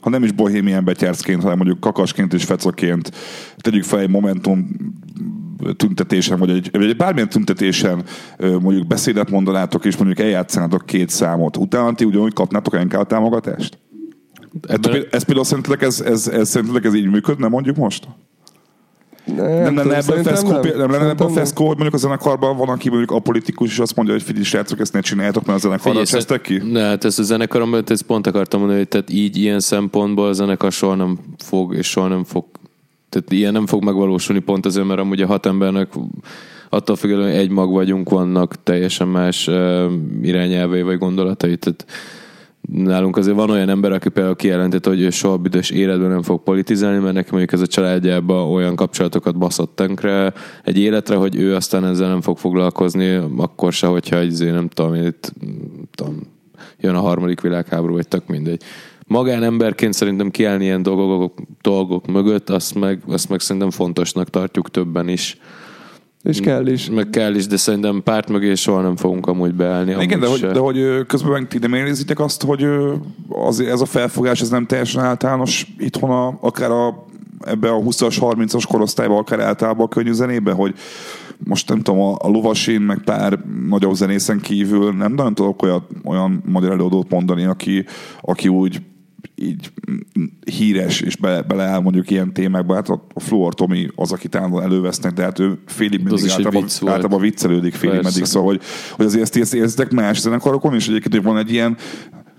ha 0.00 0.10
nem 0.10 0.22
is 0.22 0.32
bohémien 0.32 0.84
betyárszként, 0.84 1.42
hanem 1.42 1.56
mondjuk 1.56 1.80
kakasként 1.80 2.32
és 2.32 2.44
fecaként, 2.44 3.10
tegyük 3.56 3.82
fel 3.82 4.00
egy 4.00 4.10
Momentum 4.10 4.68
tüntetésen, 5.76 6.38
vagy 6.38 6.50
egy, 6.50 6.68
vagy 6.72 6.88
egy 6.88 6.96
bármilyen 6.96 7.28
tüntetésen 7.28 8.02
mondjuk 8.38 8.86
beszédet 8.86 9.30
mondanátok, 9.30 9.84
és 9.84 9.96
mondjuk 9.96 10.18
eljátszanátok 10.18 10.86
két 10.86 11.08
számot. 11.08 11.56
Utána 11.56 11.94
ti 11.94 12.04
ugyanúgy 12.04 12.32
kapnátok 12.32 12.84
NK 12.84 13.06
támogatást? 13.06 13.78
Ettől, 14.68 15.06
ez 15.10 15.22
például 15.22 15.46
szerintetek 15.46 15.82
ez, 15.82 16.00
ez, 16.00 16.28
ez, 16.28 16.48
szerintetek 16.48 16.84
ez 16.84 16.94
így 16.94 17.10
működne 17.10 17.48
mondjuk 17.48 17.76
most? 17.76 18.08
nem, 19.24 19.74
Nem 19.74 19.78
ebben 19.78 20.02
szerintem 20.02 20.34
feszkó, 20.34 20.50
nem, 20.50 20.60
nem 20.76 20.90
lenne 20.90 21.12
nem. 21.12 21.28
feszkó, 21.28 21.66
hogy 21.66 21.76
mondjuk 21.76 21.94
a 21.94 21.98
zenekarban 21.98 22.56
van, 22.56 22.68
aki 22.68 22.88
mondjuk 22.88 23.10
a 23.10 23.18
politikus, 23.18 23.70
és 23.70 23.78
azt 23.78 23.96
mondja, 23.96 24.14
hogy 24.14 24.22
figyelj, 24.22 24.44
srácok, 24.44 24.80
ezt 24.80 24.92
ne 24.92 25.00
csináljátok, 25.00 25.44
mert 25.44 25.58
a 25.58 25.60
zenekarra 25.60 26.04
csesztek 26.04 26.40
ki? 26.40 26.62
Ne, 26.70 26.80
hát 26.80 27.04
ezt 27.04 27.18
a 27.18 27.22
zenekarom, 27.22 27.74
ezt 27.86 28.02
pont 28.02 28.26
akartam 28.26 28.58
mondani, 28.58 28.80
hogy 28.80 28.88
tehát 28.88 29.10
így 29.10 29.36
ilyen 29.36 29.60
szempontból 29.60 30.28
a 30.28 30.32
zenekar 30.32 30.72
soha 30.72 30.94
nem 30.94 31.18
fog, 31.44 31.74
és 31.74 31.86
soha 31.86 32.08
nem 32.08 32.24
fog, 32.24 32.44
tehát 33.14 33.32
ilyen 33.32 33.52
nem 33.52 33.66
fog 33.66 33.84
megvalósulni 33.84 34.40
pont 34.40 34.66
azért, 34.66 34.86
mert 34.86 35.00
amúgy 35.00 35.20
a 35.20 35.26
hat 35.26 35.46
embernek 35.46 35.92
attól 36.68 36.96
függően, 36.96 37.22
hogy 37.22 37.38
egy 37.38 37.50
mag 37.50 37.72
vagyunk, 37.72 38.08
vannak 38.10 38.62
teljesen 38.62 39.08
más 39.08 39.50
irányelvei 40.22 40.82
vagy 40.82 40.98
gondolatai, 40.98 41.56
tehát 41.56 41.86
nálunk 42.72 43.16
azért 43.16 43.36
van 43.36 43.50
olyan 43.50 43.68
ember, 43.68 43.92
aki 43.92 44.08
például 44.08 44.36
kijelentette, 44.36 44.88
hogy 44.88 45.00
ő 45.00 45.10
soha 45.10 45.36
büdös 45.36 45.70
életben 45.70 46.08
nem 46.08 46.22
fog 46.22 46.42
politizálni, 46.42 46.98
mert 46.98 47.14
neki 47.14 47.28
mondjuk 47.30 47.52
ez 47.52 47.60
a 47.60 47.66
családjában 47.66 48.52
olyan 48.52 48.76
kapcsolatokat 48.76 49.38
baszott 49.38 49.76
tönkre 49.76 50.32
egy 50.64 50.78
életre, 50.78 51.16
hogy 51.16 51.36
ő 51.36 51.54
aztán 51.54 51.84
ezzel 51.84 52.08
nem 52.08 52.20
fog 52.20 52.38
foglalkozni, 52.38 53.20
akkor 53.36 53.72
se, 53.72 53.86
hogyha 53.86 54.18
egy, 54.18 54.44
nem 54.52 54.68
tudom, 54.68 54.94
itt, 54.94 55.32
tudom, 55.94 56.18
jön 56.80 56.94
a 56.94 57.00
harmadik 57.00 57.40
világháború, 57.40 57.94
vagy 57.94 58.08
tök 58.08 58.26
mindegy. 58.26 58.62
Magánemberként 59.06 59.92
szerintem 59.92 60.30
kiállni 60.30 60.64
ilyen 60.64 60.82
dolgok, 60.82 61.40
dolgok 61.62 62.06
mögött, 62.06 62.50
azt 62.50 62.74
meg, 62.74 63.02
azt 63.06 63.28
meg 63.28 63.40
szerintem 63.40 63.70
fontosnak 63.70 64.30
tartjuk 64.30 64.70
többen 64.70 65.08
is. 65.08 65.38
És 66.22 66.40
kell 66.40 66.66
is. 66.66 66.90
Meg 66.90 67.10
kell 67.10 67.34
is, 67.34 67.46
de 67.46 67.56
szerintem 67.56 68.02
párt 68.02 68.28
mögé 68.28 68.54
soha 68.54 68.80
nem 68.80 68.96
fogunk 68.96 69.26
amúgy 69.26 69.54
beállni. 69.54 69.96
Igen, 70.02 70.20
de 70.20 70.26
hogy, 70.26 70.38
se. 70.38 70.52
de 70.52 70.58
hogy 70.58 71.06
közben 71.06 71.32
meg 71.32 71.48
ti 71.48 71.58
nem 71.58 71.74
érzitek 71.74 72.20
azt, 72.20 72.42
hogy 72.42 72.66
az, 73.28 73.60
ez 73.60 73.80
a 73.80 73.84
felfogás 73.84 74.40
ez 74.40 74.48
nem 74.48 74.66
teljesen 74.66 75.02
általános 75.02 75.74
itthon 75.78 76.10
a, 76.10 76.38
akár 76.40 76.70
a, 76.70 77.06
ebbe 77.40 77.70
a 77.70 77.78
20-as, 77.78 78.16
30-as 78.20 78.64
korosztályban, 78.68 79.18
akár 79.18 79.40
általában 79.40 79.86
a 79.86 79.88
könnyű 79.88 80.12
zenében, 80.12 80.54
hogy 80.54 80.74
most 81.38 81.68
nem 81.68 81.80
tudom, 81.80 82.00
a, 82.00 82.16
a 82.18 82.28
Lovasin, 82.28 82.80
meg 82.80 83.02
pár 83.04 83.38
nagyobb 83.68 83.94
zenészen 83.94 84.40
kívül 84.40 84.92
nem 84.92 85.12
nagyon 85.12 85.34
tudok 85.34 85.62
olyan, 85.62 85.86
olyan 86.04 86.42
magyar 86.46 86.70
előadót 86.70 87.10
mondani, 87.10 87.44
aki, 87.44 87.84
aki 88.20 88.48
úgy 88.48 88.80
így 89.34 89.72
híres, 90.44 91.00
és 91.00 91.16
bele, 91.16 91.42
beleáll 91.42 91.80
mondjuk 91.80 92.10
ilyen 92.10 92.32
témákba. 92.32 92.74
Hát 92.74 92.88
a, 92.88 93.06
a 93.14 93.20
Fluor 93.20 93.54
Tomi 93.54 93.88
az, 93.94 94.12
akit 94.12 94.34
állandóan 94.34 94.62
elővesznek, 94.62 95.12
de 95.12 95.22
hát 95.22 95.38
ő 95.38 95.58
félig 95.66 96.02
mindig 96.02 96.24
is 96.24 96.30
általában, 96.30 96.62
vicc 96.62 96.78
volt. 96.78 96.92
általában 96.92 97.20
viccelődik 97.20 97.74
félig 97.74 97.94
Persze. 97.94 98.10
meddig, 98.10 98.24
szóval 98.24 98.48
hogy, 98.48 98.62
hogy 98.90 99.06
azért 99.06 99.22
ezt, 99.22 99.36
ezt 99.36 99.54
érzitek 99.54 99.90
más 99.90 100.20
zenekarokon, 100.20 100.74
és 100.74 100.88
egyébként, 100.88 101.14
hogy 101.14 101.22
van 101.22 101.38
egy 101.38 101.52
ilyen 101.52 101.76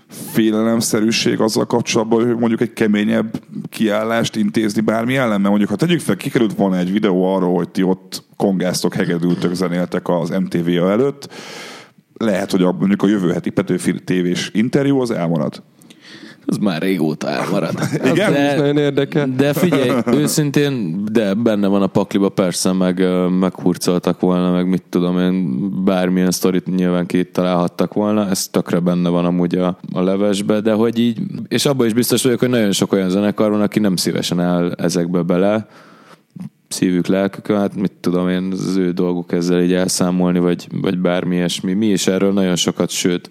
félelemszerűség 0.08 1.40
azzal 1.40 1.66
kapcsolatban, 1.66 2.26
hogy 2.26 2.36
mondjuk 2.36 2.60
egy 2.60 2.72
keményebb 2.72 3.40
kiállást 3.68 4.36
intézni 4.36 4.80
bármi 4.80 5.16
ellen, 5.16 5.40
mert 5.40 5.48
mondjuk 5.48 5.70
ha 5.70 5.76
tegyük 5.76 6.00
fel, 6.00 6.16
kikerült 6.16 6.54
volna 6.54 6.78
egy 6.78 6.92
videó 6.92 7.34
arról, 7.34 7.54
hogy 7.54 7.68
ti 7.68 7.82
ott 7.82 8.24
kongáztok, 8.36 8.94
hegedültök, 8.94 9.54
zenéltek 9.54 10.08
az 10.08 10.28
MTV 10.28 10.68
előtt, 10.68 11.28
lehet, 12.18 12.50
hogy 12.50 12.62
a, 12.62 12.72
mondjuk 12.72 13.02
a 13.02 13.06
jövő 13.06 13.32
heti 13.32 13.50
Petőfi 13.50 13.94
tévés 14.04 14.50
interjú 14.54 15.00
az 15.00 15.10
elmarad. 15.10 15.62
Az 16.46 16.56
már 16.56 16.82
régóta 16.82 17.28
elmarad. 17.28 17.74
Igen? 18.12 18.34
Ez 18.34 18.52
is 18.52 18.58
nagyon 18.58 18.76
érdekel. 18.76 19.28
De 19.36 19.52
figyelj, 19.52 19.90
őszintén, 20.06 21.04
de 21.12 21.34
benne 21.34 21.66
van 21.66 21.82
a 21.82 21.86
pakliba, 21.86 22.28
persze, 22.28 22.72
meg 22.72 23.04
meghurcoltak 23.38 24.20
volna, 24.20 24.50
meg 24.50 24.68
mit 24.68 24.82
tudom 24.88 25.18
én, 25.18 25.84
bármilyen 25.84 26.30
sztorit 26.30 26.76
nyilván 26.76 27.06
találhattak 27.32 27.94
volna, 27.94 28.28
ez 28.28 28.48
tökre 28.48 28.78
benne 28.78 29.08
van 29.08 29.24
amúgy 29.24 29.54
a, 29.54 29.78
a 29.92 30.00
levesbe, 30.00 30.60
de 30.60 30.72
hogy 30.72 30.98
így, 30.98 31.18
és 31.48 31.66
abban 31.66 31.86
is 31.86 31.92
biztos 31.92 32.22
vagyok, 32.22 32.38
hogy 32.38 32.48
nagyon 32.48 32.72
sok 32.72 32.92
olyan 32.92 33.10
zenekar 33.10 33.50
van, 33.50 33.60
aki 33.60 33.78
nem 33.78 33.96
szívesen 33.96 34.40
áll 34.40 34.72
ezekbe 34.72 35.22
bele, 35.22 35.66
szívük, 36.68 37.06
lelkük, 37.06 37.46
hát 37.46 37.74
mit 37.74 37.92
tudom 38.00 38.28
én, 38.28 38.52
az 38.52 38.76
ő 38.76 38.90
dolguk 38.90 39.32
ezzel 39.32 39.62
így 39.62 39.72
elszámolni, 39.72 40.38
vagy, 40.38 40.66
vagy 40.80 40.98
bármi 40.98 41.34
ilyesmi. 41.34 41.72
Mi 41.72 41.86
is 41.86 42.06
erről 42.06 42.32
nagyon 42.32 42.56
sokat, 42.56 42.90
sőt, 42.90 43.28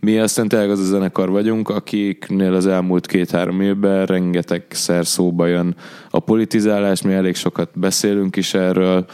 mi 0.00 0.18
aztán 0.18 0.48
tényleg 0.48 0.70
az 0.70 0.80
a 0.80 0.84
zenekar 0.84 1.30
vagyunk, 1.30 1.68
akiknél 1.68 2.54
az 2.54 2.66
elmúlt 2.66 3.06
két-három 3.06 3.60
évben 3.60 4.06
rengetegszer 4.06 5.06
szóba 5.06 5.46
jön 5.46 5.76
a 6.10 6.18
politizálás, 6.18 7.02
mi 7.02 7.12
elég 7.12 7.34
sokat 7.34 7.70
beszélünk 7.74 8.36
is 8.36 8.54
erről, 8.54 9.06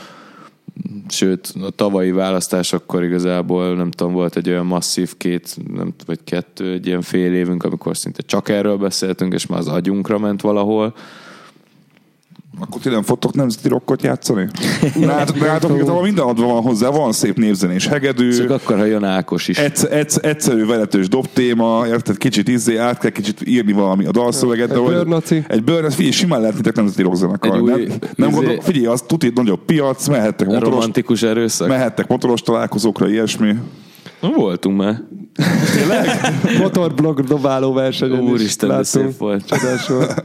sőt, 1.08 1.54
a 1.62 1.70
tavalyi 1.70 2.10
választásokkor 2.10 3.02
igazából 3.02 3.74
nem 3.74 3.90
tudom, 3.90 4.12
volt 4.12 4.36
egy 4.36 4.48
olyan 4.48 4.66
masszív 4.66 5.16
két, 5.16 5.56
nem 5.74 5.94
vagy 6.06 6.18
kettő, 6.24 6.72
egy 6.72 6.86
ilyen 6.86 7.02
fél 7.02 7.34
évünk, 7.34 7.62
amikor 7.64 7.96
szinte 7.96 8.22
csak 8.22 8.48
erről 8.48 8.76
beszéltünk, 8.76 9.32
és 9.32 9.46
már 9.46 9.58
az 9.58 9.68
agyunkra 9.68 10.18
ment 10.18 10.40
valahol. 10.40 10.94
Akkor 12.60 12.80
ti 12.80 12.88
nem 12.88 13.02
fogtok 13.02 13.34
nemzeti 13.34 13.68
rockot 13.68 14.02
játszani? 14.02 14.48
Nálatok, 14.94 15.40
nálatok 15.40 16.02
minden 16.02 16.24
adva 16.24 16.46
van 16.46 16.62
hozzá, 16.62 16.88
van 16.88 17.12
szép 17.12 17.36
névzenés 17.36 17.86
hegedű, 17.86 18.32
Csak 18.32 18.50
akkor, 18.50 18.76
ha 18.76 18.84
jön 18.84 19.04
Ákos 19.04 19.48
is. 19.48 19.58
egyszer, 19.58 19.92
egyszer, 19.92 20.24
egyszerű 20.24 20.66
veletős 20.66 21.08
dobtéma, 21.08 21.84
érted, 21.86 22.16
kicsit 22.16 22.48
izzé, 22.48 22.76
át 22.76 22.98
kell 22.98 23.10
kicsit 23.10 23.40
írni 23.46 23.72
valami 23.72 24.04
a 24.06 24.10
dalszöveget. 24.10 24.70
Egy 24.70 24.82
bőrnaci. 24.82 25.44
Egy 25.48 25.64
bőrnaci, 25.64 25.94
figyelj, 25.94 26.12
simán 26.12 26.40
lehetnétek 26.40 26.76
nemzeti 26.76 27.02
rockzenekar. 27.02 27.50
Nem, 27.50 27.64
nem 28.16 28.28
izé- 28.28 28.40
gondol, 28.40 28.60
figyelj, 28.60 28.86
az 28.86 29.02
tuti 29.06 29.32
nagyobb 29.34 29.64
piac, 29.64 30.08
mehettek 30.08 30.46
motoros, 30.46 30.68
romantikus 30.68 31.22
erőszak. 31.22 31.68
mehettek 31.68 32.08
motoros 32.08 32.42
találkozókra, 32.42 33.08
ilyesmi. 33.08 33.54
Voltunk 34.30 34.76
már. 34.76 35.02
Motorblog 36.62 37.20
dobáló 37.20 37.72
versenyen 37.72 38.22
is 38.22 38.30
Úristen, 38.30 38.68
de 38.68 38.74
láttunk. 38.74 39.08
szép 39.10 39.18
volt. 39.18 39.46
Csodás 39.46 39.88
volt. 39.88 40.22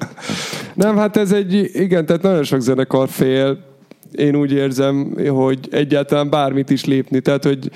Nem, 0.73 0.97
hát 0.97 1.17
ez 1.17 1.31
egy, 1.31 1.69
igen, 1.73 2.05
tehát 2.05 2.21
nagyon 2.21 2.43
sok 2.43 2.59
zenekar 2.59 3.09
fél. 3.09 3.57
Én 4.11 4.35
úgy 4.35 4.51
érzem, 4.51 5.15
hogy 5.29 5.59
egyáltalán 5.71 6.29
bármit 6.29 6.69
is 6.69 6.85
lépni. 6.85 7.19
Tehát, 7.19 7.43
hogy 7.43 7.71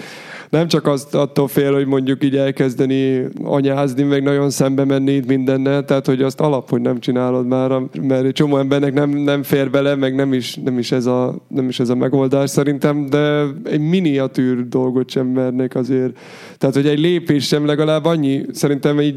nem 0.51 0.67
csak 0.67 0.87
azt 0.87 1.15
attól 1.15 1.47
fél, 1.47 1.73
hogy 1.73 1.85
mondjuk 1.85 2.23
így 2.23 2.35
elkezdeni 2.35 3.27
anyázni, 3.43 4.03
meg 4.03 4.23
nagyon 4.23 4.49
szembe 4.49 4.85
menni 4.85 5.11
itt 5.11 5.27
mindennel, 5.27 5.85
tehát 5.85 6.05
hogy 6.05 6.21
azt 6.21 6.39
alap, 6.39 6.69
hogy 6.69 6.81
nem 6.81 6.99
csinálod 6.99 7.47
már, 7.47 7.81
mert 8.01 8.25
egy 8.25 8.33
csomó 8.33 8.57
embernek 8.57 8.93
nem, 8.93 9.09
nem 9.09 9.43
fér 9.43 9.69
bele, 9.69 9.95
meg 9.95 10.15
nem 10.15 10.33
is, 10.33 10.55
nem, 10.55 10.77
is 10.77 10.91
ez 10.91 11.05
a, 11.05 11.35
nem 11.47 11.67
is 11.67 11.79
ez 11.79 11.89
a 11.89 11.95
megoldás 11.95 12.49
szerintem, 12.49 13.05
de 13.09 13.43
egy 13.63 13.79
miniatűr 13.79 14.67
dolgot 14.67 15.09
sem 15.09 15.27
mernék 15.27 15.75
azért. 15.75 16.17
Tehát, 16.57 16.75
hogy 16.75 16.87
egy 16.87 16.99
lépés 16.99 17.47
sem 17.47 17.65
legalább 17.65 18.05
annyi, 18.05 18.45
szerintem 18.51 19.01
így 19.01 19.15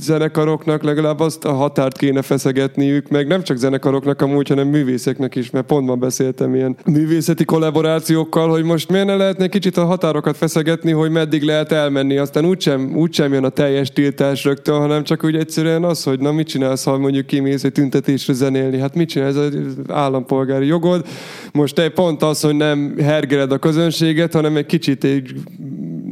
zenekaroknak 0.00 0.82
legalább 0.82 1.20
azt 1.20 1.44
a 1.44 1.52
határt 1.52 1.96
kéne 1.96 2.22
feszegetniük, 2.22 3.08
meg 3.08 3.26
nem 3.26 3.42
csak 3.42 3.56
zenekaroknak 3.56 4.22
amúgy, 4.22 4.48
hanem 4.48 4.68
művészeknek 4.68 5.34
is, 5.34 5.50
mert 5.50 5.66
pont 5.66 5.86
ma 5.86 5.94
beszéltem 5.94 6.54
ilyen 6.54 6.76
művészeti 6.86 7.44
kollaborációkkal, 7.44 8.48
hogy 8.48 8.64
most 8.64 8.90
miért 8.90 9.06
ne 9.06 9.16
lehetne 9.16 9.46
kicsit 9.46 9.76
a 9.76 9.84
határokat 9.84 10.36
feszegetni, 10.36 10.55
hogy 10.92 11.10
meddig 11.10 11.42
lehet 11.42 11.72
elmenni, 11.72 12.16
aztán 12.16 12.44
úgysem, 12.44 12.96
úgysem 12.96 13.32
jön 13.32 13.44
a 13.44 13.48
teljes 13.48 13.90
tiltás 13.90 14.44
rögtön, 14.44 14.78
hanem 14.78 15.04
csak 15.04 15.24
úgy 15.24 15.36
egyszerűen 15.36 15.84
az, 15.84 16.02
hogy 16.02 16.20
na 16.20 16.32
mit 16.32 16.46
csinálsz, 16.46 16.84
ha 16.84 16.98
mondjuk 16.98 17.26
kimész 17.26 17.64
egy 17.64 17.72
tüntetésre 17.72 18.32
zenélni, 18.32 18.78
hát 18.78 18.94
mit 18.94 19.08
csinálsz, 19.08 19.36
ez 19.36 19.44
az 19.44 19.76
állampolgári 19.88 20.66
jogod, 20.66 21.06
most 21.52 21.74
te 21.74 21.88
pont 21.88 22.22
az, 22.22 22.40
hogy 22.40 22.54
nem 22.54 22.94
hergeled 22.98 23.52
a 23.52 23.58
közönséget, 23.58 24.32
hanem 24.32 24.56
egy 24.56 24.66
kicsit 24.66 25.04
egy 25.04 25.34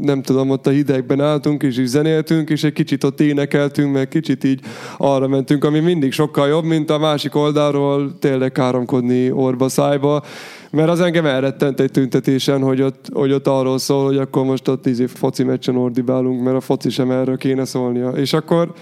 nem 0.05 0.23
tudom, 0.23 0.51
ott 0.51 0.67
a 0.67 0.71
hidegben 0.71 1.21
álltunk, 1.21 1.63
és 1.63 1.79
így 1.79 1.87
zenéltünk, 1.87 2.51
és 2.51 2.65
egy 2.65 2.73
kicsit 2.73 3.05
ott 3.05 3.21
énekeltünk, 3.21 3.93
meg 3.93 4.09
kicsit 4.09 4.45
így 4.45 4.61
arra 4.97 5.29
mentünk, 5.29 5.65
ami 5.65 5.79
mindig 5.79 6.13
sokkal 6.13 6.49
jobb, 6.49 6.65
mint 6.65 6.91
a 6.91 6.99
másik 6.99 7.35
oldalról 7.35 8.19
tényleg 8.19 8.53
káromkodni 8.53 9.31
orba 9.31 9.69
szájba, 9.69 10.23
mert 10.75 10.89
az 10.89 11.01
engem 11.01 11.27
elrettent 11.27 11.81
egy 11.81 11.91
tüntetésen, 11.91 12.63
hogy 12.63 12.83
ott, 12.83 13.09
hogy 13.13 13.33
ott 13.33 13.47
arról 13.47 13.79
szól, 13.79 14.05
hogy 14.05 14.17
akkor 14.17 14.45
most 14.45 14.69
ott 14.69 14.87
izé 14.87 15.07
foci 15.07 15.43
meccsen 15.43 15.77
ordibálunk, 15.77 16.43
mert 16.43 16.57
a 16.57 16.61
foci 16.61 16.91
sem 16.91 17.11
erről 17.11 17.37
kéne 17.37 17.65
szólnia. 17.65 18.11
És 18.11 18.33
akkor 18.33 18.73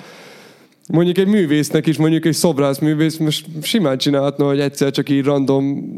mondjuk 0.88 1.18
egy 1.18 1.26
művésznek 1.26 1.86
is, 1.86 1.97
mondjuk 1.97 2.24
egy 2.24 2.34
szobrász 2.34 2.78
művész 2.78 3.16
most 3.16 3.47
simán 3.62 3.99
csinálhatna, 3.99 4.47
hogy 4.47 4.61
egyszer 4.61 4.90
csak 4.90 5.09
így 5.09 5.24
random 5.24 5.90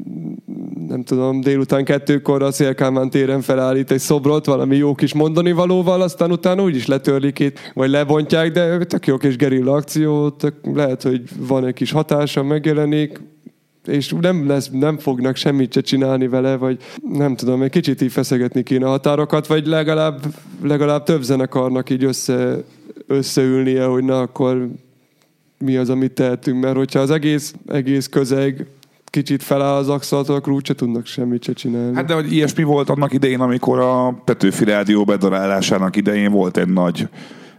nem 0.89 1.03
tudom, 1.03 1.41
délután 1.41 1.85
kettőkor 1.85 2.43
a 2.43 2.53
Szélkámán 2.53 3.11
téren 3.11 3.41
felállít 3.41 3.91
egy 3.91 3.99
szobrot 3.99 4.47
valami 4.47 4.77
jó 4.77 4.95
kis 4.95 5.15
mondani 5.15 5.53
valóval, 5.53 6.01
aztán 6.03 6.33
utána 6.33 6.63
úgyis 6.63 6.87
letörlik 6.87 7.39
itt, 7.39 7.59
vagy 7.75 7.91
lebontják, 7.91 8.51
de 8.53 8.79
tök 8.79 9.07
jó 9.07 9.17
kis 9.17 9.37
gerilla 9.37 9.73
akció, 9.73 10.37
lehet, 10.75 11.03
hogy 11.03 11.23
van 11.39 11.67
egy 11.67 11.75
kis 11.75 11.91
hatása, 11.93 12.43
megjelenik, 12.43 13.21
és 13.87 14.15
nem, 14.21 14.49
lesz, 14.49 14.69
nem 14.73 14.99
fognak 14.99 15.37
semmit 15.37 15.73
se 15.73 15.81
csinálni 15.81 16.29
vele, 16.29 16.57
vagy 16.57 16.79
nem 17.13 17.37
tudom, 17.37 17.63
egy 17.63 17.71
kicsit 17.71 18.01
így 18.01 18.13
feszegetni 18.13 18.63
kéne 18.63 18.87
a 18.87 18.89
határokat, 18.89 19.47
vagy 19.47 19.67
legalább, 19.67 20.21
legalább 20.63 21.03
több 21.03 21.23
zenekarnak 21.23 21.91
így 21.91 22.05
össze, 22.05 22.57
összeülnie, 23.07 23.85
hogy 23.85 24.05
na 24.05 24.21
akkor 24.21 24.69
mi 25.59 25.77
az, 25.77 25.91
amit 25.91 26.13
tehetünk, 26.13 26.63
mert 26.63 26.77
hogyha 26.77 27.01
az 27.01 27.11
egész, 27.11 27.55
egész 27.67 28.09
közeg 28.09 28.67
kicsit 29.05 29.43
feláll 29.43 29.77
az 29.77 29.89
axaltól, 29.89 30.37
akkor 30.37 30.53
úgyse 30.53 30.75
tudnak 30.75 31.07
semmit 31.07 31.43
se 31.43 31.53
csinálni. 31.53 31.95
Hát 31.95 32.07
de 32.07 32.15
hogy 32.15 32.33
ilyesmi 32.33 32.63
volt 32.63 32.91
annak 32.91 33.13
idején, 33.13 33.41
amikor 33.41 33.79
a 33.79 34.21
Petőfi 34.25 34.65
Rádió 34.65 35.05
bedarálásának 35.05 35.97
idején 35.97 36.33
volt 36.33 36.57
egy 36.57 36.69
nagy 36.69 37.09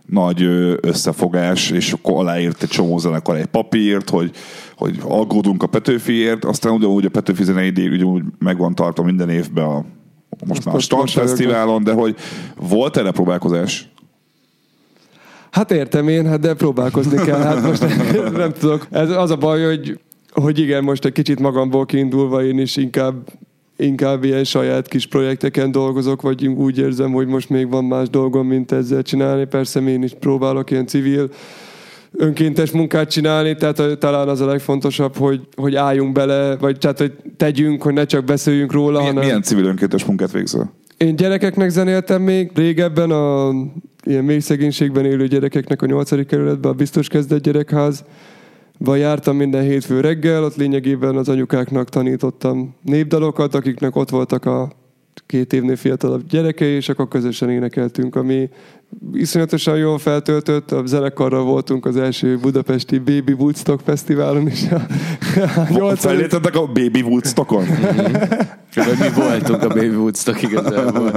nagy 0.05 0.41
összefogás, 0.81 1.69
és 1.69 1.91
akkor 1.91 2.13
aláírt 2.19 2.63
egy 2.63 2.69
csomó 2.69 2.97
zenekar 2.97 3.35
egy 3.35 3.45
papírt, 3.45 4.09
hogy, 4.09 4.31
hogy 4.77 4.99
aggódunk 5.03 5.63
a 5.63 5.67
Petőfiért, 5.67 6.45
aztán 6.45 6.73
ugyanúgy 6.73 7.05
a 7.05 7.09
Petőfi 7.09 7.43
zenei 7.43 7.69
díj 7.69 7.87
ugyanúgy 7.87 8.23
meg 8.39 8.57
van 8.57 8.75
tartva 8.75 9.03
minden 9.03 9.29
évben 9.29 9.65
a 9.65 9.85
most 10.45 10.65
már 10.65 10.75
a 10.75 10.95
most 10.95 11.13
Fesztiválon, 11.13 11.83
de 11.83 11.93
hogy 11.93 12.15
volt 12.55 12.97
erre 12.97 13.11
próbálkozás? 13.11 13.89
Hát 15.51 15.71
értem 15.71 16.07
én, 16.07 16.27
hát 16.27 16.39
de 16.39 16.53
próbálkozni 16.53 17.23
kell. 17.23 17.39
Hát 17.39 17.63
most 17.63 17.81
nem 18.37 18.51
tudok. 18.51 18.87
Ez 18.91 19.09
az 19.09 19.31
a 19.31 19.35
baj, 19.35 19.65
hogy, 19.65 19.99
hogy 20.31 20.59
igen, 20.59 20.83
most 20.83 21.05
egy 21.05 21.11
kicsit 21.11 21.39
magamból 21.39 21.85
kiindulva 21.85 22.43
én 22.43 22.59
is 22.59 22.75
inkább 22.75 23.29
inkább 23.77 24.23
ilyen 24.23 24.43
saját 24.43 24.87
kis 24.87 25.07
projekteken 25.07 25.71
dolgozok, 25.71 26.21
vagy 26.21 26.47
úgy 26.47 26.77
érzem, 26.77 27.11
hogy 27.11 27.27
most 27.27 27.49
még 27.49 27.69
van 27.69 27.83
más 27.85 28.09
dolgom, 28.09 28.47
mint 28.47 28.71
ezzel 28.71 29.01
csinálni. 29.01 29.45
Persze 29.45 29.81
én 29.81 30.03
is 30.03 30.13
próbálok 30.19 30.71
ilyen 30.71 30.87
civil 30.87 31.29
önkéntes 32.11 32.71
munkát 32.71 33.11
csinálni, 33.11 33.55
tehát 33.55 33.97
talán 33.99 34.27
az 34.27 34.41
a 34.41 34.45
legfontosabb, 34.45 35.17
hogy, 35.17 35.47
hogy 35.55 35.75
álljunk 35.75 36.11
bele, 36.11 36.55
vagy 36.55 36.77
tehát, 36.77 36.97
hogy 36.97 37.13
tegyünk, 37.37 37.81
hogy 37.81 37.93
ne 37.93 38.05
csak 38.05 38.23
beszéljünk 38.23 38.71
róla, 38.71 38.97
Milyen, 38.99 39.05
hanem... 39.05 39.23
milyen 39.23 39.41
civil 39.41 39.65
önkéntes 39.65 40.05
munkát 40.05 40.31
végzel? 40.31 40.73
Én 40.97 41.15
gyerekeknek 41.15 41.69
zenéltem 41.69 42.21
még 42.21 42.51
régebben, 42.55 43.11
a 43.11 43.51
ilyen 44.03 44.23
mély 44.23 44.39
szegénységben 44.39 45.05
élő 45.05 45.27
gyerekeknek 45.27 45.81
a 45.81 45.85
8. 45.85 46.25
kerületben, 46.27 46.71
a 46.71 46.75
biztos 46.75 47.07
kezdett 47.07 47.43
gyerekház. 47.43 48.03
Vagy 48.77 48.99
jártam 48.99 49.35
minden 49.35 49.63
hétfő 49.63 49.99
reggel, 49.99 50.43
ott 50.43 50.55
lényegében 50.55 51.15
az 51.15 51.29
anyukáknak 51.29 51.89
tanítottam 51.89 52.75
népdalokat, 52.81 53.55
akiknek 53.55 53.95
ott 53.95 54.09
voltak 54.09 54.45
a 54.45 54.71
két 55.25 55.53
évnél 55.53 55.75
fiatalabb 55.75 56.27
gyerekei, 56.27 56.73
és 56.73 56.89
akkor 56.89 57.07
közösen 57.07 57.49
énekeltünk, 57.49 58.15
ami 58.15 58.49
iszonyatosan 59.13 59.77
jól 59.77 59.97
feltöltött. 59.97 60.71
A 60.71 60.85
zenekarral 60.85 61.43
voltunk 61.43 61.85
az 61.85 61.97
első 61.97 62.37
budapesti 62.37 62.97
Baby 62.97 63.31
Woodstock 63.31 63.81
Fesztiválon 63.85 64.47
is. 64.47 64.63
A, 64.71 64.75
a 65.55 65.67
80. 65.69 65.95
Felléptetek 65.95 66.55
a 66.55 66.65
Baby 66.65 67.01
Woodstockon? 67.01 67.65
Vagy 68.75 68.97
mi 68.99 69.09
voltunk 69.15 69.63
a 69.63 69.67
Baby 69.67 69.95
Woodstock 69.95 70.41
igazából. 70.41 71.11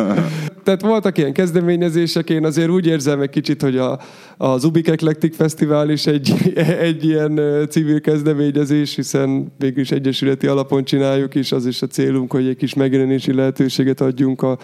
Tehát 0.64 0.82
voltak 0.82 1.18
ilyen 1.18 1.32
kezdeményezések, 1.32 2.30
én 2.30 2.44
azért 2.44 2.68
úgy 2.68 2.86
érzem 2.86 3.20
egy 3.20 3.30
kicsit, 3.30 3.62
hogy 3.62 3.76
a, 3.76 3.98
az 4.36 4.64
Ubik 4.64 4.88
Eclectic 4.88 5.36
Fesztivál 5.36 5.90
is 5.90 6.06
egy, 6.06 6.52
egy 6.88 7.04
ilyen 7.04 7.40
civil 7.70 8.00
kezdeményezés, 8.00 8.94
hiszen 8.94 9.52
végülis 9.58 9.90
egyesületi 9.90 10.46
alapon 10.46 10.84
csináljuk, 10.84 11.34
és 11.34 11.52
az 11.52 11.66
is 11.66 11.82
a 11.82 11.86
célunk, 11.86 12.32
hogy 12.32 12.46
egy 12.46 12.56
kis 12.56 12.74
megjelenési 12.74 13.34
lehetőséget 13.34 14.00
adjunk 14.00 14.42
a 14.42 14.58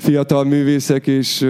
fiatal 0.00 0.44
művészek 0.44 1.06
és 1.06 1.46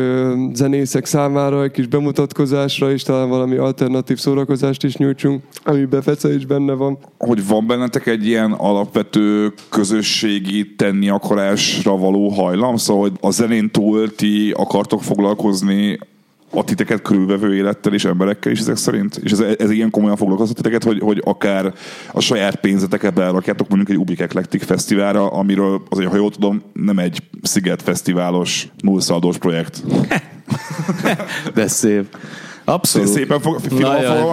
zenészek 0.52 1.04
számára, 1.04 1.62
egy 1.62 1.70
kis 1.70 1.86
bemutatkozásra, 1.86 2.92
és 2.92 3.02
talán 3.02 3.28
valami 3.28 3.56
alternatív 3.56 4.18
szórakozást 4.18 4.84
is 4.84 4.96
nyújtsunk, 4.96 5.42
amiben 5.64 6.02
Fece 6.02 6.34
is 6.34 6.46
benne 6.46 6.72
van. 6.72 6.98
hogy 7.18 7.46
van 7.46 7.66
bennetek 7.66 8.06
egy 8.06 8.26
ilyen 8.26 8.52
alapvető 8.52 9.52
közösségi 9.68 10.74
tenni 10.74 11.08
akarásra 11.08 11.96
való 11.96 12.28
hajlam? 12.28 12.76
Szóval, 12.76 13.02
hogy 13.02 13.12
a 13.20 13.30
zenén 13.30 13.70
túl 13.70 14.14
ti 14.14 14.50
akartok 14.50 15.02
foglalkozni 15.02 15.98
a 16.52 16.64
titeket 16.64 17.02
körülvevő 17.02 17.54
élettel 17.54 17.92
és 17.92 18.04
emberekkel 18.04 18.52
is 18.52 18.58
ezek 18.58 18.76
szerint? 18.76 19.16
És 19.22 19.32
ez, 19.32 19.40
ez 19.58 19.70
ilyen 19.70 19.90
komolyan 19.90 20.16
foglalkoztat 20.16 20.56
titeket, 20.56 20.84
hogy, 20.84 20.98
hogy 21.00 21.22
akár 21.24 21.74
a 22.12 22.20
saját 22.20 22.56
pénzeteket 22.56 23.14
berakjátok 23.14 23.68
mondjuk 23.68 23.90
egy 23.90 23.98
Ubik 23.98 24.20
Eclectic 24.20 24.64
Fesztiválra, 24.64 25.26
amiről 25.26 25.82
azért, 25.88 26.10
ha 26.10 26.16
jól 26.16 26.30
tudom, 26.30 26.62
nem 26.72 26.98
egy 26.98 27.22
Sziget 27.42 27.82
Fesztiválos 27.82 28.68
nullszaldós 28.80 29.38
projekt. 29.38 29.82
De 31.54 31.66
szép. 31.66 32.16
Abszolút. 32.64 33.08
Szépen 33.08 33.40
fog, 33.40 33.60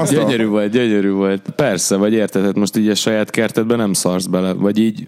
gyönyörű 0.09 0.45
volt, 0.45 0.71
gyönyörű 0.71 1.11
volt. 1.11 1.49
Persze, 1.55 1.95
vagy 1.95 2.13
érted, 2.13 2.43
hát 2.43 2.55
most 2.55 2.77
így 2.77 2.89
a 2.89 2.95
saját 2.95 3.29
kertedben 3.29 3.77
nem 3.77 3.93
szarsz 3.93 4.25
bele, 4.25 4.53
vagy 4.53 4.79
így 4.79 5.07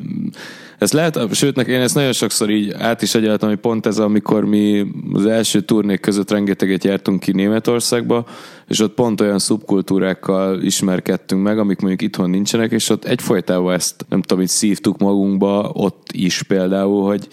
ez 0.80 0.92
lehet, 0.92 1.20
sőt, 1.32 1.56
nek- 1.56 1.68
én 1.68 1.82
ezt 1.82 1.96
nagyon 1.96 2.14
sokszor 2.14 2.50
így 2.50 2.72
át 2.72 3.02
is 3.02 3.16
agyaltam, 3.16 3.50
hogy 3.50 3.58
pont 3.58 3.86
ez, 3.86 4.00
amikor 4.00 4.46
mi 4.46 4.86
az 5.14 5.26
első 5.26 5.62
turnék 5.62 6.00
között 6.00 6.32
rengeteget 6.32 6.84
jártunk 6.84 7.20
ki 7.20 7.32
Németországba, 7.32 8.26
és 8.68 8.80
ott 8.80 8.94
pont 8.94 9.22
olyan 9.22 9.40
szubkultúrákkal 9.40 10.62
ismerkedtünk 10.62 11.44
meg, 11.44 11.60
amik 11.60 11.80
mondjuk 11.80 12.02
itthon 12.02 12.30
nincsenek, 12.30 12.72
és 12.72 12.90
ott 12.90 13.06
egyfolytában 13.06 13.74
ezt, 13.74 14.06
nem 14.10 14.22
tudom, 14.22 14.44
így 14.44 14.50
szívtuk 14.50 14.98
magunkba, 14.98 15.72
ott 15.74 16.08
is 16.12 16.44
például, 16.44 17.04
hogy 17.06 17.28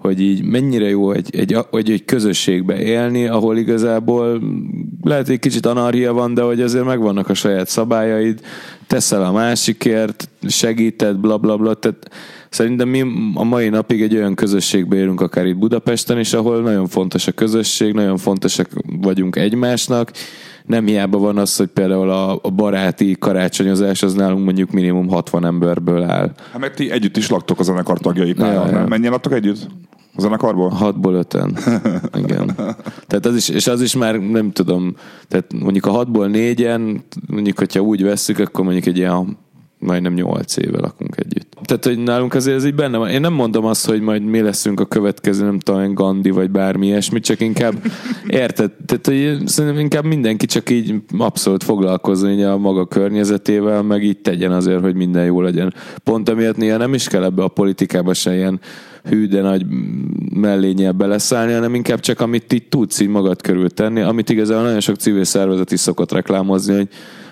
hogy 0.00 0.20
így 0.20 0.42
mennyire 0.44 0.88
jó 0.88 1.12
egy, 1.12 1.36
egy, 1.36 1.56
egy, 1.70 1.90
egy 1.90 2.04
közösségbe 2.04 2.80
élni, 2.80 3.26
ahol 3.26 3.56
igazából 3.56 4.42
lehet 5.02 5.28
egy 5.28 5.38
kicsit 5.38 5.66
anarchia 5.66 6.12
van, 6.12 6.34
de 6.34 6.42
hogy 6.42 6.60
azért 6.60 6.84
megvannak 6.84 7.28
a 7.28 7.34
saját 7.34 7.68
szabályaid, 7.68 8.40
teszel 8.86 9.24
a 9.24 9.32
másikért, 9.32 10.28
segíted, 10.48 11.16
bla 11.16 11.38
bla 11.38 11.56
bla, 11.56 11.74
tehát 11.74 12.10
szerintem 12.50 12.88
mi 12.88 13.00
a 13.34 13.44
mai 13.44 13.68
napig 13.68 14.02
egy 14.02 14.16
olyan 14.16 14.34
közösségbe 14.34 14.96
élünk 14.96 15.20
akár 15.20 15.46
itt 15.46 15.56
Budapesten 15.56 16.18
is, 16.18 16.32
ahol 16.32 16.60
nagyon 16.60 16.86
fontos 16.86 17.26
a 17.26 17.32
közösség, 17.32 17.92
nagyon 17.92 18.16
fontosak 18.16 18.68
vagyunk 19.00 19.36
egymásnak, 19.36 20.10
nem 20.66 20.86
hiába 20.86 21.18
van 21.18 21.38
az, 21.38 21.56
hogy 21.56 21.66
például 21.66 22.10
a, 22.10 22.50
baráti 22.50 23.16
karácsonyozás 23.18 24.02
az 24.02 24.14
nálunk 24.14 24.44
mondjuk 24.44 24.70
minimum 24.70 25.08
60 25.08 25.44
emberből 25.44 26.02
áll. 26.02 26.32
Hát 26.52 26.60
meg 26.60 26.74
ti 26.74 26.90
együtt 26.90 27.16
is 27.16 27.28
laktok 27.30 27.58
a 27.58 27.62
zenekar 27.62 27.98
tagjai 27.98 28.32
páran, 28.32 28.54
Ja, 28.54 28.66
ja. 28.66 28.78
nem? 28.78 28.88
Mennyien 28.88 29.12
laktok 29.12 29.32
együtt? 29.32 29.66
A 30.14 30.20
zenekarból? 30.20 30.68
Hatból 30.68 31.14
öten. 31.14 31.58
Igen. 32.24 32.54
Tehát 33.06 33.26
az 33.26 33.36
is, 33.36 33.48
és 33.48 33.66
az 33.66 33.82
is 33.82 33.94
már 33.94 34.18
nem 34.18 34.52
tudom, 34.52 34.94
tehát 35.28 35.52
mondjuk 35.52 35.86
a 35.86 35.90
hatból 35.90 36.26
négyen, 36.26 37.02
mondjuk, 37.26 37.58
hogyha 37.58 37.80
úgy 37.80 38.02
vesszük, 38.02 38.38
akkor 38.38 38.64
mondjuk 38.64 38.86
egy 38.86 38.96
ilyen 38.96 39.36
majdnem 39.78 40.12
nyolc 40.12 40.56
éve 40.56 40.78
lakunk 40.80 41.16
együtt. 41.16 41.49
Tehát, 41.70 41.96
hogy 41.96 42.04
nálunk 42.04 42.34
azért 42.34 42.56
ez 42.56 42.64
így 42.64 42.74
benne 42.74 42.96
van. 42.96 43.08
Én 43.08 43.20
nem 43.20 43.32
mondom 43.32 43.64
azt, 43.64 43.86
hogy 43.86 44.00
majd 44.00 44.22
mi 44.22 44.40
leszünk 44.40 44.80
a 44.80 44.84
következő, 44.84 45.44
nem 45.44 45.58
tudom, 45.58 45.94
Gandhi 45.94 46.30
vagy 46.30 46.50
bármi 46.50 46.86
ilyesmi, 46.86 47.20
csak 47.20 47.40
inkább 47.40 47.74
érted? 48.26 48.70
Tehát, 48.86 49.06
hogy 49.06 49.48
szerintem 49.48 49.80
inkább 49.80 50.04
mindenki 50.04 50.46
csak 50.46 50.70
így 50.70 50.94
abszolút 51.18 51.64
foglalkozni 51.64 52.32
így 52.32 52.42
a 52.42 52.58
maga 52.58 52.86
környezetével, 52.86 53.82
meg 53.82 54.04
így 54.04 54.18
tegyen 54.18 54.52
azért, 54.52 54.80
hogy 54.80 54.94
minden 54.94 55.24
jó 55.24 55.40
legyen. 55.40 55.74
Pont 56.04 56.28
emiatt 56.28 56.56
néha 56.56 56.76
nem 56.76 56.94
is 56.94 57.08
kell 57.08 57.24
ebbe 57.24 57.42
a 57.42 57.48
politikába 57.48 58.14
se 58.14 58.34
ilyen 58.34 58.60
hű, 59.04 59.26
de 59.26 59.40
nagy 59.40 59.66
mellényel 60.34 60.92
beleszállni, 60.92 61.52
hanem 61.52 61.74
inkább 61.74 62.00
csak 62.00 62.20
amit 62.20 62.52
így 62.52 62.68
tudsz 62.68 63.00
így 63.00 63.08
magad 63.08 63.42
körül 63.42 63.70
tenni, 63.70 64.00
amit 64.00 64.30
igazából 64.30 64.64
nagyon 64.64 64.80
sok 64.80 64.96
civil 64.96 65.24
szervezet 65.24 65.72
is 65.72 65.80
szokott 65.80 66.12
reklámozni, 66.12 66.74
hogy 66.74 66.88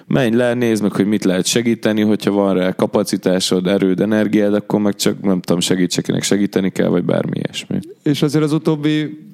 menj 0.09 0.37
le, 0.37 0.55
nézd 0.55 0.83
meg, 0.83 0.93
hogy 0.93 1.07
mit 1.07 1.25
lehet 1.25 1.47
segíteni, 1.47 2.01
hogyha 2.01 2.31
van 2.31 2.55
rá 2.55 2.73
kapacitásod, 2.73 3.67
erőd, 3.67 4.01
energiád, 4.01 4.55
akkor 4.55 4.81
meg 4.81 4.95
csak 4.95 5.21
nem 5.21 5.41
tudom, 5.41 5.61
segíts, 5.61 5.99
akinek 5.99 6.23
segíteni 6.23 6.71
kell, 6.71 6.89
vagy 6.89 7.05
bármi 7.05 7.39
ilyesmi. 7.39 7.79
És 8.03 8.23
azért 8.23 8.45
az 8.45 8.53
utóbbi 8.53 9.27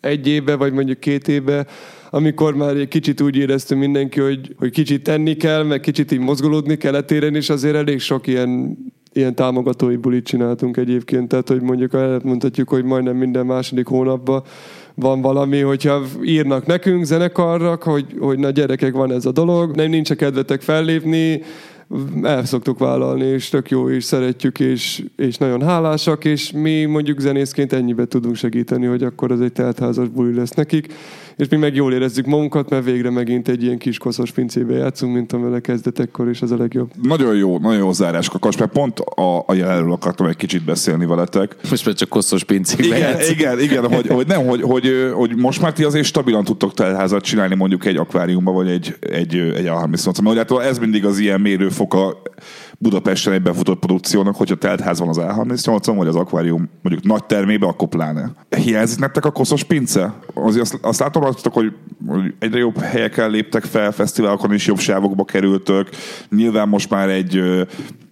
egy 0.00 0.26
évbe, 0.26 0.54
vagy 0.54 0.72
mondjuk 0.72 1.00
két 1.00 1.28
évbe, 1.28 1.66
amikor 2.10 2.54
már 2.54 2.76
egy 2.76 2.88
kicsit 2.88 3.20
úgy 3.20 3.36
éreztünk 3.36 3.80
mindenki, 3.80 4.20
hogy, 4.20 4.54
hogy 4.56 4.70
kicsit 4.70 5.02
tenni 5.02 5.36
kell, 5.36 5.62
meg 5.62 5.80
kicsit 5.80 6.12
így 6.12 6.18
mozgolódni 6.18 6.76
kell 6.76 6.94
a 6.94 7.04
téren, 7.04 7.34
és 7.34 7.50
azért 7.50 7.74
elég 7.74 8.00
sok 8.00 8.26
ilyen 8.26 8.78
ilyen 9.12 9.34
támogatói 9.34 9.96
bulit 9.96 10.24
csináltunk 10.24 10.76
egyébként, 10.76 11.28
tehát 11.28 11.48
hogy 11.48 11.60
mondjuk 11.60 11.94
el 11.94 12.20
mondhatjuk, 12.24 12.68
hogy 12.68 12.84
majdnem 12.84 13.16
minden 13.16 13.46
második 13.46 13.86
hónapban 13.86 14.42
van 15.00 15.20
valami, 15.20 15.60
hogyha 15.60 16.02
írnak 16.22 16.66
nekünk 16.66 17.04
zenekarrak, 17.04 17.82
hogy, 17.82 18.06
hogy 18.18 18.38
na 18.38 18.50
gyerekek, 18.50 18.92
van 18.92 19.12
ez 19.12 19.26
a 19.26 19.32
dolog, 19.32 19.74
nem 19.74 19.90
nincs 19.90 20.10
a 20.10 20.14
kedvetek 20.14 20.60
fellépni, 20.60 21.42
el 22.22 22.44
szoktuk 22.44 22.78
vállalni, 22.78 23.24
és 23.24 23.48
tök 23.48 23.70
jó, 23.70 23.90
és 23.90 24.04
szeretjük, 24.04 24.60
és, 24.60 25.04
és 25.16 25.36
nagyon 25.36 25.62
hálásak, 25.62 26.24
és 26.24 26.52
mi 26.52 26.84
mondjuk 26.84 27.20
zenészként 27.20 27.72
ennyibe 27.72 28.04
tudunk 28.04 28.34
segíteni, 28.34 28.86
hogy 28.86 29.02
akkor 29.02 29.32
az 29.32 29.40
egy 29.40 29.52
teltházas 29.52 30.08
buli 30.08 30.34
lesz 30.34 30.50
nekik, 30.50 30.92
és 31.40 31.48
mi 31.48 31.56
meg 31.56 31.74
jól 31.74 31.92
érezzük 31.92 32.26
magunkat, 32.26 32.70
mert 32.70 32.84
végre 32.84 33.10
megint 33.10 33.48
egy 33.48 33.62
ilyen 33.62 33.78
kis 33.78 33.98
koszos 33.98 34.30
pincébe 34.30 34.74
játszunk, 34.74 35.14
mint 35.14 35.32
amire 35.32 35.60
kezdetekkor, 35.60 36.28
és 36.28 36.42
az 36.42 36.50
a 36.50 36.56
legjobb. 36.56 36.90
Nagyon 37.02 37.36
jó, 37.36 37.58
nagyon 37.58 37.78
jó 37.78 37.92
zárás, 37.92 38.28
Kakas, 38.28 38.56
mert 38.56 38.72
pont 38.72 38.98
a, 38.98 39.44
a 39.46 39.54
jelenről 39.54 39.92
akartam 39.92 40.26
egy 40.26 40.36
kicsit 40.36 40.64
beszélni 40.64 41.06
veletek. 41.06 41.56
Most 41.70 41.86
már 41.86 41.94
csak 41.94 42.08
koszos 42.08 42.44
pincébe 42.44 42.84
Igen, 42.84 42.98
játszunk. 42.98 43.38
igen, 43.38 43.60
igen, 43.60 43.92
hogy, 43.92 44.06
hogy 44.06 44.26
nem, 44.26 44.46
hogy, 44.46 44.62
hogy, 44.62 45.12
hogy, 45.14 45.36
most 45.36 45.60
már 45.60 45.72
ti 45.72 45.84
azért 45.84 46.06
stabilan 46.06 46.44
tudtok 46.44 46.74
teltházat 46.74 47.22
csinálni 47.24 47.54
mondjuk 47.54 47.84
egy 47.84 47.96
akváriumban, 47.96 48.54
vagy 48.54 48.68
egy, 48.68 48.96
egy, 49.00 49.34
egy 49.36 49.66
A38. 49.66 50.22
Mert 50.22 50.48
hogy 50.48 50.58
hát 50.58 50.70
ez 50.70 50.78
mindig 50.78 51.04
az 51.04 51.18
ilyen 51.18 51.40
mérőfok 51.40 51.92
foka 51.92 52.22
Budapesten 52.78 53.32
egy 53.32 53.42
befutott 53.42 53.78
produkciónak, 53.78 54.36
hogyha 54.36 54.54
telt 54.54 54.80
ház 54.80 54.98
van 54.98 55.08
az 55.08 55.18
A38-on, 55.20 55.94
vagy 55.96 56.06
az 56.06 56.16
akvárium 56.16 56.70
mondjuk 56.82 57.04
nagy 57.04 57.24
termébe, 57.24 57.66
akkor 57.66 57.88
pláne. 57.88 58.32
Hiányzik 58.56 58.98
nektek 58.98 59.24
a 59.24 59.30
koszos 59.30 59.64
pince? 59.64 60.14
Azért 60.34 60.62
azt, 60.62 60.78
azt 60.82 61.00
látom 61.00 61.22
rajtatok, 61.32 61.52
hogy, 61.52 61.72
egyre 62.38 62.58
jobb 62.58 62.78
helyeken 62.78 63.30
léptek 63.30 63.64
fel, 63.64 63.92
fesztiválokon 63.92 64.54
is 64.54 64.66
jobb 64.66 64.78
sávokba 64.78 65.24
kerültök. 65.24 65.88
Nyilván 66.30 66.68
most 66.68 66.90
már 66.90 67.08
egy 67.08 67.42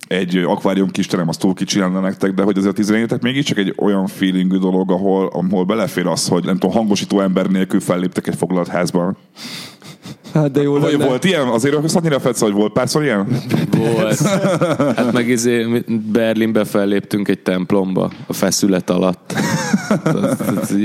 egy 0.08 0.36
akvárium 0.36 0.90
kis 0.90 1.06
terem, 1.06 1.28
az 1.28 1.36
túl 1.36 1.54
kicsi 1.54 1.78
lenne 1.78 2.00
nektek, 2.00 2.32
de 2.32 2.42
hogy 2.42 2.56
azért 2.56 2.72
a 2.72 2.76
17 2.76 3.22
mégiscsak 3.22 3.58
egy 3.58 3.74
olyan 3.76 4.06
feelingű 4.06 4.56
dolog, 4.56 4.90
ahol, 4.90 5.26
ahol 5.26 5.64
belefér 5.64 6.06
az, 6.06 6.28
hogy 6.28 6.44
nem 6.44 6.58
tudom, 6.58 6.76
hangosító 6.76 7.20
ember 7.20 7.46
nélkül 7.46 7.80
felléptek 7.80 8.26
egy 8.26 8.36
foglalt 8.36 8.68
házban. 8.68 9.16
Hát 10.34 10.50
de 10.50 10.62
jó 10.62 10.78
Vagy 10.78 10.92
lenne. 10.92 11.06
volt 11.06 11.24
ilyen? 11.24 11.48
Azért 11.48 11.74
azt 11.74 11.96
annyira 11.96 12.20
fetsz, 12.20 12.40
hogy 12.40 12.52
volt 12.52 12.72
párszor 12.72 13.02
ilyen? 13.02 13.26
Volt. 13.70 14.18
Hát 14.96 15.12
meg 15.12 15.28
izé, 15.28 15.84
Berlinbe 16.12 16.64
felléptünk 16.64 17.28
egy 17.28 17.38
templomba 17.38 18.10
a 18.26 18.32
feszület 18.32 18.90
alatt. 18.90 19.34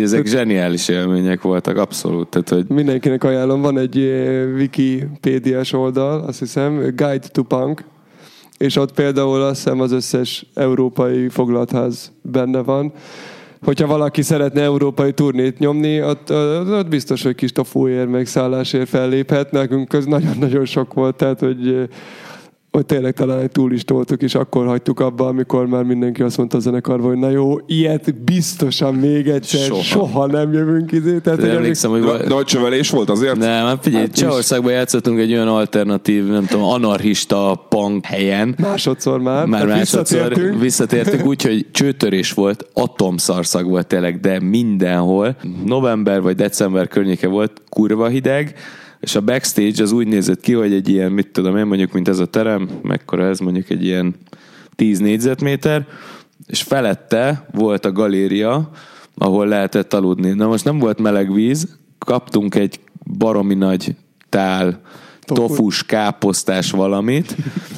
Ezek 0.01 0.25
zseniális 0.25 0.87
élmények 0.87 1.41
voltak, 1.41 1.77
abszolút. 1.77 2.27
Tehát, 2.27 2.49
hogy 2.49 2.65
Mindenkinek 2.75 3.23
ajánlom, 3.23 3.61
van 3.61 3.77
egy 3.77 3.97
eh, 3.97 4.47
Wikipédiás 4.55 5.73
oldal, 5.73 6.21
azt 6.27 6.39
hiszem, 6.39 6.77
Guide 6.79 7.27
to 7.31 7.43
Punk, 7.43 7.83
és 8.57 8.75
ott 8.75 8.93
például 8.93 9.41
azt 9.41 9.63
hiszem 9.63 9.79
az 9.81 9.91
összes 9.91 10.45
európai 10.53 11.29
foglaltház 11.29 12.11
benne 12.21 12.59
van. 12.59 12.93
Hogyha 13.63 13.87
valaki 13.87 14.21
szeretne 14.21 14.61
európai 14.61 15.13
turnét 15.13 15.59
nyomni, 15.59 16.03
ott, 16.03 16.31
ott 16.69 16.87
biztos, 16.87 17.23
hogy 17.23 17.35
kis 17.35 17.51
tofúért, 17.51 18.09
meg 18.09 18.25
szállásért 18.25 18.89
felléphet. 18.89 19.51
Nekünk 19.51 19.93
ez 19.93 20.05
nagyon-nagyon 20.05 20.65
sok 20.65 20.93
volt, 20.93 21.15
tehát 21.15 21.39
hogy 21.39 21.89
hogy 22.73 22.85
tényleg 22.85 23.13
talán 23.13 23.39
egy 23.39 23.51
túl 23.51 23.73
is 23.73 23.83
toltuk, 23.83 24.21
és 24.21 24.35
akkor 24.35 24.65
hagytuk 24.65 24.99
abba, 24.99 25.27
amikor 25.27 25.65
már 25.65 25.83
mindenki 25.83 26.21
azt 26.21 26.37
mondta 26.37 26.57
a 26.57 26.59
zenekarban, 26.59 27.07
hogy 27.07 27.17
na 27.17 27.29
jó, 27.29 27.57
ilyet 27.65 28.23
biztosan 28.23 28.95
még 28.95 29.27
egyszer, 29.27 29.59
soha, 29.59 29.81
Soha. 29.81 30.25
nem 30.25 30.53
jövünk 30.53 30.91
ide. 30.91 31.19
Tehát, 31.19 31.39
hogy 31.39 31.49
emlékszem, 31.49 31.91
hogy 31.91 32.01
de 32.01 32.33
hogy 32.33 32.45
csövelés 32.45 32.89
volt 32.89 33.09
azért? 33.09 33.35
Nem, 33.37 33.65
hát 33.65 33.83
figyelj, 33.83 34.03
hát 34.03 34.15
Csehországban 34.15 34.71
játszottunk 34.71 35.19
egy 35.19 35.33
olyan 35.33 35.47
alternatív, 35.47 36.27
nem 36.27 36.45
tudom, 36.45 36.65
anarchista 36.65 37.65
punk 37.69 38.05
helyen. 38.05 38.55
Másodszor 38.57 39.19
már. 39.19 39.45
Már 39.45 39.65
másodszor 39.65 40.27
visszatértünk. 40.27 40.61
visszatértünk, 40.61 41.25
úgyhogy 41.25 41.65
csőtörés 41.71 42.33
volt, 42.33 42.65
atomszarszag 42.73 43.69
volt 43.69 43.87
tényleg, 43.87 44.19
de 44.19 44.39
mindenhol. 44.39 45.35
November 45.65 46.21
vagy 46.21 46.35
december 46.35 46.87
környéke 46.87 47.27
volt, 47.27 47.61
kurva 47.69 48.07
hideg, 48.07 48.55
és 49.03 49.15
a 49.15 49.21
backstage 49.21 49.83
az 49.83 49.91
úgy 49.91 50.07
nézett 50.07 50.39
ki, 50.39 50.53
hogy 50.53 50.73
egy 50.73 50.89
ilyen, 50.89 51.11
mit 51.11 51.27
tudom 51.27 51.57
én, 51.57 51.65
mondjuk, 51.65 51.91
mint 51.91 52.07
ez 52.07 52.19
a 52.19 52.25
terem, 52.25 52.69
mekkora 52.81 53.25
ez, 53.25 53.39
mondjuk 53.39 53.69
egy 53.69 53.83
ilyen 53.83 54.15
10 54.75 54.99
négyzetméter, 54.99 55.87
és 56.47 56.61
felette 56.61 57.47
volt 57.51 57.85
a 57.85 57.91
galéria, 57.91 58.69
ahol 59.15 59.47
lehetett 59.47 59.93
aludni. 59.93 60.29
Na 60.29 60.47
most 60.47 60.65
nem 60.65 60.79
volt 60.79 60.99
meleg 60.99 61.33
víz, 61.33 61.77
kaptunk 61.97 62.55
egy 62.55 62.79
baromi 63.17 63.53
nagy 63.53 63.95
tál 64.29 64.81
tofus, 65.25 65.83
káposztás 65.85 66.71
valamit, 66.71 67.35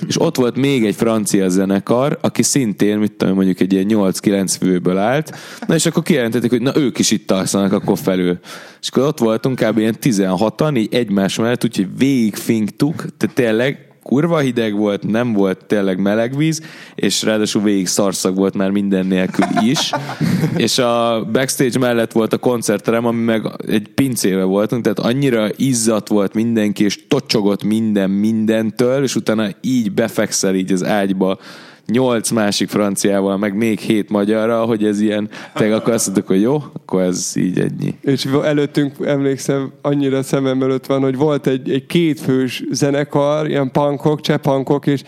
és 0.08 0.22
ott 0.22 0.36
volt 0.36 0.56
még 0.56 0.86
egy 0.86 0.96
francia 0.96 1.50
zenekar, 1.50 2.18
aki 2.22 2.44
szintén, 2.44 2.98
mit 2.98 3.12
tudom, 3.12 3.36
mondjuk 3.36 3.60
egy 3.60 3.74
ilyen 3.74 3.86
8-9 3.90 4.56
főből 4.60 4.98
állt, 4.98 5.38
na 5.68 5.76
és 5.76 5.86
akkor 5.86 6.04
kijelentették, 6.04 6.50
hogy 6.50 6.62
na 6.62 6.78
ők 6.78 7.00
is 7.00 7.12
itt 7.12 7.32
alszanak 7.32 7.74
akkor 7.74 7.98
felül. 7.98 8.40
És 8.82 8.88
akkor 8.88 9.04
ott 9.04 9.20
voltunk 9.20 9.60
kb. 9.60 9.78
ilyen 9.78 9.96
16-an, 10.02 10.78
így 10.78 10.94
egymás 10.94 11.38
mellett, 11.38 11.64
úgyhogy 11.64 11.88
végigfinktuk, 11.98 12.96
tehát 12.96 13.36
tényleg 13.36 13.95
kurva 14.06 14.40
hideg 14.40 14.74
volt, 14.74 15.08
nem 15.08 15.34
volt 15.34 15.66
tényleg 15.66 16.00
meleg 16.00 16.38
víz, 16.38 16.62
és 16.96 17.24
ráadásul 17.24 17.62
végig 17.62 17.88
szarszag 17.88 18.36
volt 18.36 18.54
már 18.54 18.70
minden 18.70 19.06
nélkül 19.06 19.46
is. 19.62 19.92
és 20.66 20.78
a 20.78 21.26
backstage 21.32 21.80
mellett 21.80 22.12
volt 22.12 22.34
a 22.34 22.38
koncertterem, 22.38 23.06
ami 23.06 23.24
meg 23.24 23.52
egy 23.68 23.88
pincébe 23.88 24.44
voltunk, 24.44 24.84
tehát 24.84 25.00
annyira 25.00 25.48
izzat 25.56 26.08
volt 26.08 26.34
mindenki, 26.34 26.84
és 26.84 27.08
tocsogott 27.08 27.64
minden 27.64 28.10
mindentől, 28.10 29.04
és 29.04 29.16
utána 29.16 29.48
így 29.62 29.92
befekszel 29.92 30.56
így 30.56 30.72
az 30.72 30.84
ágyba 30.84 31.40
nyolc 31.88 32.30
másik 32.30 32.70
franciával, 32.70 33.38
meg 33.38 33.56
még 33.56 33.80
hét 33.80 34.10
magyarra, 34.10 34.66
hogy 34.66 34.86
ez 34.86 35.00
ilyen, 35.00 35.30
tényleg 35.54 35.78
akkor 35.78 35.94
azt 35.94 36.06
mondtuk, 36.06 36.28
hogy 36.28 36.42
jó, 36.42 36.64
akkor 36.74 37.02
ez 37.02 37.32
így 37.36 37.60
ennyi. 37.60 37.96
És 38.02 38.26
előttünk, 38.44 38.94
emlékszem, 39.06 39.72
annyira 39.82 40.24
szemem 40.24 40.62
előtt 40.62 40.86
van, 40.86 41.02
hogy 41.02 41.16
volt 41.16 41.48
egy, 41.48 41.72
egy 41.72 41.86
kétfős 41.86 42.64
zenekar, 42.72 43.50
ilyen 43.50 43.72
punkok, 43.72 44.22
csepankok, 44.22 44.88
és 44.88 45.02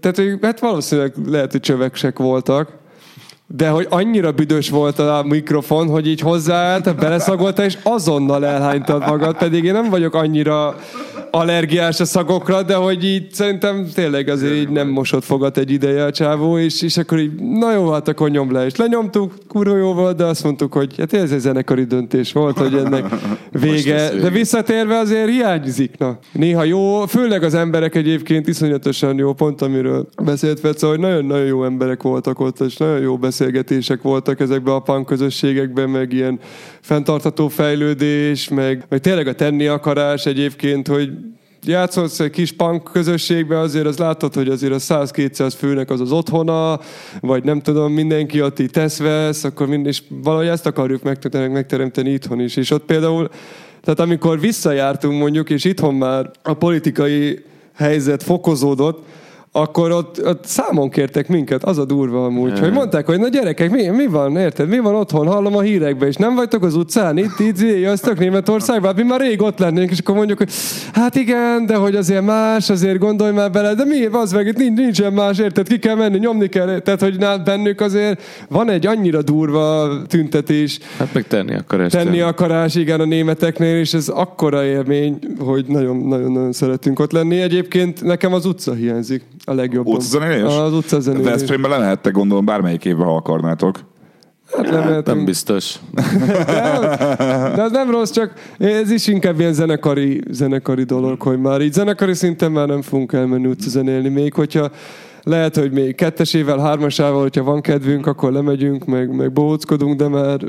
tehát, 0.00 0.16
hogy, 0.16 0.38
hát 0.42 0.60
valószínűleg 0.60 1.12
lehet, 1.26 1.52
hogy 1.52 1.60
csöveksek 1.60 2.18
voltak, 2.18 2.77
de 3.56 3.68
hogy 3.68 3.86
annyira 3.90 4.32
büdös 4.32 4.70
volt 4.70 4.98
a 4.98 5.24
mikrofon, 5.28 5.88
hogy 5.88 6.06
így 6.06 6.20
hozzáállt, 6.20 6.96
beleszagolta, 6.96 7.64
és 7.64 7.78
azonnal 7.82 8.46
elhánytad 8.46 9.06
magad, 9.06 9.36
pedig 9.36 9.64
én 9.64 9.72
nem 9.72 9.90
vagyok 9.90 10.14
annyira 10.14 10.76
allergiás 11.30 12.00
a 12.00 12.04
szagokra, 12.04 12.62
de 12.62 12.74
hogy 12.74 13.04
így 13.04 13.32
szerintem 13.32 13.86
tényleg 13.94 14.28
azért 14.28 14.54
így 14.54 14.68
nem 14.68 14.88
mosott 14.88 15.24
fogat 15.24 15.58
egy 15.58 15.70
ideje 15.70 16.04
a 16.04 16.10
csávó, 16.10 16.58
és, 16.58 16.82
és 16.82 16.96
akkor 16.96 17.18
így, 17.18 17.34
na 17.34 17.72
jó, 17.72 17.90
hát 17.90 18.08
akkor 18.08 18.30
nyom 18.30 18.52
le, 18.52 18.66
és 18.66 18.76
lenyomtuk, 18.76 19.34
kurva 19.48 19.76
jó 19.76 19.92
volt, 19.92 20.16
de 20.16 20.24
azt 20.24 20.44
mondtuk, 20.44 20.72
hogy 20.72 20.94
hát 20.98 21.12
ez 21.12 21.32
egy 21.32 21.38
zenekari 21.38 21.84
döntés 21.84 22.32
volt, 22.32 22.58
hogy 22.58 22.74
ennek 22.74 23.04
vége, 23.50 24.10
de 24.20 24.30
visszatérve 24.30 24.98
azért 24.98 25.28
hiányzik, 25.28 25.98
na. 25.98 26.18
Néha 26.32 26.64
jó, 26.64 27.06
főleg 27.06 27.42
az 27.42 27.54
emberek 27.54 27.94
egyébként 27.94 28.48
iszonyatosan 28.48 29.18
jó, 29.18 29.32
pont 29.32 29.62
amiről 29.62 30.08
beszélt 30.24 30.60
Fece, 30.60 30.86
hogy 30.86 30.98
nagyon-nagyon 30.98 31.46
jó 31.46 31.64
emberek 31.64 32.02
voltak 32.02 32.40
ott, 32.40 32.60
és 32.60 32.76
nagyon 32.76 33.00
jó 33.00 33.16
beszélgetések 33.38 34.02
voltak 34.02 34.40
ezekben 34.40 34.74
a 34.74 34.78
punk 34.78 35.06
közösségekben, 35.06 35.90
meg 35.90 36.12
ilyen 36.12 36.38
fenntartató 36.80 37.48
fejlődés, 37.48 38.48
meg, 38.48 38.84
meg 38.88 39.00
tényleg 39.00 39.26
a 39.26 39.34
tenni 39.34 39.66
akarás 39.66 40.26
egyébként, 40.26 40.86
hogy 40.86 41.10
játszolsz 41.64 42.20
egy 42.20 42.30
kis 42.30 42.52
punk 42.52 42.82
közösségbe, 42.92 43.58
azért 43.58 43.86
az 43.86 43.98
látod, 43.98 44.34
hogy 44.34 44.48
azért 44.48 44.72
a 44.72 44.78
100-200 44.78 45.52
főnek 45.56 45.90
az 45.90 46.00
az 46.00 46.12
otthona, 46.12 46.80
vagy 47.20 47.44
nem 47.44 47.60
tudom, 47.60 47.92
mindenki 47.92 48.42
ott 48.42 48.58
így 48.58 48.70
tesz 48.70 48.98
vesz, 48.98 49.44
akkor 49.44 49.66
mind, 49.66 49.86
és 49.86 50.02
valahogy 50.08 50.46
ezt 50.46 50.66
akarjuk 50.66 51.02
megteremteni, 51.02 51.52
megteremteni 51.52 52.10
itthon 52.10 52.40
is. 52.40 52.56
És 52.56 52.70
ott 52.70 52.84
például, 52.84 53.28
tehát 53.80 54.00
amikor 54.00 54.40
visszajártunk 54.40 55.18
mondjuk, 55.18 55.50
és 55.50 55.64
itthon 55.64 55.94
már 55.94 56.30
a 56.42 56.54
politikai 56.54 57.44
helyzet 57.74 58.22
fokozódott, 58.22 59.04
akkor 59.52 59.90
ott, 59.90 60.26
ott 60.26 60.44
számon 60.44 60.90
kértek 60.90 61.28
minket, 61.28 61.64
az 61.64 61.78
a 61.78 61.84
durva 61.84 62.24
amúgy, 62.24 62.58
hogy 62.58 62.72
mondták, 62.72 63.06
hogy 63.06 63.18
na 63.18 63.28
gyerekek, 63.28 63.70
mi, 63.70 63.88
mi 63.88 64.06
van, 64.06 64.36
érted, 64.36 64.68
mi 64.68 64.78
van 64.78 64.94
otthon, 64.94 65.26
hallom 65.26 65.56
a 65.56 65.60
hírekben, 65.60 66.08
és 66.08 66.16
nem 66.16 66.34
vagytok 66.34 66.62
az 66.62 66.74
utcán, 66.74 67.18
itt, 67.18 67.38
itt, 67.38 67.60
jöttök 67.60 68.18
Németországban, 68.18 68.86
hát 68.94 69.02
mi 69.02 69.08
már 69.08 69.20
rég 69.20 69.42
ott 69.42 69.58
lennénk, 69.58 69.90
és 69.90 69.98
akkor 69.98 70.14
mondjuk, 70.14 70.38
hogy 70.38 70.50
hát 70.92 71.14
igen, 71.14 71.66
de 71.66 71.74
hogy 71.74 71.96
azért 71.96 72.24
más, 72.24 72.70
azért 72.70 72.98
gondolj 72.98 73.32
már 73.32 73.50
bele, 73.50 73.74
de 73.74 73.84
mi, 73.84 74.04
az 74.04 74.32
meg 74.32 74.46
itt 74.46 74.56
nincs, 74.56 74.78
nincsen 74.78 75.12
más, 75.12 75.38
érted, 75.38 75.68
ki 75.68 75.78
kell 75.78 75.94
menni, 75.94 76.18
nyomni 76.18 76.48
kell, 76.48 76.78
tehát 76.78 77.00
hogy 77.00 77.18
nál 77.18 77.38
bennük 77.38 77.80
azért 77.80 78.22
van 78.48 78.70
egy 78.70 78.86
annyira 78.86 79.22
durva 79.22 79.88
tüntetés, 80.06 80.78
Hát 80.98 81.14
meg 81.14 81.26
tenni 81.26 81.54
akar 81.54 81.80
ezt. 81.80 81.96
tenni 81.96 82.20
akarás, 82.20 82.74
igen, 82.74 83.00
a 83.00 83.04
németeknél, 83.04 83.78
és 83.78 83.94
ez 83.94 84.08
akkora 84.08 84.64
élmény, 84.64 85.18
hogy 85.38 85.64
nagyon-nagyon 85.68 86.52
szeretünk 86.52 86.98
ott 86.98 87.12
lenni. 87.12 87.40
Egyébként 87.40 88.02
nekem 88.02 88.32
az 88.32 88.46
utca 88.46 88.72
hiányzik 88.72 89.22
a 89.48 89.54
legjobban. 89.54 89.94
Utcazenélés? 89.94 90.42
Az 90.56 90.72
utcazenélés. 90.72 91.30
Veszprémben 91.30 91.70
le 91.70 91.78
lehettek 91.78 92.12
gondolom 92.12 92.44
bármelyik 92.44 92.84
évben, 92.84 93.06
ha 93.06 93.14
akarnátok. 93.16 93.78
Hát 94.52 94.70
nem, 94.70 94.74
Nem 94.80 94.88
lehetünk. 94.88 95.24
biztos. 95.24 95.78
De 97.54 97.62
az 97.62 97.70
nem 97.70 97.90
rossz, 97.90 98.10
csak 98.10 98.32
ez 98.58 98.90
is 98.90 99.06
inkább 99.06 99.40
ilyen 99.40 99.52
zenekari, 99.52 100.20
zenekari 100.30 100.82
dolog, 100.82 101.22
hogy 101.22 101.40
már 101.40 101.60
így 101.60 101.72
zenekari 101.72 102.14
szinten 102.14 102.52
már 102.52 102.66
nem 102.68 102.82
fogunk 102.82 103.12
elmenni 103.12 103.46
utcazenélni. 103.46 104.08
Még 104.08 104.32
hogyha 104.32 104.70
lehet, 105.22 105.56
hogy 105.56 105.72
még 105.72 105.94
kettesével, 105.94 106.58
hármasával, 106.58 107.20
hogyha 107.20 107.42
van 107.42 107.60
kedvünk, 107.60 108.06
akkor 108.06 108.32
lemegyünk, 108.32 108.84
meg, 108.84 109.14
meg 109.16 109.32
bohóckodunk, 109.32 109.96
de 109.96 110.08
már 110.08 110.40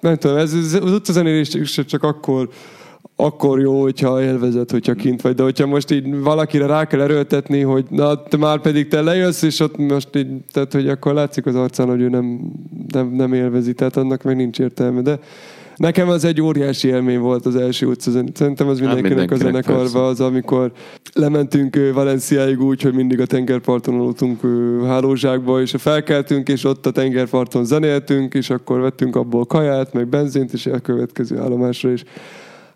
nem 0.00 0.16
tudom, 0.16 0.36
ez, 0.36 0.52
ez 0.52 0.74
az 0.82 0.92
utcazenélés 0.92 1.58
csak 1.86 2.02
akkor 2.02 2.48
akkor 3.16 3.60
jó, 3.60 3.82
hogyha 3.82 4.22
élvezet, 4.22 4.70
hogyha 4.70 4.94
kint 4.94 5.22
vagy, 5.22 5.34
de 5.34 5.42
hogyha 5.42 5.66
most 5.66 5.90
így 5.90 6.20
valakire 6.20 6.66
rá 6.66 6.84
kell 6.84 7.00
erőltetni, 7.00 7.60
hogy 7.60 7.84
na, 7.90 8.22
te 8.22 8.36
már 8.36 8.60
pedig 8.60 8.88
te 8.88 9.00
lejössz, 9.00 9.42
és 9.42 9.60
ott 9.60 9.76
most 9.76 10.16
így, 10.16 10.28
tehát 10.52 10.72
hogy 10.72 10.88
akkor 10.88 11.14
látszik 11.14 11.46
az 11.46 11.54
arcán, 11.54 11.88
hogy 11.88 12.00
ő 12.00 12.08
nem, 12.08 12.40
nem, 12.92 13.12
nem 13.12 13.32
élvezi, 13.32 13.74
tehát 13.74 13.96
annak 13.96 14.22
meg 14.22 14.36
nincs 14.36 14.58
értelme, 14.58 15.00
de 15.00 15.18
Nekem 15.76 16.08
az 16.08 16.24
egy 16.24 16.40
óriási 16.40 16.88
élmény 16.88 17.18
volt 17.18 17.46
az 17.46 17.56
első 17.56 17.86
utcazen. 17.86 18.30
Szerintem 18.34 18.68
az 18.68 18.78
mindenkinek, 18.78 19.16
mindenkinek, 19.16 19.40
a 19.40 19.50
zenekarva 19.50 20.06
az, 20.06 20.20
amikor 20.20 20.72
lementünk 21.14 21.78
Valenciáig 21.94 22.60
úgy, 22.60 22.82
hogy 22.82 22.94
mindig 22.94 23.20
a 23.20 23.26
tengerparton 23.26 23.94
aludtunk 23.94 24.40
hálózsákba, 24.86 25.60
és 25.60 25.74
felkeltünk, 25.78 26.48
és 26.48 26.64
ott 26.64 26.86
a 26.86 26.90
tengerparton 26.90 27.64
zenéltünk, 27.64 28.34
és 28.34 28.50
akkor 28.50 28.80
vettünk 28.80 29.16
abból 29.16 29.44
kaját, 29.44 29.92
meg 29.92 30.08
benzint, 30.08 30.52
és 30.52 30.66
a 30.66 30.78
következő 30.78 31.38
állomásra 31.38 31.92
is. 31.92 32.04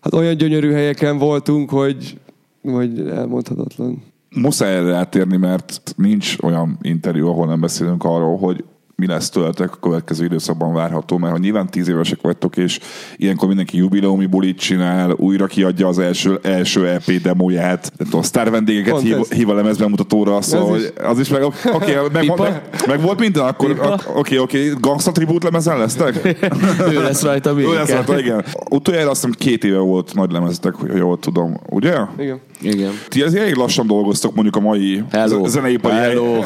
Hát 0.01 0.13
olyan 0.13 0.37
gyönyörű 0.37 0.71
helyeken 0.71 1.17
voltunk, 1.17 1.69
hogy, 1.69 2.19
hogy 2.63 2.99
elmondhatatlan. 2.99 4.03
muszáj 4.35 4.75
erre 4.75 4.95
átérni, 4.95 5.37
mert 5.37 5.93
nincs 5.95 6.35
olyan 6.41 6.77
interjú, 6.81 7.27
ahol 7.27 7.47
nem 7.47 7.59
beszélünk 7.59 8.03
arról, 8.03 8.37
hogy 8.37 8.63
mi 8.95 9.07
lesz 9.07 9.29
tőletek 9.29 9.71
a 9.71 9.77
következő 9.81 10.25
időszakban 10.25 10.73
várható, 10.73 11.17
mert 11.17 11.33
ha 11.33 11.39
nyilván 11.39 11.69
tíz 11.69 11.87
évesek 11.87 12.21
vagytok, 12.21 12.57
és 12.57 12.79
ilyenkor 13.15 13.47
mindenki 13.47 13.77
jubileumi 13.77 14.25
bulit 14.25 14.59
csinál, 14.59 15.11
újra 15.11 15.45
kiadja 15.45 15.87
az 15.87 15.99
első, 15.99 16.39
első 16.43 16.87
EP 16.87 17.11
demóját, 17.11 17.91
nem 17.97 18.07
tudom, 18.07 18.21
sztár 18.21 18.49
vendégeket 18.51 18.91
Pont 18.91 19.03
hív, 19.05 19.15
ez. 19.15 19.31
hív 19.31 19.49
a 19.49 19.53
lemezbemutatóra, 19.53 20.41
szóval 20.41 20.77
is. 20.77 20.83
hogy 20.83 20.93
az 21.05 21.19
is 21.19 21.29
meg, 21.29 21.43
oké, 21.43 21.69
okay, 21.71 21.93
meg, 22.13 22.37
meg, 22.37 22.61
meg, 22.87 23.01
volt 23.01 23.19
minden, 23.19 23.45
akkor 23.45 23.99
oké, 24.15 24.37
oké, 24.37 24.73
Gangsta 24.79 25.11
Tribute 25.11 25.45
lemezen 25.45 25.77
lesztek? 25.77 26.37
Ő 26.93 27.01
lesz 27.01 27.21
rajta 27.21 27.53
még. 27.53 27.65
lesz 27.65 27.89
rajta, 27.89 28.19
igen. 28.19 28.45
Utoljára 28.69 29.09
azt 29.09 29.21
hiszem 29.21 29.35
két 29.39 29.63
éve 29.63 29.77
volt 29.77 30.13
nagy 30.13 30.31
lemeztek, 30.31 30.73
hogy 30.73 30.95
jól 30.95 31.19
tudom, 31.19 31.59
ugye? 31.69 31.95
Igen. 32.17 32.39
Igen. 32.61 32.91
Ti 33.07 33.21
azért 33.21 33.43
elég 33.43 33.55
lassan 33.55 33.87
dolgoztok 33.87 34.33
mondjuk 34.33 34.55
a 34.55 34.59
mai 34.59 35.03
Hello. 35.11 35.47
zeneipari 35.47 35.95
Hello. 35.95 36.41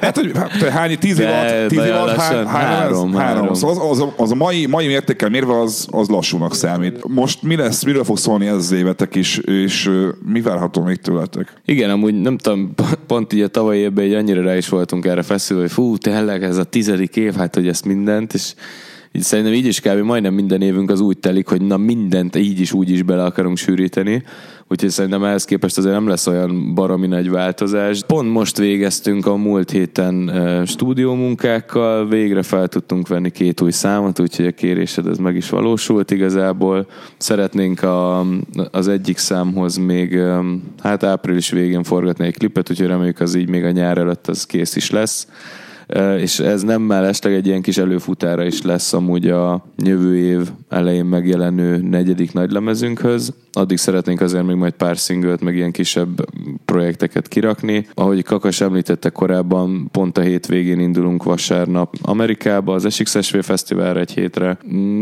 Hát, 0.00 0.16
hogy 0.16 0.30
hát, 0.34 0.50
hány, 0.62 0.98
tíz 0.98 1.18
év 1.18 1.26
alatt, 1.26 1.68
tíz 1.68 1.77
év 1.84 1.90
nagyon 1.90 2.02
alatt 2.02 2.16
Három, 2.16 2.46
három, 2.46 3.14
három. 3.14 3.54
Szóval 3.54 3.76
az, 3.90 3.90
az, 3.90 4.00
a- 4.00 4.22
az, 4.22 4.30
a 4.30 4.34
mai, 4.34 4.66
mai 4.66 4.86
mértékkel 4.86 5.28
mérve 5.28 5.60
az, 5.60 5.86
az 5.90 6.08
lassúnak 6.08 6.54
számít. 6.54 7.08
Most 7.08 7.42
mi 7.42 7.56
lesz, 7.56 7.84
miről 7.84 8.04
fog 8.04 8.18
szólni 8.18 8.46
ez 8.46 8.54
az 8.54 8.72
évetek 8.72 9.14
is, 9.14 9.38
és 9.38 9.90
mi 10.32 10.40
várható 10.40 10.82
még 10.82 10.96
tőletek? 10.96 11.52
Igen, 11.64 11.90
amúgy 11.90 12.20
nem 12.20 12.38
tudom, 12.38 12.74
pont 13.06 13.32
így 13.32 13.40
a 13.42 13.48
tavalyi 13.48 13.80
évben 13.80 14.04
így 14.04 14.14
annyira 14.14 14.42
rá 14.42 14.56
is 14.56 14.68
voltunk 14.68 15.06
erre 15.06 15.22
feszülve, 15.22 15.62
hogy 15.62 15.72
fú, 15.72 15.96
tényleg 15.96 16.42
ez 16.42 16.56
a 16.56 16.64
tizedik 16.64 17.16
év, 17.16 17.34
hát 17.34 17.54
hogy 17.54 17.68
ezt 17.68 17.84
mindent, 17.84 18.34
és 18.34 18.54
így 19.12 19.22
szerintem 19.22 19.54
így 19.54 19.66
is 19.66 19.80
kb. 19.80 19.98
majdnem 19.98 20.34
minden 20.34 20.62
évünk 20.62 20.90
az 20.90 21.00
úgy 21.00 21.18
telik, 21.18 21.48
hogy 21.48 21.62
na 21.62 21.76
mindent 21.76 22.36
így 22.36 22.60
is 22.60 22.72
úgy 22.72 22.90
is 22.90 23.02
bele 23.02 23.24
akarunk 23.24 23.56
sűríteni. 23.56 24.22
Úgyhogy 24.70 24.90
szerintem 24.90 25.24
ehhez 25.24 25.44
képest 25.44 25.78
azért 25.78 25.94
nem 25.94 26.08
lesz 26.08 26.26
olyan 26.26 26.74
baromi 26.74 27.06
nagy 27.06 27.30
változás. 27.30 28.02
Pont 28.06 28.32
most 28.32 28.58
végeztünk 28.58 29.26
a 29.26 29.36
múlt 29.36 29.70
héten 29.70 30.32
stúdiómunkákkal, 30.66 32.08
végre 32.08 32.42
fel 32.42 32.68
tudtunk 32.68 33.08
venni 33.08 33.30
két 33.30 33.60
új 33.60 33.70
számot, 33.70 34.20
úgyhogy 34.20 34.46
a 34.46 34.50
kérésed 34.50 35.06
ez 35.06 35.18
meg 35.18 35.36
is 35.36 35.50
valósult 35.50 36.10
igazából. 36.10 36.86
Szeretnénk 37.16 37.82
a, 37.82 38.26
az 38.70 38.88
egyik 38.88 39.18
számhoz 39.18 39.76
még 39.76 40.18
hát 40.82 41.02
április 41.02 41.50
végén 41.50 41.82
forgatni 41.82 42.26
egy 42.26 42.36
klipet, 42.36 42.70
úgyhogy 42.70 42.86
reméljük 42.86 43.20
az 43.20 43.34
így 43.34 43.48
még 43.48 43.64
a 43.64 43.70
nyár 43.70 43.98
előtt 43.98 44.26
az 44.26 44.46
kész 44.46 44.76
is 44.76 44.90
lesz. 44.90 45.28
És 46.18 46.40
ez 46.40 46.62
nem 46.62 46.82
mellesleg 46.82 47.34
egy 47.34 47.46
ilyen 47.46 47.62
kis 47.62 47.78
előfutára 47.78 48.44
is 48.44 48.62
lesz 48.62 48.92
amúgy 48.92 49.28
a 49.28 49.64
jövő 49.76 50.16
év 50.16 50.50
elején 50.68 51.04
megjelenő 51.04 51.76
negyedik 51.76 52.32
nagylemezünkhöz. 52.32 53.34
Addig 53.52 53.76
szeretnénk 53.76 54.20
azért 54.20 54.46
még 54.46 54.56
majd 54.56 54.72
pár 54.72 54.98
szinglet, 54.98 55.40
meg 55.40 55.54
ilyen 55.56 55.72
kisebb 55.72 56.24
projekteket 56.72 57.28
kirakni. 57.28 57.86
Ahogy 57.94 58.22
Kakas 58.22 58.60
említette 58.60 59.10
korábban, 59.10 59.88
pont 59.92 60.18
a 60.18 60.20
hétvégén 60.20 60.80
indulunk 60.80 61.22
vasárnap 61.22 61.94
Amerikába, 62.02 62.74
az 62.74 62.94
SXSV 62.94 63.38
Fesztiválra 63.38 64.00
egy 64.00 64.12
hétre. 64.12 64.58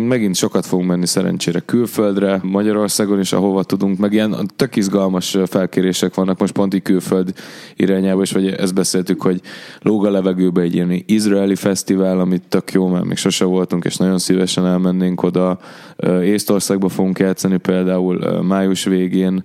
Megint 0.09 0.35
sokat 0.35 0.67
fogunk 0.67 0.89
menni 0.89 1.07
szerencsére 1.07 1.61
külföldre, 1.61 2.41
Magyarországon 2.43 3.21
is, 3.21 3.33
ahova 3.33 3.63
tudunk, 3.63 3.99
meg 3.99 4.13
ilyen 4.13 4.51
tök 4.57 4.77
izgalmas 4.77 5.37
felkérések 5.47 6.15
vannak 6.15 6.39
most 6.39 6.53
pont 6.53 6.75
így 6.75 6.83
külföld 6.83 7.33
irányába, 7.77 8.23
és 8.23 8.33
vagy 8.33 8.47
ezt 8.49 8.75
beszéltük, 8.75 9.23
hogy 9.23 9.41
lóg 9.81 10.07
a 10.07 10.11
levegőbe 10.11 10.61
egy 10.61 10.75
ilyen 10.75 11.03
izraeli 11.07 11.55
fesztivál, 11.55 12.21
amit 12.21 12.43
tök 12.49 12.73
jó, 12.73 12.89
mert 12.89 13.05
még 13.05 13.17
sose 13.17 13.45
voltunk, 13.45 13.85
és 13.85 13.97
nagyon 13.97 14.19
szívesen 14.19 14.67
elmennénk 14.67 15.23
oda. 15.23 15.59
Észtországba 16.23 16.89
fogunk 16.89 17.19
játszani 17.19 17.57
például 17.57 18.43
május 18.43 18.85
végén, 18.85 19.45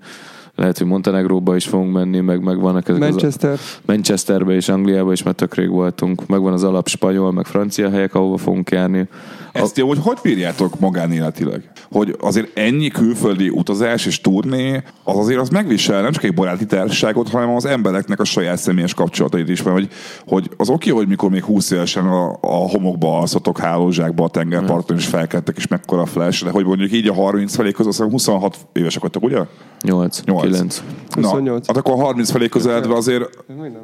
lehet, 0.55 0.77
hogy 0.77 0.87
Montenegróba 0.87 1.55
is 1.55 1.67
fogunk 1.67 1.93
menni, 1.93 2.19
meg, 2.19 2.43
meg 2.43 2.59
vannak 2.59 2.89
ezek 2.89 3.01
az 3.01 3.09
Manchester. 3.09 3.57
Manchesterbe 3.85 4.53
és 4.53 4.69
Angliába 4.69 5.11
is, 5.11 5.23
mert 5.23 5.37
tök 5.37 5.55
rég 5.55 5.69
voltunk. 5.69 6.27
Megvan 6.27 6.53
az 6.53 6.63
alap 6.63 6.87
spanyol, 6.87 7.31
meg 7.31 7.45
francia 7.45 7.89
helyek, 7.89 8.15
ahova 8.15 8.37
fogunk 8.37 8.69
járni. 8.69 9.07
Ezt 9.51 9.77
jó, 9.77 9.87
hogy 9.87 9.97
hogy 10.01 10.17
bírjátok 10.23 10.79
magánéletileg? 10.79 11.71
Hogy 11.91 12.15
azért 12.19 12.57
ennyi 12.57 12.87
külföldi 12.87 13.49
utazás 13.49 14.05
és 14.05 14.21
turné, 14.21 14.83
az 15.03 15.17
azért 15.17 15.39
az 15.39 15.49
megvisel 15.49 16.01
nem 16.01 16.11
csak 16.11 16.23
egy 16.23 16.33
baráti 16.33 16.65
társaságot, 16.65 17.29
hanem 17.29 17.55
az 17.55 17.65
embereknek 17.65 18.19
a 18.19 18.23
saját 18.23 18.57
személyes 18.57 18.93
kapcsolatait 18.93 19.49
is. 19.49 19.63
Mert 19.63 19.75
hogy, 19.75 19.89
hogy 20.27 20.49
az 20.57 20.69
oké, 20.69 20.89
hogy 20.89 21.07
mikor 21.07 21.29
még 21.29 21.43
20 21.43 21.71
évesen 21.71 22.05
a, 22.07 22.37
a 22.41 22.69
homokba 22.69 23.19
alszotok 23.19 23.59
hálózsákba 23.59 24.23
a 24.23 24.29
tengerparton 24.29 24.97
és 24.97 25.05
felkeltek, 25.05 25.57
és 25.57 25.67
mekkora 25.67 26.05
flash, 26.05 26.43
de 26.43 26.49
hogy 26.49 26.65
mondjuk 26.65 26.91
így 26.91 27.07
a 27.07 27.13
30 27.13 27.55
felé 27.55 27.71
között, 27.71 27.87
azt 27.87 27.97
hiszem 27.97 28.11
26 28.11 28.57
évesek 28.73 29.01
vagytok, 29.01 29.23
ugye? 29.23 29.39
8, 29.81 30.21
Nyolc. 30.25 30.41
9. 30.43 30.83
Na, 31.15 31.21
28. 31.27 31.67
hát 31.67 31.77
akkor 31.77 31.93
a 31.93 31.97
30 32.03 32.31
felé 32.31 32.47
közeledve 32.49 32.93
azért, 32.95 33.29
Minden. 33.47 33.81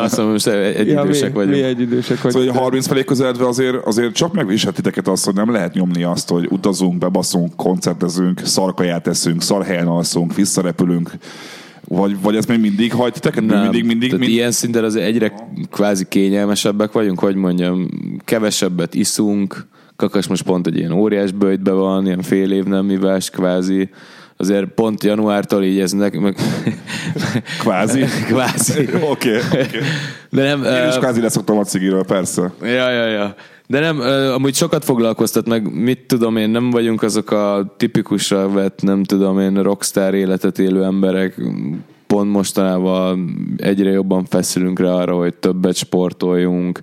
Azt 0.00 0.16
mondom, 0.16 0.32
most 0.32 0.46
egy 0.46 0.88
Ja, 0.88 1.02
idősek 1.02 1.28
mi, 1.28 1.34
vagyunk. 1.34 1.54
mi 1.54 1.62
egy 1.62 1.80
idősek 1.80 2.22
vagyunk. 2.22 2.32
Szóval 2.32 2.48
hogy 2.48 2.56
a 2.56 2.60
30 2.62 2.86
felé 2.86 3.04
közeledve 3.04 3.46
azért, 3.46 3.86
azért 3.86 4.12
csak 4.12 4.32
megviselt 4.32 4.78
titeket 4.84 5.12
azt, 5.12 5.24
hogy 5.24 5.34
nem 5.34 5.50
lehet 5.50 5.74
nyomni 5.74 6.02
azt, 6.02 6.28
hogy 6.28 6.46
utazunk, 6.50 6.98
bebaszunk, 6.98 7.56
koncertezünk, 7.56 8.40
szarkaját 8.44 9.06
eszünk, 9.06 9.42
szarhelyen 9.42 9.86
alszunk, 9.86 10.34
visszarepülünk, 10.34 11.10
vagy, 11.88 12.20
vagy 12.20 12.36
ez 12.36 12.46
még 12.46 12.60
mindig 12.60 12.92
hagy 12.92 13.12
titeket? 13.12 13.44
Még 13.44 13.60
mindig, 13.60 13.84
mindig, 13.84 14.08
tehát 14.08 14.18
mindig, 14.18 14.36
ilyen 14.36 14.50
szinten 14.50 14.84
azért 14.84 15.06
egyre 15.06 15.32
kvázi 15.70 16.04
kényelmesebbek 16.08 16.92
vagyunk, 16.92 17.18
hogy 17.18 17.34
mondjam, 17.34 17.88
kevesebbet 18.24 18.94
iszunk, 18.94 19.66
Kakas 19.96 20.26
most 20.26 20.42
pont 20.42 20.66
egy 20.66 20.76
ilyen 20.76 20.92
óriás 20.92 21.32
bőjtbe 21.32 21.70
van, 21.70 22.06
ilyen 22.06 22.22
fél 22.22 22.52
év 22.52 22.64
nem 22.64 22.84
mivás 22.84 23.30
kvázi, 23.30 23.88
azért 24.36 24.66
pont 24.66 25.04
januártól 25.04 25.64
így 25.64 25.80
ez 25.80 25.92
nek, 25.92 26.20
meg, 26.20 26.36
Kvázi. 27.60 28.04
kvázi. 28.28 28.88
Oké, 29.10 29.36
oké. 29.36 29.78
De 30.30 30.42
nem, 30.42 30.62
Én 30.62 30.88
is 30.88 30.94
ö, 30.94 30.98
kvázi 30.98 31.20
leszoktam 31.20 31.58
a 31.58 31.64
cigiről, 31.64 32.04
persze. 32.04 32.52
Ja, 32.62 32.90
ja, 32.90 33.06
ja. 33.06 33.34
De 33.66 33.80
nem, 33.80 34.00
amúgy 34.34 34.54
sokat 34.54 34.84
foglalkoztat, 34.84 35.48
meg 35.48 35.74
mit 35.74 35.98
tudom 36.06 36.36
én, 36.36 36.50
nem 36.50 36.70
vagyunk 36.70 37.02
azok 37.02 37.30
a 37.30 37.74
tipikusra 37.76 38.48
vett, 38.48 38.82
nem 38.82 39.02
tudom 39.02 39.40
én, 39.40 39.62
rockstar 39.62 40.14
életet 40.14 40.58
élő 40.58 40.84
emberek. 40.84 41.42
Pont 42.06 42.32
mostanában 42.32 43.36
egyre 43.56 43.90
jobban 43.90 44.24
feszülünk 44.24 44.78
rá 44.78 44.90
arra, 44.90 45.16
hogy 45.16 45.34
többet 45.34 45.74
sportoljunk, 45.74 46.80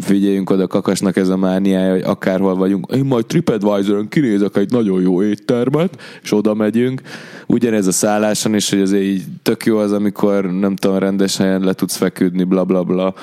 figyeljünk 0.00 0.50
oda 0.50 0.66
kakasnak 0.66 1.16
ez 1.16 1.28
a 1.28 1.36
mániája, 1.36 1.92
hogy 1.92 2.02
akárhol 2.02 2.54
vagyunk, 2.54 2.92
én 2.94 3.04
majd 3.04 3.26
TripAdvisor-on 3.26 4.08
kinézek 4.08 4.56
egy 4.56 4.70
nagyon 4.70 5.00
jó 5.02 5.22
éttermet, 5.22 6.02
és 6.22 6.32
oda 6.32 6.54
megyünk. 6.54 7.00
Ugyanez 7.46 7.86
a 7.86 7.92
szálláson 7.92 8.54
is, 8.54 8.70
hogy 8.70 8.80
azért 8.80 9.02
így 9.02 9.22
tök 9.42 9.64
jó 9.64 9.78
az, 9.78 9.92
amikor 9.92 10.52
nem 10.52 10.76
tudom, 10.76 10.98
rendes 10.98 11.36
helyen 11.36 11.60
le 11.60 11.72
tudsz 11.72 11.96
feküdni, 11.96 12.44
bla 12.44 12.64
bla 12.64 12.82
bla. 12.82 13.14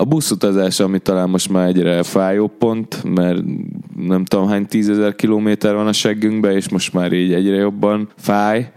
A 0.00 0.04
buszutazás, 0.04 0.80
ami 0.80 0.98
talán 0.98 1.28
most 1.30 1.50
már 1.50 1.68
egyre 1.68 2.02
fájó 2.02 2.46
pont, 2.58 3.02
mert 3.14 3.42
nem 3.96 4.24
tudom 4.24 4.48
hány 4.48 4.66
tízezer 4.66 5.14
kilométer 5.14 5.74
van 5.74 5.86
a 5.86 5.92
seggünkbe, 5.92 6.52
és 6.52 6.68
most 6.68 6.92
már 6.92 7.12
így 7.12 7.32
egyre 7.32 7.56
jobban 7.56 8.08
fáj. 8.16 8.72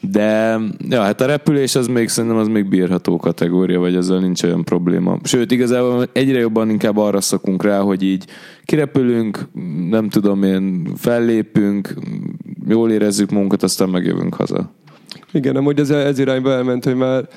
De 0.00 0.58
ja, 0.88 1.02
hát 1.02 1.20
a 1.20 1.26
repülés 1.26 1.74
az 1.74 1.86
még 1.86 2.08
szerintem 2.08 2.38
az 2.38 2.48
még 2.48 2.68
bírható 2.68 3.16
kategória, 3.16 3.80
vagy 3.80 3.94
ezzel 3.94 4.18
nincs 4.18 4.42
olyan 4.42 4.64
probléma. 4.64 5.18
Sőt, 5.22 5.50
igazából 5.50 6.08
egyre 6.12 6.38
jobban 6.38 6.70
inkább 6.70 6.96
arra 6.96 7.20
szokunk 7.20 7.62
rá, 7.62 7.80
hogy 7.80 8.02
így 8.02 8.24
kirepülünk, 8.64 9.48
nem 9.88 10.08
tudom 10.08 10.42
én, 10.42 10.88
fellépünk, 10.96 11.94
jól 12.68 12.90
érezzük 12.90 13.30
munkat, 13.30 13.62
aztán 13.62 13.88
megjövünk 13.88 14.34
haza. 14.34 14.70
Igen, 15.32 15.56
amúgy 15.56 15.80
ez, 15.80 15.90
ez 15.90 16.18
irányba 16.18 16.52
elment, 16.52 16.84
hogy 16.84 16.96
már, 16.96 17.28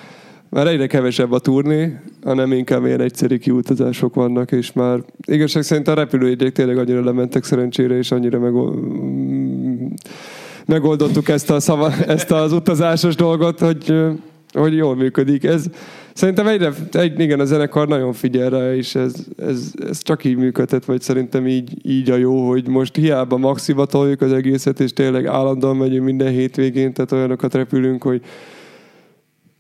már 0.50 0.68
egyre 0.68 0.88
kevesebb 0.88 1.32
a 1.32 1.40
turné, 1.40 2.00
hanem 2.24 2.52
inkább 2.52 2.86
ilyen 2.86 3.02
egyszerű 3.02 3.38
kiutazások 3.38 4.16
vannak, 4.16 4.52
és 4.52 4.74
már 4.74 5.00
igazság 5.26 5.64
szerint 5.64 5.88
a 5.88 5.94
repülőjegyek 5.94 6.52
tényleg 6.52 6.78
annyira 6.78 7.04
lementek 7.04 7.44
szerencsére, 7.44 7.98
és 7.98 8.12
annyira 8.12 8.40
meg, 8.40 8.54
megoldottuk 10.66 11.30
ezt, 11.30 11.50
a 11.50 11.60
szava, 11.60 11.94
ezt 12.08 12.32
az 12.32 12.52
utazásos 12.52 13.16
dolgot, 13.16 13.60
hogy, 13.60 13.94
hogy 14.54 14.76
jól 14.76 14.96
működik. 14.96 15.44
Ez, 15.44 15.66
szerintem 16.14 16.48
egyre, 16.48 16.74
egy, 16.92 17.20
igen, 17.20 17.40
a 17.40 17.46
zenekar 17.46 17.88
nagyon 17.88 18.14
figyel 18.14 18.50
rá, 18.50 18.74
és 18.74 18.96
ez, 18.96 19.14
ez, 19.38 19.72
ez 19.90 20.02
csak 20.02 20.24
így 20.24 20.36
működhet, 20.36 20.86
vagy 20.86 21.02
szerintem 21.02 21.48
így, 21.48 21.72
így 21.82 22.10
a 22.10 22.16
jó, 22.16 22.48
hogy 22.48 22.68
most 22.68 22.96
hiába 22.96 23.38
maxiba 23.38 23.86
toljuk 23.86 24.22
az 24.22 24.34
egészet, 24.34 24.80
és 24.80 24.94
tényleg 24.94 25.26
állandóan 25.26 25.76
megyünk 25.76 26.06
minden 26.06 26.32
hétvégén, 26.32 26.94
tehát 26.94 27.12
olyanokat 27.12 27.54
repülünk, 27.54 28.04
hogy 28.04 28.22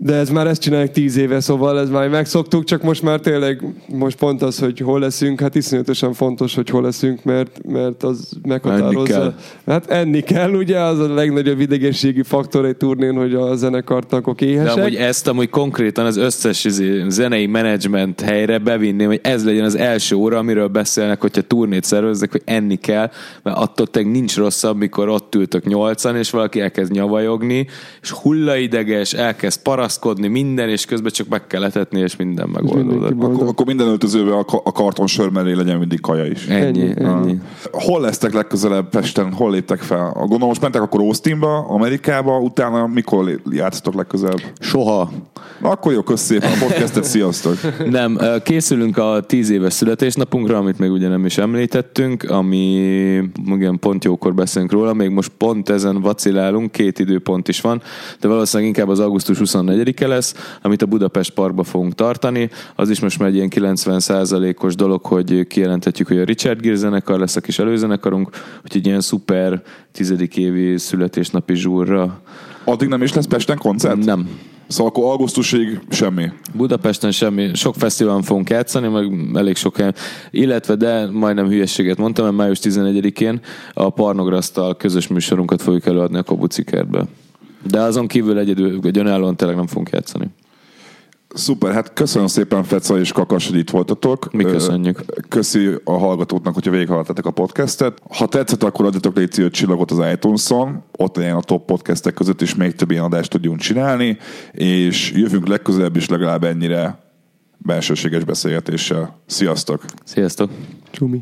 de 0.02 0.14
ez 0.14 0.30
már 0.30 0.48
ezt 0.48 0.62
csinálják 0.62 0.92
tíz 0.92 1.18
éve, 1.18 1.40
szóval 1.40 1.80
ez 1.80 1.90
már 1.90 2.10
megszoktuk, 2.10 2.64
csak 2.64 2.82
most 2.82 3.02
már 3.02 3.20
tényleg, 3.20 3.64
most 3.88 4.18
pont 4.18 4.42
az, 4.42 4.60
hogy 4.60 4.80
hol 4.80 5.00
leszünk, 5.00 5.40
hát 5.40 5.56
iszonyatosan 5.56 6.14
fontos, 6.14 6.56
hogy 6.56 6.70
hol 6.70 6.82
leszünk, 6.82 7.24
mert, 7.24 7.60
mert 7.64 8.04
az 8.04 8.30
Enni 8.34 8.48
meghatározza. 8.48 9.14
kell. 9.14 9.34
Hát 9.68 9.90
enni 9.90 10.22
kell, 10.22 10.54
ugye, 10.54 10.80
az 10.80 11.00
a 11.00 11.14
legnagyobb 11.14 11.60
idegességi 11.60 12.24
faktor 12.24 12.66
egy 12.66 12.78
turnén, 12.78 13.16
hogy 13.16 13.34
a 13.34 13.56
zenekartagok 13.56 14.40
De 14.40 14.46
éhesek. 14.46 14.78
amúgy 14.78 14.96
ezt 14.96 15.28
amúgy 15.28 15.50
konkrétan 15.50 16.06
az 16.06 16.18
összes 16.18 16.66
izé, 16.66 17.04
zenei 17.08 17.46
menedzsment 17.46 18.22
helyre 18.22 18.58
bevinném, 18.58 19.08
hogy 19.08 19.20
ez 19.24 19.46
legyen 19.46 19.66
az 19.66 19.76
első 19.76 20.16
óra, 20.16 20.38
amiről 20.38 20.68
beszélnek, 20.68 21.22
hogyha 21.22 21.42
turnét 21.42 21.84
szerveznek, 21.84 22.32
hogy 22.32 22.42
enni 22.46 22.76
kell, 22.76 23.12
mert 23.44 23.58
attól 23.58 23.88
tényleg 23.88 24.12
nincs 24.12 24.36
rosszabb, 24.38 24.78
mikor 24.78 25.10
ott 25.10 25.36
ültök 25.36 25.66
nyolcan, 25.66 26.16
és 26.16 26.30
valaki 26.30 26.62
elkezd 26.62 26.92
nyavajogni, 26.92 27.68
és 28.02 28.12
hullaideges, 28.12 29.14
elkezd 29.14 29.62
paraszt 29.62 29.88
paraszkodni 29.90 30.28
minden, 30.28 30.70
és 30.70 30.86
közben 30.86 31.11
csak 31.11 31.28
meg 31.28 31.48
kell 31.48 31.64
etetni, 31.64 31.99
és 31.99 32.16
minden 32.16 32.49
megoldódott. 32.49 33.24
Akkor, 33.24 33.48
akkor 33.48 33.66
minden 33.66 33.88
öltözőben 33.88 34.34
a, 34.34 34.44
ka- 34.44 34.61
a 34.66 34.72
karton 34.72 35.07
sör 35.07 35.30
mellé 35.30 35.53
legyen 35.53 35.78
mindig 35.78 36.02
kaja 36.02 36.26
is. 36.26 36.45
Ennyi, 36.45 36.82
Ennyi, 36.82 36.94
ennyi. 36.98 37.40
Hol 37.72 38.02
lesztek 38.02 38.34
legközelebb 38.34 38.90
Pesten? 38.90 39.34
Hol 39.34 39.52
léptek 39.52 39.80
fel? 39.80 40.11
Gondolom 40.16 40.48
most 40.48 40.61
mentek 40.61 40.82
akkor 40.82 40.99
Austinba, 40.99 41.57
Amerikába, 41.57 42.40
utána 42.40 42.88
mikor 42.88 43.41
játszottok 43.52 43.94
legközelebb? 43.94 44.41
Soha. 44.60 45.11
Na, 45.61 45.70
akkor 45.70 45.94
jó, 45.94 46.02
kösz 46.02 46.22
szépen 46.22 46.52
a 46.52 46.66
podcastet, 46.66 47.03
sziasztok! 47.03 47.57
Nem, 47.90 48.20
készülünk 48.44 48.98
a 48.98 49.24
10 49.28 49.49
éves 49.49 49.74
születésnapunkra, 49.74 50.57
amit 50.57 50.80
még 50.80 50.91
ugye 50.91 51.07
nem 51.07 51.26
is 51.26 51.38
említettünk, 51.38 52.24
ami 52.24 52.74
igen, 53.45 53.80
pont 53.80 54.03
jókor 54.03 54.34
beszélünk 54.34 54.72
róla, 54.72 54.94
még 54.94 55.10
most 55.10 55.32
pont 55.38 55.70
ezen 55.70 56.02
vacilálunk, 56.02 56.72
két 56.72 56.99
időpont 56.99 57.48
is 57.48 57.61
van, 57.61 57.82
de 58.20 58.28
valószínűleg 58.28 58.72
inkább 58.72 58.90
az 58.90 58.99
augusztus 58.99 59.40
24-e 59.84 60.08
lesz, 60.08 60.36
amit 60.62 60.82
a 60.82 60.86
Budapest 60.86 61.32
Parkba 61.32 61.64
fogunk 61.64 61.96
tartani. 61.96 62.50
Az 62.76 62.90
is 62.90 63.00
most 63.00 63.20
már 63.20 63.30
egy 63.30 63.36
ilyen 63.36 63.50
90%-os 63.56 64.76
dolog, 64.76 65.06
hogy 65.06 65.48
kijelentetjük, 65.48 66.08
hogy 66.08 66.20
a 66.20 66.24
Richard 66.24 66.62
Gere 66.62 66.76
zenekar 66.76 67.20
lesz 67.20 67.36
a 67.36 67.42
kis 67.42 67.60
előzenekarunk, 67.60 68.30
úgyhogy 68.64 68.86
ilyen 68.86 69.02
szuper 69.02 69.62
tizedik 69.92 70.38
évi 70.38 70.78
születésnapi 70.78 71.56
zsúrra. 71.56 72.22
Addig 72.64 72.88
nem 72.88 73.02
is 73.02 73.14
lesz 73.14 73.26
Pesten 73.26 73.58
koncert? 73.58 74.06
Nem, 74.06 74.30
Szóval 74.70 74.92
akkor 74.92 75.04
augusztusig 75.04 75.80
semmi. 75.90 76.32
Budapesten 76.54 77.12
semmi, 77.12 77.50
sok 77.54 77.76
fesztiválon 77.76 78.22
fogunk 78.22 78.50
játszani, 78.50 78.88
meg 78.88 79.12
elég 79.34 79.56
sok 79.56 79.78
helyen, 79.78 79.96
illetve, 80.32 80.76
de 80.76 81.10
majdnem 81.12 81.48
hülyeséget 81.48 81.98
mondtam, 81.98 82.26
mert 82.26 82.38
május 82.38 82.60
11-én 82.62 83.40
a 83.74 83.90
Parnograsztal 83.90 84.78
közös 84.78 85.08
műsorunkat 85.08 85.62
fogjuk 85.62 85.86
előadni 85.86 86.18
a 86.18 86.24
Kobuci 86.24 86.64
kertbe. 86.64 87.06
De 87.64 87.81
azon 87.81 88.07
kívül 88.07 88.38
egyedül, 88.38 88.80
egy 88.84 88.98
önállóan 88.98 89.36
tényleg 89.36 89.57
nem 89.57 89.68
fogunk 89.68 89.90
játszani. 89.90 90.27
Szuper, 91.34 91.73
hát 91.73 91.94
köszönöm 91.94 92.27
szépen 92.27 92.64
Feca 92.64 92.99
és 92.99 93.11
Kakas, 93.11 93.48
hogy 93.49 93.57
itt 93.57 93.69
voltatok. 93.69 94.31
Mi 94.31 94.44
köszönjük. 94.44 95.06
Köszi 95.27 95.69
a 95.84 95.98
hallgatóknak, 95.98 96.53
hogyha 96.53 96.72
végighallgattatok 96.72 97.26
a 97.26 97.31
podcastet. 97.31 98.02
Ha 98.18 98.27
tetszett, 98.27 98.64
akkor 98.64 98.86
adjatok 98.86 99.15
légy 99.15 99.40
öt 99.40 99.53
csillagot 99.53 99.91
az 99.91 100.11
iTunes-on, 100.14 100.84
ott 100.98 101.15
legyen 101.15 101.36
a 101.36 101.41
top 101.41 101.65
podcastek 101.65 102.14
között, 102.14 102.41
és 102.41 102.56
még 102.56 102.76
több 102.76 102.91
ilyen 102.91 103.03
adást 103.03 103.30
tudjunk 103.30 103.60
csinálni, 103.60 104.18
és 104.52 105.11
jövünk 105.15 105.48
legközelebb 105.48 105.95
is 105.95 106.10
legalább 106.10 106.44
ennyire 106.44 106.99
belsőséges 107.57 108.23
beszélgetéssel. 108.23 109.19
Sziasztok! 109.26 109.86
Sziasztok! 110.03 110.52
Csumi. 110.91 111.22